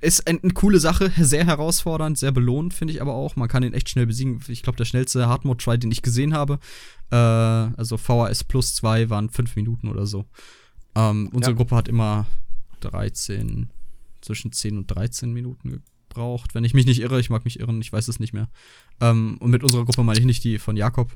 ist 0.00 0.26
eine 0.26 0.38
coole 0.54 0.80
Sache, 0.80 1.12
sehr 1.18 1.44
herausfordernd, 1.44 2.18
sehr 2.18 2.32
belohnt, 2.32 2.72
finde 2.72 2.94
ich 2.94 3.02
aber 3.02 3.14
auch. 3.14 3.36
Man 3.36 3.48
kann 3.48 3.62
ihn 3.62 3.74
echt 3.74 3.90
schnell 3.90 4.06
besiegen. 4.06 4.40
Ich 4.48 4.62
glaube, 4.62 4.76
der 4.76 4.86
schnellste 4.86 5.28
Hardmode-Try, 5.28 5.78
den 5.78 5.90
ich 5.90 6.02
gesehen 6.02 6.32
habe, 6.32 6.58
äh, 7.10 7.16
also 7.16 7.96
VHS 7.96 8.44
plus 8.44 8.74
2 8.76 9.10
waren 9.10 9.28
5 9.28 9.56
Minuten 9.56 9.88
oder 9.88 10.06
so. 10.06 10.24
Ähm, 10.94 11.28
unsere 11.32 11.52
ja. 11.52 11.56
Gruppe 11.56 11.76
hat 11.76 11.88
immer 11.88 12.26
13, 12.80 13.68
zwischen 14.22 14.52
10 14.52 14.78
und 14.78 14.86
13 14.86 15.32
Minuten 15.32 15.82
gebraucht, 16.10 16.54
wenn 16.54 16.64
ich 16.64 16.74
mich 16.74 16.86
nicht 16.86 17.00
irre. 17.00 17.20
Ich 17.20 17.30
mag 17.30 17.44
mich 17.44 17.60
irren, 17.60 17.80
ich 17.80 17.92
weiß 17.92 18.08
es 18.08 18.20
nicht 18.20 18.32
mehr. 18.32 18.48
Ähm, 19.00 19.38
und 19.40 19.50
mit 19.50 19.62
unserer 19.62 19.84
Gruppe 19.84 20.02
meine 20.02 20.18
ich 20.18 20.26
nicht 20.26 20.44
die 20.44 20.58
von 20.58 20.76
Jakob. 20.76 21.12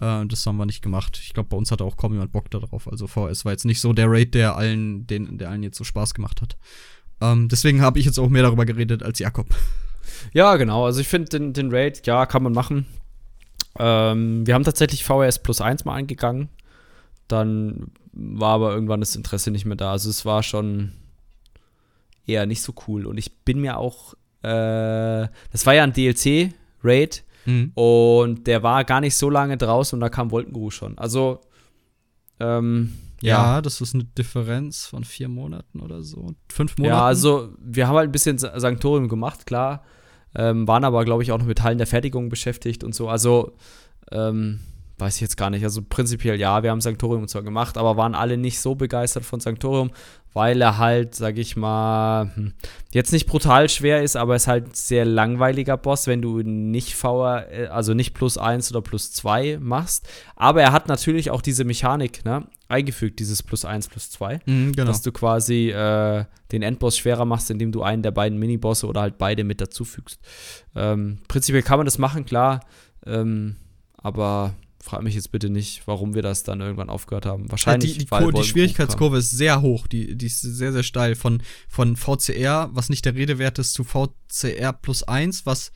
Äh, 0.00 0.24
das 0.26 0.46
haben 0.46 0.56
wir 0.56 0.66
nicht 0.66 0.82
gemacht. 0.82 1.20
Ich 1.22 1.34
glaube, 1.34 1.48
bei 1.50 1.56
uns 1.56 1.70
hatte 1.70 1.84
auch 1.84 1.96
kaum 1.96 2.12
jemand 2.12 2.32
Bock 2.32 2.50
darauf. 2.50 2.88
Also 2.88 3.06
VS 3.06 3.44
war 3.44 3.52
jetzt 3.52 3.64
nicht 3.64 3.80
so 3.80 3.92
der 3.92 4.10
Raid, 4.10 4.34
der 4.34 4.56
allen, 4.56 5.06
den, 5.06 5.38
der 5.38 5.50
allen 5.50 5.62
jetzt 5.62 5.76
so 5.76 5.84
Spaß 5.84 6.14
gemacht 6.14 6.40
hat. 6.40 6.56
Ähm, 7.20 7.48
deswegen 7.48 7.82
habe 7.82 7.98
ich 7.98 8.06
jetzt 8.06 8.18
auch 8.18 8.28
mehr 8.28 8.42
darüber 8.42 8.64
geredet 8.64 9.02
als 9.02 9.18
Jakob. 9.18 9.48
Ja, 10.32 10.56
genau. 10.56 10.86
Also 10.86 11.00
ich 11.00 11.08
finde 11.08 11.28
den, 11.28 11.52
den 11.52 11.70
Raid, 11.70 12.06
ja, 12.06 12.26
kann 12.26 12.42
man 12.42 12.52
machen. 12.52 12.86
Ähm, 13.78 14.46
wir 14.46 14.54
haben 14.54 14.64
tatsächlich 14.64 15.04
VS 15.04 15.42
plus 15.42 15.60
1 15.60 15.84
mal 15.84 15.96
angegangen. 15.96 16.48
Dann 17.28 17.90
war 18.12 18.54
aber 18.54 18.72
irgendwann 18.72 19.00
das 19.00 19.16
Interesse 19.16 19.50
nicht 19.50 19.66
mehr 19.66 19.76
da. 19.76 19.92
Also 19.92 20.08
es 20.08 20.24
war 20.24 20.42
schon 20.42 20.92
eher 22.26 22.46
nicht 22.46 22.62
so 22.62 22.74
cool. 22.86 23.06
Und 23.06 23.18
ich 23.18 23.32
bin 23.44 23.60
mir 23.60 23.78
auch, 23.78 24.14
äh, 24.46 25.28
das 25.50 25.66
war 25.66 25.74
ja 25.74 25.82
ein 25.82 25.92
DLC-Raid 25.92 27.24
Mhm. 27.46 27.72
Und 27.74 28.46
der 28.46 28.62
war 28.62 28.84
gar 28.84 29.00
nicht 29.00 29.14
so 29.14 29.30
lange 29.30 29.56
draußen 29.56 29.96
und 29.96 30.00
da 30.00 30.08
kam 30.08 30.30
Wolkenruh 30.30 30.70
schon. 30.70 30.98
Also, 30.98 31.40
ähm, 32.40 32.92
ja, 33.22 33.54
ja, 33.54 33.62
das 33.62 33.80
ist 33.80 33.94
eine 33.94 34.04
Differenz 34.04 34.84
von 34.84 35.04
vier 35.04 35.28
Monaten 35.28 35.80
oder 35.80 36.02
so. 36.02 36.34
Fünf 36.52 36.76
Monaten. 36.76 36.96
Ja, 36.96 37.06
also 37.06 37.54
wir 37.58 37.88
haben 37.88 37.96
halt 37.96 38.10
ein 38.10 38.12
bisschen 38.12 38.38
Sanktorium 38.38 39.08
gemacht, 39.08 39.46
klar. 39.46 39.84
Ähm, 40.34 40.68
waren 40.68 40.84
aber, 40.84 41.04
glaube 41.06 41.22
ich, 41.22 41.32
auch 41.32 41.38
noch 41.38 41.46
mit 41.46 41.58
Teilen 41.58 41.78
der 41.78 41.86
Fertigung 41.86 42.28
beschäftigt 42.28 42.84
und 42.84 42.94
so. 42.94 43.08
Also, 43.08 43.52
ähm, 44.12 44.60
weiß 44.98 45.16
ich 45.16 45.20
jetzt 45.20 45.36
gar 45.36 45.50
nicht. 45.50 45.62
Also 45.62 45.82
prinzipiell 45.86 46.40
ja, 46.40 46.62
wir 46.62 46.70
haben 46.70 46.80
Sanktorium 46.80 47.28
zwar 47.28 47.42
gemacht, 47.42 47.76
aber 47.76 47.96
waren 47.96 48.14
alle 48.14 48.36
nicht 48.36 48.60
so 48.60 48.74
begeistert 48.74 49.24
von 49.24 49.40
Sanktorium, 49.40 49.90
weil 50.32 50.60
er 50.60 50.78
halt, 50.78 51.14
sag 51.14 51.36
ich 51.36 51.56
mal, 51.56 52.30
hm, 52.34 52.52
jetzt 52.92 53.12
nicht 53.12 53.26
brutal 53.26 53.68
schwer 53.68 54.02
ist, 54.02 54.16
aber 54.16 54.36
ist 54.36 54.46
halt 54.46 54.68
ein 54.68 54.74
sehr 54.74 55.04
langweiliger 55.04 55.76
Boss, 55.76 56.06
wenn 56.06 56.22
du 56.22 56.40
nicht 56.42 56.94
VR, 56.94 57.50
äh, 57.50 57.66
also 57.66 57.94
nicht 57.94 58.14
plus 58.14 58.38
1 58.38 58.70
oder 58.70 58.80
plus 58.80 59.12
2 59.12 59.58
machst. 59.60 60.08
Aber 60.34 60.62
er 60.62 60.72
hat 60.72 60.88
natürlich 60.88 61.30
auch 61.30 61.42
diese 61.42 61.64
Mechanik, 61.64 62.24
ne? 62.24 62.46
Eingefügt, 62.68 63.20
dieses 63.20 63.42
plus 63.42 63.64
1, 63.64 63.88
plus 63.88 64.10
2. 64.10 64.40
Mhm, 64.46 64.72
genau. 64.72 64.86
Dass 64.88 65.02
du 65.02 65.12
quasi 65.12 65.70
äh, 65.70 66.24
den 66.52 66.62
Endboss 66.62 66.96
schwerer 66.98 67.24
machst, 67.24 67.50
indem 67.50 67.70
du 67.70 67.82
einen 67.82 68.02
der 68.02 68.10
beiden 68.10 68.38
Minibosse 68.38 68.86
oder 68.86 69.02
halt 69.02 69.18
beide 69.18 69.44
mit 69.44 69.60
dazufügst. 69.60 70.20
Ähm, 70.74 71.18
prinzipiell 71.28 71.62
kann 71.62 71.78
man 71.78 71.86
das 71.86 71.98
machen, 71.98 72.24
klar. 72.24 72.60
Ähm, 73.06 73.56
aber 73.96 74.54
frag 74.86 75.02
mich 75.02 75.16
jetzt 75.16 75.32
bitte 75.32 75.50
nicht, 75.50 75.82
warum 75.86 76.14
wir 76.14 76.22
das 76.22 76.44
dann 76.44 76.60
irgendwann 76.60 76.90
aufgehört 76.90 77.26
haben. 77.26 77.50
Wahrscheinlich. 77.50 77.92
Ja, 77.92 77.98
die, 77.98 78.04
die, 78.04 78.10
weil 78.10 78.32
die 78.32 78.44
Schwierigkeitskurve 78.44 79.18
ist 79.18 79.32
sehr 79.32 79.60
hoch. 79.60 79.88
Die, 79.88 80.16
die 80.16 80.26
ist 80.26 80.40
sehr, 80.40 80.72
sehr 80.72 80.84
steil. 80.84 81.16
Von, 81.16 81.42
von 81.68 81.96
VCR, 81.96 82.70
was 82.72 82.88
nicht 82.88 83.04
der 83.04 83.16
Redewert 83.16 83.58
ist, 83.58 83.74
zu 83.74 83.82
VCR 83.82 84.72
plus 84.72 85.02
1, 85.02 85.44
was, 85.44 85.72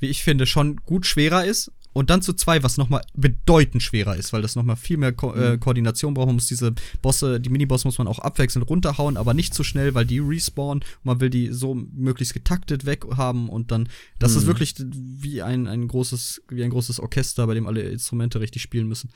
wie 0.00 0.08
ich 0.08 0.24
finde, 0.24 0.46
schon 0.46 0.76
gut 0.78 1.06
schwerer 1.06 1.44
ist 1.44 1.70
und 1.96 2.10
dann 2.10 2.20
zu 2.20 2.34
zwei, 2.34 2.62
was 2.62 2.76
nochmal 2.76 3.00
bedeutend 3.14 3.82
schwerer 3.82 4.16
ist, 4.16 4.34
weil 4.34 4.42
das 4.42 4.54
nochmal 4.54 4.76
viel 4.76 4.98
mehr 4.98 5.12
Ko 5.12 5.32
äh, 5.32 5.52
mhm. 5.52 5.60
Koordination 5.60 6.12
braucht. 6.12 6.26
Man 6.26 6.34
muss 6.34 6.46
diese 6.46 6.74
Bosse, 7.00 7.40
die 7.40 7.48
Miniboss 7.48 7.86
muss 7.86 7.96
man 7.96 8.06
auch 8.06 8.18
abwechselnd 8.18 8.68
runterhauen, 8.68 9.16
aber 9.16 9.32
nicht 9.32 9.54
zu 9.54 9.64
schnell, 9.64 9.94
weil 9.94 10.04
die 10.04 10.18
respawnen. 10.18 10.84
Man 11.04 11.20
will 11.20 11.30
die 11.30 11.54
so 11.54 11.74
möglichst 11.74 12.34
getaktet 12.34 12.84
weg 12.84 13.06
haben 13.16 13.48
und 13.48 13.70
dann, 13.70 13.88
das 14.18 14.32
mhm. 14.32 14.38
ist 14.40 14.46
wirklich 14.46 14.74
wie 14.78 15.40
ein, 15.40 15.66
ein 15.66 15.88
großes, 15.88 16.42
wie 16.50 16.64
ein 16.64 16.70
großes 16.70 17.00
Orchester, 17.00 17.46
bei 17.46 17.54
dem 17.54 17.66
alle 17.66 17.80
Instrumente 17.80 18.40
richtig 18.40 18.60
spielen 18.60 18.88
müssen. 18.88 19.08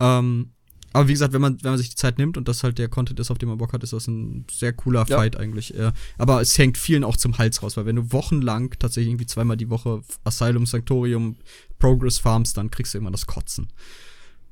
Ähm, 0.00 0.52
aber 0.92 1.08
wie 1.08 1.12
gesagt, 1.12 1.32
wenn 1.32 1.40
man, 1.40 1.62
wenn 1.62 1.72
man 1.72 1.78
sich 1.78 1.90
die 1.90 1.96
Zeit 1.96 2.18
nimmt 2.18 2.36
und 2.36 2.48
das 2.48 2.62
halt 2.62 2.78
der 2.78 2.88
Content 2.88 3.18
ist, 3.20 3.30
auf 3.30 3.38
den 3.38 3.48
man 3.48 3.58
Bock 3.58 3.72
hat, 3.72 3.82
ist 3.82 3.92
das 3.92 4.06
ein 4.08 4.44
sehr 4.50 4.72
cooler 4.72 5.04
ja. 5.08 5.16
Fight 5.16 5.36
eigentlich. 5.36 5.74
Aber 6.18 6.40
es 6.40 6.56
hängt 6.58 6.78
vielen 6.78 7.04
auch 7.04 7.16
zum 7.16 7.38
Hals 7.38 7.62
raus, 7.62 7.76
weil 7.76 7.86
wenn 7.86 7.96
du 7.96 8.12
wochenlang 8.12 8.74
tatsächlich 8.78 9.10
irgendwie 9.10 9.26
zweimal 9.26 9.56
die 9.56 9.70
Woche 9.70 10.02
Asylum, 10.24 10.66
Sanctorium, 10.66 11.36
Progress 11.78 12.18
farmst, 12.18 12.56
dann 12.56 12.70
kriegst 12.70 12.94
du 12.94 12.98
immer 12.98 13.10
das 13.10 13.26
Kotzen. 13.26 13.68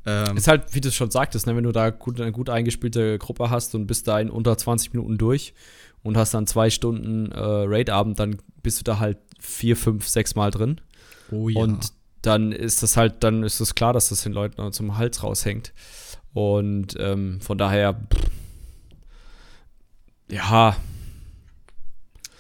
Ähm, 0.06 0.36
ist 0.36 0.48
halt, 0.48 0.74
wie 0.74 0.80
du 0.80 0.88
es 0.88 0.94
schon 0.94 1.10
sagtest, 1.10 1.46
ne, 1.46 1.54
wenn 1.56 1.64
du 1.64 1.72
da 1.72 1.90
gut, 1.90 2.20
eine 2.20 2.32
gut 2.32 2.48
eingespielte 2.48 3.18
Gruppe 3.18 3.50
hast 3.50 3.74
und 3.74 3.86
bist 3.86 4.08
da 4.08 4.18
in 4.18 4.30
unter 4.30 4.56
20 4.56 4.94
Minuten 4.94 5.18
durch 5.18 5.52
und 6.02 6.16
hast 6.16 6.32
dann 6.32 6.46
zwei 6.46 6.70
Stunden 6.70 7.30
äh, 7.32 7.38
Raid-Abend, 7.38 8.18
dann 8.18 8.38
bist 8.62 8.80
du 8.80 8.84
da 8.84 8.98
halt 8.98 9.18
vier, 9.38 9.76
fünf, 9.76 10.08
sechs 10.08 10.34
Mal 10.34 10.50
drin. 10.50 10.80
Oh 11.30 11.48
ja. 11.48 11.60
Und 11.60 11.92
dann 12.22 12.52
ist 12.52 12.82
das 12.82 12.96
halt, 12.96 13.22
dann 13.22 13.42
ist 13.42 13.60
es 13.60 13.74
klar, 13.74 13.92
dass 13.92 14.08
das 14.08 14.22
den 14.22 14.32
Leuten 14.32 14.72
zum 14.72 14.96
Hals 14.96 15.22
raushängt. 15.22 15.72
Und 16.32 16.96
ähm, 16.98 17.40
von 17.40 17.58
daher, 17.58 17.94
pff, 17.94 18.30
ja. 20.30 20.76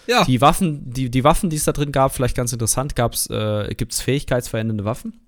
Ja. 0.06 0.24
Die 0.24 0.40
Waffen, 0.40 0.92
die, 0.92 1.10
die 1.10 1.24
Waffen, 1.24 1.50
die 1.50 1.56
es 1.56 1.64
da 1.64 1.72
drin 1.72 1.92
gab, 1.92 2.12
vielleicht 2.12 2.36
ganz 2.36 2.52
interessant, 2.52 2.94
äh, 2.98 3.74
gibt 3.74 3.92
es 3.92 4.00
fähigkeitsverändernde 4.00 4.84
Waffen 4.84 5.20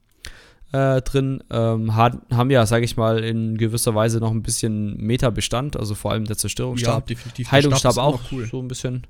äh, 0.73 1.03
drin. 1.03 1.45
Ähm, 1.51 1.95
haben 1.95 2.51
ja, 2.51 2.67
sage 2.67 2.85
ich 2.85 2.97
mal, 2.97 3.23
in 3.23 3.59
gewisser 3.59 3.95
Weise 3.95 4.19
noch 4.19 4.31
ein 4.31 4.43
bisschen 4.43 4.97
Meta-Bestand, 4.97 5.77
also 5.77 5.95
vor 5.95 6.13
allem 6.13 6.25
der 6.25 6.37
Zerstörungsstab. 6.37 7.03
Ja, 7.03 7.15
definitiv. 7.15 7.53
Heilungsstab 7.53 7.99
auch 7.99 8.21
cool. 8.33 8.47
so 8.47 8.61
ein 8.61 8.69
bisschen. 8.69 9.07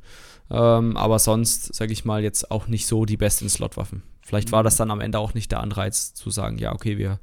Ähm, 0.51 0.97
aber 0.97 1.19
sonst, 1.19 1.75
sage 1.75 1.93
ich 1.93 2.05
mal, 2.05 2.23
jetzt 2.23 2.51
auch 2.51 2.67
nicht 2.67 2.87
so 2.87 3.05
die 3.05 3.17
besten 3.17 3.49
Slot-Waffen. 3.49 4.03
Vielleicht 4.21 4.49
mhm. 4.49 4.53
war 4.53 4.63
das 4.63 4.77
dann 4.77 4.91
am 4.91 5.01
Ende 5.01 5.19
auch 5.19 5.35
nicht 5.35 5.53
der 5.53 5.61
Anreiz 5.61 6.13
zu 6.15 6.31
sagen, 6.31 6.59
ja, 6.59 6.73
okay, 6.73 6.99
wir 6.99 7.21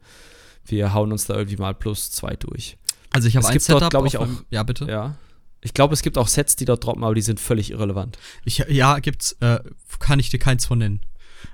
wir 0.72 0.94
hauen 0.94 1.12
uns 1.12 1.26
da 1.26 1.36
irgendwie 1.36 1.58
mal 1.58 1.74
plus 1.74 2.12
zwei 2.12 2.36
durch. 2.36 2.78
Also 3.12 3.28
ich 3.28 3.36
habe 3.36 3.48
ein 3.48 3.60
Setup, 3.60 3.90
glaube 3.90 4.08
ich, 4.08 4.18
auch. 4.18 4.28
Ja, 4.50 4.64
bitte. 4.64 4.86
Ja. 4.86 5.16
Ich 5.62 5.74
glaube, 5.74 5.94
es 5.94 6.02
gibt 6.02 6.18
auch 6.18 6.28
Sets, 6.28 6.56
die 6.56 6.66
dort 6.66 6.86
droppen, 6.86 7.04
aber 7.04 7.16
die 7.16 7.22
sind 7.22 7.40
völlig 7.40 7.72
irrelevant. 7.72 8.18
Ich, 8.46 8.60
ja, 8.70 9.00
gibt's, 9.00 9.34
äh, 9.42 9.60
kann 10.00 10.20
ich 10.20 10.30
dir 10.30 10.40
keins 10.40 10.66
von 10.66 10.80
nennen. 10.80 11.02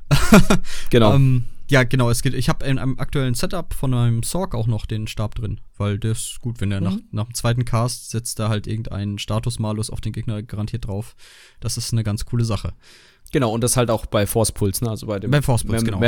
genau. 0.89 1.15
ähm, 1.15 1.45
ja, 1.67 1.83
genau, 1.83 2.11
es 2.11 2.21
geht, 2.21 2.35
ich 2.35 2.47
habe 2.47 2.65
in 2.65 2.77
einem 2.77 2.99
aktuellen 2.99 3.33
Setup 3.33 3.73
von 3.73 3.89
meinem 3.89 4.21
Sorg 4.21 4.53
auch 4.53 4.67
noch 4.67 4.85
den 4.85 5.07
Stab 5.07 5.33
drin, 5.33 5.59
weil 5.77 5.97
der 5.97 6.11
ist 6.11 6.39
gut, 6.41 6.61
wenn 6.61 6.71
er 6.71 6.79
mhm. 6.79 6.85
nach, 6.85 6.97
nach 7.11 7.25
dem 7.25 7.33
zweiten 7.33 7.65
Cast 7.65 8.11
setzt 8.11 8.37
da 8.37 8.49
halt 8.49 8.67
irgendeinen 8.67 9.17
Status-Malus 9.17 9.89
auf 9.89 10.01
den 10.01 10.13
Gegner 10.13 10.43
garantiert 10.43 10.85
drauf. 10.85 11.15
Das 11.59 11.77
ist 11.77 11.91
eine 11.91 12.03
ganz 12.03 12.25
coole 12.25 12.45
Sache. 12.45 12.73
Genau, 13.31 13.51
und 13.51 13.61
das 13.61 13.75
halt 13.75 13.89
auch 13.89 14.05
bei 14.05 14.25
Force 14.25 14.51
Pulse, 14.51 14.83
ne? 14.83 14.91
Also 14.91 15.07
bei 15.07 15.19
dem 15.19 15.31
bei 15.31 15.41
Force 15.41 15.63
Pulse, 15.63 15.85
genau. 15.85 15.99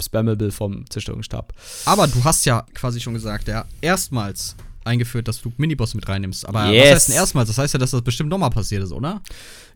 Spammable 0.00 0.50
vom 0.52 0.88
Zerstörungsstab. 0.88 1.52
Aber 1.84 2.06
du 2.06 2.24
hast 2.24 2.46
ja 2.46 2.64
quasi 2.74 3.00
schon 3.00 3.14
gesagt, 3.14 3.48
ja, 3.48 3.64
erstmals 3.80 4.56
eingeführt, 4.84 5.28
dass 5.28 5.40
du 5.40 5.52
Miniboss 5.56 5.94
mit 5.94 6.08
reinnimmst. 6.08 6.48
Aber 6.48 6.66
yes. 6.66 6.84
was 6.84 6.94
heißt 6.94 7.08
denn 7.08 7.16
erstmals? 7.16 7.48
Das 7.48 7.58
heißt 7.58 7.74
ja, 7.74 7.78
dass 7.78 7.90
das 7.92 8.02
bestimmt 8.02 8.30
nochmal 8.30 8.50
passiert 8.50 8.82
ist, 8.82 8.92
oder? 8.92 9.20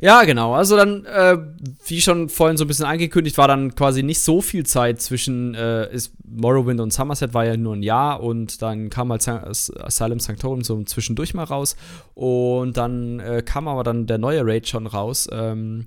Ja, 0.00 0.24
genau. 0.24 0.54
Also 0.54 0.76
dann, 0.76 1.04
äh, 1.04 1.38
wie 1.86 2.00
schon 2.00 2.28
vorhin 2.28 2.56
so 2.56 2.64
ein 2.64 2.68
bisschen 2.68 2.86
angekündigt, 2.86 3.38
war 3.38 3.48
dann 3.48 3.74
quasi 3.74 4.02
nicht 4.02 4.20
so 4.20 4.40
viel 4.40 4.66
Zeit 4.66 5.00
zwischen 5.00 5.54
äh, 5.54 5.92
ist 5.92 6.12
Morrowind 6.24 6.80
und 6.80 6.92
Somerset 6.92 7.34
war 7.34 7.44
ja 7.44 7.56
nur 7.56 7.74
ein 7.74 7.82
Jahr 7.82 8.22
und 8.22 8.60
dann 8.62 8.90
kam 8.90 9.10
halt 9.10 9.26
Asylum 9.28 10.20
Sanctorum 10.20 10.64
so 10.64 10.82
zwischendurch 10.84 11.34
mal 11.34 11.44
raus 11.44 11.76
und 12.14 12.76
dann 12.76 13.20
äh, 13.20 13.42
kam 13.44 13.68
aber 13.68 13.84
dann 13.84 14.06
der 14.06 14.18
neue 14.18 14.44
Raid 14.44 14.68
schon 14.68 14.86
raus. 14.86 15.28
Ähm, 15.32 15.86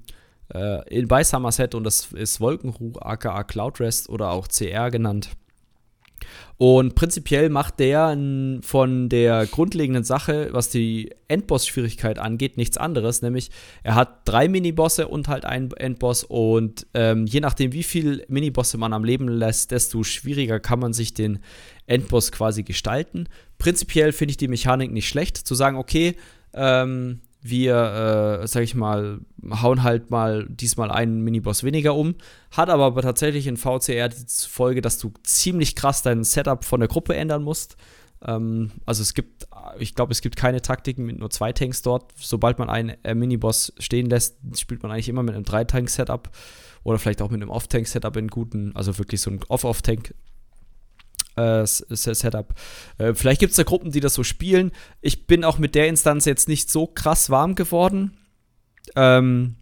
äh, 0.54 0.88
in, 0.90 1.08
bei 1.08 1.24
Somerset 1.24 1.76
und 1.76 1.84
das 1.84 2.12
ist 2.12 2.40
Wolkenruh, 2.42 2.94
aka 3.00 3.44
Cloudrest 3.44 4.10
oder 4.10 4.32
auch 4.32 4.48
CR 4.48 4.92
genannt. 4.92 5.30
Und 6.58 6.96
prinzipiell 6.96 7.50
macht 7.50 7.80
der 7.80 8.18
von 8.62 9.08
der 9.08 9.46
grundlegenden 9.46 10.04
Sache, 10.04 10.50
was 10.52 10.70
die 10.70 11.12
Endboss-Schwierigkeit 11.30 12.20
angeht, 12.20 12.58
nichts 12.58 12.78
anderes. 12.78 13.22
Nämlich, 13.22 13.50
er 13.82 13.96
hat 13.96 14.28
drei 14.28 14.50
Minibosse 14.50 15.08
und 15.08 15.30
halt 15.30 15.46
einen 15.46 15.72
Endboss. 15.72 16.26
Und 16.26 16.86
ähm, 16.94 17.26
je 17.26 17.40
nachdem, 17.40 17.72
wie 17.72 17.84
viel 17.84 18.26
Minibosse 18.28 18.78
man 18.78 18.92
am 18.92 19.06
Leben 19.06 19.30
lässt, 19.30 19.72
desto 19.72 20.04
schwieriger 20.04 20.60
kann 20.60 20.80
man 20.80 20.92
sich 20.92 21.14
den 21.14 21.40
Endboss 21.88 22.32
quasi 22.34 22.64
gestalten. 22.64 23.30
Prinzipiell 23.58 24.12
finde 24.12 24.32
ich 24.32 24.38
die 24.38 24.50
Mechanik 24.50 24.92
nicht 24.92 25.08
schlecht. 25.08 25.38
Zu 25.38 25.56
sagen, 25.56 25.78
okay, 25.78 26.18
ähm, 26.54 27.22
wir, 27.42 28.42
äh, 28.42 28.48
sag 28.48 28.64
ich 28.64 28.76
mal, 28.76 29.20
hauen 29.50 29.84
halt 29.84 30.12
mal 30.12 30.46
diesmal 30.50 30.92
einen 30.92 31.22
Miniboss 31.22 31.64
weniger 31.64 31.96
um. 31.96 32.16
Hat 32.52 32.70
aber, 32.70 33.02
tatsächlich 33.02 33.48
in 33.48 33.58
VCR 33.58 34.10
die 34.10 34.26
Folge, 34.48 34.82
dass 34.82 34.98
du 34.98 35.14
ziemlich 35.24 35.76
krass 35.76 36.02
dein 36.02 36.24
Setup 36.24 36.66
von 36.66 36.82
der 36.82 36.90
Gruppe 36.90 37.16
ändern 37.16 37.44
musst. 37.44 37.78
Ähm, 38.26 38.72
also 38.86 39.02
es 39.02 39.14
gibt, 39.14 39.48
ich 39.78 39.96
glaube, 39.96 40.12
es 40.12 40.22
gibt 40.22 40.36
keine 40.36 40.62
Taktiken 40.62 41.06
mit 41.06 41.20
nur 41.20 41.30
zwei 41.30 41.54
Tanks 41.54 41.82
dort. 41.82 42.12
Sobald 42.18 42.60
man 42.60 42.70
einen 42.70 42.96
äh, 43.04 43.16
Miniboss 43.16 43.74
stehen 43.80 44.08
lässt, 44.08 44.38
spielt 44.58 44.84
man 44.84 44.92
eigentlich 44.92 45.10
immer 45.10 45.24
mit 45.24 45.36
einem 45.36 45.46
Drei-Tank-Setup 45.46 46.30
oder 46.84 47.00
vielleicht 47.00 47.22
auch 47.22 47.30
mit 47.30 47.42
einem 47.42 47.52
Off-Tank-Setup 47.52 48.16
in 48.18 48.28
guten, 48.28 48.76
also 48.76 48.98
wirklich 48.98 49.22
so 49.22 49.32
ein 49.32 49.40
Off-Off-Tank 49.48 50.14
äh, 51.40 51.66
Setup. 51.66 52.54
Äh, 52.98 53.14
vielleicht 53.14 53.40
gibt 53.40 53.52
es 53.52 53.58
da 53.58 53.64
Gruppen, 53.64 53.92
die 53.92 54.00
das 54.00 54.14
so 54.14 54.24
spielen. 54.24 54.72
Ich 55.02 55.28
bin 55.28 55.44
auch 55.44 55.58
mit 55.58 55.76
der 55.76 55.88
Instanz 55.88 56.26
jetzt 56.26 56.48
nicht 56.48 56.70
so 56.70 56.88
krass 56.88 57.30
warm 57.30 57.56
geworden. 57.56 58.18
Ähm, 58.96 59.56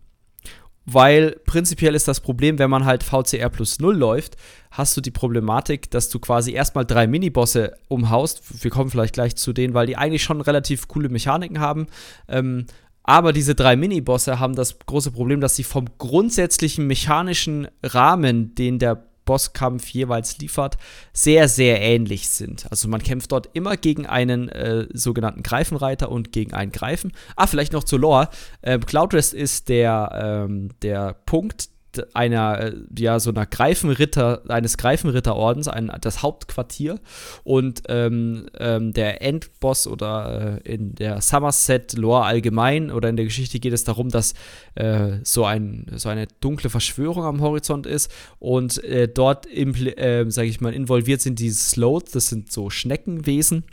weil 0.89 1.31
prinzipiell 1.45 1.95
ist 1.95 2.07
das 2.07 2.21
Problem, 2.21 2.59
wenn 2.59 2.69
man 2.69 2.85
halt 2.85 3.03
VCR 3.03 3.49
plus 3.49 3.79
0 3.79 3.93
läuft, 3.93 4.37
hast 4.71 4.95
du 4.95 5.01
die 5.01 5.11
Problematik, 5.11 5.91
dass 5.91 6.07
du 6.07 6.17
quasi 6.17 6.53
erstmal 6.53 6.85
drei 6.85 7.07
Minibosse 7.07 7.75
umhaust. 7.89 8.63
Wir 8.63 8.71
kommen 8.71 8.89
vielleicht 8.89 9.13
gleich 9.13 9.35
zu 9.35 9.51
denen, 9.51 9.73
weil 9.73 9.85
die 9.85 9.97
eigentlich 9.97 10.23
schon 10.23 10.39
relativ 10.39 10.87
coole 10.87 11.09
Mechaniken 11.09 11.59
haben. 11.59 11.87
Ähm, 12.29 12.67
aber 13.03 13.33
diese 13.33 13.53
drei 13.53 13.75
Minibosse 13.75 14.39
haben 14.39 14.55
das 14.55 14.79
große 14.79 15.11
Problem, 15.11 15.41
dass 15.41 15.57
sie 15.57 15.63
vom 15.63 15.87
grundsätzlichen 15.97 16.87
mechanischen 16.87 17.67
Rahmen, 17.83 18.55
den 18.55 18.79
der 18.79 19.07
Bosskampf 19.27 19.87
jeweils 19.89 20.39
liefert, 20.39 20.77
sehr, 21.13 21.47
sehr 21.47 21.79
ähnlich 21.79 22.29
sind. 22.29 22.65
Also 22.71 22.87
man 22.87 23.03
kämpft 23.03 23.31
dort 23.31 23.49
immer 23.53 23.77
gegen 23.77 24.07
einen 24.07 24.49
äh, 24.49 24.87
sogenannten 24.91 25.43
Greifenreiter 25.43 26.09
und 26.09 26.31
gegen 26.31 26.55
einen 26.55 26.71
Greifen. 26.71 27.11
Ah, 27.35 27.45
vielleicht 27.45 27.73
noch 27.73 27.83
zur 27.83 27.99
Lore. 27.99 28.29
Ähm, 28.63 28.83
Cloudrest 28.83 29.35
ist 29.35 29.69
der, 29.69 30.47
ähm, 30.47 30.69
der 30.81 31.13
Punkt, 31.27 31.69
einer, 32.13 32.59
äh, 32.59 32.73
ja, 32.97 33.19
so 33.19 33.29
einer 33.29 33.45
Greifenritter, 33.45 34.41
eines 34.49 34.77
Greifenritterordens, 34.77 35.67
ein, 35.67 35.91
das 36.01 36.23
Hauptquartier. 36.23 36.99
Und 37.43 37.83
ähm, 37.89 38.47
ähm, 38.59 38.93
der 38.93 39.21
Endboss 39.21 39.87
oder 39.87 40.59
äh, 40.63 40.73
in 40.73 40.95
der 40.95 41.21
Somerset-Lore 41.21 42.23
allgemein 42.23 42.91
oder 42.91 43.09
in 43.09 43.15
der 43.15 43.25
Geschichte 43.25 43.59
geht 43.59 43.73
es 43.73 43.83
darum, 43.83 44.09
dass 44.09 44.33
äh, 44.75 45.17
so, 45.23 45.45
ein, 45.45 45.87
so 45.95 46.09
eine 46.09 46.27
dunkle 46.41 46.69
Verschwörung 46.69 47.23
am 47.23 47.41
Horizont 47.41 47.85
ist 47.85 48.11
und 48.39 48.83
äh, 48.83 49.07
dort, 49.07 49.47
äh, 49.51 50.25
sage 50.29 50.47
ich 50.47 50.61
mal, 50.61 50.73
involviert 50.73 51.21
sind 51.21 51.39
die 51.39 51.51
Sloth, 51.51 52.15
das 52.15 52.27
sind 52.27 52.51
so 52.51 52.69
Schneckenwesen. 52.69 53.63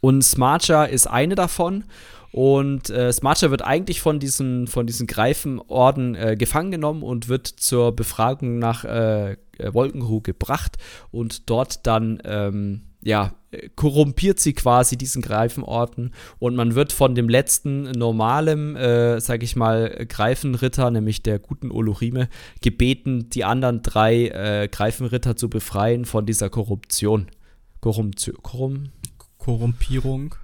Und 0.00 0.22
Smarcher 0.22 0.88
ist 0.88 1.06
eine 1.06 1.34
davon. 1.34 1.84
Und 2.36 2.90
äh, 2.90 3.10
Smarcher 3.14 3.50
wird 3.50 3.62
eigentlich 3.62 4.02
von 4.02 4.20
diesen, 4.20 4.66
von 4.66 4.86
diesen 4.86 5.06
Greifenorden 5.06 6.14
äh, 6.14 6.36
gefangen 6.38 6.70
genommen 6.70 7.02
und 7.02 7.28
wird 7.28 7.46
zur 7.46 7.96
Befragung 7.96 8.58
nach 8.58 8.84
äh, 8.84 9.32
äh 9.32 9.72
Wolkenruh 9.72 10.20
gebracht 10.20 10.76
und 11.10 11.48
dort 11.48 11.86
dann, 11.86 12.20
ähm, 12.26 12.82
ja, 13.02 13.32
korrumpiert 13.74 14.38
sie 14.38 14.52
quasi 14.52 14.98
diesen 14.98 15.22
Greifenorden 15.22 16.12
und 16.38 16.56
man 16.56 16.74
wird 16.74 16.92
von 16.92 17.14
dem 17.14 17.30
letzten 17.30 17.84
normalen, 17.92 18.76
äh, 18.76 19.18
sag 19.18 19.42
ich 19.42 19.56
mal, 19.56 20.04
Greifenritter, 20.06 20.90
nämlich 20.90 21.22
der 21.22 21.38
guten 21.38 21.70
Olorime, 21.70 22.28
gebeten, 22.60 23.30
die 23.30 23.44
anderen 23.44 23.80
drei 23.80 24.26
äh, 24.26 24.68
Greifenritter 24.70 25.36
zu 25.36 25.48
befreien 25.48 26.04
von 26.04 26.26
dieser 26.26 26.50
Korruption. 26.50 27.28
Korruption. 27.80 28.36
Korrum 28.42 28.84
Korrumpierung. 29.38 30.34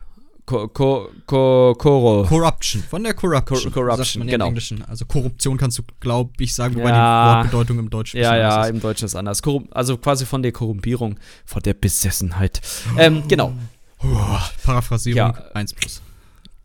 Co 0.44 0.68
Co 0.68 1.10
Co 1.26 1.74
Coro. 1.78 2.24
Corruption. 2.24 2.82
Von 2.82 3.04
der 3.04 3.14
Corruption. 3.14 3.72
Cor 3.72 3.86
Corruption, 3.86 4.26
genau. 4.26 4.46
Englischen. 4.46 4.82
Also 4.84 5.04
Korruption 5.04 5.56
kannst 5.56 5.78
du, 5.78 5.82
glaube 6.00 6.32
ich, 6.38 6.54
sagen, 6.54 6.74
wobei 6.74 6.90
ja. 6.90 7.42
die 7.42 7.52
Wortbedeutung 7.52 7.78
im 7.78 7.90
Deutschen 7.90 8.18
ist. 8.18 8.24
Ja, 8.24 8.36
ja, 8.36 8.66
im 8.66 8.80
Deutschen 8.80 9.06
ist 9.06 9.14
anders. 9.14 9.42
Korrum 9.42 9.68
also 9.70 9.96
quasi 9.96 10.26
von 10.26 10.42
der 10.42 10.52
Korrumpierung, 10.52 11.18
von 11.44 11.62
der 11.62 11.74
Besessenheit. 11.74 12.60
Ähm, 12.98 13.22
genau. 13.28 13.52
Oh, 14.02 14.38
Paraphrasierung 14.64 15.16
ja. 15.16 15.34
1 15.54 15.74
plus. 15.74 16.02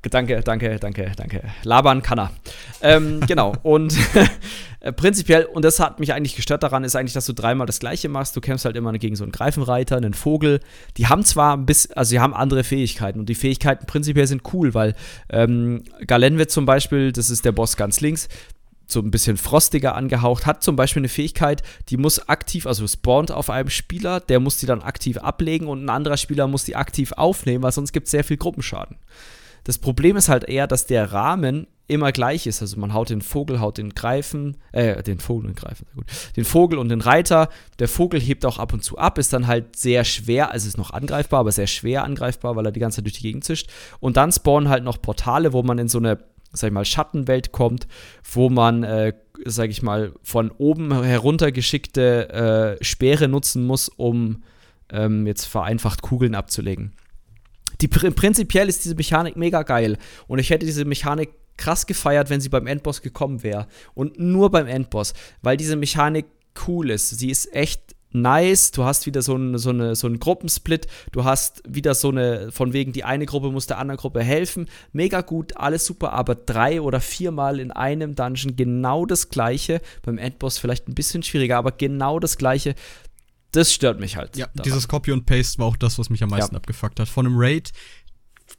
Danke, 0.10 0.42
danke, 0.42 0.80
danke, 0.80 1.12
danke. 1.16 1.44
Labern 1.64 2.02
kann 2.02 2.20
er. 2.20 2.32
Ähm, 2.82 3.22
genau. 3.28 3.54
Und 3.64 3.96
prinzipiell, 4.96 5.46
und 5.46 5.66
das 5.66 5.80
hat 5.80 6.00
mich 6.00 6.14
eigentlich 6.14 6.36
gestört 6.36 6.64
daran, 6.64 6.84
ist 6.84 6.96
eigentlich, 6.96 7.14
dass 7.14 7.26
du 7.26 7.34
dreimal 7.34 7.68
das 7.68 7.80
Gleiche 7.80 8.10
machst. 8.10 8.36
Du 8.36 8.42
kämpfst 8.42 8.66
halt 8.66 8.76
immer 8.76 8.94
gegen 8.94 9.16
so 9.16 9.24
einen 9.24 9.32
Greifenreiter, 9.32 9.98
einen 9.98 10.14
Vogel. 10.14 10.60
Die 10.98 11.08
haben 11.08 11.24
zwar 11.24 11.56
ein 11.56 11.66
bisschen, 11.66 11.96
also 11.96 12.10
sie 12.10 12.20
haben 12.20 12.34
andere 12.34 12.64
Fähigkeiten 12.64 13.20
und 13.20 13.30
die 13.30 13.36
Fähigkeiten 13.36 13.86
prinzipiell 13.86 14.28
sind 14.28 14.44
cool, 14.54 14.74
weil 14.74 14.96
ähm, 15.30 15.84
Galenwit 16.06 16.52
zum 16.52 16.66
Beispiel, 16.66 17.12
das 17.12 17.30
ist 17.30 17.46
der 17.46 17.52
Boss 17.52 17.78
ganz 17.78 18.02
links, 18.02 18.30
so 18.88 19.02
ein 19.02 19.12
bisschen 19.12 19.36
frostiger 19.36 19.96
angehaucht, 19.96 20.46
hat 20.46 20.64
zum 20.64 20.78
Beispiel 20.78 21.02
eine 21.02 21.10
Fähigkeit, 21.10 21.62
die 21.90 21.98
muss 21.98 22.30
aktiv, 22.30 22.66
also 22.66 22.88
spawnt 22.88 23.32
auf 23.32 23.50
einem 23.50 23.70
Spieler, 23.70 24.22
der 24.22 24.40
muss 24.40 24.58
die 24.58 24.66
dann 24.66 24.82
aktiv 24.82 25.18
ablegen 25.18 25.68
und 25.68 25.84
ein 25.84 25.90
anderer 25.90 26.18
Spieler 26.18 26.48
muss 26.48 26.64
die 26.64 26.78
aktiv 26.78 27.12
aufnehmen, 27.12 27.64
weil 27.64 27.74
sonst 27.74 27.92
gibt 27.92 28.06
es 28.06 28.12
sehr 28.12 28.24
viel 28.24 28.38
Gruppenschaden. 28.38 28.98
Das 29.68 29.80
Problem 29.80 30.16
ist 30.16 30.30
halt 30.30 30.46
eher, 30.46 30.66
dass 30.66 30.86
der 30.86 31.12
Rahmen 31.12 31.68
immer 31.90 32.14
gleich 32.14 32.48
ist. 32.48 32.62
Also 32.62 32.80
man 32.80 32.94
haut 32.94 33.10
den 33.10 33.22
Vogel, 33.22 33.60
haut 33.60 33.78
den 33.78 33.90
Greifen, 33.90 34.56
äh, 34.72 35.04
den 35.04 35.20
Vogel 35.20 35.50
und 35.50 35.58
Greifen, 35.58 35.86
gut. 35.94 36.06
Den 36.38 36.46
Vogel 36.46 36.80
und 36.80 36.88
den 36.88 37.02
Reiter. 37.02 37.50
Der 37.78 37.90
Vogel 37.90 38.22
hebt 38.22 38.46
auch 38.46 38.60
ab 38.60 38.72
und 38.72 38.82
zu 38.82 38.98
ab, 38.98 39.18
ist 39.18 39.34
dann 39.34 39.46
halt 39.46 39.76
sehr 39.76 40.06
schwer, 40.06 40.52
also 40.52 40.70
ist 40.70 40.78
noch 40.78 40.92
angreifbar, 40.92 41.42
aber 41.42 41.52
sehr 41.52 41.68
schwer 41.68 42.06
angreifbar, 42.06 42.56
weil 42.56 42.66
er 42.66 42.72
die 42.72 42.80
ganze 42.80 42.98
Zeit 42.98 43.08
durch 43.08 43.16
die 43.16 43.24
Gegend 43.24 43.44
zischt. 43.44 43.70
Und 44.00 44.16
dann 44.16 44.32
spawnen 44.32 44.70
halt 44.70 44.86
noch 44.86 45.02
Portale, 45.02 45.52
wo 45.52 45.62
man 45.64 45.80
in 45.80 45.90
so 45.90 45.98
eine, 45.98 46.18
sag 46.54 46.70
ich 46.70 46.74
mal, 46.74 46.86
Schattenwelt 46.86 47.52
kommt, 47.52 47.90
wo 48.24 48.50
man, 48.50 48.84
äh, 48.84 49.12
sag 49.44 49.70
ich 49.70 49.82
mal, 49.82 50.14
von 50.24 50.50
oben 50.50 51.04
heruntergeschickte 51.04 52.78
äh, 52.80 52.84
Speere 52.86 53.28
nutzen 53.28 53.66
muss, 53.66 53.90
um 53.90 54.44
ähm, 54.90 55.28
jetzt 55.28 55.44
vereinfacht 55.44 56.02
Kugeln 56.02 56.36
abzulegen. 56.36 56.94
Die, 57.82 57.88
prinzipiell 57.88 58.70
ist 58.70 58.86
diese 58.86 58.96
Mechanik 58.96 59.36
mega 59.36 59.64
geil. 59.64 59.98
Und 60.28 60.40
ich 60.40 60.50
hätte 60.50 60.66
diese 60.66 60.86
Mechanik 60.86 61.30
krass 61.58 61.86
gefeiert, 61.86 62.30
wenn 62.30 62.42
sie 62.42 62.50
beim 62.50 62.68
Endboss 62.68 63.02
gekommen 63.02 63.44
wäre. 63.44 63.68
Und 63.94 64.20
nur 64.20 64.52
beim 64.52 64.68
Endboss. 64.68 65.14
Weil 65.42 65.58
diese 65.58 65.76
Mechanik 65.76 66.26
cool 66.68 66.90
ist. 66.90 67.10
Sie 67.10 67.30
ist 67.30 67.54
echt 67.54 67.96
nice. 68.12 68.72
Du 68.72 68.84
hast 68.84 69.06
wieder 69.06 69.22
so, 69.22 69.36
ein, 69.36 69.58
so, 69.58 69.70
eine, 69.70 69.96
so 69.96 70.08
einen 70.08 70.20
Gruppensplit. 70.20 70.88
Du 71.12 71.24
hast 71.24 71.62
wieder 71.68 71.94
so 71.94 72.10
eine, 72.10 72.52
von 72.52 72.74
wegen, 72.74 72.94
die 72.94 73.04
eine 73.04 73.26
Gruppe 73.26 73.52
muss 73.52 73.68
der 73.68 73.78
anderen 73.78 73.98
Gruppe 73.98 74.24
helfen. 74.24 74.68
Mega 74.92 75.22
gut, 75.22 75.58
alles 75.58 75.86
super, 75.86 76.14
aber 76.14 76.36
drei 76.36 76.82
oder 76.82 77.02
viermal 77.02 77.60
in 77.60 77.72
einem 77.72 78.16
Dungeon 78.16 78.56
genau 78.56 79.06
das 79.06 79.30
gleiche. 79.30 79.82
Beim 80.04 80.18
Endboss 80.18 80.58
vielleicht 80.58 80.88
ein 80.88 80.96
bisschen 80.96 81.24
schwieriger, 81.24 81.58
aber 81.58 81.72
genau 81.72 82.20
das 82.20 82.38
gleiche 82.38 82.76
das 83.52 83.74
stört 83.74 84.00
mich 84.00 84.18
halt. 84.18 84.38
Ja, 84.38 84.48
daran. 84.48 84.64
dieses 84.64 84.88
Copy 84.88 85.12
und 85.12 85.26
Paste 85.26 85.60
war 85.60 85.68
auch 85.68 85.78
das, 85.78 85.98
was 85.98 86.10
mich 86.10 86.24
am 86.24 86.30
meisten 86.30 86.56
ja. 86.56 86.58
abgefuckt 86.58 87.00
hat. 87.00 87.08
Von 87.08 87.26
einem 87.26 87.36
Raid, 87.38 87.72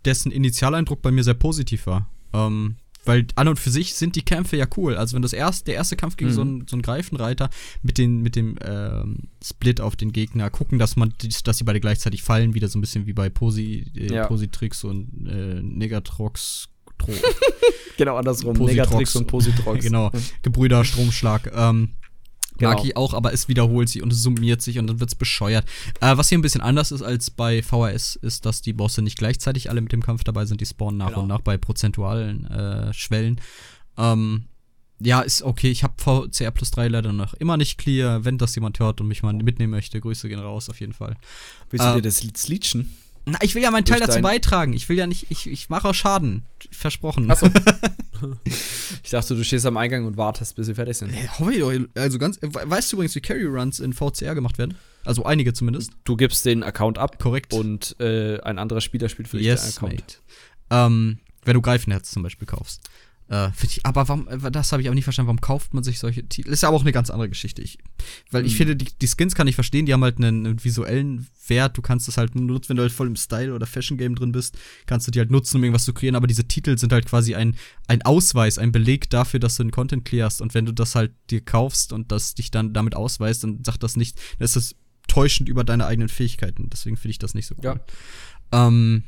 dessen 0.04 0.32
Initialeindruck 0.32 1.02
bei 1.02 1.10
mir 1.10 1.24
sehr 1.24 1.34
positiv 1.34 1.86
war. 1.86 2.10
Ähm, 2.32 2.76
weil 3.04 3.26
an 3.36 3.48
und 3.48 3.58
für 3.58 3.70
sich 3.70 3.94
sind 3.94 4.16
die 4.16 4.22
Kämpfe 4.22 4.56
ja 4.56 4.66
cool. 4.76 4.96
Also 4.96 5.14
wenn 5.14 5.22
das 5.22 5.32
erst, 5.32 5.66
der 5.66 5.74
erste 5.74 5.96
Kampf 5.96 6.16
gegen 6.16 6.30
mhm. 6.30 6.34
so, 6.34 6.40
einen, 6.42 6.66
so 6.68 6.76
einen 6.76 6.82
Greifenreiter 6.82 7.48
mit, 7.82 7.96
den, 7.96 8.20
mit 8.20 8.36
dem 8.36 8.56
ähm, 8.62 9.30
Split 9.42 9.80
auf 9.80 9.96
den 9.96 10.12
Gegner, 10.12 10.50
gucken, 10.50 10.78
dass 10.78 10.96
man, 10.96 11.14
dass 11.44 11.58
sie 11.58 11.64
beide 11.64 11.80
gleichzeitig 11.80 12.22
fallen, 12.22 12.54
wieder 12.54 12.68
so 12.68 12.78
ein 12.78 12.82
bisschen 12.82 13.06
wie 13.06 13.14
bei 13.14 13.30
Posi, 13.30 13.90
äh, 13.96 14.12
ja. 14.12 14.26
Positrix 14.26 14.84
und 14.84 15.26
äh, 15.26 15.62
Negatrox. 15.62 16.68
genau 17.96 18.16
andersrum. 18.16 18.54
Positrox. 18.54 18.90
Negatrix 18.90 19.16
und 19.16 19.26
Positrox. 19.26 19.80
genau. 19.84 20.10
Gebrüder 20.42 20.84
Stromschlag. 20.84 21.50
Ähm, 21.54 21.94
Genau. 22.58 22.72
Mag 22.74 22.84
ich 22.84 22.96
auch, 22.96 23.14
aber 23.14 23.32
es 23.32 23.48
wiederholt 23.48 23.88
sich 23.88 24.02
und 24.02 24.12
es 24.12 24.22
summiert 24.22 24.60
sich 24.62 24.78
und 24.78 24.86
dann 24.88 25.00
wird 25.00 25.10
es 25.10 25.14
bescheuert. 25.14 25.64
Äh, 26.00 26.16
was 26.16 26.28
hier 26.28 26.38
ein 26.38 26.42
bisschen 26.42 26.60
anders 26.60 26.92
ist 26.92 27.02
als 27.02 27.30
bei 27.30 27.62
VHS, 27.62 28.16
ist, 28.16 28.46
dass 28.46 28.62
die 28.62 28.72
Bosse 28.72 29.00
nicht 29.02 29.16
gleichzeitig 29.16 29.70
alle 29.70 29.80
mit 29.80 29.92
dem 29.92 30.02
Kampf 30.02 30.24
dabei 30.24 30.44
sind. 30.44 30.60
Die 30.60 30.66
spawnen 30.66 30.98
nach 30.98 31.08
genau. 31.08 31.22
und 31.22 31.28
nach 31.28 31.40
bei 31.40 31.56
prozentualen 31.56 32.46
äh, 32.46 32.92
Schwellen. 32.92 33.40
Ähm, 33.96 34.44
ja, 35.00 35.20
ist 35.20 35.42
okay. 35.42 35.70
Ich 35.70 35.84
habe 35.84 35.94
VCR 35.98 36.50
plus 36.50 36.72
3 36.72 36.88
leider 36.88 37.12
noch 37.12 37.34
immer 37.34 37.56
nicht 37.56 37.78
clear. 37.78 38.24
Wenn 38.24 38.38
das 38.38 38.54
jemand 38.54 38.80
hört 38.80 39.00
und 39.00 39.08
mich 39.08 39.22
mal 39.22 39.32
mitnehmen 39.32 39.70
möchte, 39.70 40.00
Grüße 40.00 40.28
gehen 40.28 40.40
raus, 40.40 40.68
auf 40.68 40.80
jeden 40.80 40.92
Fall. 40.92 41.16
Willst 41.70 41.86
du 41.86 41.90
äh, 41.90 41.94
dir 41.96 42.02
das 42.02 42.48
leechen? 42.48 42.92
Na, 43.30 43.38
ich 43.42 43.54
will 43.54 43.62
ja 43.62 43.70
meinen 43.70 43.84
Teil 43.84 44.00
dazu 44.00 44.20
beitragen. 44.20 44.72
Ich 44.72 44.88
will 44.88 44.96
ja 44.96 45.06
nicht, 45.06 45.26
ich, 45.30 45.46
ich 45.48 45.68
mache 45.68 45.88
auch 45.88 45.94
Schaden. 45.94 46.44
Versprochen. 46.70 47.30
Achso. 47.30 47.46
ich 48.44 49.10
dachte, 49.10 49.34
du 49.34 49.44
stehst 49.44 49.66
am 49.66 49.76
Eingang 49.76 50.06
und 50.06 50.16
wartest, 50.16 50.56
bis 50.56 50.66
sie 50.66 50.74
fertig 50.74 50.96
sind. 50.96 51.10
Hey, 51.10 51.28
hoffe 51.38 51.52
ich 51.52 51.60
doch. 51.60 51.72
Also 52.00 52.18
ganz, 52.18 52.38
weißt 52.42 52.92
du 52.92 52.96
übrigens, 52.96 53.14
wie 53.14 53.20
Carry 53.20 53.44
Runs 53.44 53.80
in 53.80 53.92
VCR 53.92 54.34
gemacht 54.34 54.58
werden? 54.58 54.76
Also 55.04 55.24
einige 55.24 55.52
zumindest. 55.52 55.92
Du 56.04 56.16
gibst 56.16 56.44
den 56.44 56.62
Account 56.62 56.98
ab. 56.98 57.18
Korrekt. 57.18 57.52
Und 57.52 57.96
äh, 58.00 58.40
ein 58.40 58.58
anderer 58.58 58.80
Spieler 58.80 59.08
spielt 59.08 59.28
für 59.28 59.38
dich 59.38 59.46
yes, 59.46 59.74
den 59.76 59.84
Account. 59.84 60.20
Ähm, 60.70 61.18
wenn 61.44 61.54
du 61.54 61.62
Greifenherz 61.62 62.10
zum 62.10 62.22
Beispiel 62.22 62.46
kaufst. 62.46 62.82
Äh, 63.30 63.50
ich, 63.62 63.84
aber 63.84 64.08
warum, 64.08 64.26
äh, 64.28 64.50
das 64.50 64.72
habe 64.72 64.82
ich 64.82 64.88
auch 64.88 64.94
nicht 64.94 65.04
verstanden, 65.04 65.28
warum 65.28 65.40
kauft 65.40 65.74
man 65.74 65.84
sich 65.84 65.98
solche 65.98 66.26
Titel? 66.26 66.50
Ist 66.50 66.62
ja 66.62 66.68
aber 66.68 66.78
auch 66.78 66.82
eine 66.82 66.92
ganz 66.92 67.10
andere 67.10 67.28
Geschichte. 67.28 67.60
Ich, 67.60 67.78
weil 68.30 68.46
ich 68.46 68.52
hm. 68.52 68.58
finde, 68.58 68.76
die, 68.76 68.86
die, 69.00 69.06
Skins 69.06 69.34
kann 69.34 69.46
ich 69.46 69.54
verstehen, 69.54 69.84
die 69.84 69.92
haben 69.92 70.02
halt 70.02 70.16
einen, 70.16 70.46
einen, 70.46 70.64
visuellen 70.64 71.26
Wert. 71.46 71.76
Du 71.76 71.82
kannst 71.82 72.08
das 72.08 72.16
halt 72.16 72.34
nutzen, 72.34 72.70
wenn 72.70 72.76
du 72.76 72.82
halt 72.82 72.92
voll 72.92 73.06
im 73.06 73.16
Style- 73.16 73.54
oder 73.54 73.66
Fashion-Game 73.66 74.14
drin 74.14 74.32
bist, 74.32 74.56
kannst 74.86 75.06
du 75.06 75.10
die 75.10 75.18
halt 75.18 75.30
nutzen, 75.30 75.58
um 75.58 75.64
irgendwas 75.64 75.84
zu 75.84 75.92
kreieren. 75.92 76.16
Aber 76.16 76.26
diese 76.26 76.48
Titel 76.48 76.78
sind 76.78 76.92
halt 76.92 77.06
quasi 77.06 77.34
ein, 77.34 77.54
ein 77.86 78.02
Ausweis, 78.02 78.58
ein 78.58 78.72
Beleg 78.72 79.10
dafür, 79.10 79.40
dass 79.40 79.56
du 79.56 79.64
den 79.64 79.72
Content 79.72 80.04
clearst. 80.04 80.40
Und 80.40 80.54
wenn 80.54 80.64
du 80.64 80.72
das 80.72 80.94
halt 80.94 81.12
dir 81.30 81.42
kaufst 81.42 81.92
und 81.92 82.10
das 82.10 82.34
dich 82.34 82.50
dann 82.50 82.72
damit 82.72 82.96
ausweist, 82.96 83.44
dann 83.44 83.62
sagt 83.62 83.82
das 83.82 83.96
nicht, 83.96 84.18
dann 84.38 84.44
ist 84.46 84.56
das 84.56 84.74
täuschend 85.06 85.48
über 85.48 85.64
deine 85.64 85.86
eigenen 85.86 86.08
Fähigkeiten. 86.08 86.70
Deswegen 86.70 86.96
finde 86.96 87.10
ich 87.10 87.18
das 87.18 87.34
nicht 87.34 87.46
so 87.46 87.54
cool. 87.58 87.80
Ja. 88.52 88.68
Ähm, 88.68 89.04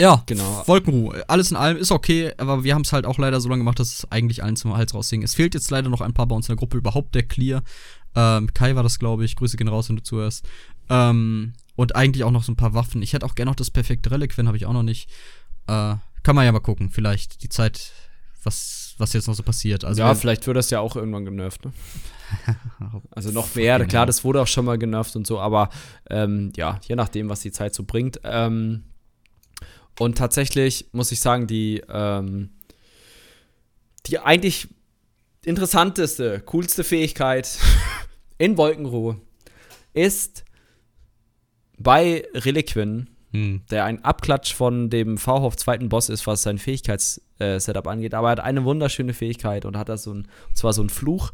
ja, 0.00 0.22
genau. 0.26 0.62
Wolkenruhe. 0.66 1.24
Alles 1.28 1.50
in 1.50 1.56
allem 1.56 1.76
ist 1.76 1.92
okay, 1.92 2.32
aber 2.38 2.64
wir 2.64 2.74
haben 2.74 2.82
es 2.82 2.92
halt 2.92 3.06
auch 3.06 3.18
leider 3.18 3.40
so 3.40 3.48
lange 3.48 3.60
gemacht, 3.60 3.78
dass 3.78 3.98
es 3.98 4.12
eigentlich 4.12 4.42
allen 4.42 4.56
zum 4.56 4.76
Hals 4.76 4.94
raushing. 4.94 5.22
Es 5.22 5.34
fehlt 5.34 5.54
jetzt 5.54 5.70
leider 5.70 5.88
noch 5.88 6.00
ein 6.00 6.14
paar 6.14 6.26
bei 6.26 6.34
uns 6.34 6.48
in 6.48 6.52
der 6.52 6.58
Gruppe, 6.58 6.78
überhaupt 6.78 7.14
der 7.14 7.22
Clear. 7.22 7.62
Ähm, 8.14 8.52
Kai 8.54 8.74
war 8.76 8.82
das, 8.82 8.98
glaube 8.98 9.24
ich. 9.24 9.36
Grüße 9.36 9.56
gehen 9.56 9.68
raus, 9.68 9.88
wenn 9.88 9.96
du 9.96 10.02
zuhörst. 10.02 10.44
Ähm, 10.88 11.54
und 11.76 11.96
eigentlich 11.96 12.24
auch 12.24 12.30
noch 12.30 12.44
so 12.44 12.52
ein 12.52 12.56
paar 12.56 12.74
Waffen. 12.74 13.02
Ich 13.02 13.12
hätte 13.12 13.26
auch 13.26 13.34
gerne 13.34 13.50
noch 13.50 13.56
das 13.56 13.70
perfekte 13.70 14.10
Reliquien, 14.10 14.46
habe 14.46 14.56
ich 14.56 14.66
auch 14.66 14.72
noch 14.72 14.82
nicht. 14.82 15.10
Äh, 15.66 15.96
kann 16.22 16.36
man 16.36 16.44
ja 16.44 16.52
mal 16.52 16.60
gucken, 16.60 16.90
vielleicht 16.90 17.42
die 17.42 17.48
Zeit, 17.48 17.92
was, 18.42 18.94
was 18.98 19.12
jetzt 19.12 19.28
noch 19.28 19.34
so 19.34 19.42
passiert. 19.42 19.84
Also, 19.84 20.02
ja, 20.02 20.14
vielleicht 20.14 20.46
wird 20.46 20.56
das 20.56 20.70
ja 20.70 20.80
auch 20.80 20.96
irgendwann 20.96 21.24
genervt, 21.24 21.64
ne? 21.64 21.72
also 23.10 23.30
noch 23.30 23.54
mehr, 23.54 23.78
genau. 23.78 23.88
klar, 23.88 24.06
das 24.06 24.24
wurde 24.24 24.40
auch 24.40 24.46
schon 24.46 24.64
mal 24.64 24.78
genervt 24.78 25.14
und 25.16 25.26
so, 25.26 25.38
aber 25.38 25.68
ähm, 26.08 26.52
ja, 26.56 26.80
je 26.86 26.96
nachdem, 26.96 27.28
was 27.28 27.40
die 27.40 27.52
Zeit 27.52 27.74
so 27.74 27.84
bringt. 27.84 28.20
Ähm, 28.24 28.84
und 29.98 30.18
tatsächlich 30.18 30.88
muss 30.92 31.12
ich 31.12 31.20
sagen, 31.20 31.46
die, 31.46 31.82
ähm, 31.88 32.50
die 34.06 34.18
eigentlich 34.18 34.68
interessanteste, 35.44 36.40
coolste 36.40 36.84
Fähigkeit 36.84 37.58
in 38.38 38.56
Wolkenruhe 38.56 39.20
ist 39.92 40.44
bei 41.78 42.26
Reliquien, 42.34 43.10
hm. 43.32 43.62
der 43.70 43.84
ein 43.84 44.04
Abklatsch 44.04 44.54
von 44.54 44.90
dem 44.90 45.18
V-Hof 45.18 45.56
zweiten 45.56 45.88
Boss 45.88 46.08
ist, 46.08 46.26
was 46.26 46.42
sein 46.42 46.58
Fähigkeitssetup 46.58 47.86
äh, 47.86 47.88
angeht. 47.88 48.14
Aber 48.14 48.28
er 48.28 48.32
hat 48.32 48.40
eine 48.40 48.64
wunderschöne 48.64 49.14
Fähigkeit 49.14 49.64
und 49.64 49.76
hat 49.76 49.88
da 49.88 49.96
so 49.96 50.12
ein, 50.12 50.28
und 50.48 50.56
zwar 50.56 50.72
so 50.72 50.82
ein 50.82 50.90
Fluch, 50.90 51.32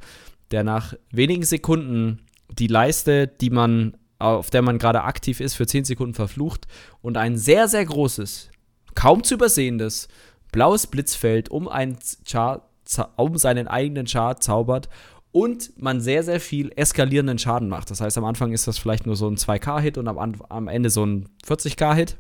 der 0.51 0.65
nach 0.65 0.95
wenigen 1.11 1.45
Sekunden 1.45 2.27
die 2.59 2.67
Leiste, 2.67 3.29
die 3.29 3.51
man 3.51 3.97
auf 4.21 4.51
der 4.51 4.63
man 4.63 4.79
gerade 4.79 5.03
aktiv 5.03 5.41
ist, 5.41 5.55
für 5.55 5.67
10 5.67 5.87
Sekunden 5.87 6.15
verflucht 6.15 6.67
und 7.01 7.17
ein 7.17 7.39
sehr, 7.39 7.69
sehr 7.69 7.85
großes, 7.85 8.50
kaum 8.95 9.25
zu 9.25 9.35
übersehendes, 9.35 10.09
blaues 10.53 10.87
Blitzfeld 10.87 11.49
um, 11.51 11.69
ein 11.69 11.99
Char, 12.25 12.69
um 13.17 13.37
seinen 13.39 13.69
eigenen 13.69 14.07
Char 14.07 14.41
zaubert 14.41 14.89
und 15.33 15.81
man 15.81 16.01
sehr, 16.01 16.23
sehr 16.23 16.41
viel 16.41 16.73
eskalierenden 16.75 17.39
Schaden 17.39 17.69
macht. 17.69 17.91
Das 17.91 18.01
heißt, 18.01 18.19
am 18.19 18.25
Anfang 18.25 18.53
ist 18.53 18.67
das 18.67 18.79
vielleicht 18.79 19.07
nur 19.07 19.17
so 19.17 19.29
ein 19.29 19.37
2K-Hit 19.37 19.99
und 19.99 20.09
am, 20.09 20.35
am 20.49 20.69
Ende 20.69 20.91
so 20.91 21.05
ein 21.05 21.29
40K-Hit. 21.47 22.17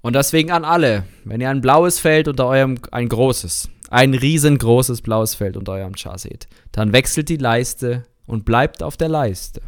Und 0.00 0.14
deswegen 0.14 0.50
an 0.50 0.64
alle, 0.64 1.04
wenn 1.24 1.42
ihr 1.42 1.50
ein 1.50 1.60
blaues 1.60 1.98
Feld 1.98 2.28
unter 2.28 2.46
eurem, 2.46 2.78
ein 2.90 3.08
großes, 3.08 3.68
ein 3.90 4.14
riesengroßes 4.14 5.02
blaues 5.02 5.34
Feld 5.34 5.58
unter 5.58 5.72
eurem 5.72 5.96
Char 5.96 6.16
seht, 6.16 6.48
dann 6.72 6.94
wechselt 6.94 7.28
die 7.28 7.36
Leiste 7.36 8.04
und 8.26 8.46
bleibt 8.46 8.82
auf 8.82 8.96
der 8.96 9.10
Leiste. 9.10 9.60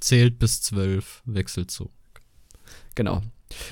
Zählt 0.00 0.38
bis 0.38 0.60
zwölf, 0.60 1.22
wechselt 1.24 1.70
zurück. 1.70 1.92
Genau. 2.94 3.22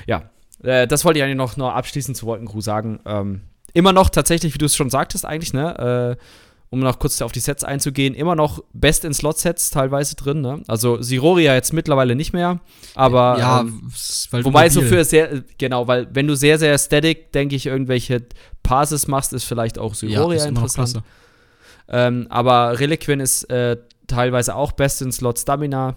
Ja, 0.07 0.31
äh, 0.67 0.87
das 0.87 1.05
wollte 1.05 1.19
ich 1.19 1.25
eigentlich 1.25 1.37
noch, 1.37 1.57
noch 1.57 1.75
abschließend 1.75 2.17
zu 2.17 2.27
Wolkencrew 2.27 2.61
sagen. 2.61 3.01
Ähm, 3.07 3.43
immer 3.73 3.93
noch 3.93 4.11
tatsächlich, 4.11 4.55
wie 4.55 4.59
du 4.59 4.67
es 4.67 4.77
schon 4.77 4.91
sagtest, 4.91 5.25
eigentlich, 5.25 5.53
ne? 5.53 6.17
Äh, 6.19 6.23
um 6.71 6.81
noch 6.81 6.99
kurz 6.99 7.23
auf 7.23 7.33
die 7.33 7.41
Sets 7.41 7.63
einzugehen, 7.63 8.15
immer 8.15 8.35
noch 8.35 8.63
Best 8.73 9.05
in 9.05 9.15
Slot-Sets 9.15 9.71
teilweise 9.71 10.17
drin. 10.17 10.41
Ne? 10.41 10.63
Also 10.67 11.01
Siroria 11.01 11.55
jetzt 11.55 11.73
mittlerweile 11.73 12.17
nicht 12.17 12.33
mehr, 12.33 12.61
aber 12.95 13.39
ja, 13.39 13.61
ähm, 13.61 13.89
wobei 14.43 14.69
so 14.69 14.83
für 14.83 15.05
sehr, 15.05 15.45
genau, 15.59 15.87
weil 15.87 16.09
wenn 16.13 16.27
du 16.27 16.35
sehr, 16.35 16.59
sehr 16.59 16.77
static, 16.77 17.33
denke 17.33 17.55
ich, 17.55 17.67
irgendwelche 17.67 18.25
Passes 18.65 19.07
machst, 19.07 19.33
ist 19.33 19.45
vielleicht 19.45 19.79
auch 19.79 19.95
Siroria 19.95 20.41
ja, 20.41 20.47
interessant. 20.47 21.03
Ähm, 21.89 22.27
aber 22.31 22.81
Reliquin 22.81 23.21
ist 23.21 23.45
äh, 23.45 23.77
teilweise 24.09 24.57
auch 24.57 24.73
Best 24.73 25.03
in 25.03 25.13
Slot 25.13 25.39
Stamina. 25.39 25.97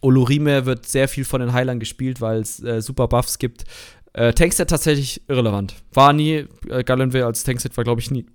Olorime 0.00 0.66
wird 0.66 0.86
sehr 0.86 1.08
viel 1.08 1.24
von 1.24 1.40
den 1.40 1.52
Heilern 1.52 1.80
gespielt, 1.80 2.20
weil 2.20 2.40
es 2.40 2.62
äh, 2.62 2.80
super 2.80 3.08
Buffs 3.08 3.38
gibt. 3.38 3.64
Äh, 4.12 4.32
Tankset 4.32 4.70
tatsächlich 4.70 5.22
irrelevant. 5.28 5.74
War 5.92 6.12
nie, 6.12 6.46
äh, 6.68 6.84
Gallenville 6.84 7.26
als 7.26 7.44
Tankset 7.44 7.76
war, 7.76 7.84
glaube 7.84 8.00
ich, 8.00 8.10
nie 8.10 8.26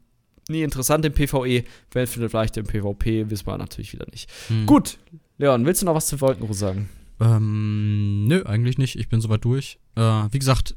nie 0.50 0.64
interessant 0.64 1.06
im 1.06 1.14
PvE, 1.14 1.64
wenn 1.92 2.08
vielleicht 2.08 2.58
im 2.58 2.66
PvP, 2.66 3.30
wissen 3.30 3.48
wir 3.48 3.58
natürlich 3.58 3.94
wieder 3.94 4.06
nicht. 4.12 4.30
Hm. 4.48 4.66
Gut, 4.66 4.98
Leon, 5.38 5.66
willst 5.66 5.82
du 5.82 5.86
noch 5.86 5.96
was 5.96 6.08
zu 6.08 6.22
Wolkenruhe 6.22 6.54
sagen? 6.54 6.90
Ähm, 7.20 8.28
nö, 8.28 8.44
eigentlich 8.44 8.78
nicht. 8.78 8.98
Ich 8.98 9.08
bin 9.08 9.22
soweit 9.22 9.46
durch. 9.46 9.80
Äh, 9.96 10.02
wie 10.32 10.40
gesagt, 10.40 10.76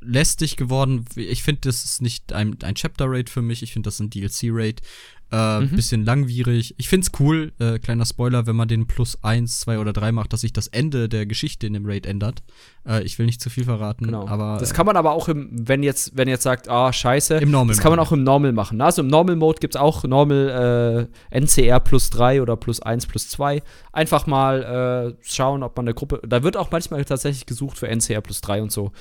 lästig 0.00 0.56
geworden. 0.56 1.04
Ich 1.16 1.42
finde, 1.42 1.62
das 1.62 1.84
ist 1.84 2.02
nicht 2.02 2.32
ein, 2.32 2.56
ein 2.62 2.74
Chapter-Raid 2.74 3.30
für 3.30 3.42
mich. 3.42 3.62
Ich 3.62 3.72
finde, 3.72 3.88
das 3.88 3.94
ist 3.94 4.00
ein 4.00 4.10
DLC-Raid. 4.10 4.82
Äh, 5.30 5.60
mhm. 5.60 5.76
Bisschen 5.76 6.06
langwierig. 6.06 6.74
Ich 6.78 6.88
find's 6.88 7.10
cool, 7.20 7.52
äh, 7.58 7.78
kleiner 7.78 8.06
Spoiler, 8.06 8.46
wenn 8.46 8.56
man 8.56 8.66
den 8.66 8.86
plus 8.86 9.22
eins, 9.22 9.60
zwei 9.60 9.78
oder 9.78 9.92
drei 9.92 10.10
macht, 10.10 10.32
dass 10.32 10.40
sich 10.40 10.54
das 10.54 10.68
Ende 10.68 11.06
der 11.10 11.26
Geschichte 11.26 11.66
in 11.66 11.74
dem 11.74 11.84
Raid 11.84 12.06
ändert. 12.06 12.42
Äh, 12.86 13.02
ich 13.02 13.18
will 13.18 13.26
nicht 13.26 13.42
zu 13.42 13.50
viel 13.50 13.64
verraten, 13.64 14.06
genau. 14.06 14.26
aber. 14.26 14.56
Das 14.58 14.72
kann 14.72 14.86
man 14.86 14.96
aber 14.96 15.12
auch 15.12 15.28
im, 15.28 15.50
wenn 15.52 15.82
jetzt, 15.82 16.16
wenn 16.16 16.28
jetzt 16.28 16.44
sagt, 16.44 16.70
ah, 16.70 16.90
scheiße, 16.94 17.36
im 17.36 17.50
Normal 17.50 17.74
das 17.74 17.82
kann 17.82 17.92
man 17.92 17.98
auch 17.98 18.10
im 18.10 18.22
Normal 18.22 18.52
machen. 18.52 18.80
Also 18.80 19.02
im 19.02 19.08
Normal-Mode 19.08 19.58
gibt's 19.60 19.76
auch 19.76 20.02
Normal 20.04 21.10
äh, 21.30 21.38
NCR 21.38 21.80
plus 21.80 22.08
drei 22.08 22.40
oder 22.40 22.56
plus 22.56 22.80
eins 22.80 23.04
plus 23.04 23.28
zwei. 23.28 23.62
Einfach 23.92 24.26
mal 24.26 25.12
äh, 25.12 25.22
schauen, 25.22 25.62
ob 25.62 25.76
man 25.76 25.84
eine 25.84 25.94
Gruppe. 25.94 26.22
Da 26.26 26.42
wird 26.42 26.56
auch 26.56 26.70
manchmal 26.70 27.04
tatsächlich 27.04 27.44
gesucht 27.44 27.76
für 27.76 27.86
NCR 27.86 28.22
plus 28.22 28.40
drei 28.40 28.62
und 28.62 28.72
so. 28.72 28.92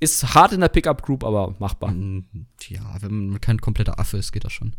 Ist 0.00 0.34
hart 0.34 0.52
in 0.52 0.60
der 0.60 0.68
Pickup-Group, 0.68 1.24
aber 1.24 1.54
machbar. 1.58 1.92
Mm, 1.92 2.26
ja, 2.68 2.96
wenn 3.00 3.28
man 3.28 3.40
kein 3.40 3.60
kompletter 3.60 3.98
Affe 3.98 4.18
ist, 4.18 4.32
geht 4.32 4.44
das 4.44 4.52
schon. 4.52 4.74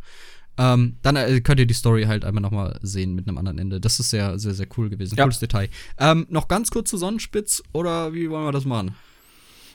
Ähm, 0.58 0.98
dann 1.02 1.16
äh, 1.16 1.42
könnt 1.42 1.60
ihr 1.60 1.66
die 1.66 1.74
Story 1.74 2.04
halt 2.04 2.24
einmal 2.24 2.42
nochmal 2.42 2.80
sehen 2.82 3.14
mit 3.14 3.28
einem 3.28 3.38
anderen 3.38 3.58
Ende. 3.58 3.82
Das 3.82 4.00
ist 4.00 4.10
sehr, 4.10 4.40
sehr, 4.40 4.54
sehr 4.54 4.68
cool 4.78 4.90
gewesen. 4.90 5.16
Ja. 5.16 5.24
Cooles 5.24 5.40
Detail. 5.40 5.70
Ähm, 5.98 6.26
noch 6.30 6.48
ganz 6.48 6.72
kurz 6.72 6.90
zu 6.90 6.98
Sonnenspitz 6.98 7.62
oder 7.74 8.14
wie 8.14 8.30
wollen 8.30 8.46
wir 8.46 8.52
das 8.52 8.66
machen? 8.66 8.96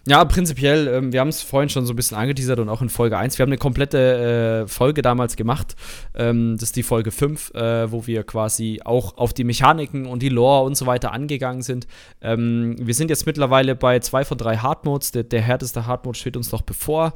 Ja, 0.06 0.24
prinzipiell, 0.24 0.88
ähm, 0.88 1.12
wir 1.12 1.20
haben 1.20 1.28
es 1.28 1.42
vorhin 1.42 1.68
schon 1.68 1.84
so 1.84 1.92
ein 1.92 1.96
bisschen 1.96 2.16
angeteasert 2.16 2.58
und 2.58 2.70
auch 2.70 2.80
in 2.80 2.88
Folge 2.88 3.18
1. 3.18 3.36
Wir 3.36 3.42
haben 3.42 3.50
eine 3.50 3.58
komplette 3.58 4.64
äh, 4.64 4.68
Folge 4.68 5.02
damals 5.02 5.36
gemacht. 5.36 5.76
Ähm, 6.14 6.54
das 6.54 6.70
ist 6.70 6.76
die 6.76 6.82
Folge 6.82 7.10
5, 7.10 7.54
äh, 7.54 7.92
wo 7.92 8.06
wir 8.06 8.24
quasi 8.24 8.80
auch 8.82 9.18
auf 9.18 9.34
die 9.34 9.44
Mechaniken 9.44 10.06
und 10.06 10.22
die 10.22 10.30
Lore 10.30 10.64
und 10.64 10.74
so 10.74 10.86
weiter 10.86 11.12
angegangen 11.12 11.60
sind. 11.60 11.86
Ähm, 12.22 12.76
wir 12.78 12.94
sind 12.94 13.10
jetzt 13.10 13.26
mittlerweile 13.26 13.76
bei 13.76 13.98
zwei 14.00 14.24
von 14.24 14.38
drei 14.38 14.56
Hardmodes. 14.56 15.12
Der, 15.12 15.22
der 15.22 15.42
härteste 15.42 15.86
Hardmode 15.86 16.18
steht 16.18 16.36
uns 16.36 16.50
noch 16.50 16.62
bevor. 16.62 17.12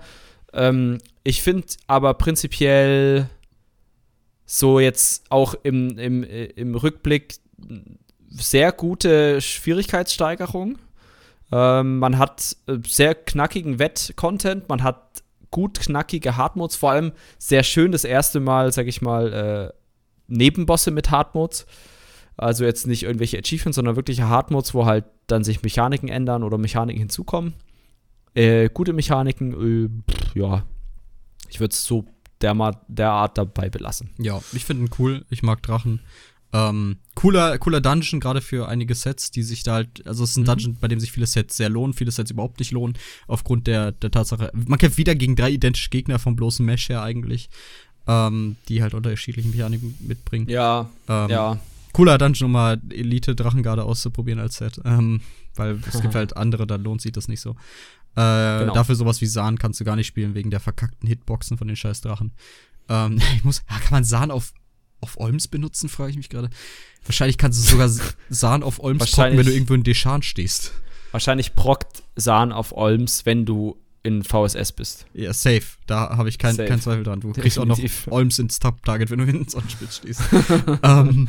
Ähm, 0.52 0.98
ich 1.22 1.42
finde 1.42 1.66
aber 1.86 2.12
prinzipiell 2.14 3.30
so 4.44 4.78
jetzt 4.78 5.24
auch 5.30 5.54
im, 5.62 5.98
im, 5.98 6.22
im 6.22 6.74
Rückblick 6.74 7.36
sehr 8.28 8.72
gute 8.72 9.40
Schwierigkeitssteigerung. 9.40 10.78
Ähm, 11.52 11.98
man 11.98 12.18
hat 12.18 12.56
äh, 12.66 12.78
sehr 12.86 13.14
knackigen 13.14 13.78
Wett-Content, 13.78 14.68
man 14.68 14.82
hat 14.82 15.22
gut 15.50 15.78
knackige 15.78 16.36
Hardmodes, 16.36 16.76
vor 16.76 16.90
allem 16.90 17.12
sehr 17.38 17.62
schön 17.62 17.92
das 17.92 18.04
erste 18.04 18.40
Mal, 18.40 18.72
sag 18.72 18.86
ich 18.86 19.02
mal, 19.02 19.32
äh, 19.32 19.72
Nebenbosse 20.26 20.90
mit 20.90 21.10
Hardmodes. 21.10 21.66
Also 22.36 22.64
jetzt 22.64 22.86
nicht 22.86 23.04
irgendwelche 23.04 23.38
Achievements, 23.38 23.76
sondern 23.76 23.96
wirkliche 23.96 24.28
Hardmodes, 24.28 24.74
wo 24.74 24.86
halt 24.86 25.04
dann 25.28 25.44
sich 25.44 25.62
Mechaniken 25.62 26.08
ändern 26.08 26.42
oder 26.42 26.58
Mechaniken 26.58 26.98
hinzukommen. 26.98 27.54
Äh, 28.34 28.68
gute 28.70 28.92
Mechaniken, 28.92 29.52
äh, 29.52 30.12
pff, 30.12 30.34
ja. 30.34 30.64
Ich 31.48 31.60
würde 31.60 31.72
es 31.72 31.84
so 31.84 32.04
der, 32.40 32.54
derart 32.88 33.38
dabei 33.38 33.70
belassen. 33.70 34.10
Ja, 34.18 34.40
ich 34.52 34.64
finde 34.64 34.84
ihn 34.84 34.90
cool. 34.98 35.24
Ich 35.30 35.42
mag 35.42 35.62
Drachen. 35.62 36.00
Ähm, 36.54 36.98
cooler, 37.16 37.58
cooler 37.58 37.80
Dungeon, 37.80 38.20
gerade 38.20 38.40
für 38.40 38.68
einige 38.68 38.94
Sets, 38.94 39.32
die 39.32 39.42
sich 39.42 39.64
da 39.64 39.74
halt, 39.74 40.06
also 40.06 40.22
es 40.22 40.30
ist 40.30 40.36
ein 40.36 40.42
mhm. 40.42 40.46
Dungeon, 40.46 40.76
bei 40.80 40.86
dem 40.86 41.00
sich 41.00 41.10
viele 41.10 41.26
Sets 41.26 41.56
sehr 41.56 41.68
lohnen, 41.68 41.94
viele 41.94 42.12
Sets 42.12 42.30
überhaupt 42.30 42.60
nicht 42.60 42.70
lohnen, 42.70 42.96
aufgrund 43.26 43.66
der, 43.66 43.90
der 43.90 44.12
Tatsache, 44.12 44.52
man 44.54 44.78
kämpft 44.78 44.96
wieder 44.96 45.16
gegen 45.16 45.34
drei 45.34 45.50
identische 45.50 45.90
Gegner 45.90 46.20
vom 46.20 46.36
bloßen 46.36 46.64
Mesh 46.64 46.88
her 46.88 47.02
eigentlich, 47.02 47.50
ähm, 48.06 48.54
die 48.68 48.82
halt 48.82 48.94
unterschiedliche 48.94 49.48
Mechaniken 49.48 49.96
mitbringen. 49.98 50.48
Ja, 50.48 50.88
ähm, 51.08 51.28
ja. 51.28 51.58
Cooler 51.92 52.18
Dungeon, 52.18 52.46
um 52.46 52.52
mal 52.52 52.80
Elite-Drachengarde 52.88 53.82
auszuprobieren 53.82 54.38
als 54.38 54.56
Set, 54.56 54.80
ähm, 54.84 55.22
weil 55.56 55.80
es 55.90 56.00
gibt 56.00 56.14
halt 56.14 56.36
andere, 56.36 56.68
da 56.68 56.76
lohnt 56.76 57.02
sich 57.02 57.12
das 57.12 57.26
nicht 57.26 57.40
so. 57.40 57.56
Äh, 58.16 58.60
genau. 58.60 58.74
Dafür 58.74 58.94
sowas 58.94 59.20
wie 59.20 59.26
Sahn 59.26 59.58
kannst 59.58 59.80
du 59.80 59.84
gar 59.84 59.96
nicht 59.96 60.06
spielen, 60.06 60.34
wegen 60.34 60.50
der 60.50 60.60
verkackten 60.60 61.08
Hitboxen 61.08 61.58
von 61.58 61.66
den 61.66 61.76
scheiß 61.76 62.00
Drachen. 62.00 62.32
Ähm, 62.88 63.20
ich 63.36 63.42
muss, 63.42 63.64
ja, 63.68 63.78
kann 63.78 63.90
man 63.90 64.04
Sahn 64.04 64.30
auf, 64.30 64.52
auf 65.04 65.20
Olms 65.20 65.48
benutzen, 65.48 65.88
frage 65.88 66.10
ich 66.10 66.16
mich 66.16 66.30
gerade. 66.30 66.48
Wahrscheinlich 67.04 67.36
kannst 67.36 67.62
du 67.62 67.70
sogar 67.70 67.90
Sahn 68.30 68.62
auf 68.62 68.80
Olms 68.80 69.12
procken, 69.12 69.36
wenn 69.36 69.44
du 69.44 69.52
irgendwo 69.52 69.74
in 69.74 69.82
Deschan 69.82 70.22
stehst. 70.22 70.72
Wahrscheinlich 71.12 71.54
prockt 71.54 72.02
Sahn 72.16 72.50
auf 72.50 72.72
Olms, 72.72 73.26
wenn 73.26 73.44
du 73.44 73.76
in 74.02 74.24
VSS 74.24 74.72
bist. 74.72 75.06
Ja, 75.12 75.32
safe. 75.32 75.62
Da 75.86 76.16
habe 76.16 76.28
ich 76.28 76.38
keinen 76.38 76.56
kein 76.56 76.80
Zweifel 76.80 77.04
dran. 77.04 77.20
Du 77.20 77.32
kriegst 77.32 77.58
Definitiv. 77.58 78.02
auch 78.02 78.06
noch 78.06 78.12
Olms 78.14 78.38
ins 78.38 78.58
Top-Target, 78.58 79.10
wenn 79.10 79.18
du 79.18 79.24
in 79.24 79.46
Sonnenspitz 79.46 79.96
stehst. 79.96 80.20
ähm, 80.82 81.28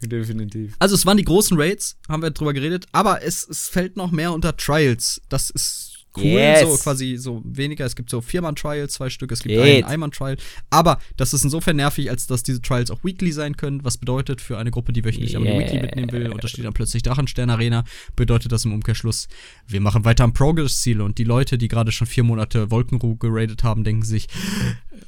Definitiv. 0.00 0.76
Also 0.78 0.94
es 0.94 1.06
waren 1.06 1.16
die 1.16 1.24
großen 1.24 1.58
Raids, 1.58 1.96
haben 2.08 2.22
wir 2.22 2.30
drüber 2.30 2.52
geredet, 2.52 2.86
aber 2.92 3.22
es, 3.22 3.46
es 3.48 3.68
fällt 3.68 3.96
noch 3.96 4.12
mehr 4.12 4.32
unter 4.32 4.56
Trials. 4.56 5.20
Das 5.28 5.50
ist 5.50 5.87
cool, 6.18 6.26
yes. 6.26 6.60
so 6.60 6.76
quasi 6.76 7.16
so 7.16 7.42
weniger. 7.44 7.84
Es 7.86 7.96
gibt 7.96 8.10
so 8.10 8.20
Viermann-Trial, 8.20 8.88
zwei 8.88 9.10
Stück, 9.10 9.32
es 9.32 9.42
gibt 9.42 9.54
Geht. 9.54 9.84
einen 9.84 9.84
Einmann-Trial. 9.84 10.36
Aber 10.70 10.98
das 11.16 11.32
ist 11.34 11.44
insofern 11.44 11.76
nervig, 11.76 12.10
als 12.10 12.26
dass 12.26 12.42
diese 12.42 12.60
Trials 12.60 12.90
auch 12.90 13.02
weekly 13.04 13.32
sein 13.32 13.56
können. 13.56 13.84
Was 13.84 13.98
bedeutet 13.98 14.40
für 14.40 14.58
eine 14.58 14.70
Gruppe, 14.70 14.92
die 14.92 15.04
wöchentlich 15.04 15.32
yeah. 15.32 15.40
aber 15.40 15.58
Weekly 15.58 15.80
mitnehmen 15.80 16.12
will, 16.12 16.28
und 16.30 16.42
da 16.42 16.48
steht 16.48 16.64
dann 16.64 16.72
plötzlich 16.72 17.02
Drachenstern-Arena, 17.02 17.84
bedeutet 18.16 18.52
das 18.52 18.64
im 18.64 18.72
Umkehrschluss, 18.72 19.28
wir 19.66 19.80
machen 19.80 20.04
weiter 20.04 20.24
am 20.24 20.32
Progress-Ziel. 20.32 21.00
Und 21.00 21.18
die 21.18 21.24
Leute, 21.24 21.58
die 21.58 21.68
gerade 21.68 21.92
schon 21.92 22.06
vier 22.06 22.24
Monate 22.24 22.70
Wolkenruhe 22.70 23.16
geradet 23.16 23.62
haben, 23.64 23.84
denken 23.84 24.02
sich, 24.02 24.28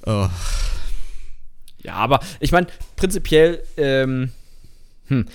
oh. 0.06 0.28
Ja, 1.82 1.94
aber 1.94 2.20
ich 2.40 2.52
meine, 2.52 2.66
prinzipiell, 2.96 3.62
ähm, 3.76 4.30
hm, 5.06 5.26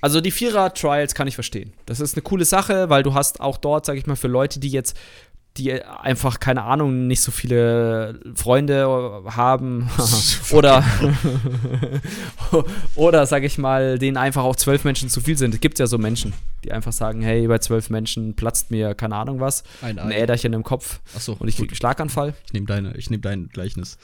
also 0.00 0.20
die 0.20 0.30
Vierer-Trials 0.30 1.14
kann 1.14 1.28
ich 1.28 1.34
verstehen. 1.34 1.72
Das 1.86 2.00
ist 2.00 2.14
eine 2.14 2.22
coole 2.22 2.44
Sache, 2.44 2.90
weil 2.90 3.02
du 3.02 3.14
hast 3.14 3.40
auch 3.40 3.58
dort, 3.58 3.86
sag 3.86 3.96
ich 3.96 4.06
mal, 4.06 4.16
für 4.16 4.28
Leute, 4.28 4.60
die 4.60 4.70
jetzt 4.70 4.96
die 5.56 5.82
einfach, 5.82 6.38
keine 6.38 6.62
Ahnung, 6.62 7.06
nicht 7.06 7.20
so 7.20 7.32
viele 7.32 8.20
Freunde 8.34 9.22
haben 9.26 9.90
oder 10.52 10.84
oder, 12.94 13.26
sag 13.26 13.42
ich 13.42 13.58
mal, 13.58 13.98
denen 13.98 14.16
einfach 14.16 14.44
auch 14.44 14.54
zwölf 14.54 14.84
Menschen 14.84 15.08
zu 15.08 15.20
viel 15.20 15.36
sind. 15.36 15.54
Es 15.54 15.60
gibt 15.60 15.78
ja 15.78 15.86
so 15.86 15.98
Menschen, 15.98 16.34
die 16.64 16.72
einfach 16.72 16.92
sagen, 16.92 17.20
hey, 17.22 17.48
bei 17.48 17.58
zwölf 17.58 17.90
Menschen 17.90 18.34
platzt 18.34 18.70
mir, 18.70 18.94
keine 18.94 19.16
Ahnung 19.16 19.40
was, 19.40 19.64
ein, 19.82 19.98
ein 19.98 20.12
Äderchen 20.12 20.52
im 20.52 20.62
Kopf 20.62 21.00
so, 21.18 21.36
und 21.38 21.48
ich 21.48 21.56
kriege 21.56 21.70
einen 21.70 21.76
Schlaganfall. 21.76 22.34
Ich 22.46 22.52
nehme 22.52 22.66
deine, 22.66 22.96
ich 22.96 23.10
nehme 23.10 23.22
dein 23.22 23.48
Gleichnis. 23.48 23.98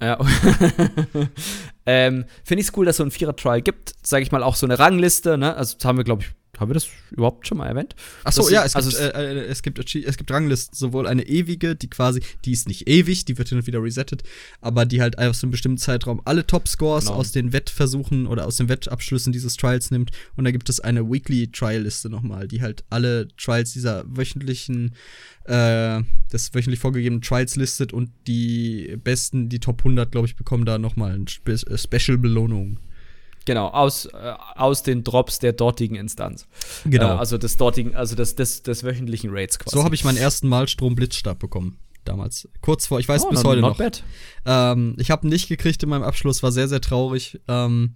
Ja. 0.00 0.18
ähm, 1.86 2.24
Finde 2.44 2.60
ich 2.60 2.68
es 2.68 2.76
cool, 2.76 2.86
dass 2.86 2.94
es 2.94 2.98
so 2.98 3.04
ein 3.04 3.10
Vierer-Trial 3.10 3.62
gibt. 3.62 3.94
Sage 4.02 4.22
ich 4.22 4.32
mal 4.32 4.42
auch 4.42 4.56
so 4.56 4.66
eine 4.66 4.78
Rangliste. 4.78 5.36
Ne? 5.36 5.54
Also 5.54 5.76
das 5.76 5.84
haben 5.84 5.98
wir, 5.98 6.04
glaube 6.04 6.22
ich, 6.22 6.30
haben 6.60 6.70
wir 6.70 6.74
das 6.74 6.88
überhaupt 7.10 7.46
schon 7.46 7.58
mal 7.58 7.66
erwähnt? 7.66 7.96
Achso, 8.24 8.48
ja, 8.50 8.64
es, 8.64 8.76
also 8.76 8.90
gibt, 8.90 9.00
äh, 9.00 9.32
äh, 9.32 9.46
es, 9.46 9.62
gibt, 9.62 9.94
es 9.94 10.16
gibt 10.16 10.30
Ranglisten, 10.30 10.76
sowohl 10.76 11.06
eine 11.06 11.26
ewige, 11.26 11.74
die 11.74 11.88
quasi, 11.88 12.22
die 12.44 12.52
ist 12.52 12.68
nicht 12.68 12.86
ewig, 12.86 13.24
die 13.24 13.38
wird 13.38 13.48
hin 13.48 13.58
und 13.58 13.66
wieder 13.66 13.82
resettet, 13.82 14.22
aber 14.60 14.84
die 14.84 15.00
halt 15.00 15.18
aus 15.18 15.42
einem 15.42 15.50
bestimmten 15.50 15.78
Zeitraum 15.78 16.20
alle 16.24 16.46
Top-Scores 16.46 17.06
genau. 17.06 17.16
aus 17.16 17.32
den 17.32 17.52
Wettversuchen 17.52 18.26
oder 18.26 18.46
aus 18.46 18.58
den 18.58 18.68
Wettabschlüssen 18.68 19.32
dieses 19.32 19.56
Trials 19.56 19.90
nimmt. 19.90 20.10
Und 20.36 20.44
da 20.44 20.50
gibt 20.50 20.68
es 20.68 20.80
eine 20.80 21.10
Weekly-Trial-Liste 21.10 22.10
nochmal, 22.10 22.46
die 22.46 22.60
halt 22.60 22.84
alle 22.90 23.28
Trials 23.36 23.72
dieser 23.72 24.04
wöchentlichen, 24.06 24.94
äh, 25.44 26.02
des 26.32 26.54
wöchentlich 26.54 26.80
vorgegebenen 26.80 27.22
Trials 27.22 27.56
listet 27.56 27.92
und 27.92 28.10
die 28.26 28.98
besten, 29.02 29.48
die 29.48 29.60
Top 29.60 29.80
100, 29.80 30.12
glaube 30.12 30.26
ich, 30.26 30.36
bekommen 30.36 30.66
da 30.66 30.78
nochmal 30.78 31.14
eine 31.14 31.28
Spe 31.28 31.52
äh, 31.52 31.78
Special-Belohnung. 31.78 32.78
Genau, 33.46 33.68
aus, 33.68 34.06
äh, 34.06 34.34
aus 34.56 34.82
den 34.82 35.02
Drops 35.04 35.38
der 35.38 35.52
dortigen 35.52 35.96
Instanz. 35.96 36.46
Genau. 36.84 37.14
Äh, 37.14 37.18
also 37.18 37.38
des 37.38 37.56
dortigen, 37.56 37.94
also 37.94 38.14
des, 38.14 38.36
des, 38.36 38.62
des 38.62 38.84
wöchentlichen 38.84 39.30
Raids 39.32 39.58
quasi. 39.58 39.76
So 39.76 39.84
habe 39.84 39.94
ich 39.94 40.04
meinen 40.04 40.18
ersten 40.18 40.48
Malstrom-Blitzstab 40.48 41.38
bekommen. 41.38 41.78
Damals. 42.04 42.48
Kurz 42.62 42.86
vor, 42.86 42.98
ich 42.98 43.08
weiß 43.08 43.24
oh, 43.24 43.30
bis 43.30 43.44
heute 43.44 43.60
noch. 43.60 43.78
Ähm, 44.46 44.96
ich 44.98 45.10
habe 45.10 45.28
nicht 45.28 45.48
gekriegt 45.48 45.82
in 45.82 45.88
meinem 45.90 46.02
Abschluss, 46.02 46.42
war 46.42 46.50
sehr, 46.50 46.66
sehr 46.66 46.80
traurig. 46.80 47.40
Ähm, 47.46 47.94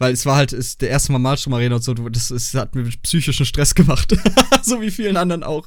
weil 0.00 0.14
es 0.14 0.24
war 0.24 0.36
halt 0.36 0.54
ist 0.54 0.80
der 0.80 0.88
erste 0.88 1.12
Mal 1.12 1.18
Malstrom 1.18 1.52
Arena 1.52 1.76
und 1.76 1.84
so, 1.84 1.92
das, 1.92 2.30
ist, 2.30 2.54
hat 2.54 2.74
mir 2.74 2.84
psychischen 3.02 3.44
Stress 3.44 3.74
gemacht. 3.74 4.16
so 4.62 4.80
wie 4.80 4.90
vielen 4.90 5.16
anderen 5.16 5.42
auch. 5.42 5.66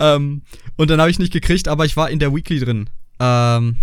Ähm, 0.00 0.42
und 0.76 0.90
dann 0.90 0.98
habe 0.98 1.10
ich 1.10 1.18
nicht 1.18 1.32
gekriegt, 1.32 1.68
aber 1.68 1.84
ich 1.84 1.96
war 1.96 2.10
in 2.10 2.18
der 2.18 2.34
Weekly 2.34 2.58
drin. 2.58 2.88
Ähm, 3.20 3.76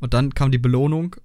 und 0.00 0.14
dann 0.14 0.34
kam 0.34 0.50
die 0.50 0.58
Belohnung 0.58 1.16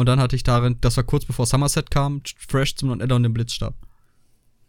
Und 0.00 0.06
dann 0.06 0.18
hatte 0.18 0.34
ich 0.34 0.42
darin, 0.42 0.78
das 0.80 0.96
war 0.96 1.04
kurz 1.04 1.26
bevor 1.26 1.44
Somerset 1.44 1.90
kam, 1.90 2.22
Fresh 2.48 2.76
zum 2.76 2.90
und 2.90 3.02
Addon 3.02 3.22
den 3.22 3.34
Blitzstab. 3.34 3.74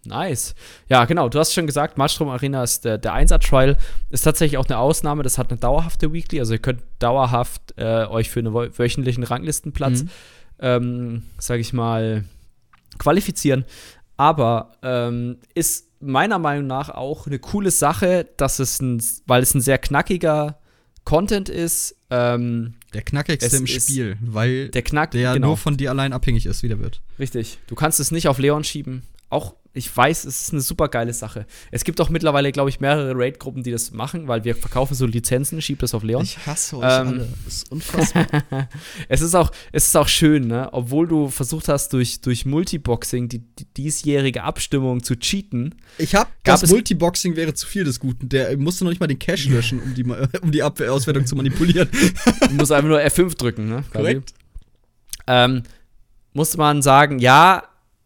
Nice. 0.04 0.56
Ja, 0.90 1.06
genau. 1.06 1.30
Du 1.30 1.40
hast 1.40 1.54
schon 1.54 1.68
gesagt, 1.68 1.98
Marstrom 1.98 2.28
Arena 2.28 2.64
ist 2.64 2.84
der, 2.84 2.98
der 2.98 3.14
1er-Trial. 3.14 3.78
Ist 4.10 4.24
tatsächlich 4.24 4.58
auch 4.58 4.66
eine 4.66 4.78
Ausnahme. 4.78 5.24
Das 5.24 5.38
hat 5.38 5.50
eine 5.50 5.60
dauerhafte 5.60 6.12
Weekly. 6.12 6.42
Also, 6.42 6.52
ihr 6.52 6.60
könnt 6.60 6.82
dauerhaft 7.00 7.74
äh, 7.78 8.06
euch 8.08 8.30
für 8.30 8.42
einen 8.42 8.54
wöchentlichen 8.54 9.24
Ranglistenplatz, 9.24 10.04
mhm. 10.04 10.10
ähm, 10.60 11.24
sage 11.38 11.62
ich 11.62 11.72
mal, 11.72 12.26
qualifizieren. 12.98 13.64
Aber 14.18 14.74
ähm, 14.84 15.38
ist 15.54 15.88
meiner 16.02 16.40
Meinung 16.40 16.68
nach 16.68 16.90
auch 16.90 17.26
eine 17.26 17.40
coole 17.40 17.72
Sache, 17.72 18.28
dass 18.36 18.60
es 18.60 18.82
ein, 18.82 19.02
weil 19.28 19.44
es 19.44 19.54
ein 19.54 19.62
sehr 19.62 19.78
knackiger 19.78 20.58
Content 21.06 21.48
ist. 21.48 21.96
Ähm, 22.10 22.76
der 22.94 23.02
knackigste 23.02 23.56
im 23.56 23.68
Spiel, 23.68 24.18
weil 24.22 24.70
der, 24.70 24.82
Knack, 24.82 25.12
der 25.12 25.34
genau. 25.34 25.48
nur 25.48 25.58
von 25.58 25.78
dir 25.78 25.90
allein 25.92 26.14
abhängig 26.14 26.46
ist, 26.46 26.64
wie 26.64 26.68
der 26.68 26.80
wird. 26.80 27.02
Richtig. 27.20 27.58
Du 27.68 27.76
kannst 27.76 28.00
es 28.00 28.12
nicht 28.12 28.28
auf 28.28 28.38
Leon 28.38 28.64
schieben. 28.64 29.04
Auch 29.30 29.56
ich 29.74 29.96
weiß, 29.96 30.26
es 30.26 30.42
ist 30.44 30.52
eine 30.52 30.60
super 30.60 30.90
geile 30.90 31.14
Sache. 31.14 31.46
Es 31.72 31.86
gibt 31.86 32.02
auch 32.02 32.10
mittlerweile, 32.10 32.52
glaube 32.52 32.70
ich, 32.70 32.82
mehrere 32.82 33.14
Raid-Gruppen, 33.16 33.64
die 33.64 33.72
das 33.72 33.92
machen, 33.92 34.28
weil 34.28 34.44
wir 34.44 34.54
verkaufen 34.54 34.96
so 34.96 35.06
Lizenzen, 35.06 35.62
schiebt 35.62 35.82
das 35.82 35.94
auf 35.94 36.04
Leon. 36.04 36.24
Ich 36.24 36.46
hasse 36.46 36.78
euch 36.78 36.84
ähm, 36.84 37.08
alle. 37.08 37.28
Das 37.46 37.54
ist 37.54 37.72
unfassbar. 37.72 38.28
es, 39.08 39.22
ist 39.22 39.34
auch, 39.34 39.50
es 39.72 39.88
ist 39.88 39.96
auch 39.96 40.10
schön, 40.10 40.48
ne? 40.48 40.68
Obwohl 40.74 41.08
du 41.08 41.30
versucht 41.30 41.70
hast, 41.70 41.94
durch, 41.94 42.20
durch 42.20 42.46
Multiboxing 42.46 43.30
die, 43.30 43.40
die 43.40 43.66
diesjährige 43.66 44.44
Abstimmung 44.44 45.04
zu 45.04 45.16
cheaten. 45.16 45.76
Ich 45.98 46.16
hab, 46.16 46.30
das 46.44 46.70
Multiboxing 46.70 47.38
wäre 47.38 47.54
zu 47.54 47.66
viel 47.66 47.86
des 47.86 48.02
Guten. 48.02 48.28
Der 48.28 48.58
musste 48.58 48.84
noch 48.84 48.92
nicht 48.92 49.00
mal 49.00 49.08
den 49.08 49.20
Cache 49.20 49.50
löschen, 49.50 49.82
um 49.82 49.94
die, 49.94 50.04
um 50.42 50.52
die 50.52 50.64
Abwehrauswertung 50.64 51.26
zu 51.26 51.38
manipulieren. 51.38 51.88
du 52.50 52.56
musst 52.56 52.74
einfach 52.74 52.90
nur 52.90 53.00
F5 53.00 53.38
drücken, 53.38 53.70
ne? 53.70 53.86
Korrekt. 53.94 54.34
Ähm, 55.28 55.64
musste 56.34 56.58
man 56.58 56.82
sagen, 56.82 57.20
ja, 57.20 57.64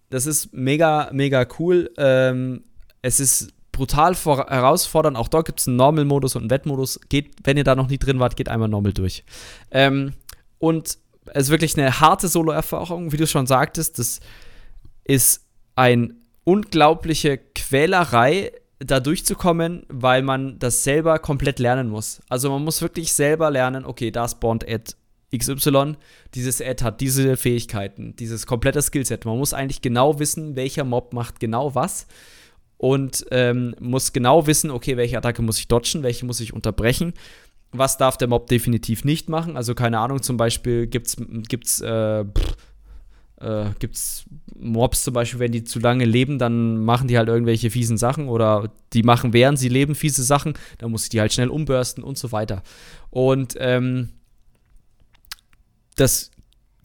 das 0.09 0.25
ist 0.25 0.53
mega, 0.53 1.09
mega 1.11 1.45
cool. 1.59 1.91
Ähm, 1.97 2.63
es 3.01 3.19
ist 3.19 3.53
brutal 3.71 4.15
herausfordernd. 4.15 5.17
Auch 5.17 5.27
dort 5.27 5.45
gibt 5.45 5.59
es 5.59 5.67
einen 5.67 5.77
Normal-Modus 5.77 6.35
und 6.35 6.43
einen 6.43 6.49
Wettmodus. 6.49 6.99
Geht, 7.09 7.31
wenn 7.43 7.57
ihr 7.57 7.63
da 7.63 7.75
noch 7.75 7.89
nie 7.89 7.97
drin 7.97 8.19
wart, 8.19 8.35
geht 8.35 8.49
einmal 8.49 8.69
Normal 8.69 8.93
durch. 8.93 9.23
Ähm, 9.71 10.13
und 10.59 10.97
es 11.33 11.43
ist 11.43 11.49
wirklich 11.49 11.77
eine 11.77 11.99
harte 11.99 12.27
Solo-Erfahrung, 12.27 13.11
wie 13.11 13.17
du 13.17 13.27
schon 13.27 13.47
sagtest. 13.47 13.99
Das 13.99 14.19
ist 15.03 15.45
eine 15.75 16.15
unglaubliche 16.43 17.37
Quälerei, 17.37 18.51
da 18.79 18.99
durchzukommen, 18.99 19.85
weil 19.87 20.21
man 20.21 20.59
das 20.59 20.83
selber 20.83 21.19
komplett 21.19 21.59
lernen 21.59 21.89
muss. 21.89 22.21
Also 22.29 22.49
man 22.49 22.63
muss 22.63 22.81
wirklich 22.81 23.13
selber 23.13 23.49
lernen, 23.49 23.85
okay, 23.85 24.11
da 24.11 24.27
spawnt 24.27 24.67
Ad 24.67 24.93
XY, 25.37 25.95
dieses 26.33 26.61
Ad 26.61 26.83
hat 26.83 27.01
diese 27.01 27.37
Fähigkeiten, 27.37 28.15
dieses 28.15 28.45
komplette 28.45 28.81
Skillset. 28.81 29.25
Man 29.25 29.37
muss 29.37 29.53
eigentlich 29.53 29.81
genau 29.81 30.19
wissen, 30.19 30.55
welcher 30.55 30.83
Mob 30.83 31.13
macht 31.13 31.39
genau 31.39 31.75
was 31.75 32.07
und 32.77 33.25
ähm, 33.31 33.75
muss 33.79 34.13
genau 34.13 34.47
wissen, 34.47 34.71
okay, 34.71 34.97
welche 34.97 35.17
Attacke 35.17 35.41
muss 35.41 35.59
ich 35.59 35.67
dodgen, 35.67 36.03
welche 36.03 36.25
muss 36.25 36.39
ich 36.39 36.53
unterbrechen. 36.53 37.13
Was 37.71 37.97
darf 37.97 38.17
der 38.17 38.27
Mob 38.27 38.47
definitiv 38.47 39.03
nicht 39.03 39.29
machen? 39.29 39.57
Also 39.57 39.75
keine 39.75 39.99
Ahnung, 39.99 40.21
zum 40.21 40.37
Beispiel 40.37 40.87
gibt's, 40.87 41.17
gibt's, 41.49 41.81
äh, 41.81 42.21
äh, 43.41 43.65
gibt's 43.79 44.25
Mobs 44.57 45.03
zum 45.03 45.13
Beispiel, 45.13 45.39
wenn 45.39 45.51
die 45.51 45.63
zu 45.63 45.79
lange 45.79 46.05
leben, 46.05 46.39
dann 46.39 46.83
machen 46.83 47.07
die 47.07 47.17
halt 47.17 47.27
irgendwelche 47.27 47.69
fiesen 47.69 47.97
Sachen 47.97 48.29
oder 48.29 48.71
die 48.93 49.03
machen, 49.03 49.33
während 49.33 49.59
sie 49.59 49.69
leben, 49.69 49.95
fiese 49.95 50.23
Sachen, 50.23 50.53
dann 50.77 50.91
muss 50.91 51.03
ich 51.03 51.09
die 51.09 51.19
halt 51.19 51.33
schnell 51.33 51.49
umbürsten 51.49 52.03
und 52.03 52.17
so 52.17 52.31
weiter. 52.31 52.63
Und 53.09 53.55
ähm, 53.59 54.09
das 55.95 56.31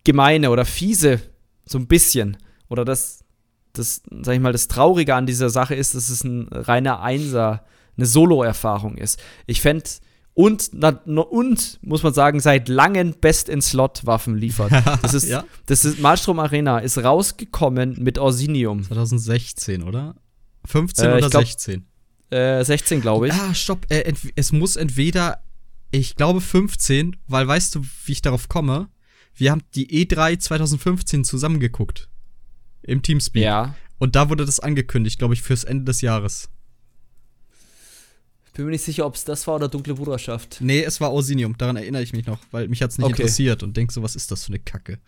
Gemeine 0.04 0.50
oder 0.50 0.64
Fiese 0.64 1.20
so 1.64 1.78
ein 1.78 1.86
bisschen 1.86 2.36
oder 2.68 2.84
das, 2.84 3.24
das, 3.72 4.02
sag 4.22 4.34
ich 4.34 4.40
mal, 4.40 4.52
das 4.52 4.68
Traurige 4.68 5.14
an 5.14 5.26
dieser 5.26 5.50
Sache 5.50 5.74
ist, 5.74 5.94
dass 5.94 6.08
es 6.08 6.24
ein 6.24 6.48
reiner 6.50 7.02
Einser, 7.02 7.64
eine 7.96 8.06
Solo-Erfahrung 8.06 8.96
ist. 8.96 9.20
Ich 9.46 9.60
fände 9.60 9.84
und, 10.34 10.70
und, 10.72 11.78
muss 11.82 12.02
man 12.02 12.14
sagen, 12.14 12.40
seit 12.40 12.68
langem 12.68 13.14
Best-in-Slot-Waffen 13.14 14.36
liefert. 14.36 14.72
Das 15.02 15.12
ist, 15.12 15.28
ja? 15.28 15.44
das 15.66 15.84
ist, 15.84 16.00
Malstrom 16.00 16.38
Arena 16.38 16.78
ist 16.78 16.98
rausgekommen 16.98 17.96
mit 17.98 18.18
Orsinium. 18.18 18.84
2016, 18.84 19.82
oder? 19.82 20.14
15 20.66 21.04
äh, 21.04 21.12
oder 21.12 21.30
glaub, 21.30 21.44
16? 21.44 21.84
Äh, 22.30 22.64
16, 22.64 23.00
glaube 23.00 23.28
ich. 23.28 23.34
Ah, 23.34 23.54
stopp. 23.54 23.86
Äh, 23.90 24.12
es 24.36 24.52
muss 24.52 24.76
entweder, 24.76 25.42
ich 25.90 26.16
glaube 26.16 26.40
15, 26.40 27.16
weil 27.26 27.46
weißt 27.46 27.74
du, 27.74 27.82
wie 28.04 28.12
ich 28.12 28.22
darauf 28.22 28.48
komme? 28.48 28.88
Wir 29.40 29.50
haben 29.50 29.62
die 29.74 30.06
E3 30.06 30.38
2015 30.38 31.24
zusammengeguckt. 31.24 32.08
Im 32.82 33.02
Teamspeak. 33.02 33.42
Ja. 33.42 33.74
Und 33.98 34.16
da 34.16 34.30
wurde 34.30 34.46
das 34.46 34.60
angekündigt, 34.60 35.18
glaube 35.18 35.34
ich, 35.34 35.42
fürs 35.42 35.64
Ende 35.64 35.84
des 35.84 36.00
Jahres. 36.00 36.48
Ich 38.46 38.52
bin 38.52 38.64
mir 38.64 38.72
nicht 38.72 38.84
sicher, 38.84 39.06
ob 39.06 39.14
es 39.14 39.24
das 39.24 39.46
war 39.46 39.56
oder 39.56 39.68
Dunkle 39.68 39.94
Bruderschaft. 39.94 40.58
Nee, 40.60 40.82
es 40.82 41.00
war 41.00 41.12
Orsinium, 41.12 41.56
daran 41.56 41.76
erinnere 41.76 42.02
ich 42.02 42.12
mich 42.12 42.26
noch, 42.26 42.38
weil 42.50 42.68
mich 42.68 42.82
hat 42.82 42.90
es 42.90 42.98
nicht 42.98 43.06
okay. 43.06 43.22
interessiert 43.22 43.62
und 43.62 43.76
denk 43.76 43.92
so, 43.92 44.02
was 44.02 44.16
ist 44.16 44.30
das 44.30 44.44
für 44.44 44.48
eine 44.48 44.58
Kacke? 44.58 44.98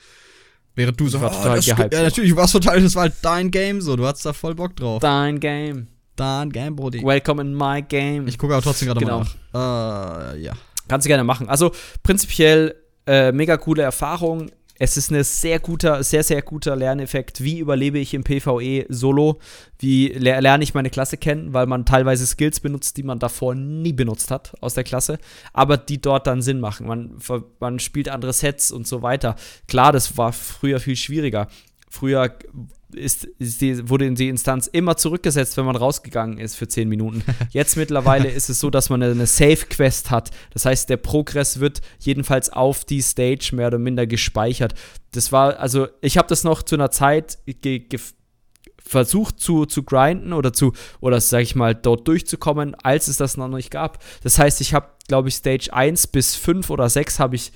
Während 0.74 0.98
du 0.98 1.08
so, 1.08 1.20
war 1.20 1.30
oh, 1.30 1.34
total 1.34 1.60
gehypt. 1.60 1.92
Ja, 1.92 2.02
natürlich, 2.02 2.30
du 2.30 2.36
warst 2.36 2.52
total, 2.52 2.80
das 2.80 2.94
war 2.94 3.02
halt 3.02 3.14
dein 3.22 3.50
Game 3.50 3.80
so, 3.80 3.96
du 3.96 4.06
hattest 4.06 4.24
da 4.24 4.32
voll 4.32 4.54
Bock 4.54 4.76
drauf. 4.76 5.00
Dein 5.00 5.40
Game. 5.40 5.88
Dein 6.16 6.50
Game, 6.50 6.76
Brody. 6.76 7.02
Welcome 7.02 7.42
in 7.42 7.54
my 7.54 7.82
game. 7.82 8.28
Ich 8.28 8.38
gucke 8.38 8.54
aber 8.54 8.62
trotzdem 8.62 8.88
gerade 8.88 9.00
genau. 9.00 9.20
mal 9.20 9.26
nach. 9.52 10.34
Äh, 10.34 10.42
ja. 10.42 10.52
Kannst 10.88 11.06
du 11.06 11.08
gerne 11.08 11.24
machen. 11.24 11.48
Also, 11.48 11.72
prinzipiell 12.02 12.81
äh, 13.06 13.32
mega 13.32 13.56
coole 13.56 13.82
Erfahrung. 13.82 14.50
Es 14.78 14.96
ist 14.96 15.12
ein 15.12 15.22
sehr 15.22 15.60
guter, 15.60 16.02
sehr, 16.02 16.24
sehr 16.24 16.42
guter 16.42 16.74
Lerneffekt. 16.74 17.44
Wie 17.44 17.60
überlebe 17.60 17.98
ich 17.98 18.14
im 18.14 18.24
PvE 18.24 18.86
solo? 18.88 19.38
Wie 19.78 20.08
lerne 20.08 20.64
ich 20.64 20.74
meine 20.74 20.90
Klasse 20.90 21.18
kennen? 21.18 21.52
Weil 21.52 21.66
man 21.66 21.84
teilweise 21.84 22.26
Skills 22.26 22.58
benutzt, 22.58 22.96
die 22.96 23.04
man 23.04 23.20
davor 23.20 23.54
nie 23.54 23.92
benutzt 23.92 24.32
hat 24.32 24.54
aus 24.60 24.74
der 24.74 24.82
Klasse, 24.82 25.18
aber 25.52 25.76
die 25.76 26.00
dort 26.00 26.26
dann 26.26 26.42
Sinn 26.42 26.58
machen. 26.58 26.86
Man, 26.86 27.16
man 27.60 27.78
spielt 27.78 28.08
andere 28.08 28.32
Sets 28.32 28.72
und 28.72 28.88
so 28.88 29.02
weiter. 29.02 29.36
Klar, 29.68 29.92
das 29.92 30.16
war 30.16 30.32
früher 30.32 30.80
viel 30.80 30.96
schwieriger. 30.96 31.46
Früher 31.88 32.36
ist, 32.94 33.24
ist 33.38 33.60
die, 33.60 33.88
wurde 33.88 34.10
die 34.12 34.28
Instanz 34.28 34.66
immer 34.66 34.96
zurückgesetzt, 34.96 35.56
wenn 35.56 35.64
man 35.64 35.76
rausgegangen 35.76 36.38
ist 36.38 36.56
für 36.56 36.68
10 36.68 36.88
Minuten. 36.88 37.22
Jetzt 37.50 37.76
mittlerweile 37.76 38.30
ist 38.30 38.50
es 38.50 38.60
so, 38.60 38.70
dass 38.70 38.90
man 38.90 39.02
eine 39.02 39.26
Safe-Quest 39.26 40.10
hat. 40.10 40.30
Das 40.52 40.64
heißt, 40.64 40.88
der 40.88 40.96
Progress 40.96 41.60
wird 41.60 41.80
jedenfalls 41.98 42.50
auf 42.50 42.84
die 42.84 43.02
Stage 43.02 43.50
mehr 43.54 43.68
oder 43.68 43.78
minder 43.78 44.06
gespeichert. 44.06 44.74
Das 45.12 45.32
war, 45.32 45.58
also 45.58 45.88
ich 46.00 46.18
habe 46.18 46.28
das 46.28 46.44
noch 46.44 46.62
zu 46.62 46.76
einer 46.76 46.90
Zeit 46.90 47.38
versucht 48.78 49.40
zu, 49.40 49.66
zu 49.66 49.82
grinden 49.82 50.32
oder 50.32 50.52
zu, 50.52 50.72
oder 51.00 51.20
sag 51.20 51.42
ich 51.42 51.54
mal, 51.54 51.74
dort 51.74 52.06
durchzukommen, 52.08 52.74
als 52.74 53.08
es 53.08 53.16
das 53.16 53.36
noch 53.36 53.48
nicht 53.48 53.70
gab. 53.70 54.02
Das 54.22 54.38
heißt, 54.38 54.60
ich 54.60 54.74
habe, 54.74 54.88
glaube 55.08 55.28
ich, 55.28 55.36
Stage 55.36 55.72
1 55.72 56.08
bis 56.08 56.34
5 56.36 56.68
oder 56.70 56.88
6 56.88 57.18
habe 57.18 57.36
ich 57.36 57.52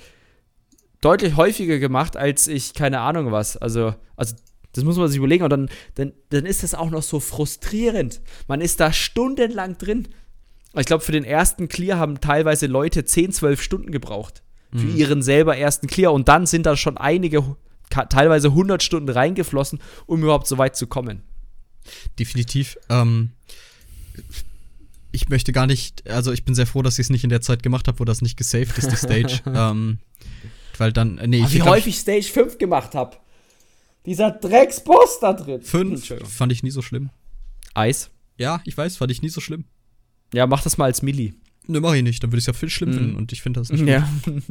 deutlich 1.01 1.37
häufiger 1.37 1.79
gemacht, 1.79 2.17
als 2.17 2.49
ich 2.49 2.75
keine 2.75 3.01
Ahnung 3.01 3.33
was. 3.33 3.57
Also, 3.57 3.95
also 4.17 4.35
das 4.77 4.85
muss 4.85 4.97
man 4.97 5.09
sich 5.09 5.19
überlegen. 5.19 5.44
Und 5.44 5.51
dann, 5.51 5.69
dann, 5.94 6.12
dann 6.31 6.47
ist 6.47 6.62
das 6.62 6.74
auch 6.74 6.90
noch 6.90 7.03
so 7.03 7.20
frustrierend. 7.20 8.20
Man 8.48 8.61
ist 8.61 8.81
da 8.81 8.93
stundenlang 8.93 9.78
drin. 9.78 10.09
Ich 10.74 10.86
glaube, 10.86 11.05
für 11.05 11.12
den 11.12 11.24
ersten 11.24 11.69
Clear 11.69 11.98
haben 11.98 12.20
teilweise 12.20 12.66
Leute 12.66 13.05
10, 13.05 13.32
12 13.32 13.62
Stunden 13.62 13.90
gebraucht. 13.90 14.43
Für 14.73 14.85
mhm. 14.86 14.97
ihren 14.97 15.23
selber 15.23 15.57
ersten 15.57 15.86
Clear. 15.86 16.12
Und 16.12 16.28
dann 16.28 16.47
sind 16.47 16.66
da 16.66 16.77
schon 16.77 16.98
einige, 16.98 17.57
teilweise 17.89 18.48
100 18.48 18.82
Stunden 18.82 19.09
reingeflossen, 19.09 19.81
um 20.07 20.23
überhaupt 20.23 20.47
so 20.47 20.59
weit 20.59 20.77
zu 20.77 20.86
kommen. 20.86 21.23
Definitiv. 22.19 22.77
Ähm, 22.89 23.31
ich 25.12 25.28
möchte 25.28 25.53
gar 25.53 25.66
nicht, 25.66 26.09
also 26.11 26.32
ich 26.32 26.44
bin 26.44 26.55
sehr 26.55 26.66
froh, 26.66 26.82
dass 26.82 26.98
ich 26.98 27.07
es 27.07 27.11
nicht 27.11 27.24
in 27.24 27.31
der 27.31 27.40
Zeit 27.40 27.62
gemacht 27.62 27.89
habe, 27.89 28.01
wo 28.01 28.05
das 28.05 28.23
nicht 28.23 28.36
gesaved 28.36 28.77
ist, 28.77 28.90
die 28.90 28.97
Stage. 29.27 29.40
ähm, 29.47 29.98
weil 30.78 30.93
dann, 30.93 31.20
nee, 31.27 31.39
ich 31.39 31.55
Wie 31.55 31.62
häufig 31.62 31.94
ich 31.94 32.01
Stage 32.01 32.27
5 32.32 32.59
gemacht 32.59 32.94
habe. 32.94 33.16
Dieser 34.07 34.31
Drecksboss 34.31 35.20
da 35.20 35.33
drin. 35.33 35.62
Fünf 35.62 36.12
fand 36.24 36.53
ich 36.53 36.62
nie 36.62 36.70
so 36.70 36.81
schlimm. 36.81 37.11
Eis? 37.74 38.11
Ja, 38.39 38.61
ich 38.65 38.77
weiß, 38.77 38.97
fand 38.97 39.11
ich 39.11 39.23
nie 39.23 39.28
so 39.28 39.41
schlimm. 39.41 39.65
Ja, 40.33 40.47
mach 40.47 40.62
das 40.62 40.78
mal 40.78 40.87
als 40.87 41.03
Milli. 41.03 41.35
Ne, 41.66 41.81
mach 41.81 41.95
ich 41.95 42.03
nicht. 42.03 42.23
Dann 42.23 42.31
würde 42.31 42.39
ich 42.39 42.45
es 42.45 42.47
ja 42.47 42.53
viel 42.53 42.70
schlimm 42.70 42.91
mm. 42.91 42.95
finden 42.95 43.16
und 43.16 43.33
ich 43.33 43.43
finde 43.43 43.61
das 43.61 43.70
nicht 43.70 43.81
gut. 43.81 43.89
Ja. 43.89 44.09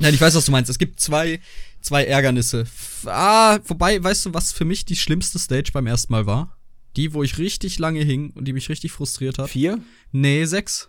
Nein, 0.00 0.14
ich 0.14 0.20
weiß, 0.20 0.34
was 0.34 0.46
du 0.46 0.52
meinst. 0.52 0.70
Es 0.70 0.78
gibt 0.78 1.00
zwei, 1.00 1.40
zwei 1.80 2.04
Ärgernisse. 2.04 2.64
Ah, 3.06 3.58
wobei, 3.66 4.02
weißt 4.02 4.26
du, 4.26 4.34
was 4.34 4.52
für 4.52 4.64
mich 4.64 4.84
die 4.84 4.96
schlimmste 4.96 5.38
Stage 5.38 5.70
beim 5.72 5.86
ersten 5.86 6.12
Mal 6.12 6.26
war? 6.26 6.56
Die, 6.96 7.12
wo 7.12 7.22
ich 7.22 7.38
richtig 7.38 7.78
lange 7.78 8.02
hing 8.02 8.30
und 8.30 8.46
die 8.46 8.52
mich 8.52 8.68
richtig 8.68 8.92
frustriert 8.92 9.38
hat. 9.38 9.50
Vier? 9.50 9.78
Nee, 10.10 10.44
sechs. 10.46 10.88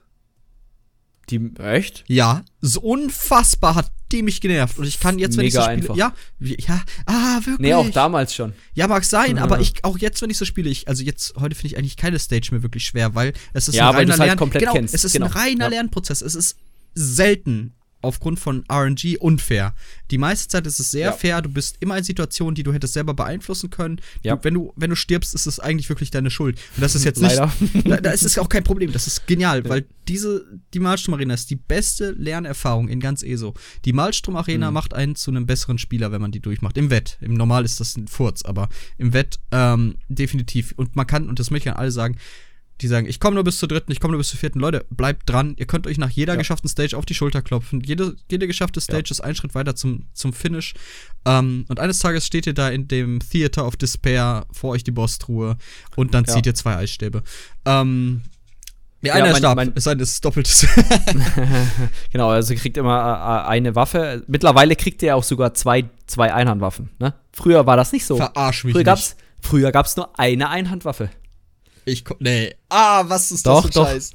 Die, 1.29 1.51
echt? 1.59 2.03
Ja, 2.07 2.43
so 2.61 2.81
unfassbar 2.81 3.75
hat 3.75 3.91
die 4.11 4.23
mich 4.23 4.41
genervt. 4.41 4.77
Und 4.77 4.85
ich 4.85 4.99
kann 4.99 5.19
jetzt, 5.19 5.37
wenn 5.37 5.45
Mega 5.45 5.47
ich 5.47 5.53
so 5.53 5.61
spiele. 5.61 5.77
Einfach. 5.77 5.95
Ja, 5.95 6.13
ja, 6.39 6.83
ah, 7.05 7.37
wirklich. 7.37 7.59
Nee, 7.59 7.73
auch 7.73 7.89
damals 7.89 8.33
schon. 8.33 8.53
Ja, 8.73 8.87
mag 8.87 9.03
sein, 9.03 9.33
mhm. 9.33 9.37
aber 9.39 9.59
ich, 9.59 9.83
auch 9.83 9.97
jetzt, 9.97 10.21
wenn 10.21 10.29
ich 10.29 10.37
so 10.37 10.45
spiele, 10.45 10.69
ich, 10.69 10.87
also 10.87 11.03
jetzt, 11.03 11.35
heute 11.39 11.55
finde 11.55 11.67
ich 11.67 11.77
eigentlich 11.77 11.97
keine 11.97 12.19
Stage 12.19 12.49
mehr 12.51 12.63
wirklich 12.63 12.85
schwer, 12.85 13.15
weil 13.15 13.33
es 13.53 13.67
ist 13.67 13.75
ja, 13.75 13.89
ein 13.89 13.95
reiner 13.95 14.17
halt 14.17 14.27
Lern 14.27 14.37
komplett 14.37 14.61
genau, 14.61 14.73
kennst. 14.73 14.93
Es 14.93 15.03
ist 15.03 15.13
genau. 15.13 15.27
ein 15.27 15.31
reiner 15.31 15.65
ja. 15.65 15.69
Lernprozess. 15.69 16.21
Es 16.21 16.35
ist 16.35 16.57
selten 16.93 17.73
aufgrund 18.01 18.39
von 18.39 18.63
RNG 18.71 19.17
unfair. 19.19 19.73
Die 20.09 20.17
meiste 20.17 20.47
Zeit 20.47 20.67
ist 20.67 20.79
es 20.79 20.91
sehr 20.91 21.07
ja. 21.07 21.11
fair. 21.11 21.41
Du 21.41 21.49
bist 21.49 21.77
immer 21.79 21.97
in 21.97 22.03
Situationen, 22.03 22.55
die 22.55 22.63
du 22.63 22.73
hättest 22.73 22.93
selber 22.93 23.13
beeinflussen 23.13 23.69
können. 23.69 24.01
Ja. 24.23 24.35
Du, 24.35 24.43
wenn, 24.43 24.53
du, 24.53 24.73
wenn 24.75 24.89
du 24.89 24.95
stirbst, 24.95 25.33
ist 25.33 25.45
es 25.45 25.59
eigentlich 25.59 25.89
wirklich 25.89 26.11
deine 26.11 26.29
Schuld. 26.29 26.59
Und 26.75 26.81
das 26.81 26.95
ist 26.95 27.05
jetzt 27.05 27.21
nicht. 27.21 27.37
da, 27.85 27.97
da 27.97 28.11
ist 28.11 28.23
es 28.23 28.37
auch 28.37 28.49
kein 28.49 28.63
Problem. 28.63 28.91
Das 28.91 29.07
ist 29.07 29.27
genial, 29.27 29.63
ja. 29.63 29.69
weil 29.69 29.85
diese, 30.07 30.45
die 30.73 30.79
Malstrom 30.79 31.13
Arena 31.13 31.33
ist 31.33 31.49
die 31.49 31.55
beste 31.55 32.11
Lernerfahrung 32.11 32.87
in 32.89 32.99
ganz 32.99 33.23
ESO. 33.23 33.53
Die 33.85 33.93
Malstrom 33.93 34.35
Arena 34.35 34.69
mhm. 34.69 34.73
macht 34.73 34.93
einen 34.93 35.15
zu 35.15 35.31
einem 35.31 35.45
besseren 35.45 35.77
Spieler, 35.77 36.11
wenn 36.11 36.21
man 36.21 36.31
die 36.31 36.39
durchmacht. 36.39 36.77
Im 36.77 36.89
Wett. 36.89 37.17
Im 37.21 37.33
Normal 37.33 37.65
ist 37.65 37.79
das 37.79 37.95
ein 37.97 38.07
Furz, 38.07 38.43
aber 38.43 38.69
im 38.97 39.13
Wett 39.13 39.39
ähm, 39.51 39.95
definitiv. 40.09 40.73
Und 40.75 40.95
man 40.95 41.07
kann, 41.07 41.29
und 41.29 41.39
das 41.39 41.51
möchte 41.51 41.69
ich 41.69 41.75
an 41.75 41.79
alle 41.79 41.91
sagen, 41.91 42.17
die 42.81 42.87
sagen, 42.87 43.07
ich 43.07 43.19
komme 43.19 43.35
nur 43.35 43.43
bis 43.43 43.59
zur 43.59 43.69
dritten, 43.69 43.91
ich 43.91 43.99
komme 43.99 44.13
nur 44.13 44.19
bis 44.19 44.29
zur 44.29 44.39
vierten. 44.39 44.59
Leute, 44.59 44.85
bleibt 44.89 45.29
dran. 45.29 45.53
Ihr 45.57 45.67
könnt 45.67 45.85
euch 45.85 45.97
nach 45.97 46.09
jeder 46.09 46.33
ja. 46.33 46.39
geschafften 46.39 46.67
Stage 46.67 46.97
auf 46.97 47.05
die 47.05 47.13
Schulter 47.13 47.41
klopfen. 47.41 47.81
Jede, 47.81 48.15
jede 48.29 48.47
geschaffte 48.47 48.81
Stage 48.81 49.05
ja. 49.05 49.11
ist 49.11 49.21
ein 49.21 49.35
Schritt 49.35 49.53
weiter 49.53 49.75
zum, 49.75 50.05
zum 50.13 50.33
Finish. 50.33 50.73
Ähm, 51.25 51.65
und 51.67 51.79
eines 51.79 51.99
Tages 51.99 52.25
steht 52.25 52.47
ihr 52.47 52.53
da 52.53 52.69
in 52.69 52.87
dem 52.87 53.19
Theater 53.19 53.67
of 53.67 53.77
Despair, 53.77 54.45
vor 54.51 54.71
euch 54.71 54.83
die 54.83 54.91
Bosstruhe 54.91 55.57
und 55.95 56.13
dann 56.13 56.25
ja. 56.25 56.33
zieht 56.33 56.45
ihr 56.47 56.55
zwei 56.55 56.75
Eisstäbe. 56.75 57.23
Ähm, 57.65 58.21
ja, 59.01 59.13
einer 59.13 59.27
ja, 59.27 59.31
mein, 59.31 59.39
starb, 59.39 59.55
mein, 59.55 59.99
ist 59.99 60.25
doppeltes. 60.25 60.67
genau, 62.11 62.29
also 62.29 62.53
kriegt 62.55 62.77
immer 62.77 63.43
äh, 63.45 63.49
eine 63.49 63.75
Waffe. 63.75 64.23
Mittlerweile 64.27 64.75
kriegt 64.75 65.01
ihr 65.01 65.15
auch 65.15 65.23
sogar 65.23 65.53
zwei, 65.53 65.85
zwei 66.05 66.33
Einhandwaffen. 66.33 66.89
Ne? 66.99 67.13
Früher 67.31 67.65
war 67.65 67.77
das 67.77 67.91
nicht 67.91 68.05
so. 68.05 68.17
Verarsch 68.17 68.63
mich 68.63 68.73
früher 68.73 68.83
gab's, 68.83 69.15
nicht. 69.15 69.25
Früher 69.41 69.71
gab 69.71 69.87
es 69.87 69.95
nur 69.97 70.19
eine 70.19 70.49
Einhandwaffe. 70.49 71.09
Ich 71.85 72.03
nee. 72.19 72.53
Ah, 72.69 73.03
was 73.07 73.31
ist 73.31 73.45
doch, 73.45 73.65
das 73.65 73.73
für 73.73 73.81
ein 73.81 73.85
Scheiß? 73.87 74.11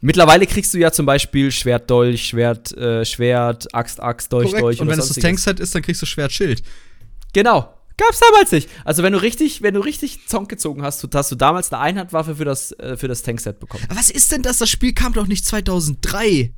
Mittlerweile 0.00 0.46
kriegst 0.46 0.74
du 0.74 0.78
ja 0.78 0.92
zum 0.92 1.06
Beispiel 1.06 1.50
Schwert, 1.50 1.90
Dolch, 1.90 2.28
Schwert, 2.28 2.76
äh, 2.76 3.04
Schwert, 3.04 3.74
Axt, 3.74 4.00
Axt, 4.00 4.32
Dolch, 4.32 4.48
Korrekt. 4.48 4.62
Dolch. 4.62 4.80
Und 4.80 4.88
wenn 4.88 4.98
es 4.98 5.08
das 5.08 5.16
Tankset 5.16 5.58
ist, 5.58 5.74
dann 5.74 5.82
kriegst 5.82 6.02
du 6.02 6.06
Schwert, 6.06 6.32
Schild. 6.32 6.62
Genau. 7.32 7.72
Gab's 7.96 8.20
damals 8.20 8.52
nicht. 8.52 8.68
Also 8.84 9.02
wenn 9.02 9.14
du 9.14 9.22
richtig, 9.22 9.62
wenn 9.62 9.72
du 9.72 9.80
richtig 9.80 10.28
Zonk 10.28 10.50
gezogen 10.50 10.82
hast, 10.82 11.06
hast 11.14 11.32
du 11.32 11.36
damals 11.36 11.72
eine 11.72 11.80
Einhandwaffe 11.80 12.36
für 12.36 12.44
das, 12.44 12.72
äh, 12.72 12.96
für 12.96 13.08
das 13.08 13.22
Tankset 13.22 13.58
bekommen. 13.58 13.84
Aber 13.88 13.98
was 13.98 14.10
ist 14.10 14.32
denn 14.32 14.42
das? 14.42 14.58
Das 14.58 14.68
Spiel 14.68 14.92
kam 14.92 15.14
doch 15.14 15.26
nicht 15.26 15.46
2003. 15.46 16.52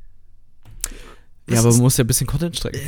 Was 1.47 1.53
ja, 1.53 1.59
aber 1.61 1.71
man 1.71 1.79
muss 1.79 1.97
ja 1.97 2.03
ein 2.03 2.07
bisschen 2.07 2.27
Content 2.27 2.57
strecken. 2.57 2.81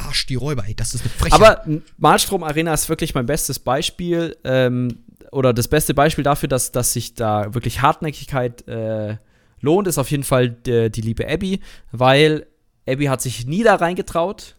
Arsch 0.00 0.26
die 0.26 0.34
Räuber, 0.34 0.64
ey, 0.66 0.74
das 0.74 0.94
ist 0.94 1.02
eine 1.02 1.10
Frechheit. 1.10 1.40
Aber 1.40 1.64
Malstrom 1.98 2.42
Arena 2.42 2.72
ist 2.74 2.88
wirklich 2.88 3.14
mein 3.14 3.26
bestes 3.26 3.58
Beispiel. 3.58 4.36
Ähm, 4.44 5.04
oder 5.32 5.52
das 5.52 5.68
beste 5.68 5.94
Beispiel 5.94 6.24
dafür, 6.24 6.48
dass, 6.48 6.72
dass 6.72 6.92
sich 6.92 7.14
da 7.14 7.54
wirklich 7.54 7.82
Hartnäckigkeit 7.82 8.66
äh, 8.66 9.16
lohnt, 9.60 9.86
ist 9.86 9.98
auf 9.98 10.10
jeden 10.10 10.24
Fall 10.24 10.50
die, 10.50 10.90
die 10.90 11.00
liebe 11.00 11.28
Abby, 11.28 11.60
weil 11.92 12.46
Abby 12.88 13.06
hat 13.06 13.20
sich 13.22 13.46
nie 13.46 13.62
da 13.62 13.76
reingetraut. 13.76 14.56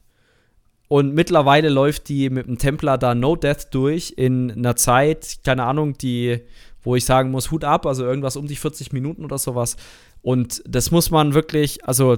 Und 0.88 1.14
mittlerweile 1.14 1.70
läuft 1.70 2.10
die 2.10 2.30
mit 2.30 2.48
dem 2.48 2.58
Templar 2.58 2.98
da 2.98 3.16
No 3.16 3.38
Death 3.38 3.68
durch 3.72 4.14
in 4.18 4.52
einer 4.52 4.76
Zeit, 4.76 5.40
keine 5.46 5.64
Ahnung, 5.64 5.98
die, 5.98 6.42
wo 6.84 6.98
ich 6.98 7.06
sagen 7.06 7.32
muss, 7.32 7.50
Hut 7.50 7.64
ab, 7.64 7.86
also 7.86 8.04
irgendwas 8.04 8.36
um 8.36 8.46
die 8.46 8.58
40 8.58 8.92
Minuten 8.92 9.24
oder 9.24 9.38
sowas. 9.38 9.78
Und 10.22 10.62
das 10.68 10.92
muss 10.92 11.10
man 11.10 11.34
wirklich, 11.34 11.86
also 11.86 12.18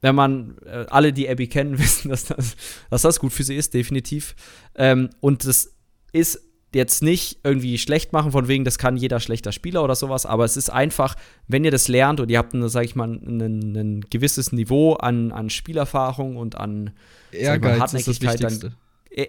wenn 0.00 0.14
man, 0.14 0.56
äh, 0.64 0.86
alle, 0.90 1.12
die 1.12 1.28
Abby 1.28 1.48
kennen, 1.48 1.78
wissen, 1.78 2.10
dass 2.10 2.24
das, 2.24 2.56
dass 2.90 3.02
das 3.02 3.20
gut 3.20 3.32
für 3.32 3.44
sie 3.44 3.56
ist, 3.56 3.74
definitiv. 3.74 4.34
Ähm, 4.74 5.10
und 5.20 5.46
das 5.46 5.74
ist 6.12 6.42
jetzt 6.74 7.02
nicht 7.02 7.40
irgendwie 7.44 7.78
schlecht 7.78 8.12
machen, 8.12 8.32
von 8.32 8.46
wegen, 8.46 8.64
das 8.64 8.78
kann 8.78 8.96
jeder 8.96 9.20
schlechter 9.20 9.52
Spieler 9.52 9.82
oder 9.82 9.94
sowas, 9.94 10.26
aber 10.26 10.44
es 10.44 10.56
ist 10.56 10.70
einfach, 10.70 11.14
wenn 11.46 11.64
ihr 11.64 11.70
das 11.70 11.88
lernt 11.88 12.20
und 12.20 12.30
ihr 12.30 12.38
habt, 12.38 12.54
eine, 12.54 12.68
sag 12.68 12.84
ich 12.84 12.94
mal, 12.94 13.08
ein, 13.08 13.40
ein 13.74 14.00
gewisses 14.10 14.52
Niveau 14.52 14.94
an, 14.94 15.32
an 15.32 15.48
Spielerfahrung 15.48 16.36
und 16.36 16.56
an 16.56 16.90
Ehrgeiz 17.32 17.80
Hartnäckigkeit, 17.80 18.34
ist 18.34 18.42
das 18.42 18.58
dann, 18.60 18.76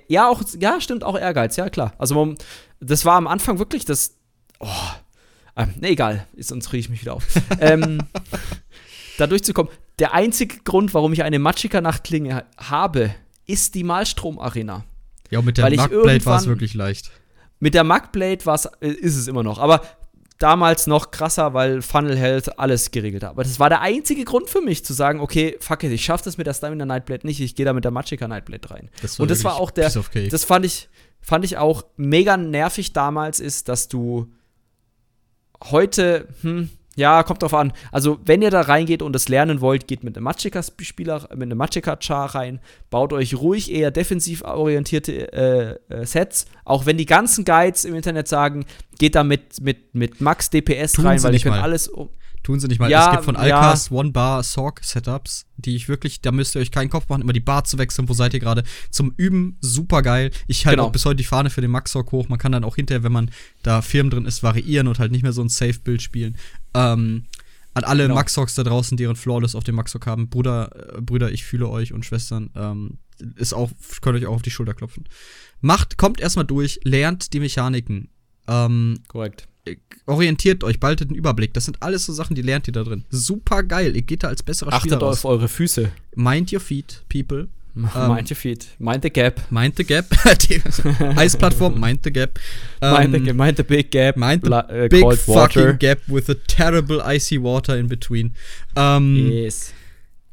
ja, 0.08 0.30
auch, 0.30 0.42
ja, 0.60 0.82
stimmt, 0.82 1.04
auch 1.04 1.18
Ehrgeiz, 1.18 1.56
ja, 1.56 1.70
klar. 1.70 1.94
Also, 1.98 2.14
man, 2.14 2.36
das 2.82 3.06
war 3.06 3.16
am 3.16 3.28
Anfang 3.28 3.58
wirklich 3.58 3.86
das, 3.86 4.18
oh, 4.60 4.68
äh, 5.56 5.66
ne, 5.80 5.90
egal, 5.90 6.28
sonst 6.38 6.72
rieche 6.74 6.82
ich 6.82 6.90
mich 6.90 7.02
wieder 7.02 7.14
auf. 7.14 7.26
ähm, 7.62 8.00
da 9.18 9.28
durchzukommen. 9.28 9.72
Der 10.00 10.14
einzige 10.14 10.60
Grund, 10.64 10.94
warum 10.94 11.14
ich 11.14 11.24
eine 11.24 11.40
Machika-Nachtklinge 11.40 12.46
habe, 12.58 13.14
ist 13.46 13.76
die 13.76 13.84
Malstrom-Arena. 13.84 14.86
Ja, 15.30 15.42
mit 15.42 15.58
der 15.58 15.70
Markblade 15.76 16.26
war 16.26 16.40
es 16.40 16.48
wirklich 16.48 16.74
leicht. 16.74 17.12
Mit 17.60 17.74
der 17.74 17.84
Mugblade 17.84 18.44
äh, 18.80 18.88
ist 18.88 19.18
es 19.18 19.28
immer 19.28 19.44
noch. 19.44 19.60
Aber 19.60 19.82
damals 20.40 20.88
noch 20.88 21.12
krasser, 21.12 21.54
weil 21.54 21.82
Funnel 21.82 22.18
Health 22.18 22.58
alles 22.58 22.92
geregelt 22.92 23.24
hat. 23.24 23.32
Aber 23.32 23.44
das 23.44 23.60
war 23.60 23.70
der 23.70 23.82
einzige 23.82 24.24
Grund 24.24 24.50
für 24.50 24.62
mich 24.62 24.86
zu 24.86 24.94
sagen, 24.94 25.20
okay, 25.20 25.58
fuck 25.60 25.84
it, 25.84 25.92
ich 25.92 26.04
schaff 26.04 26.22
das 26.22 26.38
mit 26.38 26.48
der 26.48 26.54
Stamina 26.54 26.86
Nightblade 26.86 27.28
nicht, 27.28 27.42
ich 27.42 27.56
gehe 27.56 27.66
da 27.66 27.74
mit 27.74 27.84
der 27.84 27.92
Magicka 27.92 28.28
Nightblade 28.28 28.72
rein. 28.72 28.90
Das 29.02 29.20
und 29.20 29.30
das 29.30 29.44
war 29.44 29.58
auch 29.58 29.70
der, 29.70 29.92
das 30.30 30.46
fand 30.46 30.66
ich, 30.66 30.88
fand 31.20 31.44
ich 31.44 31.58
auch 31.58 31.84
mega 31.98 32.38
nervig 32.38 32.94
damals, 32.94 33.42
ist, 33.42 33.68
dass 33.68 33.90
du 33.90 34.32
heute, 35.62 36.30
hm, 36.42 36.70
ja, 37.00 37.24
kommt 37.24 37.42
drauf 37.42 37.54
an. 37.54 37.74
Also, 37.92 38.20
wenn 38.26 38.42
ihr 38.42 38.52
da 38.52 38.62
reingeht 38.62 39.02
und 39.02 39.14
das 39.14 39.30
lernen 39.30 39.62
wollt, 39.62 39.88
geht 39.88 40.04
mit 40.04 40.16
einem 40.16 40.26
Magicka-Spieler, 40.26 41.30
mit 41.32 41.44
einem 41.44 41.58
Magicka-Char 41.58 42.36
rein. 42.36 42.60
Baut 42.90 43.14
euch 43.14 43.36
ruhig 43.36 43.72
eher 43.72 43.90
defensiv 43.90 44.44
orientierte 44.44 45.34
äh, 45.34 45.94
äh, 45.94 46.06
Sets. 46.06 46.46
Auch 46.66 46.86
wenn 46.86 46.98
die 46.98 47.06
ganzen 47.06 47.46
Guides 47.46 47.86
im 47.86 47.96
Internet 47.96 48.28
sagen, 48.28 48.66
geht 49.00 49.16
da 49.16 49.24
mit, 49.24 49.62
mit, 49.62 49.96
mit 49.96 50.22
Max 50.22 50.50
DPS 50.50 50.94
Tun 50.94 51.08
rein, 51.08 51.24
weil 51.24 51.34
ihr 51.34 51.40
könnt 51.40 51.56
alles 51.56 51.88
um 51.88 52.10
Tun 52.50 52.60
sie 52.60 52.68
nicht 52.68 52.80
mal. 52.80 52.90
Ja, 52.90 53.06
es 53.06 53.12
gibt 53.12 53.26
von 53.26 53.36
Alcast 53.36 53.92
ja. 53.92 53.98
One-Bar-Sorg-Setups, 53.98 55.46
die 55.58 55.76
ich 55.76 55.88
wirklich, 55.88 56.22
da 56.22 56.32
müsst 56.32 56.56
ihr 56.56 56.62
euch 56.62 56.72
keinen 56.72 56.90
Kopf 56.90 57.08
machen, 57.08 57.22
immer 57.22 57.32
die 57.32 57.40
Bar 57.40 57.64
zu 57.64 57.78
wechseln, 57.78 58.10
wo 58.10 58.14
seid 58.14 58.34
ihr 58.34 58.40
gerade. 58.40 58.64
Zum 58.90 59.14
Üben 59.18 59.60
super 59.62 60.02
geil. 60.02 60.32
Ich 60.48 60.66
halte 60.66 60.78
genau. 60.78 60.88
auch 60.88 60.92
bis 60.92 61.06
heute 61.06 61.18
die 61.18 61.26
Fahne 61.26 61.52
für 61.52 61.62
den 61.62 61.70
Max-Sorg 61.70 62.12
hoch. 62.12 62.28
Man 62.28 62.40
kann 62.40 62.52
dann 62.52 62.64
auch 62.64 62.76
hinterher, 62.76 63.04
wenn 63.04 63.12
man 63.12 63.30
da 63.62 63.84
Firmen 63.84 64.10
drin 64.10 64.26
ist, 64.26 64.42
variieren 64.42 64.88
und 64.88 64.98
halt 64.98 65.12
nicht 65.12 65.22
mehr 65.22 65.32
so 65.32 65.44
ein 65.44 65.50
Safe-Bild 65.50 66.02
spielen. 66.02 66.38
Ähm, 66.74 67.26
an 67.76 67.84
alle 67.84 68.06
genau. 68.06 68.16
Max-Sorgs 68.16 68.56
da 68.56 68.64
draußen, 68.64 68.98
deren 68.98 69.16
Flawless 69.16 69.54
auf 69.54 69.64
dem 69.64 69.76
Max-Sorg 69.76 70.08
haben. 70.08 70.30
Bruder, 70.30 70.96
äh, 70.98 71.02
Brüder, 71.02 71.32
ich 71.32 71.44
fühle 71.44 71.70
euch 71.70 71.94
und 71.94 72.04
Schwestern. 72.04 72.50
Ähm, 72.56 72.98
ist 73.36 73.54
auch, 73.54 73.70
könnt 74.02 74.18
euch 74.18 74.26
auch 74.26 74.34
auf 74.34 74.42
die 74.42 74.50
Schulter 74.50 74.74
klopfen. 74.74 75.08
Macht, 75.62 75.98
kommt 75.98 76.20
erstmal 76.20 76.46
durch, 76.46 76.80
lernt 76.84 77.32
die 77.34 77.42
Mechaniken. 77.42 78.10
Ähm, 78.48 79.02
Korrekt 79.08 79.48
orientiert 80.06 80.64
euch, 80.64 80.80
baltet 80.80 81.10
einen 81.10 81.18
Überblick. 81.18 81.54
Das 81.54 81.66
sind 81.66 81.82
alles 81.82 82.06
so 82.06 82.14
Sachen, 82.14 82.36
die 82.36 82.42
lernt 82.42 82.68
ihr 82.68 82.74
da 82.74 82.84
drin. 82.84 83.06
Super 83.10 83.64
geil. 83.64 83.96
Ihr 83.96 84.02
geht 84.02 84.24
da 84.24 84.28
als 84.28 84.44
besserer 84.44 84.74
Achtet 84.74 84.92
Spieler 84.92 84.98
Achtet 84.98 85.10
auf 85.10 85.26
eure 85.26 85.48
Füße. 85.48 85.92
Mind 86.16 86.52
your 86.52 86.60
feet, 86.60 87.04
people. 87.10 87.48
Mind 87.76 87.96
um, 87.96 88.18
your 88.18 88.36
feet. 88.36 88.68
Mind 88.80 89.04
the 89.04 89.10
gap. 89.10 89.40
Mind 89.52 89.76
the 89.78 89.84
gap. 89.84 90.06
Eisplattform, 91.18 91.76
mind 91.80 92.00
the 92.04 92.12
gap. 92.12 92.40
Um, 92.82 92.94
mind, 92.94 93.14
the, 93.14 93.34
mind 93.34 93.58
the 93.58 93.64
big 93.64 93.92
gap. 93.92 94.18
Mind 94.18 94.44
the 94.44 94.54
uh, 94.54 94.88
big 94.90 95.06
fucking 95.18 95.36
water. 95.36 95.74
gap 95.74 96.00
with 96.08 96.30
a 96.30 96.36
terrible 96.36 97.02
icy 97.02 97.38
water 97.38 97.78
in 97.78 97.88
between. 97.88 98.36
Um, 98.76 99.16
yes. 99.32 99.74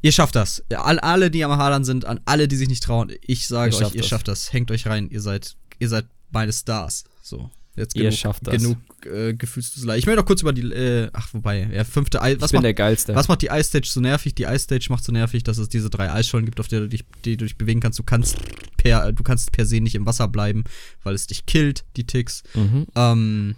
Ihr 0.02 0.12
schafft 0.12 0.34
das. 0.34 0.62
An 0.70 0.98
alle, 0.98 1.30
die 1.30 1.44
am 1.44 1.56
Hadern 1.56 1.84
sind, 1.84 2.04
an 2.04 2.20
alle, 2.24 2.48
die 2.48 2.56
sich 2.56 2.68
nicht 2.68 2.82
trauen, 2.82 3.12
ich 3.22 3.46
sage 3.46 3.74
ihr 3.74 3.86
euch, 3.86 3.94
ihr 3.94 4.00
das. 4.00 4.08
schafft 4.08 4.28
das. 4.28 4.52
Hängt 4.52 4.70
euch 4.70 4.86
rein. 4.86 5.08
Ihr 5.10 5.20
seid, 5.20 5.56
ihr 5.78 5.88
seid 5.88 6.06
meine 6.30 6.52
Stars. 6.52 7.04
So. 7.22 7.50
Jetzt 7.76 7.94
genug, 7.94 8.04
Ihr 8.04 8.12
schafft 8.12 8.46
das. 8.46 8.56
genug 8.56 8.78
äh, 9.04 9.34
Gefühlsduselei. 9.34 9.98
Ich 9.98 10.06
will 10.06 10.16
noch 10.16 10.24
kurz 10.24 10.40
über 10.40 10.52
die, 10.52 10.62
äh, 10.62 11.10
ach, 11.12 11.28
wobei, 11.34 11.68
ja, 11.72 11.84
fünfte 11.84 12.22
Eis. 12.22 12.36
Was 12.40 12.46
ich 12.46 12.52
bin 12.52 12.58
macht, 12.58 12.64
der 12.64 12.74
Geilste. 12.74 13.14
Was 13.14 13.28
macht 13.28 13.42
die 13.42 13.50
Eisstage 13.50 13.86
so 13.86 14.00
nervig? 14.00 14.34
Die 14.34 14.46
Eisstage 14.46 14.86
macht 14.88 15.04
so 15.04 15.12
nervig, 15.12 15.44
dass 15.44 15.58
es 15.58 15.68
diese 15.68 15.90
drei 15.90 16.10
Eisschollen 16.10 16.46
gibt, 16.46 16.58
auf 16.58 16.68
der 16.68 16.80
du 16.80 16.88
dich, 16.88 17.04
die 17.24 17.36
du 17.36 17.44
dich 17.44 17.58
bewegen 17.58 17.80
kannst. 17.80 17.98
Du 17.98 18.02
kannst 18.02 18.38
per, 18.78 19.12
du 19.12 19.22
kannst 19.22 19.52
per 19.52 19.66
se 19.66 19.80
nicht 19.80 19.94
im 19.94 20.06
Wasser 20.06 20.26
bleiben, 20.28 20.64
weil 21.02 21.14
es 21.14 21.26
dich 21.26 21.44
killt, 21.44 21.84
die 21.96 22.04
Ticks. 22.04 22.42
Mhm. 22.54 22.86
Ähm, 22.94 23.56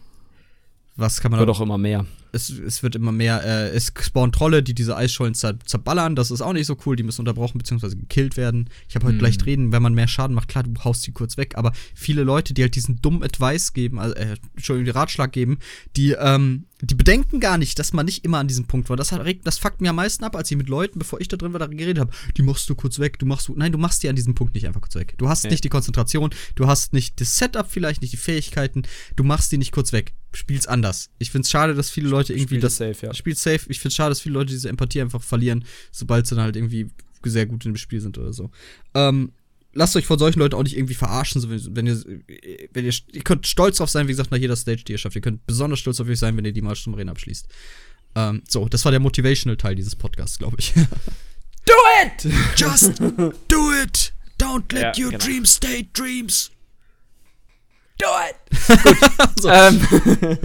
was 0.97 1.21
kann 1.21 1.31
man 1.31 1.39
Wird 1.39 1.51
auch 1.51 1.61
immer 1.61 1.79
mehr 1.79 2.05
es, 2.33 2.51
es 2.51 2.83
wird 2.83 2.95
immer 2.95 3.13
mehr, 3.13 3.45
äh, 3.45 3.71
es 3.71 3.93
spawnen 4.01 4.33
Trolle, 4.33 4.63
die 4.63 4.75
diese 4.75 4.97
Eisschollen 4.97 5.35
zer 5.35 5.59
zerballern. 5.65 6.17
Das 6.17 6.31
ist 6.31 6.41
auch 6.41 6.53
nicht 6.53 6.67
so 6.67 6.77
cool. 6.87 6.97
Die 6.97 7.03
müssen 7.03 7.23
unterbrochen 7.23 7.59
bzw. 7.59 7.97
gekillt 7.97 8.37
werden. 8.37 8.71
Ich 8.89 8.95
habe 8.95 9.07
heute 9.07 9.17
mm. 9.17 9.19
gleich 9.19 9.37
reden, 9.45 9.73
wenn 9.73 9.83
man 9.83 9.95
mehr 9.95 10.09
Schaden 10.09 10.35
macht, 10.35 10.49
klar, 10.49 10.65
du 10.65 10.73
haust 10.85 11.03
sie 11.03 11.13
kurz 11.13 11.37
weg. 11.37 11.57
Aber 11.57 11.73
viele 11.95 12.23
Leute, 12.23 12.55
die 12.55 12.63
halt 12.63 12.75
diesen 12.75 13.01
dummen 13.03 13.23
Advice 13.23 13.73
geben, 13.73 13.99
also, 13.99 14.15
äh, 14.15 14.37
Entschuldigung, 14.55 14.85
die 14.93 14.99
Ratschlag 14.99 15.33
geben, 15.33 15.59
die, 15.97 16.13
ähm, 16.13 16.65
die 16.81 16.95
bedenken 16.95 17.41
gar 17.41 17.59
nicht, 17.59 17.79
dass 17.79 17.93
man 17.93 18.07
nicht 18.07 18.25
immer 18.25 18.39
an 18.39 18.47
diesem 18.47 18.67
Punkt 18.67 18.89
war. 18.89 18.97
Das, 18.97 19.11
hat, 19.11 19.27
das 19.45 19.59
fuckt 19.59 19.81
mir 19.81 19.91
am 19.91 19.97
meisten 19.97 20.23
ab, 20.25 20.37
als 20.37 20.51
ich 20.51 20.57
mit 20.57 20.69
Leuten, 20.69 20.99
bevor 20.99 21.21
ich 21.21 21.27
da 21.27 21.37
drin 21.37 21.53
war, 21.53 21.59
da 21.59 21.67
geredet 21.67 21.99
habe. 21.99 22.13
Die 22.37 22.43
machst 22.43 22.71
du 22.71 22.75
kurz 22.75 22.99
weg, 22.99 23.19
du 23.19 23.27
machst 23.27 23.49
du. 23.49 23.55
Nein, 23.57 23.73
du 23.73 23.79
machst 23.79 24.03
die 24.03 24.09
an 24.09 24.17
diesem 24.17 24.35
Punkt 24.35 24.55
nicht 24.55 24.67
einfach 24.67 24.81
kurz 24.81 24.95
weg. 24.95 25.15
Du 25.19 25.29
hast 25.29 25.45
ja. 25.45 25.51
nicht 25.51 25.65
die 25.65 25.69
Konzentration, 25.69 26.31
du 26.55 26.67
hast 26.67 26.93
nicht 26.93 27.21
das 27.21 27.37
Setup 27.37 27.69
vielleicht, 27.69 28.01
nicht 28.01 28.13
die 28.13 28.19
Fähigkeiten, 28.19 28.83
du 29.17 29.25
machst 29.25 29.51
die 29.51 29.59
nicht 29.59 29.73
kurz 29.73 29.93
weg. 29.93 30.13
Spiel's 30.33 30.67
anders. 30.67 31.11
Ich 31.19 31.31
find's 31.31 31.51
schade, 31.51 31.75
dass 31.75 31.91
viele 31.91 32.09
Leute 32.09 32.33
irgendwie 32.33 32.57
Spiel 32.57 32.61
das. 32.61 32.77
Safe, 32.77 33.07
ja. 33.07 33.15
Spielt 33.15 33.39
safe. 33.39 33.61
Ich 33.69 33.81
find's 33.81 33.97
schade, 33.97 34.11
dass 34.11 34.21
viele 34.21 34.35
Leute 34.35 34.53
diese 34.53 34.69
Empathie 34.69 35.01
einfach 35.01 35.23
verlieren, 35.23 35.65
sobald 35.91 36.27
sie 36.27 36.37
dann 36.37 36.45
halt 36.45 36.57
irgendwie 36.57 36.91
sehr 37.25 37.47
gut 37.47 37.65
in 37.65 37.73
dem 37.73 37.77
Spiel 37.77 38.01
sind 38.01 38.19
oder 38.19 38.33
so. 38.33 38.51
Ähm, 38.95 39.33
lasst 39.79 39.95
euch 39.95 40.07
von 40.07 40.19
solchen 40.19 40.41
Leuten 40.41 40.57
auch 40.57 40.63
nicht 40.65 40.77
irgendwie 40.77 40.95
verarschen, 40.95 41.41
so 41.41 41.49
wenn, 41.49 41.87
ihr, 41.87 42.03
wenn 42.73 42.85
ihr, 42.85 42.93
ihr 43.13 43.23
könnt 43.23 43.47
stolz 43.47 43.77
drauf 43.77 43.89
sein, 43.89 44.09
wie 44.09 44.13
gesagt, 44.13 44.33
nach 44.33 44.39
jeder 44.39 44.57
Stage, 44.57 44.83
die 44.85 44.93
ihr 44.93 44.99
schafft. 44.99 45.15
Ihr 45.15 45.23
könnt 45.23 45.47
besonders 45.47 45.79
stolz 45.79 46.01
auf 46.01 46.09
euch 46.09 46.19
sein, 46.19 46.37
wenn 46.37 46.45
ihr 46.45 46.53
die 46.53 46.63
Marsch 46.63 46.83
zum 46.83 46.95
Rennen 46.95 47.11
abschließt. 47.11 47.47
Ähm, 48.17 48.43
so, 48.49 48.69
das 48.69 48.85
war 48.85 48.91
der 48.91 49.01
Motivational 49.01 49.57
Teil 49.57 49.77
dieses 49.77 49.95
Podcasts, 49.95 50.39
glaube 50.39 50.57
ich. 50.59 50.75
Do 51.65 51.75
it! 52.03 52.33
Just 52.57 52.99
do 52.99 53.73
it! 53.73 54.13
Don't 54.39 54.73
let 54.73 54.97
ja, 54.97 55.05
your 55.05 55.11
genau. 55.13 55.25
dreams 55.25 55.55
stay 55.55 55.89
dreams. 55.93 56.51
Do 57.99 58.07
it! 58.29 58.69
Gut. 58.83 59.31
so. 59.41 59.49
ähm. 59.51 59.81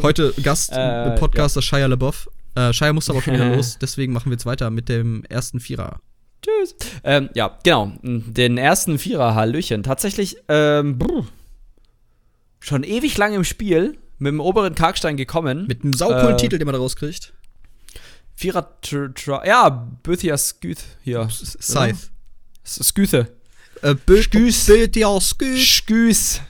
Heute 0.02 0.34
Gast 0.44 0.72
äh, 0.74 1.14
im 1.14 1.16
Podcast 1.16 1.56
ja. 1.56 1.62
Shia 1.62 1.86
LaBeouf. 1.88 2.30
Äh, 2.56 2.74
Shia 2.74 2.94
muss 2.94 3.10
aber 3.10 3.22
schon 3.22 3.36
wieder 3.36 3.56
los, 3.56 3.78
deswegen 3.80 4.14
machen 4.14 4.30
wir 4.30 4.34
jetzt 4.34 4.46
weiter 4.46 4.70
mit 4.70 4.90
dem 4.90 5.24
ersten 5.26 5.60
Vierer. 5.60 6.02
Tschüss. 6.44 6.76
Ähm, 7.04 7.30
ja, 7.34 7.58
genau. 7.64 7.94
Den 8.04 8.58
ersten 8.58 9.00
Vierer, 9.00 9.34
Hallöchen. 9.36 9.84
Tatsächlich, 9.84 10.38
ähm, 10.50 10.98
brr, 10.98 11.26
schon 12.60 12.84
ewig 12.84 13.18
lang 13.18 13.34
im 13.34 13.44
Spiel 13.44 13.98
mit 14.20 14.32
dem 14.32 14.40
oberen 14.40 14.76
Karkstein 14.76 15.18
gekommen. 15.18 15.66
Mit 15.68 15.84
einem 15.84 15.94
saucoolen 15.94 16.36
äh, 16.36 16.38
Titel, 16.38 16.58
den 16.58 16.66
man 16.66 16.74
da 16.74 16.80
rauskriegt. 16.80 17.34
Vierer, 18.36 18.70
ja, 19.46 19.70
Böthia 20.04 20.38
Sküth 20.38 20.84
hier. 21.04 21.28
Scythe. 21.30 21.98
Sküthe. 22.66 23.28
Äh. 23.82 23.96
Böthia 23.96 25.20
Sküth. 25.20 25.60
Sküß. 25.60 26.42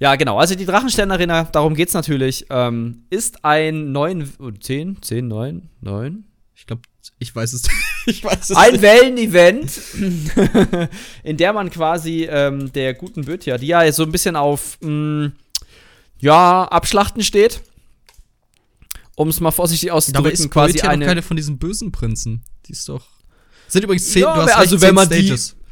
Ja, 0.00 0.16
genau. 0.16 0.38
Also 0.38 0.54
die 0.54 0.66
Drachenstern-Arena, 0.66 1.44
darum 1.44 1.74
geht's 1.74 1.94
natürlich, 1.94 2.46
ähm, 2.50 3.04
ist 3.10 3.44
ein 3.44 3.92
9, 3.92 4.32
10, 4.60 5.02
10, 5.02 5.28
9, 5.28 5.70
9? 5.80 6.24
Ich 6.54 6.66
glaube, 6.66 6.82
ich 7.18 7.34
weiß 7.34 7.52
es. 7.52 7.62
ich 8.06 8.24
weiß 8.24 8.50
es 8.50 8.56
ein 8.56 8.80
Wellen-Event, 8.82 9.80
in 11.22 11.36
der 11.36 11.52
man 11.52 11.70
quasi 11.70 12.24
ähm, 12.24 12.72
der 12.72 12.94
guten 12.94 13.24
Bötia, 13.24 13.58
die 13.58 13.68
ja 13.68 13.90
so 13.92 14.02
ein 14.02 14.12
bisschen 14.12 14.36
auf, 14.36 14.78
mh, 14.80 14.90
mm, 14.90 15.32
ja, 16.18 16.64
Abschlachten 16.64 17.22
steht, 17.22 17.60
um 19.16 19.28
es 19.28 19.40
mal 19.40 19.50
vorsichtig 19.50 19.90
auszudrücken, 19.90 20.32
ist 20.32 20.50
quasi 20.50 20.74
Bötia 20.74 20.90
eine. 20.90 21.06
keine 21.06 21.22
von 21.22 21.36
diesen 21.36 21.58
bösen 21.58 21.92
Prinzen. 21.92 22.42
Die 22.66 22.72
ist 22.72 22.88
doch. 22.88 23.04
Sind 23.68 23.84
übrigens 23.84 24.10
zehn. 24.10 24.22
Ja, 24.22 24.32
also 24.32 24.80
wenn 24.80 24.94
man 24.94 25.06
Stages. 25.06 25.50
die 25.50 25.64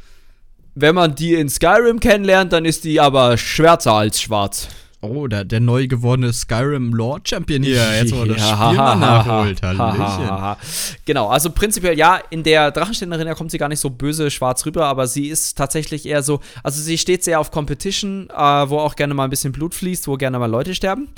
wenn 0.74 0.94
man 0.94 1.14
die 1.14 1.34
in 1.34 1.48
Skyrim 1.48 2.00
kennenlernt, 2.00 2.52
dann 2.52 2.64
ist 2.64 2.84
die 2.84 3.00
aber 3.00 3.36
schwärzer 3.36 3.92
als 3.92 4.20
schwarz. 4.20 4.68
Oh, 5.04 5.26
der, 5.26 5.44
der 5.44 5.58
neu 5.58 5.88
gewordene 5.88 6.32
Skyrim 6.32 6.94
Lord 6.94 7.28
Champion 7.28 7.64
hier. 7.64 7.74
Ja, 7.74 7.94
jetzt 7.94 8.14
wo 8.14 8.24
das 8.24 8.40
Spiel 8.40 8.76
mal 8.76 8.94
nachholt. 8.94 9.60
Hallöchen. 9.60 10.56
Genau, 11.04 11.28
also 11.28 11.50
prinzipiell 11.50 11.98
ja, 11.98 12.20
in 12.30 12.44
der 12.44 12.70
Drachenständerin 12.70 13.34
kommt 13.34 13.50
sie 13.50 13.58
gar 13.58 13.68
nicht 13.68 13.80
so 13.80 13.90
böse 13.90 14.30
schwarz 14.30 14.64
rüber, 14.64 14.86
aber 14.86 15.08
sie 15.08 15.26
ist 15.26 15.58
tatsächlich 15.58 16.06
eher 16.06 16.22
so, 16.22 16.38
also 16.62 16.80
sie 16.80 16.98
steht 16.98 17.24
sehr 17.24 17.40
auf 17.40 17.50
Competition, 17.50 18.30
äh, 18.30 18.34
wo 18.34 18.78
auch 18.78 18.94
gerne 18.94 19.12
mal 19.12 19.24
ein 19.24 19.30
bisschen 19.30 19.50
Blut 19.50 19.74
fließt, 19.74 20.06
wo 20.06 20.16
gerne 20.16 20.38
mal 20.38 20.46
Leute 20.46 20.72
sterben. 20.72 21.08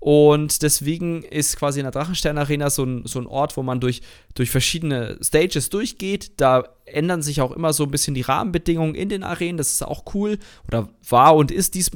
Und 0.00 0.62
deswegen 0.62 1.22
ist 1.22 1.56
quasi 1.58 1.80
in 1.80 1.84
der 1.84 1.92
Drachenstern-Arena 1.92 2.70
so 2.70 2.84
ein, 2.84 3.06
so 3.06 3.18
ein 3.18 3.26
Ort, 3.26 3.56
wo 3.56 3.62
man 3.62 3.80
durch, 3.80 4.02
durch 4.34 4.50
verschiedene 4.50 5.18
Stages 5.22 5.70
durchgeht. 5.70 6.32
Da 6.38 6.64
ändern 6.84 7.22
sich 7.22 7.40
auch 7.40 7.52
immer 7.52 7.72
so 7.72 7.84
ein 7.84 7.90
bisschen 7.90 8.14
die 8.14 8.20
Rahmenbedingungen 8.20 8.94
in 8.94 9.08
den 9.08 9.22
Arenen. 9.22 9.56
Das 9.56 9.72
ist 9.72 9.82
auch 9.82 10.04
cool. 10.14 10.38
Oder 10.68 10.90
war 11.08 11.34
und 11.36 11.50
ist 11.50 11.74
dies, 11.74 11.90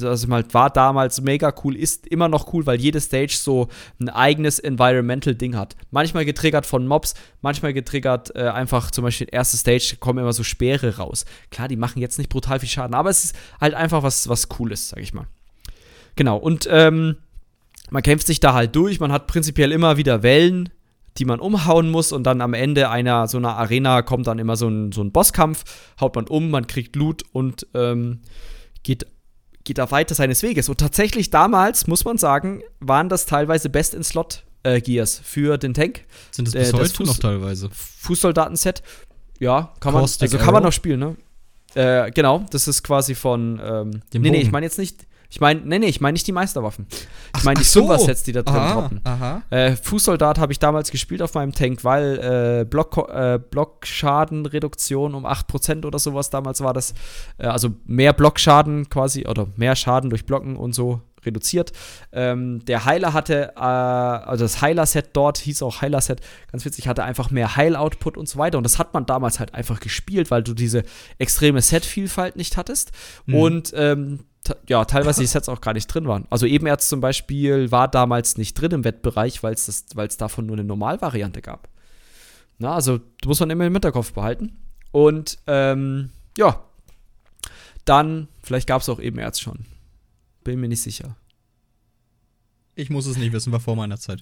das 0.00 0.28
halt 0.28 0.54
war 0.54 0.70
damals 0.70 1.20
mega 1.20 1.54
cool, 1.62 1.76
ist 1.76 2.06
immer 2.06 2.28
noch 2.28 2.52
cool, 2.52 2.66
weil 2.66 2.80
jede 2.80 3.00
Stage 3.00 3.36
so 3.38 3.68
ein 4.00 4.08
eigenes 4.08 4.58
Environmental-Ding 4.58 5.56
hat. 5.56 5.76
Manchmal 5.90 6.24
getriggert 6.24 6.66
von 6.66 6.86
Mobs, 6.86 7.14
manchmal 7.42 7.72
getriggert 7.72 8.34
äh, 8.34 8.48
einfach 8.48 8.90
zum 8.90 9.04
Beispiel 9.04 9.28
erste 9.30 9.56
Stage 9.56 9.96
kommen 10.00 10.18
immer 10.18 10.32
so 10.32 10.42
Speere 10.42 10.96
raus. 10.96 11.24
Klar, 11.50 11.68
die 11.68 11.76
machen 11.76 12.00
jetzt 12.00 12.18
nicht 12.18 12.30
brutal 12.30 12.58
viel 12.58 12.68
Schaden, 12.68 12.94
aber 12.94 13.10
es 13.10 13.24
ist 13.24 13.36
halt 13.60 13.74
einfach 13.74 14.02
was, 14.02 14.28
was 14.28 14.48
Cooles, 14.48 14.90
sag 14.90 15.00
ich 15.00 15.14
mal. 15.14 15.26
Genau, 16.16 16.36
und 16.36 16.68
ähm, 16.70 17.16
man 17.90 18.02
kämpft 18.02 18.26
sich 18.26 18.40
da 18.40 18.54
halt 18.54 18.74
durch, 18.74 18.98
man 18.98 19.12
hat 19.12 19.26
prinzipiell 19.26 19.70
immer 19.70 19.96
wieder 19.96 20.22
Wellen, 20.22 20.70
die 21.18 21.24
man 21.24 21.38
umhauen 21.38 21.90
muss 21.90 22.10
und 22.10 22.24
dann 22.24 22.40
am 22.40 22.54
Ende 22.54 22.90
einer 22.90 23.28
so 23.28 23.38
einer 23.38 23.56
Arena 23.56 24.02
kommt 24.02 24.26
dann 24.26 24.40
immer 24.40 24.56
so 24.56 24.68
ein, 24.68 24.90
so 24.90 25.02
ein 25.02 25.12
Bosskampf, 25.12 25.64
haut 26.00 26.16
man 26.16 26.26
um, 26.26 26.50
man 26.50 26.66
kriegt 26.66 26.96
Loot 26.96 27.22
und 27.32 27.68
ähm, 27.74 28.22
geht, 28.82 29.06
geht 29.64 29.78
da 29.78 29.90
weiter 29.90 30.14
seines 30.14 30.42
Weges. 30.42 30.68
Und 30.68 30.78
tatsächlich 30.78 31.30
damals, 31.30 31.86
muss 31.86 32.04
man 32.04 32.18
sagen, 32.18 32.62
waren 32.80 33.08
das 33.08 33.26
teilweise 33.26 33.70
Best 33.70 33.94
in 33.94 34.04
Slot 34.04 34.44
äh, 34.62 34.80
Gears 34.80 35.20
für 35.22 35.58
den 35.58 35.74
Tank. 35.74 36.04
Sind 36.30 36.46
das 36.48 36.54
bis 36.54 36.70
äh, 36.70 36.72
heute 36.72 37.04
noch 37.04 37.18
teilweise? 37.18 37.70
Fußsoldatenset. 37.72 38.82
Ja, 39.40 39.72
kann 39.80 39.94
man, 39.94 40.02
also 40.02 40.38
kann 40.38 40.54
man 40.54 40.62
noch 40.62 40.72
spielen, 40.72 41.00
ne? 41.00 41.16
Äh, 41.74 42.12
genau, 42.12 42.46
das 42.50 42.68
ist 42.68 42.84
quasi 42.84 43.14
von, 43.14 43.60
ähm, 43.62 44.02
nee, 44.12 44.30
nee, 44.30 44.40
ich 44.40 44.52
meine 44.52 44.64
jetzt 44.64 44.78
nicht, 44.78 45.06
ich 45.30 45.40
meine, 45.40 45.60
nee, 45.64 45.78
nee, 45.78 45.86
ich 45.86 46.00
meine 46.00 46.14
nicht 46.14 46.26
die 46.26 46.32
Meisterwaffen. 46.32 46.86
Ich 47.36 47.44
meine 47.44 47.58
die 47.58 47.64
so. 47.64 47.80
Silver-Sets, 47.80 48.22
die 48.22 48.32
da 48.32 48.42
drin 48.42 48.56
aha, 48.56 48.72
droppen. 48.74 49.00
Aha. 49.04 49.42
Äh, 49.50 49.76
Fußsoldat 49.76 50.38
habe 50.38 50.52
ich 50.52 50.58
damals 50.58 50.90
gespielt 50.90 51.22
auf 51.22 51.34
meinem 51.34 51.52
Tank, 51.52 51.84
weil 51.84 52.18
äh, 52.60 52.64
Block, 52.64 52.96
äh, 53.08 53.38
Blockschadenreduktion 53.38 55.14
um 55.14 55.26
8% 55.26 55.84
oder 55.86 55.98
sowas 55.98 56.30
damals 56.30 56.60
war 56.62 56.72
das. 56.72 56.94
Äh, 57.38 57.46
also 57.46 57.70
mehr 57.86 58.12
Blockschaden 58.12 58.88
quasi 58.88 59.26
oder 59.26 59.48
mehr 59.56 59.76
Schaden 59.76 60.10
durch 60.10 60.24
Blocken 60.24 60.56
und 60.56 60.74
so 60.74 61.00
reduziert. 61.26 61.72
Ähm, 62.12 62.64
der 62.64 62.84
Heiler 62.84 63.12
hatte, 63.12 63.52
äh, 63.56 63.60
also 63.60 64.44
das 64.44 64.60
Heiler-Set 64.60 65.10
dort 65.12 65.38
hieß 65.38 65.62
auch 65.62 65.80
Heiler-Set, 65.80 66.20
ganz 66.50 66.64
witzig, 66.64 66.88
hatte 66.88 67.04
einfach 67.04 67.30
mehr 67.30 67.56
Heil-Output 67.56 68.16
und 68.16 68.28
so 68.28 68.38
weiter. 68.38 68.58
Und 68.58 68.64
das 68.64 68.78
hat 68.78 68.94
man 68.94 69.06
damals 69.06 69.40
halt 69.40 69.54
einfach 69.54 69.80
gespielt, 69.80 70.30
weil 70.30 70.42
du 70.42 70.54
diese 70.54 70.82
extreme 71.18 71.60
Set-Vielfalt 71.60 72.36
nicht 72.36 72.56
hattest. 72.56 72.92
Mhm. 73.26 73.34
Und 73.34 73.72
ähm, 73.76 74.20
ja, 74.68 74.84
teilweise 74.84 75.20
die 75.20 75.26
Sets 75.28 75.48
auch 75.48 75.60
gar 75.60 75.74
nicht 75.74 75.86
drin 75.86 76.06
waren. 76.06 76.26
Also 76.30 76.46
Ebenerz 76.46 76.88
zum 76.88 77.00
Beispiel 77.00 77.70
war 77.70 77.88
damals 77.88 78.36
nicht 78.36 78.54
drin 78.54 78.72
im 78.72 78.84
Wettbereich, 78.84 79.42
weil 79.42 79.54
es 79.54 80.16
davon 80.16 80.46
nur 80.46 80.56
eine 80.56 80.64
Normalvariante 80.64 81.42
gab. 81.42 81.68
Na, 82.58 82.74
also 82.74 82.98
du 82.98 83.28
musst 83.28 83.40
man 83.40 83.50
immer 83.50 83.66
im 83.66 83.72
Hinterkopf 83.72 84.12
behalten. 84.12 84.56
Und 84.92 85.38
ähm, 85.46 86.10
ja, 86.38 86.64
dann, 87.84 88.28
vielleicht 88.42 88.68
gab 88.68 88.82
es 88.82 88.88
auch 88.88 89.00
Ebenerz 89.00 89.40
schon. 89.40 89.66
Bin 90.44 90.60
mir 90.60 90.68
nicht 90.68 90.82
sicher. 90.82 91.16
Ich 92.74 92.90
muss 92.90 93.06
es 93.06 93.16
nicht 93.16 93.32
wissen, 93.32 93.52
war 93.52 93.60
vor 93.60 93.76
meiner 93.76 93.98
Zeit. 93.98 94.20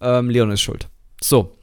Ähm, 0.00 0.30
Leon 0.30 0.50
ist 0.50 0.60
schuld. 0.60 0.88
So, 1.22 1.56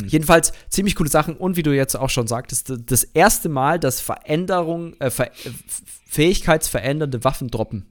hm. 0.00 0.08
Jedenfalls 0.08 0.52
ziemlich 0.68 0.94
coole 0.94 1.10
Sachen 1.10 1.36
und 1.36 1.56
wie 1.56 1.62
du 1.62 1.74
jetzt 1.74 1.96
auch 1.96 2.10
schon 2.10 2.26
sagtest, 2.26 2.72
das 2.86 3.04
erste 3.04 3.48
Mal, 3.48 3.78
dass 3.78 4.00
Veränderung, 4.00 4.94
äh, 5.00 5.10
ver 5.10 5.30
fähigkeitsverändernde 6.08 7.24
Waffen 7.24 7.48
droppen. 7.48 7.86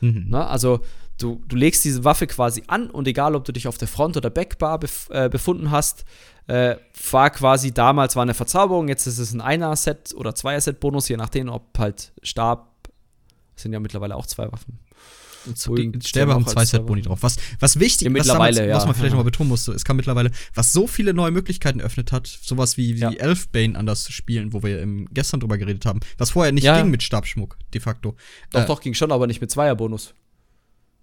Mhm. 0.00 0.26
Na, 0.28 0.46
also 0.46 0.80
du, 1.18 1.42
du 1.46 1.56
legst 1.56 1.84
diese 1.84 2.04
Waffe 2.04 2.26
quasi 2.26 2.62
an 2.66 2.90
und 2.90 3.06
egal, 3.06 3.34
ob 3.34 3.44
du 3.44 3.52
dich 3.52 3.68
auf 3.68 3.78
der 3.78 3.88
Front- 3.88 4.16
oder 4.16 4.30
Backbar 4.30 4.78
bef 4.78 5.08
äh, 5.10 5.28
befunden 5.28 5.70
hast, 5.70 6.04
äh, 6.46 6.76
war 7.10 7.30
quasi 7.30 7.72
damals 7.72 8.16
war 8.16 8.22
eine 8.22 8.34
Verzauberung, 8.34 8.88
jetzt 8.88 9.06
ist 9.06 9.18
es 9.18 9.32
ein 9.32 9.40
Einer-Set 9.40 10.14
oder 10.14 10.34
Zweier-Set-Bonus, 10.34 11.08
je 11.08 11.16
nachdem, 11.16 11.48
ob 11.48 11.78
halt 11.78 12.12
Stab, 12.22 12.72
sind 13.54 13.72
ja 13.72 13.80
mittlerweile 13.80 14.16
auch 14.16 14.26
zwei 14.26 14.50
Waffen. 14.50 14.78
Sterbe 16.04 16.34
haben 16.34 16.46
zwei 16.46 16.64
Set 16.64 16.86
Boni 16.86 17.02
drauf. 17.02 17.22
Was, 17.22 17.36
was 17.60 17.78
wichtig, 17.78 18.06
ja, 18.06 18.10
mittlerweile, 18.10 18.50
was, 18.50 18.56
damals, 18.56 18.70
ja. 18.70 18.76
was 18.76 18.86
man 18.86 18.94
vielleicht 18.94 19.12
nochmal 19.12 19.24
betonen 19.24 19.48
musste, 19.48 19.72
es 19.72 19.84
kam 19.84 19.96
mittlerweile, 19.96 20.30
was 20.54 20.72
so 20.72 20.86
viele 20.86 21.14
neue 21.14 21.30
Möglichkeiten 21.30 21.80
eröffnet 21.80 22.12
hat, 22.12 22.26
sowas 22.26 22.76
wie, 22.76 22.96
wie 22.96 23.00
ja. 23.00 23.10
Elfbane 23.10 23.78
anders 23.78 24.10
spielen, 24.10 24.52
wo 24.52 24.62
wir 24.62 24.82
im, 24.82 25.08
gestern 25.12 25.40
drüber 25.40 25.58
geredet 25.58 25.86
haben, 25.86 26.00
was 26.16 26.30
vorher 26.30 26.52
nicht 26.52 26.64
ja. 26.64 26.80
ging 26.80 26.90
mit 26.90 27.02
Stabschmuck, 27.02 27.58
de 27.72 27.80
facto. 27.80 28.16
Doch, 28.50 28.62
äh, 28.62 28.66
doch, 28.66 28.80
ging 28.80 28.94
schon, 28.94 29.12
aber 29.12 29.26
nicht 29.26 29.40
mit 29.40 29.50
Zweierbonus. 29.50 30.14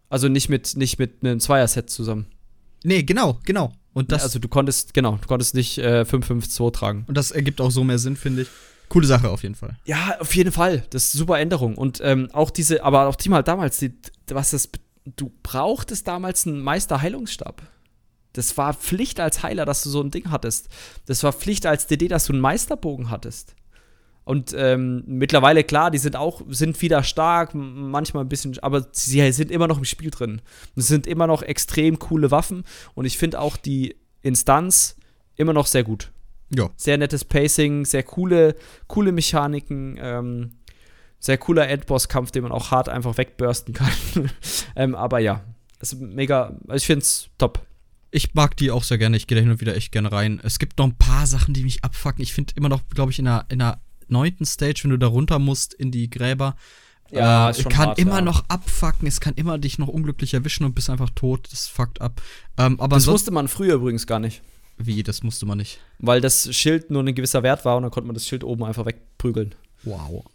Also 0.10 0.28
nicht 0.28 0.50
mit, 0.50 0.76
nicht 0.76 1.00
mit 1.00 1.24
einem 1.24 1.40
Zweier-Set 1.40 1.90
zusammen. 1.90 2.28
Nee, 2.84 3.04
genau, 3.04 3.40
genau. 3.44 3.74
Und 3.94 4.12
das, 4.12 4.24
also 4.24 4.40
du 4.40 4.48
konntest, 4.48 4.94
genau, 4.94 5.18
du 5.20 5.28
konntest 5.28 5.56
nicht 5.56 5.78
äh, 5.78 6.02
5-5-2 6.02 6.74
tragen. 6.74 7.06
Und 7.08 7.18
das 7.18 7.32
ergibt 7.32 7.62
auch 7.62 7.72
so 7.72 7.84
mehr 7.84 7.98
Sinn, 7.98 8.16
finde 8.16 8.44
ich. 8.44 8.50
Coole 8.90 9.08
Sache 9.08 9.30
auf 9.30 9.44
jeden 9.44 9.56
Fall. 9.56 9.78
Ja, 9.86 10.18
auf 10.20 10.36
jeden 10.36 10.52
Fall. 10.52 10.84
Das 10.90 11.06
ist 11.06 11.14
super 11.14 11.40
Änderung. 11.40 11.76
Und 11.76 12.00
ähm, 12.04 12.30
auch 12.34 12.50
diese, 12.50 12.84
aber 12.84 13.08
auch 13.08 13.16
die 13.16 13.30
mal 13.30 13.44
damals, 13.44 13.78
die, 13.80 13.94
was 14.28 14.52
das 14.52 14.70
du 15.06 15.32
brauchtest 15.44 16.08
damals 16.08 16.48
einen 16.48 16.62
Meisterheilungsstab. 16.62 17.62
Das 18.34 18.58
war 18.58 18.74
Pflicht 18.74 19.20
als 19.20 19.44
Heiler, 19.44 19.66
dass 19.66 19.84
du 19.84 19.90
so 19.90 20.02
ein 20.02 20.12
Ding 20.12 20.30
hattest. 20.30 20.68
Das 21.06 21.24
war 21.24 21.32
Pflicht 21.32 21.66
als 21.66 21.88
DD, 21.88 22.08
dass 22.08 22.26
du 22.26 22.34
einen 22.34 22.42
Meisterbogen 22.42 23.10
hattest. 23.10 23.56
Und 24.26 24.56
ähm, 24.58 25.04
mittlerweile, 25.06 25.64
klar, 25.64 25.92
die 25.92 26.00
sind 26.00 26.16
auch, 26.16 26.42
sind 26.50 26.82
wieder 26.82 27.04
stark, 27.04 27.54
manchmal 27.54 28.26
ein 28.26 28.30
bisschen, 28.30 28.58
aber 28.60 28.88
sie 28.92 29.32
sind 29.32 29.52
immer 29.52 29.68
noch 29.68 29.78
im 29.78 29.86
Spiel 29.86 30.10
drin. 30.10 30.42
Es 30.76 30.88
sind 30.88 31.06
immer 31.06 31.28
noch 31.28 31.44
extrem 31.44 32.00
coole 32.00 32.32
Waffen 32.32 32.64
und 32.96 33.06
ich 33.06 33.20
finde 33.20 33.40
auch 33.40 33.56
die 33.56 33.96
Instanz 34.24 34.98
immer 35.36 35.54
noch 35.54 35.68
sehr 35.68 35.84
gut. 35.84 36.12
Ja. 36.54 36.70
Sehr 36.76 36.98
nettes 36.98 37.26
Pacing, 37.26 37.86
sehr 37.86 38.04
coole, 38.04 38.56
coole 38.88 39.12
Mechaniken. 39.12 39.98
Ähm, 40.00 40.52
sehr 41.20 41.38
cooler 41.38 41.68
Endboss-Kampf, 41.68 42.32
den 42.32 42.44
man 42.44 42.52
auch 42.52 42.72
hart 42.72 42.88
einfach 42.88 43.18
wegbursten 43.18 43.74
kann. 43.74 43.92
ähm, 44.76 44.96
aber 44.96 45.20
ja, 45.20 45.44
ist 45.80 46.00
mega, 46.00 46.56
also 46.68 46.76
ich 46.76 46.86
finde 46.86 47.02
es 47.02 47.30
top. 47.38 47.66
Ich 48.12 48.34
mag 48.34 48.56
die 48.58 48.72
auch 48.72 48.84
sehr 48.84 48.98
gerne, 48.98 49.18
ich 49.18 49.28
gehe 49.28 49.36
da 49.36 49.42
hin 49.42 49.52
und 49.52 49.60
wieder 49.60 49.76
echt 49.76 49.92
gerne 49.92 50.12
rein. 50.12 50.40
Es 50.44 50.60
gibt 50.60 50.78
noch 50.78 50.86
ein 50.86 50.98
paar 50.98 51.26
Sachen, 51.28 51.54
die 51.54 51.64
mich 51.64 51.84
abfucken. 51.84 52.22
Ich 52.22 52.34
finde 52.34 52.54
immer 52.56 52.70
noch, 52.70 52.82
glaube 52.90 53.12
ich, 53.12 53.20
in 53.20 53.26
der, 53.26 53.46
in 53.50 53.60
der 53.60 53.82
neunten 54.08 54.46
Stage, 54.46 54.82
wenn 54.84 54.92
du 54.92 55.00
da 55.00 55.08
runter 55.08 55.40
musst 55.40 55.74
in 55.74 55.92
die 55.92 56.10
Gräber, 56.10 56.56
ja, 57.12 57.50
äh, 57.50 57.64
kann 57.64 57.88
hart, 57.88 58.00
immer 58.00 58.16
ja. 58.16 58.22
noch 58.22 58.46
abfucken, 58.48 59.08
es 59.08 59.20
kann 59.20 59.34
immer 59.36 59.58
dich 59.58 59.78
noch 59.78 59.88
unglücklich 59.88 60.34
erwischen 60.34 60.66
und 60.66 60.76
bist 60.76 60.90
einfach 60.90 61.10
tot. 61.12 61.48
Das 61.52 61.68
fuckt 61.68 62.02
ab. 62.02 62.22
Ähm, 62.58 62.80
aber 62.80 62.96
das 62.96 63.08
wusste 63.08 63.32
man 63.32 63.48
früher 63.48 63.76
übrigens 63.76 64.08
gar 64.08 64.20
nicht. 64.20 64.42
Wie, 64.78 65.04
das 65.04 65.24
musste 65.24 65.46
man 65.46 65.58
nicht. 65.58 65.80
Weil 66.00 66.22
das 66.22 66.54
Schild 66.54 66.92
nur 66.92 67.04
ein 67.04 67.16
gewisser 67.16 67.44
Wert 67.44 67.66
war 67.66 67.78
und 67.78 67.84
dann 67.84 67.92
konnte 67.92 68.08
man 68.08 68.14
das 68.14 68.28
Schild 68.28 68.44
oben 68.44 68.64
einfach 68.64 68.86
wegprügeln. 68.86 69.56
Wow. 69.84 70.26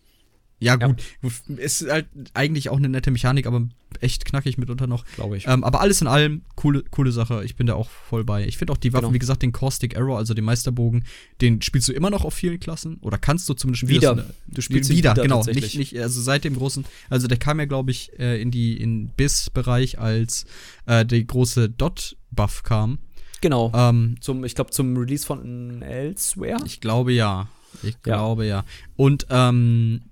Ja, 0.62 0.76
gut. 0.76 1.02
Ja. 1.22 1.56
Ist 1.56 1.90
halt 1.90 2.06
eigentlich 2.34 2.68
auch 2.68 2.76
eine 2.76 2.90
nette 2.90 3.10
Mechanik, 3.10 3.46
aber 3.46 3.66
echt 4.00 4.26
knackig 4.26 4.58
mitunter 4.58 4.86
noch. 4.86 5.06
Glaube 5.16 5.38
ich. 5.38 5.46
Ähm, 5.48 5.64
aber 5.64 5.80
alles 5.80 6.02
in 6.02 6.06
allem, 6.06 6.42
coole, 6.54 6.84
coole 6.90 7.12
Sache. 7.12 7.42
Ich 7.44 7.56
bin 7.56 7.66
da 7.66 7.74
auch 7.74 7.88
voll 7.88 8.24
bei. 8.24 8.46
Ich 8.46 8.58
finde 8.58 8.74
auch 8.74 8.76
die 8.76 8.92
Waffen, 8.92 9.04
genau. 9.04 9.14
wie 9.14 9.18
gesagt, 9.18 9.42
den 9.42 9.52
Caustic 9.52 9.96
Arrow, 9.96 10.18
also 10.18 10.34
den 10.34 10.44
Meisterbogen, 10.44 11.04
den 11.40 11.62
spielst 11.62 11.88
du 11.88 11.92
immer 11.92 12.10
noch 12.10 12.26
auf 12.26 12.34
vielen 12.34 12.60
Klassen. 12.60 12.98
Oder 13.00 13.16
kannst 13.16 13.48
du 13.48 13.54
zumindest 13.54 13.80
spielen. 13.80 14.02
Wieder. 14.02 14.26
Du 14.48 14.60
spielst 14.60 14.90
wieder, 14.90 15.12
wieder 15.12 15.22
genau. 15.22 15.42
Nicht, 15.44 15.78
nicht, 15.78 15.98
also 15.98 16.20
seit 16.20 16.44
dem 16.44 16.54
großen, 16.54 16.84
also 17.08 17.26
der 17.26 17.38
kam 17.38 17.58
ja, 17.58 17.64
glaube 17.64 17.90
ich, 17.90 18.18
äh, 18.18 18.40
in 18.40 18.50
die 18.50 18.76
in 18.76 19.08
Biss-Bereich, 19.08 19.98
als 19.98 20.44
äh, 20.84 21.06
der 21.06 21.24
große 21.24 21.70
Dot-Buff 21.70 22.64
kam. 22.64 22.98
Genau. 23.40 23.72
Ähm, 23.74 24.16
zum, 24.20 24.44
ich 24.44 24.54
glaube, 24.54 24.70
zum 24.70 24.96
Release 24.96 25.26
von 25.26 25.82
Elsewhere. 25.82 26.58
Ich 26.64 26.80
glaube 26.80 27.12
ja. 27.12 27.48
Ich 27.82 28.02
glaube 28.02 28.46
ja. 28.46 28.64
Und 28.96 29.26
ähm, 29.30 30.02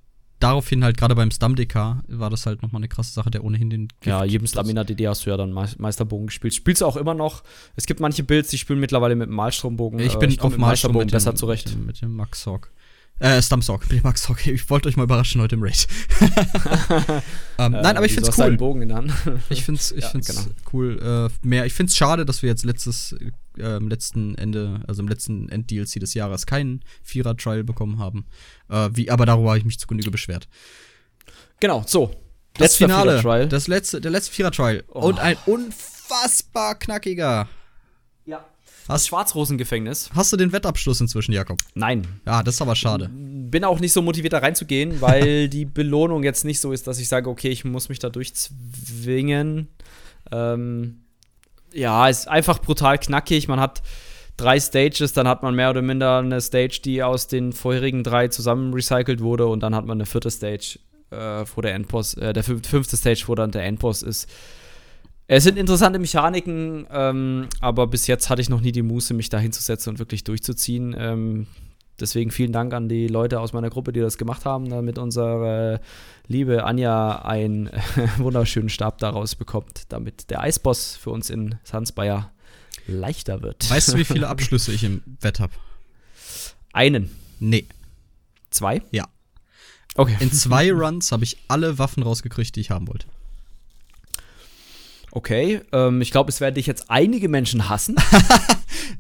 daraufhin 0.40 0.84
halt 0.84 0.96
gerade 0.96 1.14
beim 1.14 1.30
Stam-DK 1.30 2.02
war 2.06 2.30
das 2.30 2.46
halt 2.46 2.62
nochmal 2.62 2.80
eine 2.80 2.88
krasse 2.88 3.12
Sache, 3.12 3.30
der 3.30 3.44
ohnehin 3.44 3.70
den. 3.70 3.88
Gift 3.88 4.06
ja, 4.06 4.24
jedem 4.24 4.46
Stamina-DD 4.46 5.08
hast 5.08 5.26
du 5.26 5.30
ja 5.30 5.36
dann 5.36 5.52
Meisterbogen 5.52 6.26
gespielt. 6.26 6.54
Spielst 6.54 6.82
du 6.82 6.86
auch 6.86 6.96
immer 6.96 7.14
noch? 7.14 7.42
Es 7.76 7.86
gibt 7.86 8.00
manche 8.00 8.22
Builds, 8.22 8.50
die 8.50 8.58
spielen 8.58 8.80
mittlerweile 8.80 9.16
mit 9.16 9.28
dem 9.28 9.34
Malstrombogen. 9.34 9.98
Ich 10.00 10.16
bin 10.18 10.30
ich 10.30 10.40
auf 10.40 10.56
Malstrombogen 10.56 11.10
besser 11.10 11.34
zurecht. 11.34 11.68
Mit 11.68 11.76
dem, 11.76 11.86
mit 11.86 12.02
dem 12.02 12.16
Max 12.16 12.46
Hawk. 12.46 12.70
Äh, 13.20 13.42
Stumpsock, 13.42 13.84
Hawk. 14.04 14.46
Ich 14.46 14.70
wollte 14.70 14.88
euch 14.88 14.96
mal 14.96 15.02
überraschen 15.02 15.40
heute 15.40 15.56
im 15.56 15.62
Raid. 15.62 15.88
ähm, 17.58 17.72
nein, 17.72 17.96
aber 17.96 18.06
ich 18.06 18.14
find's 18.14 18.38
cool. 18.38 18.56
Bogen 18.56 18.82
in 18.82 18.88
der 18.88 18.98
Hand. 18.98 19.12
ich 19.50 19.64
find's, 19.64 19.90
ich 19.90 20.04
ja, 20.04 20.08
find's 20.08 20.28
genau. 20.28 20.42
cool. 20.72 21.30
Äh, 21.42 21.46
mehr, 21.46 21.66
ich 21.66 21.74
find's 21.74 21.96
schade, 21.96 22.24
dass 22.24 22.42
wir 22.42 22.48
jetzt 22.48 22.64
letztes, 22.64 23.16
äh, 23.58 23.76
im 23.76 23.88
letzten 23.88 24.36
Ende, 24.36 24.82
also 24.86 25.02
im 25.02 25.08
letzten 25.08 25.48
End-DLC 25.48 25.98
des 25.98 26.14
Jahres 26.14 26.46
keinen 26.46 26.84
Vierer-Trial 27.02 27.64
bekommen 27.64 27.98
haben. 27.98 28.26
Äh, 28.68 28.90
wie, 28.92 29.10
aber 29.10 29.26
darüber 29.26 29.48
habe 29.48 29.58
ich 29.58 29.64
mich 29.64 29.80
zu 29.80 29.88
Genüge 29.88 30.12
beschwert. 30.12 30.48
Genau, 31.58 31.82
so. 31.86 32.12
Das 32.54 32.76
Finale. 32.76 33.48
Das 33.48 33.66
letzte, 33.66 34.00
der 34.00 34.12
letzte 34.12 34.32
Vierer-Trial. 34.32 34.84
Oh. 34.88 35.08
Und 35.08 35.18
ein 35.18 35.36
unfassbar 35.46 36.76
knackiger. 36.76 37.48
Das 38.88 39.06
Schwarzrosengefängnis. 39.06 40.10
Hast 40.14 40.32
du 40.32 40.38
den 40.38 40.50
Wettabschluss 40.50 41.00
inzwischen, 41.00 41.32
Jakob? 41.32 41.58
Nein. 41.74 42.06
Ja, 42.26 42.42
das 42.42 42.54
ist 42.54 42.62
aber 42.62 42.74
schade. 42.74 43.10
Bin 43.12 43.62
auch 43.64 43.80
nicht 43.80 43.92
so 43.92 44.00
motiviert, 44.00 44.32
da 44.32 44.38
reinzugehen, 44.38 45.00
weil 45.00 45.48
die 45.48 45.66
Belohnung 45.66 46.24
jetzt 46.24 46.44
nicht 46.44 46.58
so 46.58 46.72
ist, 46.72 46.86
dass 46.86 46.98
ich 46.98 47.08
sage, 47.08 47.28
okay, 47.28 47.48
ich 47.48 47.64
muss 47.64 47.90
mich 47.90 47.98
da 47.98 48.08
durchzwingen. 48.08 49.68
Ähm, 50.32 51.02
ja, 51.72 52.08
ist 52.08 52.28
einfach 52.28 52.60
brutal 52.60 52.98
knackig. 52.98 53.46
Man 53.46 53.60
hat 53.60 53.82
drei 54.38 54.58
Stages, 54.58 55.12
dann 55.12 55.28
hat 55.28 55.42
man 55.42 55.54
mehr 55.54 55.68
oder 55.68 55.82
minder 55.82 56.18
eine 56.18 56.40
Stage, 56.40 56.80
die 56.82 57.02
aus 57.02 57.26
den 57.26 57.52
vorherigen 57.52 58.02
drei 58.02 58.28
zusammen 58.28 58.72
recycelt 58.72 59.20
wurde 59.20 59.46
und 59.46 59.60
dann 59.60 59.74
hat 59.74 59.84
man 59.84 59.98
eine 59.98 60.06
vierte 60.06 60.30
Stage, 60.30 60.78
äh, 61.10 61.44
wo 61.54 61.60
der 61.60 61.74
Endboss, 61.74 62.14
äh, 62.14 62.32
der 62.32 62.42
fünfte 62.42 62.96
Stage, 62.96 63.24
wo 63.26 63.34
dann 63.34 63.50
der 63.50 63.64
Endboss 63.64 64.02
ist. 64.02 64.28
Es 65.30 65.44
sind 65.44 65.58
interessante 65.58 65.98
Mechaniken, 65.98 66.86
ähm, 66.90 67.48
aber 67.60 67.86
bis 67.86 68.06
jetzt 68.06 68.30
hatte 68.30 68.40
ich 68.40 68.48
noch 68.48 68.62
nie 68.62 68.72
die 68.72 68.82
Muße, 68.82 69.12
mich 69.12 69.28
da 69.28 69.38
hinzusetzen 69.38 69.90
und 69.92 69.98
wirklich 69.98 70.24
durchzuziehen. 70.24 70.96
Ähm, 70.98 71.46
deswegen 72.00 72.30
vielen 72.30 72.50
Dank 72.50 72.72
an 72.72 72.88
die 72.88 73.08
Leute 73.08 73.38
aus 73.38 73.52
meiner 73.52 73.68
Gruppe, 73.68 73.92
die 73.92 74.00
das 74.00 74.16
gemacht 74.16 74.46
haben, 74.46 74.70
damit 74.70 74.96
unsere 74.96 75.82
liebe 76.28 76.64
Anja 76.64 77.26
einen 77.26 77.68
wunderschönen 78.16 78.70
Stab 78.70 78.98
daraus 78.98 79.34
bekommt, 79.34 79.82
damit 79.90 80.30
der 80.30 80.40
Eisboss 80.40 80.96
für 80.96 81.10
uns 81.10 81.28
in 81.28 81.56
Sansbayer 81.62 82.32
leichter 82.86 83.42
wird. 83.42 83.70
Weißt 83.70 83.92
du, 83.92 83.98
wie 83.98 84.04
viele 84.04 84.28
Abschlüsse 84.30 84.72
ich 84.72 84.82
im 84.82 85.02
Wett 85.20 85.40
habe? 85.40 85.52
Einen. 86.72 87.10
Nee. 87.38 87.66
Zwei? 88.48 88.80
Ja. 88.92 89.06
Okay. 89.94 90.16
In 90.20 90.32
zwei 90.32 90.72
Runs 90.72 91.12
habe 91.12 91.24
ich 91.24 91.36
alle 91.48 91.78
Waffen 91.78 92.02
rausgekriegt, 92.02 92.56
die 92.56 92.60
ich 92.60 92.70
haben 92.70 92.88
wollte. 92.88 93.08
Okay, 95.10 95.60
ähm, 95.72 96.00
ich 96.00 96.10
glaube, 96.10 96.30
es 96.30 96.40
werden 96.40 96.54
dich 96.54 96.66
jetzt 96.66 96.90
einige 96.90 97.28
Menschen 97.28 97.68
hassen. 97.68 97.96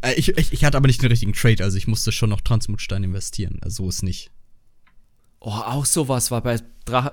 Äh, 0.02 0.14
ich, 0.14 0.36
ich, 0.36 0.52
ich, 0.52 0.64
hatte 0.64 0.76
aber 0.76 0.86
nicht 0.86 1.02
den 1.02 1.10
richtigen 1.10 1.32
Trade, 1.32 1.64
also 1.64 1.76
ich 1.76 1.88
musste 1.88 2.12
schon 2.12 2.30
noch 2.30 2.40
Transmutstein 2.40 3.02
investieren. 3.02 3.58
Also 3.62 3.84
so 3.84 3.88
ist 3.88 4.02
nicht. 4.02 4.30
Oh, 5.40 5.50
auch 5.50 5.86
sowas 5.86 6.30
war 6.30 6.40
bei, 6.40 6.58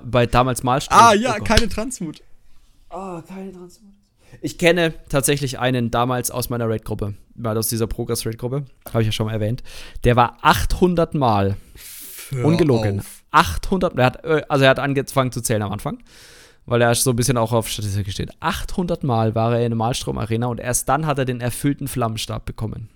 bei 0.03 0.25
damals 0.25 0.61
Malstrom. 0.61 0.99
Ah, 0.99 1.13
ja, 1.13 1.37
oh 1.39 1.43
keine 1.43 1.67
Transmut. 1.67 2.21
Ah, 2.89 3.17
oh, 3.17 3.21
keine 3.21 3.51
Transmut. 3.53 3.93
Ich 4.41 4.57
kenne 4.57 4.93
tatsächlich 5.09 5.59
einen 5.59 5.91
damals 5.91 6.31
aus 6.31 6.49
meiner 6.49 6.67
Raid-Gruppe, 6.67 7.15
mal 7.35 7.57
aus 7.57 7.67
dieser 7.67 7.87
Progress-Raid-Gruppe, 7.87 8.65
habe 8.89 9.01
ich 9.01 9.07
ja 9.07 9.11
schon 9.11 9.27
mal 9.27 9.33
erwähnt. 9.33 9.63
Der 10.03 10.15
war 10.15 10.37
800 10.41 11.13
Mal, 11.13 11.57
Hör 12.29 12.45
ungelogen, 12.45 12.99
auf. 12.99 13.23
800 13.31 13.97
er 13.97 14.05
hat, 14.05 14.25
äh, 14.25 14.43
also 14.49 14.63
er 14.63 14.71
hat 14.71 14.79
angefangen 14.79 15.31
zu 15.31 15.41
zählen 15.41 15.61
am 15.61 15.71
Anfang, 15.71 15.99
weil 16.65 16.81
er 16.81 16.95
so 16.95 17.11
ein 17.11 17.15
bisschen 17.15 17.37
auch 17.37 17.51
auf 17.51 17.67
Statistik 17.67 18.11
steht. 18.11 18.31
800 18.39 19.03
Mal 19.03 19.35
war 19.35 19.53
er 19.53 19.65
in 19.65 19.71
der 19.71 19.77
Malstrom-Arena 19.77 20.47
und 20.47 20.59
erst 20.59 20.89
dann 20.89 21.05
hat 21.05 21.19
er 21.19 21.25
den 21.25 21.41
erfüllten 21.41 21.87
Flammenstab 21.87 22.45
bekommen. 22.45 22.89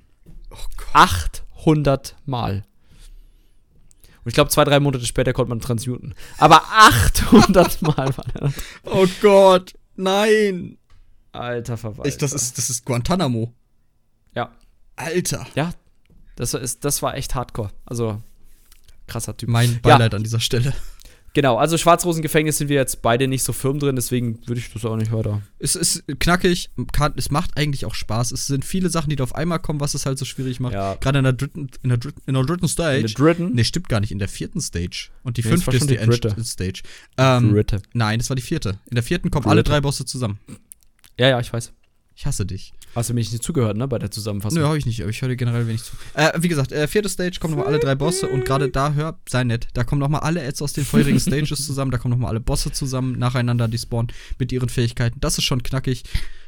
Oh 0.52 0.56
800 0.94 2.16
Mal. 2.26 2.64
Und 4.24 4.28
ich 4.28 4.34
glaube, 4.34 4.50
zwei, 4.50 4.64
drei 4.64 4.80
Monate 4.80 5.06
später 5.06 5.34
konnte 5.34 5.50
man 5.50 5.60
transmuten. 5.60 6.14
Aber 6.38 6.64
800 6.72 7.82
Mal 7.82 8.18
war 8.18 8.26
er. 8.34 8.54
Oh 8.84 9.08
Gott, 9.22 9.74
nein. 9.96 10.78
Alter 11.32 11.78
Verwalter. 11.78 12.10
Ich, 12.10 12.18
das, 12.18 12.34
ist, 12.34 12.58
das 12.58 12.70
ist 12.70 12.86
Guantanamo. 12.86 13.54
Ja. 14.36 14.52
Alter. 14.96 15.46
Ja. 15.56 15.72
Das, 16.36 16.54
ist, 16.54 16.84
das 16.86 17.02
war 17.02 17.16
echt 17.16 17.36
hardcore. 17.36 17.70
Also, 17.86 18.22
krasser 19.08 19.38
Typ. 19.38 19.50
Mein 19.50 19.80
Beileid 19.82 20.14
ja. 20.14 20.18
an 20.18 20.24
dieser 20.24 20.40
Stelle. 20.40 20.74
Genau, 21.34 21.58
also 21.58 21.78
Schwarzrosengefängnis 21.78 22.58
sind 22.58 22.70
wir 22.70 22.78
jetzt 22.78 23.02
beide 23.02 23.28
nicht 23.28 23.44
so 23.44 23.54
firm 23.54 23.80
drin, 23.80 23.96
deswegen 23.96 24.40
würde 24.48 24.60
ich 24.60 24.72
das 24.74 24.84
auch 24.86 24.96
nicht 24.96 25.12
weiter. 25.12 25.42
Es 25.60 25.76
ist 25.76 26.04
knackig, 26.20 26.72
es 27.16 27.32
macht 27.32 27.58
eigentlich 27.58 27.86
auch 27.86 27.94
Spaß. 27.94 28.32
Es 28.32 28.48
sind 28.48 28.66
viele 28.66 28.90
Sachen, 28.90 29.10
die 29.10 29.16
da 29.16 29.24
auf 29.24 29.36
einmal 29.36 29.60
kommen, 29.60 29.80
was 29.80 29.94
es 29.94 30.06
halt 30.06 30.18
so 30.18 30.26
schwierig 30.26 30.60
macht. 30.60 30.74
Ja. 30.74 30.96
Gerade 30.96 31.20
in 31.20 31.24
der 31.24 31.34
dritten, 31.34 31.70
in 31.84 31.90
der 31.90 31.98
dritten, 31.98 32.22
in 32.26 32.34
der 32.34 32.44
dritten 32.44 32.68
Stage. 32.68 32.98
In 32.98 33.08
der 33.08 33.14
dritten? 33.14 33.54
Nee, 33.54 33.64
stimmt 33.64 33.90
gar 33.90 34.00
nicht, 34.00 34.12
in 34.12 34.20
der 34.20 34.28
vierten 34.28 34.62
Stage. 34.62 35.10
Und 35.24 35.38
die 35.38 35.42
nee, 35.42 35.50
fünfte 35.50 35.76
ist 35.76 35.90
die, 35.90 35.98
die 35.98 35.98
Endstage. 35.98 36.82
Ähm, 37.18 37.54
dritte. 37.54 37.82
Nein, 37.94 38.20
das 38.20 38.30
war 38.30 38.36
die 38.36 38.42
vierte. 38.42 38.80
In 38.90 38.96
der 38.96 39.04
vierten 39.04 39.30
kommen 39.30 39.44
dritte. 39.44 39.52
alle 39.52 39.64
drei 39.64 39.82
Bosse 39.82 40.06
zusammen. 40.06 40.40
Ja, 41.18 41.28
ja, 41.28 41.40
ich 41.40 41.52
weiß. 41.52 41.74
Ich 42.16 42.26
hasse 42.26 42.46
dich. 42.46 42.74
Hast 42.96 43.10
du 43.10 43.14
mir 43.14 43.20
nicht 43.20 43.44
zugehört, 43.44 43.78
ne, 43.78 43.88
bei 43.88 44.00
der 44.00 44.12
Zusammenfassung? 44.12 44.60
Nö, 44.60 44.68
hab 44.68 44.76
ich 44.76 44.86
nicht, 44.86 45.02
aber 45.02 45.10
ich 45.10 45.22
höre 45.22 45.30
dir 45.30 45.36
generell 45.36 45.68
wenig 45.68 45.84
zu. 45.84 45.94
Äh, 46.14 46.32
wie 46.40 46.48
gesagt, 46.48 46.72
äh, 46.72 46.88
vierte 46.88 47.10
Stage 47.10 47.40
kommen 47.40 47.54
nochmal 47.54 47.68
alle 47.68 47.80
drei 47.80 47.96
Bosse 47.96 48.28
und 48.28 48.46
gerade 48.46 48.70
da, 48.70 48.94
hör, 48.94 49.20
sei 49.28 49.44
nett, 49.44 49.68
da 49.74 49.84
kommen 49.84 50.00
nochmal 50.00 50.22
alle 50.22 50.46
Ads 50.46 50.62
aus 50.62 50.74
den 50.74 50.86
vorherigen 50.86 51.20
Stages 51.20 51.66
zusammen, 51.66 51.92
da 51.92 51.98
kommen 51.98 52.14
nochmal 52.14 52.32
alle 52.32 52.40
Bosse 52.40 52.72
zusammen, 52.72 53.20
nacheinander, 53.20 53.68
die 53.68 53.78
spawnen 53.78 54.12
mit 54.38 54.52
ihren 54.52 54.70
Fähigkeiten. 54.70 55.20
Das 55.20 55.38
ist 55.38 55.44
schon 55.44 55.64
knackig. 55.64 56.04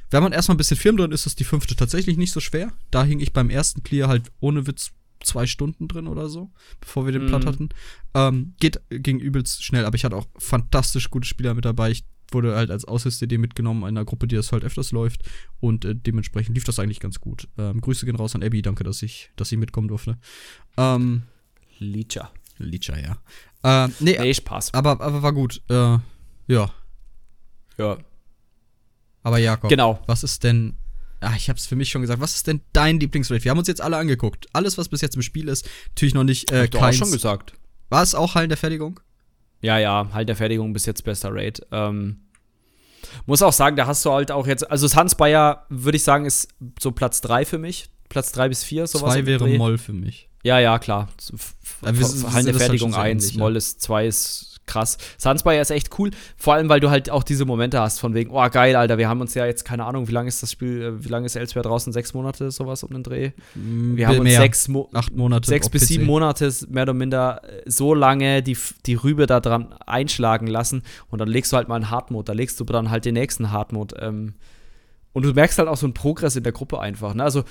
Wenn 0.10 0.24
man 0.24 0.34
erstmal 0.34 0.56
ein 0.56 0.58
bisschen 0.58 0.78
firm 0.78 0.98
drin 0.98 1.12
ist, 1.12 1.26
ist 1.26 1.40
die 1.40 1.46
fünfte 1.46 1.76
tatsächlich 1.76 2.18
nicht 2.18 2.34
so 2.34 2.42
schwer. 2.42 2.74
Da 2.92 3.04
hing 3.04 3.20
ich 3.22 3.32
beim 3.32 3.50
ersten 3.50 3.82
Clear 3.84 4.10
halt 4.10 4.24
ohne 4.42 4.68
Witz 4.68 4.92
zwei 5.24 5.46
Stunden 5.46 5.88
drin 5.88 6.08
oder 6.08 6.30
so, 6.30 6.52
bevor 6.82 7.06
wir 7.06 7.14
den 7.14 7.26
mm. 7.26 7.28
Platt 7.28 7.46
hatten. 7.46 7.70
Ähm, 8.14 8.54
geht, 8.60 8.82
ging 8.90 9.20
übelst 9.20 9.64
schnell, 9.64 9.86
aber 9.86 9.96
ich 9.96 10.04
hatte 10.04 10.16
auch 10.16 10.28
fantastisch 10.38 11.10
gute 11.10 11.28
Spieler 11.28 11.54
mit 11.54 11.66
dabei. 11.66 11.92
Ich 11.92 12.04
wurde 12.34 12.56
halt 12.56 12.72
als 12.72 12.86
Aushilfs-CD 12.86 13.38
mitgenommen 13.38 13.82
in 13.82 13.90
einer 13.90 14.06
Gruppe, 14.06 14.28
die 14.28 14.36
das 14.36 14.52
halt 14.52 14.64
öfters 14.64 14.92
läuft. 14.92 15.24
Und 15.60 15.86
äh, 15.86 15.96
dementsprechend 15.96 16.56
lief 16.56 16.64
das 16.64 16.80
eigentlich 16.80 17.00
ganz 17.00 17.20
gut. 17.20 17.48
Ähm, 17.58 17.82
Grüße 17.82 18.06
gehen 18.06 18.16
raus 18.16 18.36
an 18.36 18.44
Abby, 18.44 18.62
danke, 18.62 18.84
dass 18.84 19.02
ich, 19.02 19.32
dass 19.36 19.52
ich 19.52 19.58
mitkommen 19.58 19.88
durfte. 19.88 20.18
Ähm, 20.78 21.24
Licha. 21.80 22.32
Licha, 22.58 22.96
ja. 22.98 23.18
Äh, 23.64 23.90
nee, 24.00 24.18
nee, 24.20 24.34
Spaß. 24.34 24.74
Aber, 24.74 25.02
aber 25.02 25.24
war 25.24 25.34
gut. 25.34 25.62
Äh, 25.70 25.98
ja. 26.48 26.72
Ja. 27.78 27.98
Aber 29.24 29.38
Jakob, 29.38 29.70
genau. 29.70 30.00
was 30.08 30.24
ist 30.24 30.44
denn 30.44 30.76
Ah, 31.22 31.36
ich 31.38 31.50
hab's 31.50 31.68
für 31.68 31.76
mich 31.76 31.90
schon 31.90 32.02
gesagt. 32.02 32.20
Was 32.20 32.34
ist 32.34 32.48
denn 32.48 32.62
dein 32.74 33.00
Lieblingsraid? 33.00 33.44
Wir 33.44 33.52
haben 33.52 33.60
uns 33.60 33.68
jetzt 33.68 33.80
alle 33.80 33.96
angeguckt. 33.98 34.48
Alles, 34.54 34.80
was 34.80 34.90
bis 34.90 35.02
jetzt 35.02 35.16
im 35.16 35.22
Spiel 35.22 35.50
ist, 35.50 35.70
natürlich 35.90 36.16
noch 36.16 36.24
nicht. 36.24 36.52
Äh, 36.52 36.68
keins. 36.68 36.96
auch 36.96 37.06
schon 37.06 37.12
gesagt. 37.12 37.54
War 37.90 38.02
es 38.02 38.16
auch 38.16 38.34
Hallen 38.34 38.50
der 38.50 38.58
Fertigung? 38.58 39.00
Ja, 39.62 39.78
ja, 39.78 40.10
halt 40.14 40.28
der 40.30 40.36
Fertigung 40.36 40.74
bis 40.74 40.86
jetzt 40.86 41.04
bester 41.04 41.30
Raid. 41.34 41.62
Ähm, 41.72 42.22
muss 43.26 43.42
auch 43.42 43.54
sagen, 43.54 43.76
da 43.76 43.88
hast 43.88 44.06
du 44.06 44.12
halt 44.12 44.32
auch 44.32 44.48
jetzt, 44.48 44.70
also 44.70 44.88
Sunspire, 44.88 45.64
würde 45.70 45.96
ich 45.96 46.04
sagen, 46.04 46.26
ist 46.26 46.50
so 46.80 46.92
Platz 46.92 47.22
3 47.22 47.46
für 47.46 47.58
mich. 47.58 47.90
Platz 48.10 48.32
3 48.32 48.50
bis 48.50 48.64
4, 48.64 48.88
sowas. 48.88 49.14
2 49.14 49.26
wäre 49.26 49.48
Moll 49.48 49.78
für 49.78 49.94
mich. 49.94 50.30
Ja, 50.44 50.60
ja, 50.60 50.80
klar. 50.80 51.08
Ja, 51.84 51.94
Hallen 52.34 52.46
der 52.46 52.56
Fertigung 52.56 52.96
1, 52.96 53.36
Moll 53.36 53.56
ist 53.56 53.82
2 53.82 54.08
ist 54.08 54.51
krass. 54.72 54.98
Sunspire 55.18 55.60
ist 55.60 55.72
echt 55.72 55.98
cool, 56.00 56.12
vor 56.38 56.54
allem, 56.54 56.70
weil 56.70 56.80
du 56.80 56.90
halt 56.90 57.10
auch 57.10 57.24
diese 57.24 57.46
Momente 57.46 57.80
hast, 57.80 58.00
von 58.00 58.14
wegen, 58.14 58.32
oh 58.32 58.50
geil, 58.50 58.76
Alter, 58.76 58.98
wir 58.98 59.10
haben 59.10 59.22
uns 59.22 59.34
ja 59.34 59.46
jetzt, 59.46 59.66
keine 59.66 59.86
Ahnung, 59.86 60.08
wie 60.08 60.12
lange 60.12 60.28
ist 60.28 60.42
das 60.42 60.52
Spiel, 60.52 60.82
äh, 60.82 61.06
wie 61.06 61.10
lange 61.10 61.26
ist 61.26 61.36
Elsewhere 61.36 61.64
draußen? 61.64 61.92
Sechs 61.94 62.14
Monate, 62.14 62.52
sowas 62.52 62.84
um 62.84 62.92
den 62.92 63.04
Dreh? 63.04 63.32
Mm, 63.56 63.98
wir 63.98 64.08
haben 64.08 64.20
uns 64.20 64.36
sechs, 64.36 64.68
Mo 64.68 64.90
Acht 64.94 65.16
Monate 65.16 65.48
sechs 65.48 65.70
bis 65.70 65.84
PC. 65.84 65.88
sieben 65.88 66.06
Monate, 66.06 66.52
mehr 66.70 66.84
oder 66.84 66.94
minder, 66.94 67.42
äh, 67.44 67.70
so 67.70 67.94
lange 67.94 68.42
die, 68.42 68.58
die 68.86 68.96
Rübe 68.96 69.26
da 69.26 69.40
dran 69.40 69.74
einschlagen 69.86 70.48
lassen 70.48 70.84
und 71.10 71.20
dann 71.20 71.28
legst 71.28 71.52
du 71.52 71.58
halt 71.58 71.68
mal 71.68 71.76
einen 71.76 71.90
Hardmode, 71.90 72.26
da 72.26 72.34
legst 72.34 72.60
du 72.60 72.64
dann 72.64 72.90
halt 72.90 73.06
den 73.06 73.16
nächsten 73.16 73.52
Hardmode. 73.52 73.96
Ähm, 74.00 74.36
und 75.14 75.24
du 75.24 75.34
merkst 75.34 75.60
halt 75.60 75.68
auch 75.68 75.78
so 75.78 75.86
einen 75.86 75.94
Progress 75.94 76.38
in 76.38 76.44
der 76.44 76.54
Gruppe 76.54 76.80
einfach. 76.80 77.14
Ne? 77.14 77.24
Also 77.24 77.44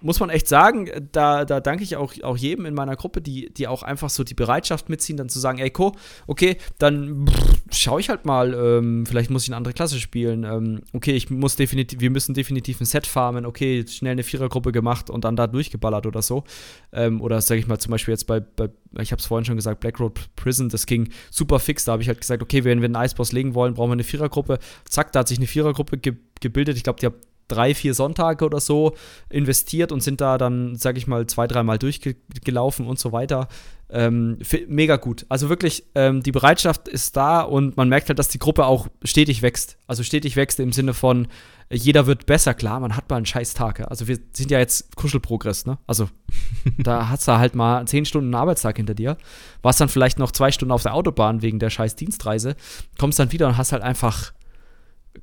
muss 0.00 0.20
man 0.20 0.30
echt 0.30 0.48
sagen, 0.48 0.88
da, 1.10 1.44
da 1.44 1.60
danke 1.60 1.82
ich 1.82 1.96
auch, 1.96 2.14
auch 2.22 2.36
jedem 2.36 2.66
in 2.66 2.74
meiner 2.74 2.96
Gruppe, 2.96 3.20
die, 3.20 3.52
die 3.52 3.66
auch 3.66 3.82
einfach 3.82 4.10
so 4.10 4.24
die 4.24 4.34
Bereitschaft 4.34 4.88
mitziehen, 4.88 5.16
dann 5.16 5.28
zu 5.28 5.40
sagen, 5.40 5.58
ey, 5.58 5.70
Co, 5.70 5.92
okay, 6.26 6.56
dann 6.78 7.26
schaue 7.70 8.00
ich 8.00 8.08
halt 8.08 8.24
mal, 8.24 8.54
ähm, 8.54 9.04
vielleicht 9.06 9.30
muss 9.30 9.42
ich 9.42 9.48
eine 9.48 9.56
andere 9.56 9.74
Klasse 9.74 9.98
spielen. 9.98 10.44
Ähm, 10.44 10.82
okay, 10.92 11.12
ich 11.12 11.30
muss 11.30 11.56
definitiv, 11.56 12.00
wir 12.00 12.10
müssen 12.10 12.34
definitiv 12.34 12.80
ein 12.80 12.84
Set 12.84 13.06
farmen, 13.06 13.44
okay, 13.44 13.84
schnell 13.86 14.12
eine 14.12 14.22
Vierergruppe 14.22 14.72
gemacht 14.72 15.10
und 15.10 15.24
dann 15.24 15.36
da 15.36 15.46
durchgeballert 15.46 16.06
oder 16.06 16.22
so. 16.22 16.44
Ähm, 16.92 17.20
oder 17.20 17.40
sage 17.40 17.60
ich 17.60 17.66
mal 17.66 17.78
zum 17.78 17.90
Beispiel 17.90 18.12
jetzt 18.12 18.26
bei, 18.26 18.40
bei 18.40 18.70
ich 19.00 19.10
habe 19.10 19.20
es 19.20 19.26
vorhin 19.26 19.44
schon 19.44 19.56
gesagt, 19.56 19.80
Black 19.80 19.98
Road 20.00 20.20
Prison, 20.36 20.68
das 20.68 20.86
ging 20.86 21.08
super 21.30 21.58
fix. 21.58 21.84
Da 21.84 21.92
habe 21.92 22.02
ich 22.02 22.08
halt 22.08 22.20
gesagt, 22.20 22.42
okay, 22.42 22.64
wenn 22.64 22.80
wir 22.80 22.86
einen 22.86 22.96
Eisboss 22.96 23.32
legen 23.32 23.54
wollen, 23.54 23.74
brauchen 23.74 23.90
wir 23.90 23.94
eine 23.94 24.04
Vierergruppe. 24.04 24.58
Zack, 24.84 25.12
da 25.12 25.20
hat 25.20 25.28
sich 25.28 25.38
eine 25.38 25.46
Vierergruppe 25.46 25.98
ge 25.98 26.14
gebildet. 26.40 26.76
Ich 26.76 26.82
glaube, 26.82 26.98
die 26.98 27.06
hat 27.06 27.14
drei, 27.48 27.74
vier 27.74 27.94
Sonntage 27.94 28.44
oder 28.44 28.60
so 28.60 28.94
investiert 29.28 29.92
und 29.92 30.02
sind 30.02 30.20
da 30.20 30.38
dann, 30.38 30.76
sag 30.76 30.96
ich 30.96 31.06
mal, 31.06 31.26
zwei, 31.26 31.46
dreimal 31.46 31.78
durchgelaufen 31.78 32.86
und 32.86 32.98
so 32.98 33.12
weiter. 33.12 33.48
Ähm, 33.90 34.38
mega 34.68 34.96
gut. 34.96 35.26
Also 35.28 35.50
wirklich, 35.50 35.84
ähm, 35.94 36.22
die 36.22 36.32
Bereitschaft 36.32 36.88
ist 36.88 37.14
da 37.14 37.42
und 37.42 37.76
man 37.76 37.90
merkt 37.90 38.08
halt, 38.08 38.18
dass 38.18 38.28
die 38.28 38.38
Gruppe 38.38 38.64
auch 38.64 38.88
stetig 39.04 39.42
wächst. 39.42 39.76
Also 39.86 40.02
stetig 40.02 40.34
wächst 40.34 40.60
im 40.60 40.72
Sinne 40.72 40.94
von, 40.94 41.28
jeder 41.70 42.06
wird 42.06 42.24
besser. 42.24 42.54
Klar, 42.54 42.80
man 42.80 42.96
hat 42.96 43.10
mal 43.10 43.16
einen 43.16 43.26
scheiß 43.26 43.52
Tag. 43.52 43.86
Also 43.90 44.08
wir 44.08 44.18
sind 44.32 44.50
ja 44.50 44.58
jetzt 44.58 44.96
Kuschelprogress, 44.96 45.66
ne? 45.66 45.78
Also 45.86 46.08
da 46.78 47.10
hast 47.10 47.28
du 47.28 47.32
halt 47.32 47.54
mal 47.54 47.86
zehn 47.86 48.06
Stunden 48.06 48.34
Arbeitstag 48.34 48.78
hinter 48.78 48.94
dir. 48.94 49.18
Warst 49.60 49.80
dann 49.80 49.90
vielleicht 49.90 50.18
noch 50.18 50.32
zwei 50.32 50.52
Stunden 50.52 50.72
auf 50.72 50.82
der 50.82 50.94
Autobahn 50.94 51.42
wegen 51.42 51.58
der 51.58 51.70
scheiß 51.70 51.94
Dienstreise. 51.94 52.56
Kommst 52.98 53.18
dann 53.18 53.32
wieder 53.32 53.46
und 53.46 53.58
hast 53.58 53.72
halt 53.72 53.82
einfach 53.82 54.32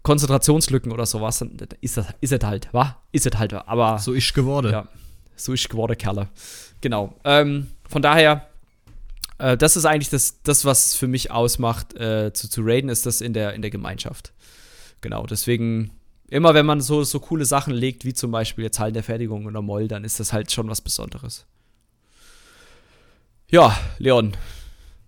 Konzentrationslücken 0.03 0.91
oder 0.91 1.05
sowas, 1.05 1.39
dann 1.39 1.57
ist 1.81 1.97
das 1.97 2.07
ist 2.21 2.31
es 2.31 2.43
halt, 2.43 2.69
wa? 2.73 2.97
Ist 3.11 3.25
es 3.25 3.37
halt, 3.37 3.53
aber. 3.53 3.99
So 3.99 4.13
ist 4.13 4.33
geworden. 4.33 4.71
Ja, 4.71 4.87
so 5.35 5.53
ist 5.53 5.69
geworden, 5.69 5.97
Kerle. 5.97 6.29
Genau. 6.81 7.15
Ähm, 7.23 7.67
von 7.87 8.01
daher, 8.01 8.47
äh, 9.39 9.57
das 9.57 9.75
ist 9.75 9.85
eigentlich 9.85 10.09
das, 10.09 10.41
das, 10.43 10.65
was 10.65 10.95
für 10.95 11.07
mich 11.07 11.31
ausmacht, 11.31 11.95
äh, 11.95 12.31
zu, 12.33 12.49
zu 12.49 12.61
raiden, 12.63 12.89
ist 12.89 13.05
das 13.05 13.21
in 13.21 13.33
der, 13.33 13.53
in 13.53 13.61
der 13.61 13.71
Gemeinschaft. 13.71 14.33
Genau, 15.01 15.25
deswegen, 15.25 15.91
immer 16.29 16.53
wenn 16.53 16.65
man 16.65 16.81
so, 16.81 17.03
so 17.03 17.19
coole 17.19 17.45
Sachen 17.45 17.73
legt, 17.73 18.05
wie 18.05 18.13
zum 18.13 18.31
Beispiel 18.31 18.65
jetzt 18.65 18.79
Hallen 18.79 18.93
der 18.93 19.03
Fertigung 19.03 19.45
oder 19.45 19.61
Moll, 19.61 19.87
dann 19.87 20.03
ist 20.03 20.19
das 20.19 20.33
halt 20.33 20.51
schon 20.51 20.69
was 20.69 20.81
Besonderes. 20.81 21.45
Ja, 23.49 23.77
Leon, 23.97 24.37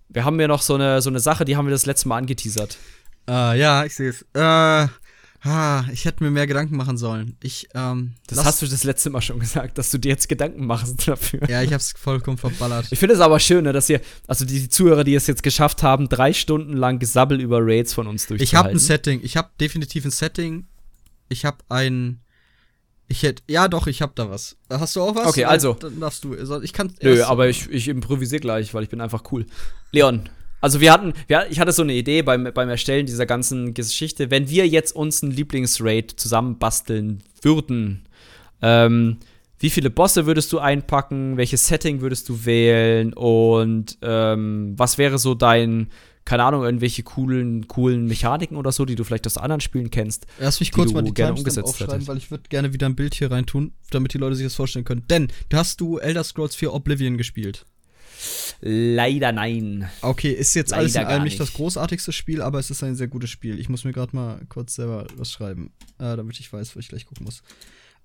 wir 0.10 0.26
haben 0.26 0.40
ja 0.40 0.48
noch 0.48 0.62
so 0.62 0.76
eine, 0.76 1.02
so 1.02 1.10
eine 1.10 1.20
Sache, 1.20 1.46
die 1.46 1.56
haben 1.56 1.68
wir 1.68 1.72
das 1.72 1.86
letzte 1.86 2.08
Mal 2.08 2.18
angeteasert. 2.18 2.78
Uh, 3.30 3.54
ja, 3.54 3.86
ich 3.86 3.96
sehe 3.96 4.10
es. 4.10 4.26
Äh, 4.34 4.88
ah, 5.44 5.84
ich 5.92 6.06
hätte 6.06 6.24
mir 6.24 6.32
mehr 6.32 6.48
Gedanken 6.48 6.76
machen 6.76 6.98
sollen. 6.98 7.38
Ich, 7.42 7.68
ähm, 7.74 8.14
das 8.28 8.44
hast 8.44 8.62
du 8.62 8.68
das 8.68 8.84
letzte 8.84 9.10
Mal 9.10 9.22
schon 9.22 9.40
gesagt, 9.40 9.78
dass 9.78 9.92
du 9.92 9.98
dir 9.98 10.10
jetzt 10.10 10.28
Gedanken 10.28 10.66
machst 10.66 11.08
dafür. 11.08 11.48
Ja, 11.50 11.62
ich 11.62 11.74
hab's 11.74 11.94
vollkommen 11.98 12.38
verballert. 12.38 12.88
Ich 12.92 13.00
finde 13.00 13.16
es 13.16 13.22
aber 13.22 13.40
schön, 13.40 13.64
ne, 13.64 13.74
dass 13.74 13.90
ihr, 13.90 14.02
also 14.28 14.46
die 14.46 14.70
Zuhörer, 14.70 15.04
die 15.04 15.16
es 15.16 15.28
jetzt 15.28 15.44
geschafft 15.44 15.84
haben, 15.84 16.10
drei 16.10 16.34
Stunden 16.34 16.74
lang 16.74 17.00
Gesabbel 17.00 17.40
über 17.40 17.60
Raids 17.62 17.94
von 17.94 18.08
uns 18.08 18.28
durchzuhalten. 18.28 18.44
Ich 18.44 18.56
habe 18.56 18.70
ein 18.70 18.80
Setting. 18.80 19.22
Ich 19.24 19.38
habe 19.38 19.50
definitiv 19.60 20.06
ein 20.06 20.12
Setting. 20.12 20.66
Ich 21.30 21.46
habe 21.46 21.58
ein. 21.70 22.22
Ich 23.08 23.24
hätte. 23.24 23.44
Ja, 23.48 23.68
doch, 23.68 23.88
ich 23.88 24.02
habe 24.02 24.14
da 24.16 24.30
was. 24.30 24.58
Hast 24.70 24.96
du 24.96 25.02
auch 25.02 25.16
was? 25.16 25.28
Okay, 25.28 25.46
also. 25.46 25.74
Dann 25.74 26.00
darfst 26.00 26.24
du. 26.24 26.36
Ich 26.62 26.74
kann. 26.74 26.94
Nö, 27.02 27.24
aber 27.24 27.48
ich, 27.50 27.70
ich 27.70 27.88
improvisiere 27.88 28.42
gleich, 28.42 28.74
weil 28.74 28.84
ich 28.84 28.90
bin 28.90 29.02
einfach 29.02 29.24
cool. 29.32 29.46
Leon, 29.92 30.30
also 30.62 30.80
wir 30.80 30.94
hatten, 30.94 31.14
wir, 31.28 31.48
ich 31.50 31.60
hatte 31.60 31.72
so 31.72 31.82
eine 31.82 31.94
Idee 31.94 32.22
beim, 32.22 32.50
beim 32.54 32.70
Erstellen 32.70 33.08
dieser 33.08 33.26
ganzen 33.26 33.74
Geschichte, 33.74 34.32
wenn 34.32 34.50
wir 34.50 34.68
jetzt 34.68 34.96
uns 34.96 35.22
ein 35.24 35.32
Lieblingsraid 35.32 36.12
zusammenbasteln 36.12 37.24
würden, 37.42 38.08
ähm, 38.62 39.18
wie 39.60 39.70
viele 39.70 39.90
Bosse 39.90 40.26
würdest 40.26 40.52
du 40.54 40.60
einpacken, 40.60 41.38
welches 41.38 41.68
Setting 41.68 42.02
würdest 42.02 42.28
du 42.30 42.46
wählen 42.46 43.14
und 43.14 43.98
ähm, 44.02 44.74
was 44.76 44.98
wäre 44.98 45.20
so 45.20 45.36
dein, 45.36 45.90
keine 46.26 46.44
Ahnung, 46.44 46.64
irgendwelche 46.64 47.04
coolen, 47.04 47.68
coolen 47.68 48.08
Mechaniken 48.08 48.58
oder 48.58 48.72
so, 48.72 48.86
die 48.86 48.96
du 48.96 49.04
vielleicht 49.04 49.28
aus 49.28 49.38
anderen 49.38 49.62
Spielen 49.62 49.92
kennst. 49.92 50.26
Lass 50.40 50.60
mich 50.60 50.72
kurz 50.72 50.94
mal 50.94 51.04
die 51.04 51.14
gerne 51.14 51.38
umgesetzt 51.38 51.68
aufschreiben, 51.68 51.94
hättest. 51.94 52.08
weil 52.08 52.18
ich 52.18 52.32
würde 52.32 52.44
gerne 52.50 52.74
wieder 52.74 52.88
ein 52.88 52.96
Bild 52.96 53.14
hier 53.14 53.30
reintun, 53.30 53.74
damit 53.92 54.14
die 54.14 54.18
Leute 54.18 54.36
sich 54.36 54.46
das 54.46 54.56
vorstellen 54.56 54.86
können. 54.86 55.04
Denn, 55.10 55.28
da 55.50 55.58
hast 55.58 55.80
du 55.80 55.98
Elder 56.00 56.24
Scrolls 56.24 56.56
4 56.56 56.74
Oblivion 56.74 57.18
gespielt. 57.18 57.66
Leider 58.62 59.32
nein. 59.32 59.90
Okay, 60.02 60.32
ist 60.32 60.54
jetzt 60.54 60.72
Leider 60.72 60.82
alles 60.82 60.96
in 60.96 61.06
allem 61.06 61.24
nicht 61.24 61.40
das 61.40 61.54
großartigste 61.54 62.12
Spiel, 62.12 62.42
aber 62.42 62.60
es 62.60 62.70
ist 62.70 62.84
ein 62.84 62.96
sehr 62.96 63.08
gutes 63.08 63.30
Spiel. 63.30 63.60
Ich 63.60 63.70
muss 63.70 63.84
mir 63.84 63.94
gerade 63.94 64.16
mal 64.16 64.42
kurz 64.50 64.76
selber 64.76 65.08
was 65.16 65.32
schreiben, 65.32 65.72
äh, 66.00 66.16
damit 66.16 66.40
ich 66.40 66.52
weiß, 66.52 66.76
wo 66.76 66.80
ich 66.80 66.88
gleich 66.88 67.06
gucken 67.06 67.26
muss. 67.26 67.44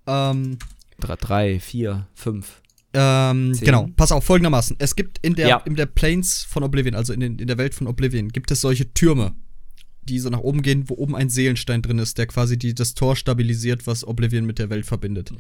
Ähm, 0.07 0.59
drei, 1.01 1.17
drei 1.17 1.61
vier, 1.61 2.07
fünf. 2.15 2.61
Ähm, 2.99 3.53
genau, 3.61 3.91
pass 3.97 4.11
auf, 4.13 4.25
folgendermaßen. 4.25 4.77
Es 4.79 4.97
gibt 4.97 5.19
in 5.21 5.35
der, 5.35 5.49
ja. 5.49 5.57
in 5.67 5.77
der 5.77 5.87
Plains 5.87 6.45
von 6.45 6.63
Oblivion, 6.63 6.95
also 6.95 7.13
in, 7.13 7.21
den, 7.21 7.39
in 7.39 7.47
der 7.47 7.59
Welt 7.59 7.75
von 7.75 7.87
Oblivion, 7.87 8.31
gibt 8.31 8.51
es 8.51 8.63
solche 8.63 8.95
Türme, 8.95 9.35
die 10.03 10.19
so 10.19 10.31
nach 10.31 10.41
oben 10.41 10.63
gehen, 10.63 10.89
wo 10.89 10.95
oben 10.95 11.15
ein 11.15 11.29
Seelenstein 11.29 11.83
drin 11.83 11.99
ist, 11.99 12.17
der 12.17 12.27
quasi 12.27 12.59
die, 12.59 12.75
das 12.75 12.95
Tor 12.95 13.17
stabilisiert, 13.17 13.87
was 13.87 14.07
Oblivion 14.07 14.47
mit 14.47 14.59
der 14.59 14.71
Welt 14.71 14.87
verbindet. 14.87 15.33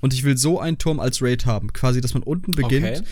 Und 0.00 0.12
ich 0.12 0.24
will 0.24 0.36
so 0.36 0.58
einen 0.58 0.78
Turm 0.78 0.98
als 0.98 1.22
Raid 1.22 1.46
haben, 1.46 1.72
quasi, 1.72 2.00
dass 2.00 2.14
man 2.14 2.22
unten 2.24 2.52
beginnt 2.52 2.98
okay. 2.98 3.02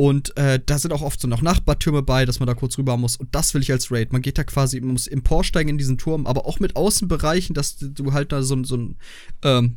Und 0.00 0.34
äh, 0.38 0.58
da 0.64 0.78
sind 0.78 0.94
auch 0.94 1.02
oft 1.02 1.20
so 1.20 1.28
noch 1.28 1.42
Nachbartürme 1.42 2.00
bei, 2.00 2.24
dass 2.24 2.40
man 2.40 2.46
da 2.46 2.54
kurz 2.54 2.78
rüber 2.78 2.96
muss. 2.96 3.16
Und 3.16 3.34
das 3.34 3.52
will 3.52 3.60
ich 3.60 3.70
als 3.70 3.92
Raid. 3.92 4.14
Man 4.14 4.22
geht 4.22 4.38
da 4.38 4.44
quasi, 4.44 4.80
man 4.80 4.92
muss 4.92 5.06
emporsteigen 5.06 5.68
in 5.68 5.76
diesen 5.76 5.98
Turm, 5.98 6.26
aber 6.26 6.46
auch 6.46 6.58
mit 6.58 6.74
Außenbereichen, 6.74 7.52
dass 7.54 7.76
du 7.76 8.14
halt 8.14 8.32
da 8.32 8.42
so, 8.42 8.64
so 8.64 8.78
ein, 8.78 8.96
ähm, 9.42 9.76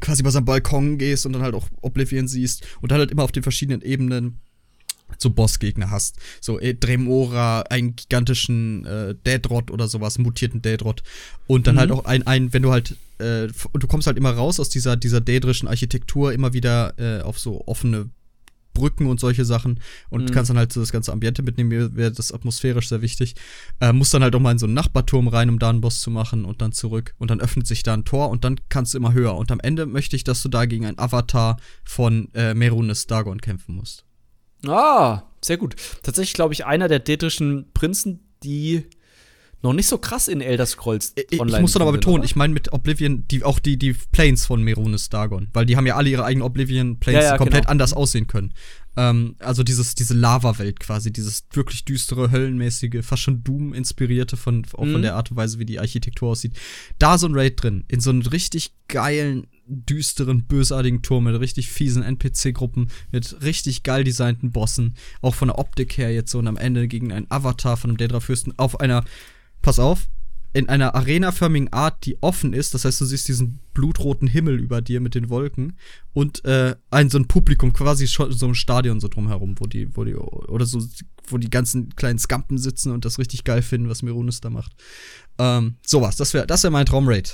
quasi 0.00 0.24
bei 0.24 0.30
seinem 0.30 0.44
Balkon 0.44 0.98
gehst 0.98 1.24
und 1.24 1.34
dann 1.34 1.42
halt 1.42 1.54
auch 1.54 1.68
Oblivion 1.82 2.26
siehst 2.26 2.66
und 2.80 2.90
dann 2.90 2.98
halt 2.98 3.12
immer 3.12 3.22
auf 3.22 3.30
den 3.30 3.44
verschiedenen 3.44 3.80
Ebenen 3.82 4.40
so 5.18 5.30
Bossgegner 5.30 5.88
hast. 5.88 6.16
So 6.40 6.58
äh, 6.58 6.74
Dremora, 6.74 7.60
einen 7.70 7.94
gigantischen 7.94 8.84
äh, 8.86 9.14
Daedrot 9.22 9.70
oder 9.70 9.86
sowas, 9.86 10.18
mutierten 10.18 10.62
Daedrot. 10.62 11.04
Und 11.46 11.68
dann 11.68 11.78
halt 11.78 11.90
mhm. 11.90 11.94
halt 11.94 12.06
auch 12.06 12.08
ein, 12.08 12.26
ein, 12.26 12.52
wenn 12.52 12.62
du 12.62 12.72
halt, 12.72 12.96
äh, 13.18 13.46
du 13.46 13.86
kommst 13.86 14.08
halt 14.08 14.16
immer 14.16 14.32
raus 14.32 14.58
aus 14.58 14.68
dieser, 14.68 14.96
dieser 14.96 15.20
daedrischen 15.20 15.68
Architektur, 15.68 16.32
immer 16.32 16.54
wieder 16.54 16.98
äh, 16.98 17.22
auf 17.22 17.38
so 17.38 17.62
offene 17.68 18.10
Brücken 18.74 19.06
und 19.06 19.20
solche 19.20 19.44
Sachen 19.44 19.80
und 20.10 20.24
mhm. 20.24 20.30
kannst 20.32 20.50
dann 20.50 20.58
halt 20.58 20.72
so 20.72 20.80
das 20.80 20.92
ganze 20.92 21.12
Ambiente 21.12 21.42
mitnehmen, 21.42 21.70
mir 21.70 21.96
wäre 21.96 22.12
das 22.12 22.32
atmosphärisch 22.32 22.88
sehr 22.88 23.02
wichtig. 23.02 23.34
Äh, 23.80 23.92
musst 23.92 24.12
dann 24.12 24.22
halt 24.22 24.34
auch 24.34 24.40
mal 24.40 24.52
in 24.52 24.58
so 24.58 24.66
einen 24.66 24.74
Nachbarturm 24.74 25.28
rein, 25.28 25.48
um 25.48 25.58
da 25.58 25.70
einen 25.70 25.80
Boss 25.80 26.00
zu 26.00 26.10
machen 26.10 26.44
und 26.44 26.60
dann 26.60 26.72
zurück 26.72 27.14
und 27.18 27.30
dann 27.30 27.40
öffnet 27.40 27.66
sich 27.66 27.82
da 27.82 27.94
ein 27.94 28.04
Tor 28.04 28.28
und 28.30 28.44
dann 28.44 28.60
kannst 28.68 28.92
du 28.92 28.98
immer 28.98 29.14
höher 29.14 29.36
und 29.36 29.50
am 29.50 29.60
Ende 29.60 29.86
möchte 29.86 30.16
ich, 30.16 30.24
dass 30.24 30.42
du 30.42 30.48
da 30.48 30.66
gegen 30.66 30.84
einen 30.84 30.98
Avatar 30.98 31.58
von 31.84 32.28
äh, 32.34 32.54
Merunes 32.54 33.06
Dagon 33.06 33.40
kämpfen 33.40 33.76
musst. 33.76 34.04
Ah, 34.66 35.22
sehr 35.42 35.56
gut. 35.56 35.76
Tatsächlich 36.02 36.34
glaube 36.34 36.54
ich 36.54 36.66
einer 36.66 36.88
der 36.88 36.98
dätrischen 36.98 37.70
Prinzen, 37.72 38.20
die 38.42 38.84
noch 39.64 39.72
nicht 39.72 39.88
so 39.88 39.98
krass 39.98 40.28
in 40.28 40.40
Elder 40.40 40.66
Scrolls 40.66 41.14
äh, 41.16 41.24
Online. 41.38 41.56
Ich 41.56 41.62
muss 41.62 41.72
dann 41.72 41.82
aber 41.82 41.92
betonen, 41.92 42.18
oder? 42.18 42.26
ich 42.26 42.36
meine 42.36 42.52
mit 42.52 42.72
Oblivion 42.72 43.26
die, 43.28 43.42
auch 43.42 43.58
die, 43.58 43.78
die 43.78 43.94
Planes 44.12 44.46
von 44.46 44.62
Merunes 44.62 45.08
Dagon, 45.08 45.48
weil 45.52 45.64
die 45.66 45.76
haben 45.76 45.86
ja 45.86 45.96
alle 45.96 46.10
ihre 46.10 46.24
eigenen 46.24 46.46
Oblivion 46.46 47.00
Planes, 47.00 47.24
ja, 47.24 47.30
ja, 47.30 47.36
komplett 47.38 47.62
genau. 47.62 47.70
anders 47.70 47.94
aussehen 47.94 48.26
können. 48.26 48.52
Ähm, 48.96 49.36
also 49.38 49.62
dieses, 49.62 49.94
diese 49.94 50.12
Lava-Welt 50.12 50.80
quasi, 50.80 51.12
dieses 51.12 51.46
wirklich 51.52 51.84
düstere, 51.86 52.30
höllenmäßige, 52.30 53.04
fast 53.04 53.22
schon 53.22 53.42
Doom-inspirierte 53.42 54.36
von, 54.36 54.66
auch 54.74 54.84
mhm. 54.84 54.92
von 54.92 55.02
der 55.02 55.16
Art 55.16 55.30
und 55.30 55.38
Weise, 55.38 55.58
wie 55.58 55.64
die 55.64 55.80
Architektur 55.80 56.30
aussieht. 56.30 56.52
Da 56.98 57.16
so 57.16 57.26
ein 57.26 57.34
Raid 57.34 57.62
drin, 57.62 57.84
in 57.88 58.00
so 58.00 58.10
einem 58.10 58.20
richtig 58.20 58.72
geilen, 58.88 59.46
düsteren, 59.66 60.44
bösartigen 60.44 61.00
Turm 61.00 61.24
mit 61.24 61.40
richtig 61.40 61.70
fiesen 61.70 62.02
NPC-Gruppen, 62.02 62.88
mit 63.12 63.42
richtig 63.42 63.82
geil 63.82 64.04
designten 64.04 64.52
Bossen, 64.52 64.94
auch 65.22 65.34
von 65.34 65.48
der 65.48 65.58
Optik 65.58 65.96
her 65.96 66.12
jetzt 66.12 66.30
so 66.30 66.38
und 66.38 66.48
am 66.48 66.58
Ende 66.58 66.86
gegen 66.86 67.12
einen 67.12 67.30
Avatar 67.30 67.78
von 67.78 67.90
einem 67.90 67.96
Daedra-Fürsten 67.96 68.58
auf 68.58 68.78
einer 68.78 69.04
pass 69.64 69.78
auf, 69.78 70.08
in 70.52 70.68
einer 70.68 70.94
arenaförmigen 70.94 71.72
Art, 71.72 72.04
die 72.06 72.16
offen 72.22 72.52
ist. 72.52 72.74
Das 72.74 72.84
heißt, 72.84 73.00
du 73.00 73.04
siehst 73.04 73.26
diesen 73.26 73.58
blutroten 73.74 74.28
Himmel 74.28 74.60
über 74.60 74.80
dir 74.80 75.00
mit 75.00 75.16
den 75.16 75.28
Wolken 75.28 75.76
und 76.12 76.44
äh, 76.44 76.76
ein 76.90 77.10
so 77.10 77.18
ein 77.18 77.26
Publikum, 77.26 77.72
quasi 77.72 78.06
so 78.06 78.46
ein 78.46 78.54
Stadion 78.54 79.00
so 79.00 79.08
drumherum, 79.08 79.56
wo 79.58 79.66
die, 79.66 79.96
wo 79.96 80.04
die, 80.04 80.14
oder 80.14 80.64
so, 80.64 80.80
wo 81.26 81.38
die 81.38 81.50
ganzen 81.50 81.96
kleinen 81.96 82.20
Skampen 82.20 82.56
sitzen 82.56 82.92
und 82.92 83.04
das 83.04 83.18
richtig 83.18 83.42
geil 83.42 83.62
finden, 83.62 83.88
was 83.88 84.02
Mironis 84.02 84.40
da 84.40 84.50
macht. 84.50 84.72
Ähm, 85.38 85.74
sowas, 85.84 86.16
das 86.16 86.34
wäre 86.34 86.46
das 86.46 86.62
wär 86.62 86.70
mein 86.70 86.86
Traumrate. 86.86 87.32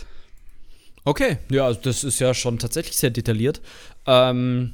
Okay, 1.05 1.39
ja, 1.51 1.66
also 1.66 1.81
das 1.82 2.05
ist 2.05 2.20
ja 2.20 2.32
schon 2.32 2.59
tatsächlich 2.59 2.97
sehr 2.97 3.11
detailliert. 3.11 3.61
Ähm, 4.07 4.73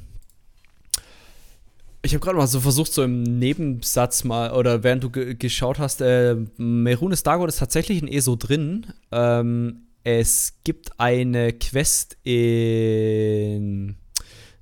ich 2.07 2.13
habe 2.13 2.23
gerade 2.23 2.37
mal 2.37 2.47
so 2.47 2.61
versucht, 2.61 2.93
so 2.93 3.03
im 3.03 3.21
Nebensatz 3.21 4.23
mal, 4.23 4.51
oder 4.53 4.81
während 4.81 5.03
du 5.03 5.09
geschaut 5.11 5.77
hast, 5.77 5.99
äh, 6.01 6.37
Merunes 6.55 7.21
Dagon 7.21 7.49
ist 7.49 7.59
tatsächlich 7.59 8.01
in 8.01 8.07
ESO 8.07 8.37
drin. 8.37 8.87
Ähm, 9.11 9.87
es 10.03 10.53
gibt 10.63 10.99
eine 10.99 11.51
Quest 11.51 12.15
in. 12.23 13.97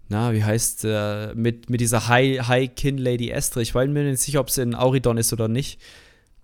Na, 0.10 0.34
wie 0.34 0.44
heißt 0.44 0.86
äh, 0.86 1.36
mit, 1.36 1.70
mit 1.70 1.82
dieser 1.82 2.08
High, 2.08 2.48
High 2.48 2.72
Lady 2.84 3.30
Estre. 3.30 3.62
Ich 3.62 3.76
weiß 3.76 3.90
mir 3.90 4.04
nicht 4.04 4.22
sicher, 4.22 4.40
ob 4.40 4.48
es 4.48 4.58
in 4.58 4.74
Auridon 4.74 5.18
ist 5.18 5.32
oder 5.32 5.48
nicht. 5.48 5.80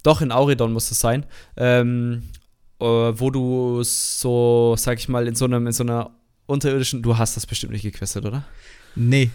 Doch, 0.03 0.22
in 0.22 0.32
Auridon 0.32 0.72
muss 0.72 0.91
es 0.91 0.99
sein. 0.99 1.26
Ähm, 1.57 2.30
äh, 2.80 2.86
wo 2.86 3.32
du 3.32 3.82
so, 3.82 4.76
sag 4.78 4.99
ich 4.99 5.10
mal, 5.10 5.28
in 5.28 5.34
so, 5.34 5.45
einem, 5.45 5.65
in 5.65 5.73
so 5.73 5.84
einer 5.84 6.11
unterirdischen, 6.45 7.02
du 7.02 7.18
hast 7.18 7.38
das 7.38 7.48
bestimmt 7.48 7.73
nicht 7.73 7.84
gequestet, 7.84 8.23
oder? 8.23 8.45
Nee. 8.95 9.32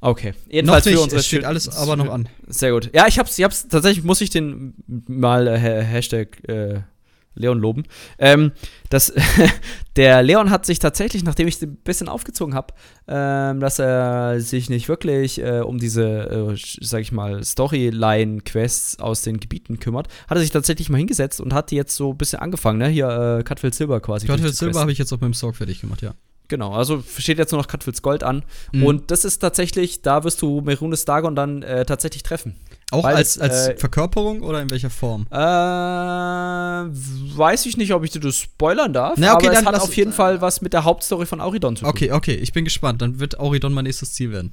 Okay. 0.00 0.32
Jedenfalls 0.48 0.84
noch 0.84 0.90
nicht, 0.90 0.98
für 0.98 1.04
unsere 1.04 1.20
es 1.20 1.26
steht 1.26 1.44
alles 1.44 1.68
aber 1.68 1.96
noch 1.96 2.10
an. 2.10 2.28
Sehr 2.46 2.72
gut. 2.72 2.90
Ja, 2.94 3.06
ich 3.06 3.18
hab's, 3.18 3.38
ich 3.38 3.44
hab's, 3.44 3.68
tatsächlich 3.68 4.04
muss 4.04 4.20
ich 4.20 4.30
den 4.30 4.74
mal 5.06 5.46
äh, 5.46 5.58
Hashtag 5.58 6.48
äh, 6.48 6.80
Leon 7.34 7.58
loben. 7.58 7.84
Ähm, 8.18 8.52
das, 8.88 9.12
der 9.96 10.22
Leon 10.22 10.50
hat 10.50 10.66
sich 10.66 10.78
tatsächlich, 10.78 11.22
nachdem 11.22 11.48
ich 11.48 11.60
ein 11.62 11.76
bisschen 11.76 12.08
aufgezogen 12.08 12.54
habe, 12.54 12.74
ähm, 13.08 13.60
dass 13.60 13.78
er 13.78 14.40
sich 14.40 14.70
nicht 14.70 14.88
wirklich 14.88 15.40
äh, 15.40 15.60
um 15.60 15.78
diese, 15.78 16.52
äh, 16.52 16.56
sag 16.80 17.02
ich 17.02 17.12
mal, 17.12 17.44
Storyline-Quests 17.44 18.98
aus 19.00 19.22
den 19.22 19.38
Gebieten 19.38 19.80
kümmert, 19.80 20.08
hat 20.28 20.38
er 20.38 20.40
sich 20.40 20.50
tatsächlich 20.50 20.88
mal 20.88 20.98
hingesetzt 20.98 21.40
und 21.40 21.52
hat 21.52 21.70
die 21.70 21.76
jetzt 21.76 21.94
so 21.94 22.12
ein 22.12 22.18
bisschen 22.18 22.40
angefangen, 22.40 22.78
ne? 22.78 22.88
Hier 22.88 23.38
äh, 23.40 23.44
Cutfield 23.44 23.74
Silver 23.74 24.00
quasi. 24.00 24.26
Cutfield 24.26 24.56
Silver 24.56 24.80
habe 24.80 24.92
ich 24.92 24.98
jetzt 24.98 25.12
auf 25.12 25.20
meinem 25.20 25.34
Sorg 25.34 25.56
fertig 25.56 25.80
gemacht, 25.80 26.02
ja. 26.02 26.14
Genau, 26.50 26.72
also 26.72 27.02
steht 27.16 27.38
jetzt 27.38 27.52
nur 27.52 27.60
noch 27.60 27.68
Cutfields 27.68 28.02
Gold 28.02 28.24
an. 28.24 28.42
Mhm. 28.72 28.84
Und 28.84 29.12
das 29.12 29.24
ist 29.24 29.38
tatsächlich, 29.38 30.02
da 30.02 30.24
wirst 30.24 30.42
du 30.42 30.60
Merunes 30.60 31.04
Dagon 31.04 31.36
dann 31.36 31.62
äh, 31.62 31.86
tatsächlich 31.86 32.24
treffen. 32.24 32.56
Auch 32.90 33.04
Weil, 33.04 33.14
als, 33.14 33.38
als 33.38 33.68
äh, 33.68 33.76
Verkörperung 33.76 34.42
oder 34.42 34.60
in 34.60 34.68
welcher 34.68 34.90
Form? 34.90 35.28
Äh, 35.30 35.36
weiß 35.36 37.66
ich 37.66 37.76
nicht, 37.76 37.94
ob 37.94 38.02
ich 38.02 38.10
dir 38.10 38.18
das 38.18 38.36
spoilern 38.36 38.92
darf. 38.92 39.14
Na, 39.16 39.36
okay, 39.36 39.46
aber 39.46 39.58
es 39.58 39.64
hat 39.64 39.80
auf 39.80 39.96
jeden 39.96 40.12
Fall 40.12 40.40
was 40.40 40.60
mit 40.60 40.72
der 40.72 40.82
Hauptstory 40.82 41.24
von 41.24 41.40
Auridon 41.40 41.76
zu 41.76 41.84
tun. 41.84 41.90
Okay, 41.90 42.10
okay, 42.10 42.34
ich 42.34 42.52
bin 42.52 42.64
gespannt. 42.64 43.00
Dann 43.00 43.20
wird 43.20 43.38
Auridon 43.38 43.72
mein 43.72 43.84
nächstes 43.84 44.12
Ziel 44.12 44.32
werden. 44.32 44.52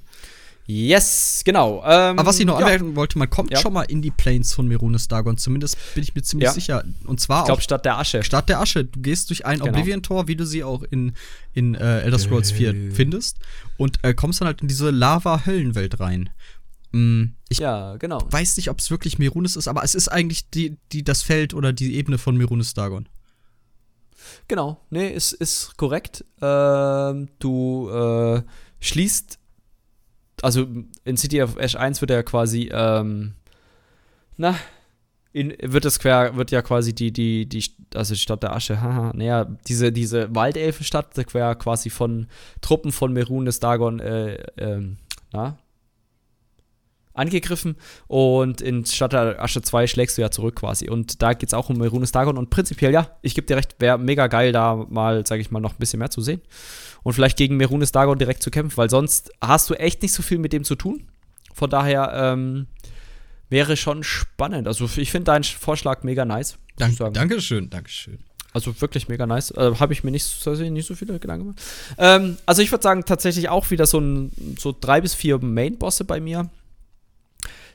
Yes, 0.70 1.44
genau. 1.46 1.82
Ähm, 1.86 2.20
Aber 2.20 2.26
was 2.26 2.40
ich 2.40 2.46
noch 2.46 2.60
ja. 2.60 2.66
anmerken 2.66 2.98
wollte, 2.98 3.18
man 3.18 3.30
kommt 3.30 3.52
ja. 3.52 3.60
schon 3.60 3.72
mal 3.72 3.84
in 3.84 4.02
die 4.02 4.12
Plains 4.12 4.54
von 4.54 4.68
Merunes 4.68 5.08
Dagon. 5.08 5.38
Zumindest 5.38 5.78
bin 5.96 6.04
ich 6.04 6.14
mir 6.14 6.24
ziemlich 6.24 6.48
ja. 6.48 6.54
sicher. 6.54 6.84
Und 7.06 7.22
zwar 7.22 7.44
ich 7.44 7.46
glaube, 7.46 7.62
Stadt 7.62 7.86
der 7.86 7.98
Asche. 7.98 8.22
Stadt 8.22 8.50
der 8.50 8.60
Asche. 8.60 8.84
Du 8.84 9.00
gehst 9.00 9.30
durch 9.30 9.46
ein 9.46 9.60
genau. 9.60 9.72
Oblivion-Tor, 9.72 10.28
wie 10.28 10.36
du 10.36 10.46
sie 10.46 10.66
auch 10.66 10.84
in, 10.84 11.14
in 11.54 11.74
äh, 11.76 12.02
Elder 12.02 12.20
Scrolls 12.20 12.52
4 12.52 12.70
äh. 12.70 12.92
findest. 12.92 13.38
Und 13.78 14.04
äh, 14.04 14.14
kommst 14.14 14.42
dann 14.42 14.48
halt 14.48 14.62
in 14.62 14.68
diese 14.68 14.90
Lava-Höllenwelt 14.90 16.02
rein. 16.02 16.32
Mm, 16.92 17.28
ich 17.48 17.60
ja, 17.60 17.96
genau. 17.96 18.22
weiß 18.30 18.58
nicht, 18.58 18.70
ob 18.70 18.80
es 18.80 18.92
wirklich 18.92 19.20
Merunes 19.20 19.56
ist, 19.56 19.70
aber 19.70 19.86
es 19.86 19.96
ist 19.96 20.10
eigentlich 20.10 20.50
die, 20.50 20.78
die, 20.92 21.04
das 21.04 21.22
Feld 21.22 21.54
oder 21.54 21.72
die 21.72 21.96
Ebene 21.96 22.18
von 22.18 22.36
Merunes 22.36 22.74
Dagon. 22.74 23.08
Genau, 24.50 24.82
nee, 24.90 25.08
ist, 25.08 25.32
ist 25.32 25.78
korrekt. 25.78 26.26
Ähm, 26.42 27.30
du 27.40 27.90
äh, 27.90 28.42
schließt 28.82 29.37
also 30.42 30.68
in 31.04 31.18
City 31.18 31.42
of 31.42 31.58
Ash 31.58 31.76
1 31.76 32.02
wird 32.02 32.12
ja 32.12 32.24
quasi, 32.24 32.70
ähm, 32.72 33.34
na, 34.38 34.56
in, 35.34 35.54
wird 35.62 35.86
das 35.86 36.00
quer, 36.00 36.36
wird 36.36 36.52
ja 36.52 36.62
quasi 36.62 36.94
die, 36.94 37.12
die, 37.12 37.48
die, 37.48 37.64
also 37.96 38.14
die 38.14 38.20
Stadt 38.20 38.44
der 38.44 38.56
Asche, 38.56 38.82
haha, 38.82 39.12
naja, 39.16 39.46
diese, 39.68 39.92
diese 39.92 40.34
Waldelfenstadt, 40.34 41.14
quer 41.28 41.56
quasi 41.56 41.90
von 41.90 42.28
Truppen 42.62 42.92
von 42.92 43.14
Merunes 43.14 43.60
Dagon, 43.60 44.00
äh, 44.00 44.44
ähm, 44.58 44.98
na, 45.32 45.58
angegriffen 47.14 47.78
und 48.08 48.62
in 48.62 48.86
Stadt 48.86 49.14
der 49.14 49.42
Asche 49.42 49.64
2 49.64 49.88
schlägst 49.88 50.18
du 50.18 50.22
ja 50.22 50.30
zurück 50.30 50.58
quasi. 50.58 50.88
Und 50.88 51.24
da 51.24 51.34
geht 51.34 51.50
es 51.50 51.54
auch 51.56 51.70
um 51.70 51.78
Merunes 51.78 52.12
Dagon 52.12 52.38
und 52.38 52.52
prinzipiell, 52.52 52.94
ja, 52.94 53.10
ich 53.24 53.34
gebe 53.34 53.48
dir 53.48 53.58
recht, 53.58 53.76
wäre 53.80 53.98
mega 53.98 54.28
geil, 54.28 54.52
da 54.52 54.76
mal, 54.76 55.26
sag 55.26 55.40
ich 55.40 55.50
mal, 55.50 55.60
noch 55.60 55.74
ein 55.74 55.80
bisschen 55.80 55.98
mehr 55.98 56.12
zu 56.12 56.22
sehen 56.22 56.42
und 57.08 57.14
vielleicht 57.14 57.38
gegen 57.38 57.56
Merunes 57.56 57.94
Dagon 57.94 58.20
direkt 58.20 58.44
zu 58.44 58.52
kämpfen, 58.52 58.76
weil 58.76 58.90
sonst 58.90 59.32
hast 59.40 59.70
du 59.70 59.76
echt 59.76 60.02
nicht 60.02 60.12
so 60.12 60.22
viel 60.22 60.40
mit 60.40 60.52
dem 60.52 60.66
zu 60.66 60.76
tun. 60.76 61.08
Von 61.54 61.70
daher 61.70 62.12
ähm, 62.14 62.68
wäre 63.48 63.78
schon 63.78 64.04
spannend. 64.04 64.68
Also 64.68 64.90
ich 64.98 65.10
finde 65.10 65.32
deinen 65.32 65.46
Vorschlag 65.46 66.04
mega 66.04 66.26
nice. 66.26 66.58
Dank, 66.76 66.98
Dankeschön, 67.14 67.70
Dankeschön. 67.70 68.20
Also 68.52 68.82
wirklich 68.82 69.08
mega 69.08 69.26
nice. 69.26 69.52
Äh, 69.52 69.76
Habe 69.80 69.94
ich 69.94 70.04
mir 70.04 70.12
nicht, 70.12 70.46
nicht 70.46 70.86
so 70.86 70.96
viele 70.96 71.18
Gedanken 71.18 71.46
gemacht. 71.46 71.62
Ähm, 71.98 72.36
also 72.46 72.62
ich 72.62 72.72
würde 72.74 72.84
sagen, 72.84 73.06
tatsächlich 73.06 73.48
auch 73.48 73.72
wieder 73.72 73.86
so, 73.86 74.02
ein, 74.02 74.58
so 74.60 74.76
drei 74.78 75.00
bis 75.00 75.14
vier 75.14 75.40
Main-Bosse 75.40 76.04
bei 76.04 76.20
mir. 76.20 76.50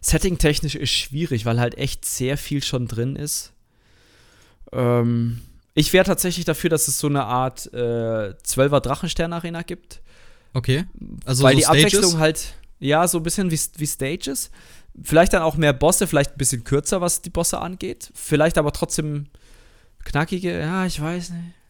Setting-technisch 0.03 0.75
ist 0.75 0.91
schwierig, 0.91 1.47
weil 1.47 1.59
halt 1.59 1.79
echt 1.79 2.05
sehr 2.05 2.37
viel 2.37 2.63
schon 2.63 2.87
drin 2.87 3.17
ist. 3.17 3.55
Ähm, 4.73 5.41
ich 5.75 5.93
wäre 5.93 6.05
tatsächlich 6.05 6.45
dafür, 6.45 6.71
dass 6.71 6.89
es 6.89 6.99
so 6.99 7.07
eine 7.09 7.25
Art 7.25 7.73
äh, 7.73 7.77
12er 7.77 8.81
Drachenstern-Arena 8.81 9.63
gibt. 9.63 10.03
Okay. 10.55 10.85
Also 11.25 11.45
Weil 11.45 11.55
so 11.55 11.59
die 11.59 11.65
Stages? 11.65 11.85
Abwechslung 11.95 12.21
halt, 12.21 12.55
ja, 12.79 13.07
so 13.09 13.19
ein 13.19 13.23
bisschen 13.23 13.51
wie, 13.51 13.61
wie 13.77 13.87
Stages. 13.87 14.51
Vielleicht 15.03 15.33
dann 15.33 15.43
auch 15.43 15.57
mehr 15.57 15.73
Bosse, 15.73 16.07
vielleicht 16.07 16.33
ein 16.33 16.39
bisschen 16.39 16.65
kürzer, 16.65 17.01
was 17.01 17.23
die 17.23 17.31
Bosse 17.31 17.59
angeht. 17.61 18.11
Vielleicht 18.15 18.59
aber 18.59 18.73
trotzdem 18.73 19.29
knackige, 20.05 20.61
ja, 20.61 20.85
ich 20.85 21.01
weiß 21.01 21.31
nicht 21.31 21.62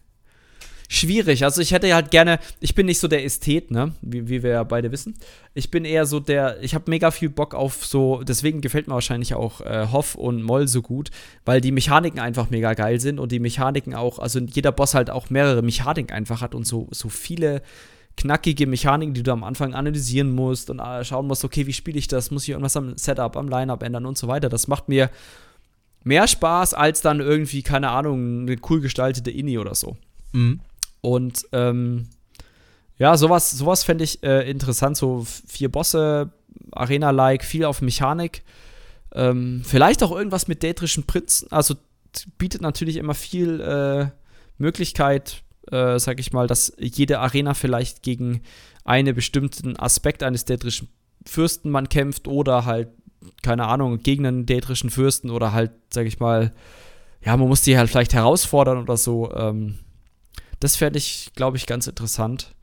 schwierig. 0.92 1.42
Also 1.44 1.62
ich 1.62 1.72
hätte 1.72 1.92
halt 1.94 2.10
gerne, 2.10 2.38
ich 2.60 2.74
bin 2.74 2.86
nicht 2.86 2.98
so 2.98 3.08
der 3.08 3.24
Ästhet, 3.24 3.70
ne, 3.70 3.92
wie, 4.02 4.28
wie 4.28 4.42
wir 4.42 4.50
ja 4.50 4.62
beide 4.62 4.92
wissen. 4.92 5.14
Ich 5.54 5.70
bin 5.70 5.86
eher 5.86 6.04
so 6.04 6.20
der, 6.20 6.62
ich 6.62 6.74
habe 6.74 6.90
mega 6.90 7.10
viel 7.10 7.30
Bock 7.30 7.54
auf 7.54 7.86
so, 7.86 8.22
deswegen 8.22 8.60
gefällt 8.60 8.88
mir 8.88 8.94
wahrscheinlich 8.94 9.34
auch 9.34 9.62
äh, 9.62 9.86
Hoff 9.90 10.14
und 10.14 10.42
Moll 10.42 10.68
so 10.68 10.82
gut, 10.82 11.10
weil 11.46 11.62
die 11.62 11.72
Mechaniken 11.72 12.20
einfach 12.20 12.50
mega 12.50 12.74
geil 12.74 13.00
sind 13.00 13.18
und 13.18 13.32
die 13.32 13.38
Mechaniken 13.40 13.94
auch, 13.94 14.18
also 14.18 14.38
jeder 14.40 14.70
Boss 14.70 14.94
halt 14.94 15.08
auch 15.08 15.30
mehrere 15.30 15.62
Mechaniken 15.62 16.14
einfach 16.14 16.42
hat 16.42 16.54
und 16.54 16.66
so, 16.66 16.88
so 16.90 17.08
viele 17.08 17.62
knackige 18.18 18.66
Mechaniken, 18.66 19.14
die 19.14 19.22
du 19.22 19.32
am 19.32 19.44
Anfang 19.44 19.72
analysieren 19.72 20.30
musst 20.30 20.68
und 20.68 20.78
äh, 20.78 21.04
schauen 21.04 21.26
musst, 21.26 21.42
okay, 21.42 21.66
wie 21.66 21.72
spiele 21.72 21.98
ich 21.98 22.08
das? 22.08 22.30
Muss 22.30 22.42
ich 22.42 22.50
irgendwas 22.50 22.76
am 22.76 22.98
Setup, 22.98 23.38
am 23.38 23.48
Lineup 23.48 23.82
ändern 23.82 24.04
und 24.04 24.18
so 24.18 24.28
weiter. 24.28 24.50
Das 24.50 24.68
macht 24.68 24.90
mir 24.90 25.08
mehr 26.04 26.28
Spaß 26.28 26.74
als 26.74 27.00
dann 27.00 27.20
irgendwie, 27.20 27.62
keine 27.62 27.88
Ahnung, 27.88 28.42
eine 28.42 28.58
cool 28.68 28.82
gestaltete 28.82 29.30
Inni 29.30 29.58
oder 29.58 29.74
so. 29.74 29.96
Mhm. 30.32 30.60
Und 31.02 31.46
ähm, 31.52 32.08
ja, 32.96 33.16
sowas, 33.16 33.50
sowas 33.50 33.84
fände 33.84 34.04
ich 34.04 34.22
äh, 34.22 34.48
interessant. 34.48 34.96
So 34.96 35.26
vier 35.46 35.70
Bosse, 35.70 36.32
Arena-like, 36.70 37.44
viel 37.44 37.64
auf 37.64 37.82
Mechanik. 37.82 38.42
Ähm, 39.14 39.62
vielleicht 39.64 40.02
auch 40.02 40.12
irgendwas 40.12 40.48
mit 40.48 40.62
dätrischen 40.62 41.04
Prinzen. 41.04 41.52
Also 41.52 41.74
bietet 42.38 42.62
natürlich 42.62 42.96
immer 42.96 43.14
viel 43.14 43.60
äh, 43.60 44.06
Möglichkeit, 44.58 45.42
äh, 45.70 45.98
sag 45.98 46.20
ich 46.20 46.32
mal, 46.32 46.46
dass 46.46 46.72
jede 46.78 47.18
Arena 47.18 47.54
vielleicht 47.54 48.02
gegen 48.02 48.42
einen 48.84 49.14
bestimmten 49.14 49.76
Aspekt 49.76 50.22
eines 50.22 50.44
dätrischen 50.44 50.88
Fürsten 51.26 51.70
man 51.70 51.88
kämpft 51.88 52.26
oder 52.26 52.64
halt, 52.64 52.88
keine 53.42 53.66
Ahnung, 53.66 54.02
gegen 54.02 54.26
einen 54.26 54.46
dätrischen 54.46 54.90
Fürsten 54.90 55.30
oder 55.30 55.52
halt, 55.52 55.70
sag 55.92 56.06
ich 56.06 56.18
mal, 56.18 56.52
ja, 57.24 57.36
man 57.36 57.48
muss 57.48 57.62
die 57.62 57.78
halt 57.78 57.88
vielleicht 57.88 58.14
herausfordern 58.14 58.78
oder 58.78 58.96
so. 58.96 59.32
Ähm, 59.34 59.78
das 60.62 60.76
fände 60.76 60.98
ich, 60.98 61.32
glaube 61.34 61.56
ich, 61.56 61.66
ganz 61.66 61.86
interessant. 61.86 62.54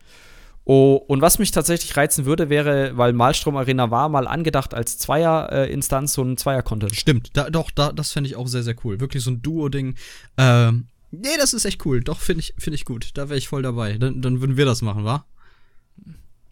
Oh, 0.63 0.95
und 0.95 1.21
was 1.21 1.39
mich 1.39 1.51
tatsächlich 1.51 1.97
reizen 1.97 2.25
würde, 2.25 2.49
wäre, 2.49 2.95
weil 2.95 3.11
Malstrom 3.11 3.57
Arena 3.57 3.89
war 3.91 4.07
mal 4.07 4.27
angedacht 4.27 4.73
als 4.73 4.97
Zweier-Instanz, 4.99 6.11
äh, 6.11 6.15
so 6.15 6.21
ein 6.23 6.37
Zweier-Content. 6.37 6.95
Stimmt, 6.95 7.31
da, 7.33 7.49
doch, 7.49 7.71
da, 7.71 7.91
das 7.91 8.11
fände 8.11 8.29
ich 8.29 8.35
auch 8.35 8.47
sehr, 8.47 8.63
sehr 8.63 8.75
cool. 8.83 8.99
Wirklich 8.99 9.23
so 9.23 9.31
ein 9.31 9.41
Duo-Ding. 9.41 9.95
Ähm, 10.37 10.87
nee, 11.11 11.35
das 11.37 11.53
ist 11.53 11.65
echt 11.65 11.85
cool. 11.85 12.01
Doch, 12.01 12.19
finde 12.19 12.41
ich, 12.41 12.53
find 12.57 12.75
ich 12.75 12.85
gut. 12.85 13.11
Da 13.15 13.29
wäre 13.29 13.37
ich 13.37 13.47
voll 13.47 13.63
dabei. 13.63 13.97
Dann, 13.97 14.21
dann 14.21 14.41
würden 14.41 14.57
wir 14.57 14.65
das 14.65 14.81
machen, 14.81 15.03
wa? 15.03 15.25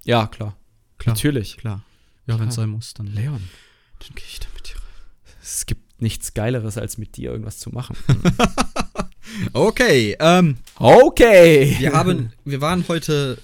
Ja, 0.04 0.28
klar. 0.28 0.58
klar 0.98 1.16
Natürlich. 1.16 1.58
Klar. 1.58 1.84
Ja, 2.26 2.40
wenn 2.40 2.50
es 2.50 2.56
sein 2.56 2.70
muss, 2.70 2.94
dann. 2.94 3.08
Leon. 3.08 3.48
Dann 4.00 4.16
gehe 4.16 4.26
ich 4.28 4.40
damit. 4.40 4.76
Es 5.42 5.66
gibt 5.66 6.02
nichts 6.02 6.34
Geileres, 6.34 6.78
als 6.78 6.98
mit 6.98 7.18
dir 7.18 7.32
irgendwas 7.32 7.60
zu 7.60 7.70
machen. 7.70 7.96
Okay, 9.54 10.16
ähm, 10.20 10.58
okay. 10.76 11.76
Wir 11.80 11.94
haben, 11.94 12.32
wir 12.46 12.62
waren 12.62 12.86
heute 12.88 13.38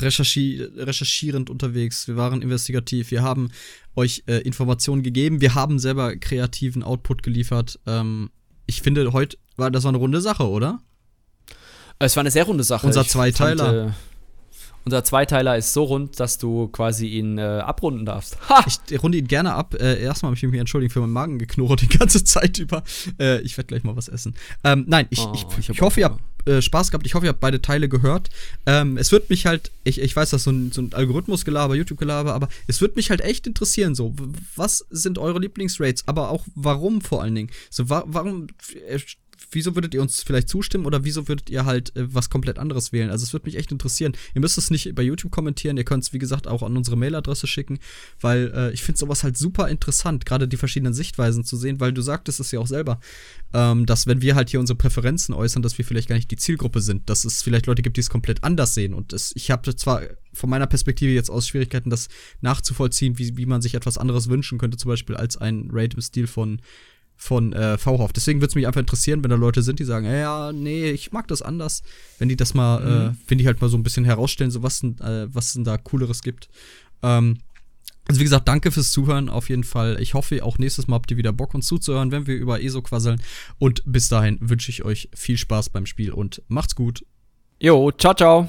recherchi 0.00 0.62
recherchierend 0.76 1.50
unterwegs, 1.50 2.06
wir 2.08 2.16
waren 2.16 2.42
investigativ, 2.42 3.10
wir 3.10 3.22
haben 3.22 3.50
euch 3.94 4.24
äh, 4.26 4.38
Informationen 4.38 5.02
gegeben, 5.02 5.40
wir 5.40 5.54
haben 5.54 5.78
selber 5.78 6.16
kreativen 6.16 6.82
Output 6.82 7.22
geliefert. 7.22 7.78
Ähm, 7.86 8.30
ich 8.66 8.82
finde, 8.82 9.12
heute 9.12 9.38
war 9.56 9.70
das 9.70 9.84
war 9.84 9.90
eine 9.90 9.98
runde 9.98 10.20
Sache, 10.20 10.48
oder? 10.48 10.80
Es 11.98 12.14
war 12.16 12.20
eine 12.20 12.30
sehr 12.30 12.44
runde 12.44 12.64
Sache. 12.64 12.86
Unser 12.86 13.06
Zweiteiler. 13.06 13.84
Fand, 13.84 13.90
äh, 13.90 14.15
unser 14.86 15.02
Zweiteiler 15.02 15.56
ist 15.58 15.72
so 15.72 15.82
rund, 15.82 16.18
dass 16.20 16.38
du 16.38 16.68
quasi 16.68 17.08
ihn 17.08 17.38
äh, 17.38 17.42
abrunden 17.42 18.06
darfst. 18.06 18.38
Ha! 18.48 18.64
Ich 18.88 19.02
runde 19.02 19.18
ihn 19.18 19.26
gerne 19.26 19.52
ab. 19.52 19.74
Äh, 19.74 20.00
erstmal 20.00 20.30
habe 20.30 20.36
ich 20.36 20.42
mich 20.44 20.60
entschuldigt 20.60 20.92
für 20.92 21.00
meinen 21.00 21.12
Magen 21.12 21.38
geknurrt 21.38 21.82
die 21.82 21.88
ganze 21.88 22.22
Zeit 22.24 22.58
über. 22.58 22.84
Äh, 23.18 23.40
ich 23.40 23.56
werde 23.56 23.66
gleich 23.66 23.82
mal 23.82 23.96
was 23.96 24.06
essen. 24.08 24.34
Ähm, 24.62 24.84
nein, 24.86 25.06
ich, 25.10 25.18
oh, 25.18 25.32
ich, 25.34 25.44
ich, 25.58 25.70
ich 25.70 25.80
hoffe, 25.80 26.00
ihr 26.00 26.06
habt 26.06 26.20
äh, 26.46 26.62
Spaß 26.62 26.92
gehabt. 26.92 27.04
Ich 27.04 27.14
hoffe, 27.14 27.26
ihr 27.26 27.30
habt 27.30 27.40
beide 27.40 27.60
Teile 27.60 27.88
gehört. 27.88 28.30
Ähm, 28.64 28.96
es 28.96 29.10
wird 29.10 29.28
mich 29.28 29.46
halt, 29.46 29.72
ich, 29.82 30.00
ich 30.00 30.14
weiß, 30.14 30.30
das 30.30 30.42
ist 30.42 30.44
so 30.44 30.52
ein, 30.52 30.70
so 30.70 30.82
ein 30.82 30.94
Algorithmus-Gelaber, 30.94 31.74
YouTube-Gelaber, 31.74 32.32
aber 32.32 32.48
es 32.68 32.80
wird 32.80 32.94
mich 32.94 33.10
halt 33.10 33.22
echt 33.22 33.48
interessieren, 33.48 33.96
so, 33.96 34.14
was 34.54 34.86
sind 34.90 35.18
eure 35.18 35.40
Lieblingsrates, 35.40 36.04
aber 36.06 36.30
auch 36.30 36.46
warum 36.54 37.00
vor 37.00 37.22
allen 37.22 37.34
Dingen? 37.34 37.50
So, 37.70 37.90
wa 37.90 38.04
warum 38.06 38.46
äh, 38.88 39.00
wieso 39.50 39.74
würdet 39.74 39.94
ihr 39.94 40.02
uns 40.02 40.22
vielleicht 40.22 40.48
zustimmen 40.48 40.86
oder 40.86 41.04
wieso 41.04 41.28
würdet 41.28 41.50
ihr 41.50 41.64
halt 41.64 41.94
äh, 41.96 42.12
was 42.12 42.30
komplett 42.30 42.58
anderes 42.58 42.92
wählen? 42.92 43.10
Also 43.10 43.24
es 43.24 43.32
würde 43.32 43.46
mich 43.46 43.56
echt 43.56 43.72
interessieren. 43.72 44.16
Ihr 44.34 44.40
müsst 44.40 44.58
es 44.58 44.70
nicht 44.70 44.94
bei 44.94 45.02
YouTube 45.02 45.32
kommentieren, 45.32 45.76
ihr 45.76 45.84
könnt 45.84 46.04
es 46.04 46.12
wie 46.12 46.18
gesagt 46.18 46.46
auch 46.46 46.62
an 46.62 46.76
unsere 46.76 46.96
Mailadresse 46.96 47.46
schicken, 47.46 47.78
weil 48.20 48.52
äh, 48.54 48.72
ich 48.72 48.82
finde 48.82 48.98
sowas 48.98 49.22
halt 49.22 49.36
super 49.36 49.68
interessant, 49.68 50.26
gerade 50.26 50.48
die 50.48 50.56
verschiedenen 50.56 50.94
Sichtweisen 50.94 51.44
zu 51.44 51.56
sehen, 51.56 51.80
weil 51.80 51.92
du 51.92 52.02
sagtest 52.02 52.40
es 52.40 52.50
ja 52.50 52.60
auch 52.60 52.66
selber, 52.66 53.00
ähm, 53.52 53.86
dass 53.86 54.06
wenn 54.06 54.22
wir 54.22 54.34
halt 54.34 54.50
hier 54.50 54.60
unsere 54.60 54.76
Präferenzen 54.76 55.34
äußern, 55.34 55.62
dass 55.62 55.78
wir 55.78 55.84
vielleicht 55.84 56.08
gar 56.08 56.16
nicht 56.16 56.30
die 56.30 56.36
Zielgruppe 56.36 56.80
sind, 56.80 57.08
dass 57.08 57.24
es 57.24 57.42
vielleicht 57.42 57.66
Leute 57.66 57.82
gibt, 57.82 57.96
die 57.96 58.00
es 58.00 58.10
komplett 58.10 58.44
anders 58.44 58.74
sehen. 58.74 58.94
Und 58.94 59.12
das, 59.12 59.32
ich 59.34 59.50
habe 59.50 59.74
zwar 59.76 60.02
von 60.32 60.50
meiner 60.50 60.66
Perspektive 60.66 61.12
jetzt 61.12 61.30
aus 61.30 61.48
Schwierigkeiten, 61.48 61.90
das 61.90 62.08
nachzuvollziehen, 62.40 63.18
wie, 63.18 63.36
wie 63.36 63.46
man 63.46 63.62
sich 63.62 63.74
etwas 63.74 63.98
anderes 63.98 64.28
wünschen 64.28 64.58
könnte, 64.58 64.76
zum 64.76 64.90
Beispiel 64.90 65.16
als 65.16 65.36
ein 65.36 65.70
Raid 65.72 65.94
im 65.94 66.02
Stil 66.02 66.26
von 66.26 66.60
von 67.16 67.52
äh, 67.52 67.78
VHoff. 67.78 68.12
Deswegen 68.12 68.40
würde 68.40 68.50
es 68.50 68.54
mich 68.54 68.66
einfach 68.66 68.80
interessieren, 68.80 69.22
wenn 69.24 69.30
da 69.30 69.36
Leute 69.36 69.62
sind, 69.62 69.78
die 69.78 69.84
sagen, 69.84 70.06
ja, 70.06 70.52
nee, 70.52 70.90
ich 70.90 71.12
mag 71.12 71.26
das 71.28 71.42
anders. 71.42 71.82
Wenn 72.18 72.28
die 72.28 72.36
das 72.36 72.54
mal, 72.54 72.78
äh, 72.78 72.84
mhm. 72.84 73.10
äh, 73.10 73.14
finde 73.26 73.42
ich 73.42 73.46
halt 73.46 73.60
mal 73.60 73.68
so 73.68 73.76
ein 73.76 73.82
bisschen 73.82 74.04
herausstellen, 74.04 74.50
so 74.50 74.62
was, 74.62 74.82
äh, 74.82 75.26
was 75.32 75.54
denn 75.54 75.64
da 75.64 75.78
Cooleres 75.78 76.22
gibt. 76.22 76.48
Ähm, 77.02 77.38
also 78.08 78.20
wie 78.20 78.24
gesagt, 78.24 78.46
danke 78.46 78.70
fürs 78.70 78.92
Zuhören 78.92 79.28
auf 79.28 79.48
jeden 79.48 79.64
Fall. 79.64 80.00
Ich 80.00 80.14
hoffe, 80.14 80.44
auch 80.44 80.58
nächstes 80.58 80.86
Mal 80.86 80.96
habt 80.96 81.10
ihr 81.10 81.16
wieder 81.16 81.32
Bock, 81.32 81.54
uns 81.54 81.66
zuzuhören, 81.66 82.12
wenn 82.12 82.26
wir 82.26 82.36
über 82.36 82.62
ESO 82.62 82.82
quasseln. 82.82 83.20
Und 83.58 83.82
bis 83.84 84.08
dahin 84.08 84.38
wünsche 84.40 84.70
ich 84.70 84.84
euch 84.84 85.08
viel 85.14 85.38
Spaß 85.38 85.70
beim 85.70 85.86
Spiel 85.86 86.12
und 86.12 86.42
macht's 86.48 86.76
gut. 86.76 87.04
Jo, 87.58 87.90
ciao, 87.90 88.14
ciao. 88.14 88.44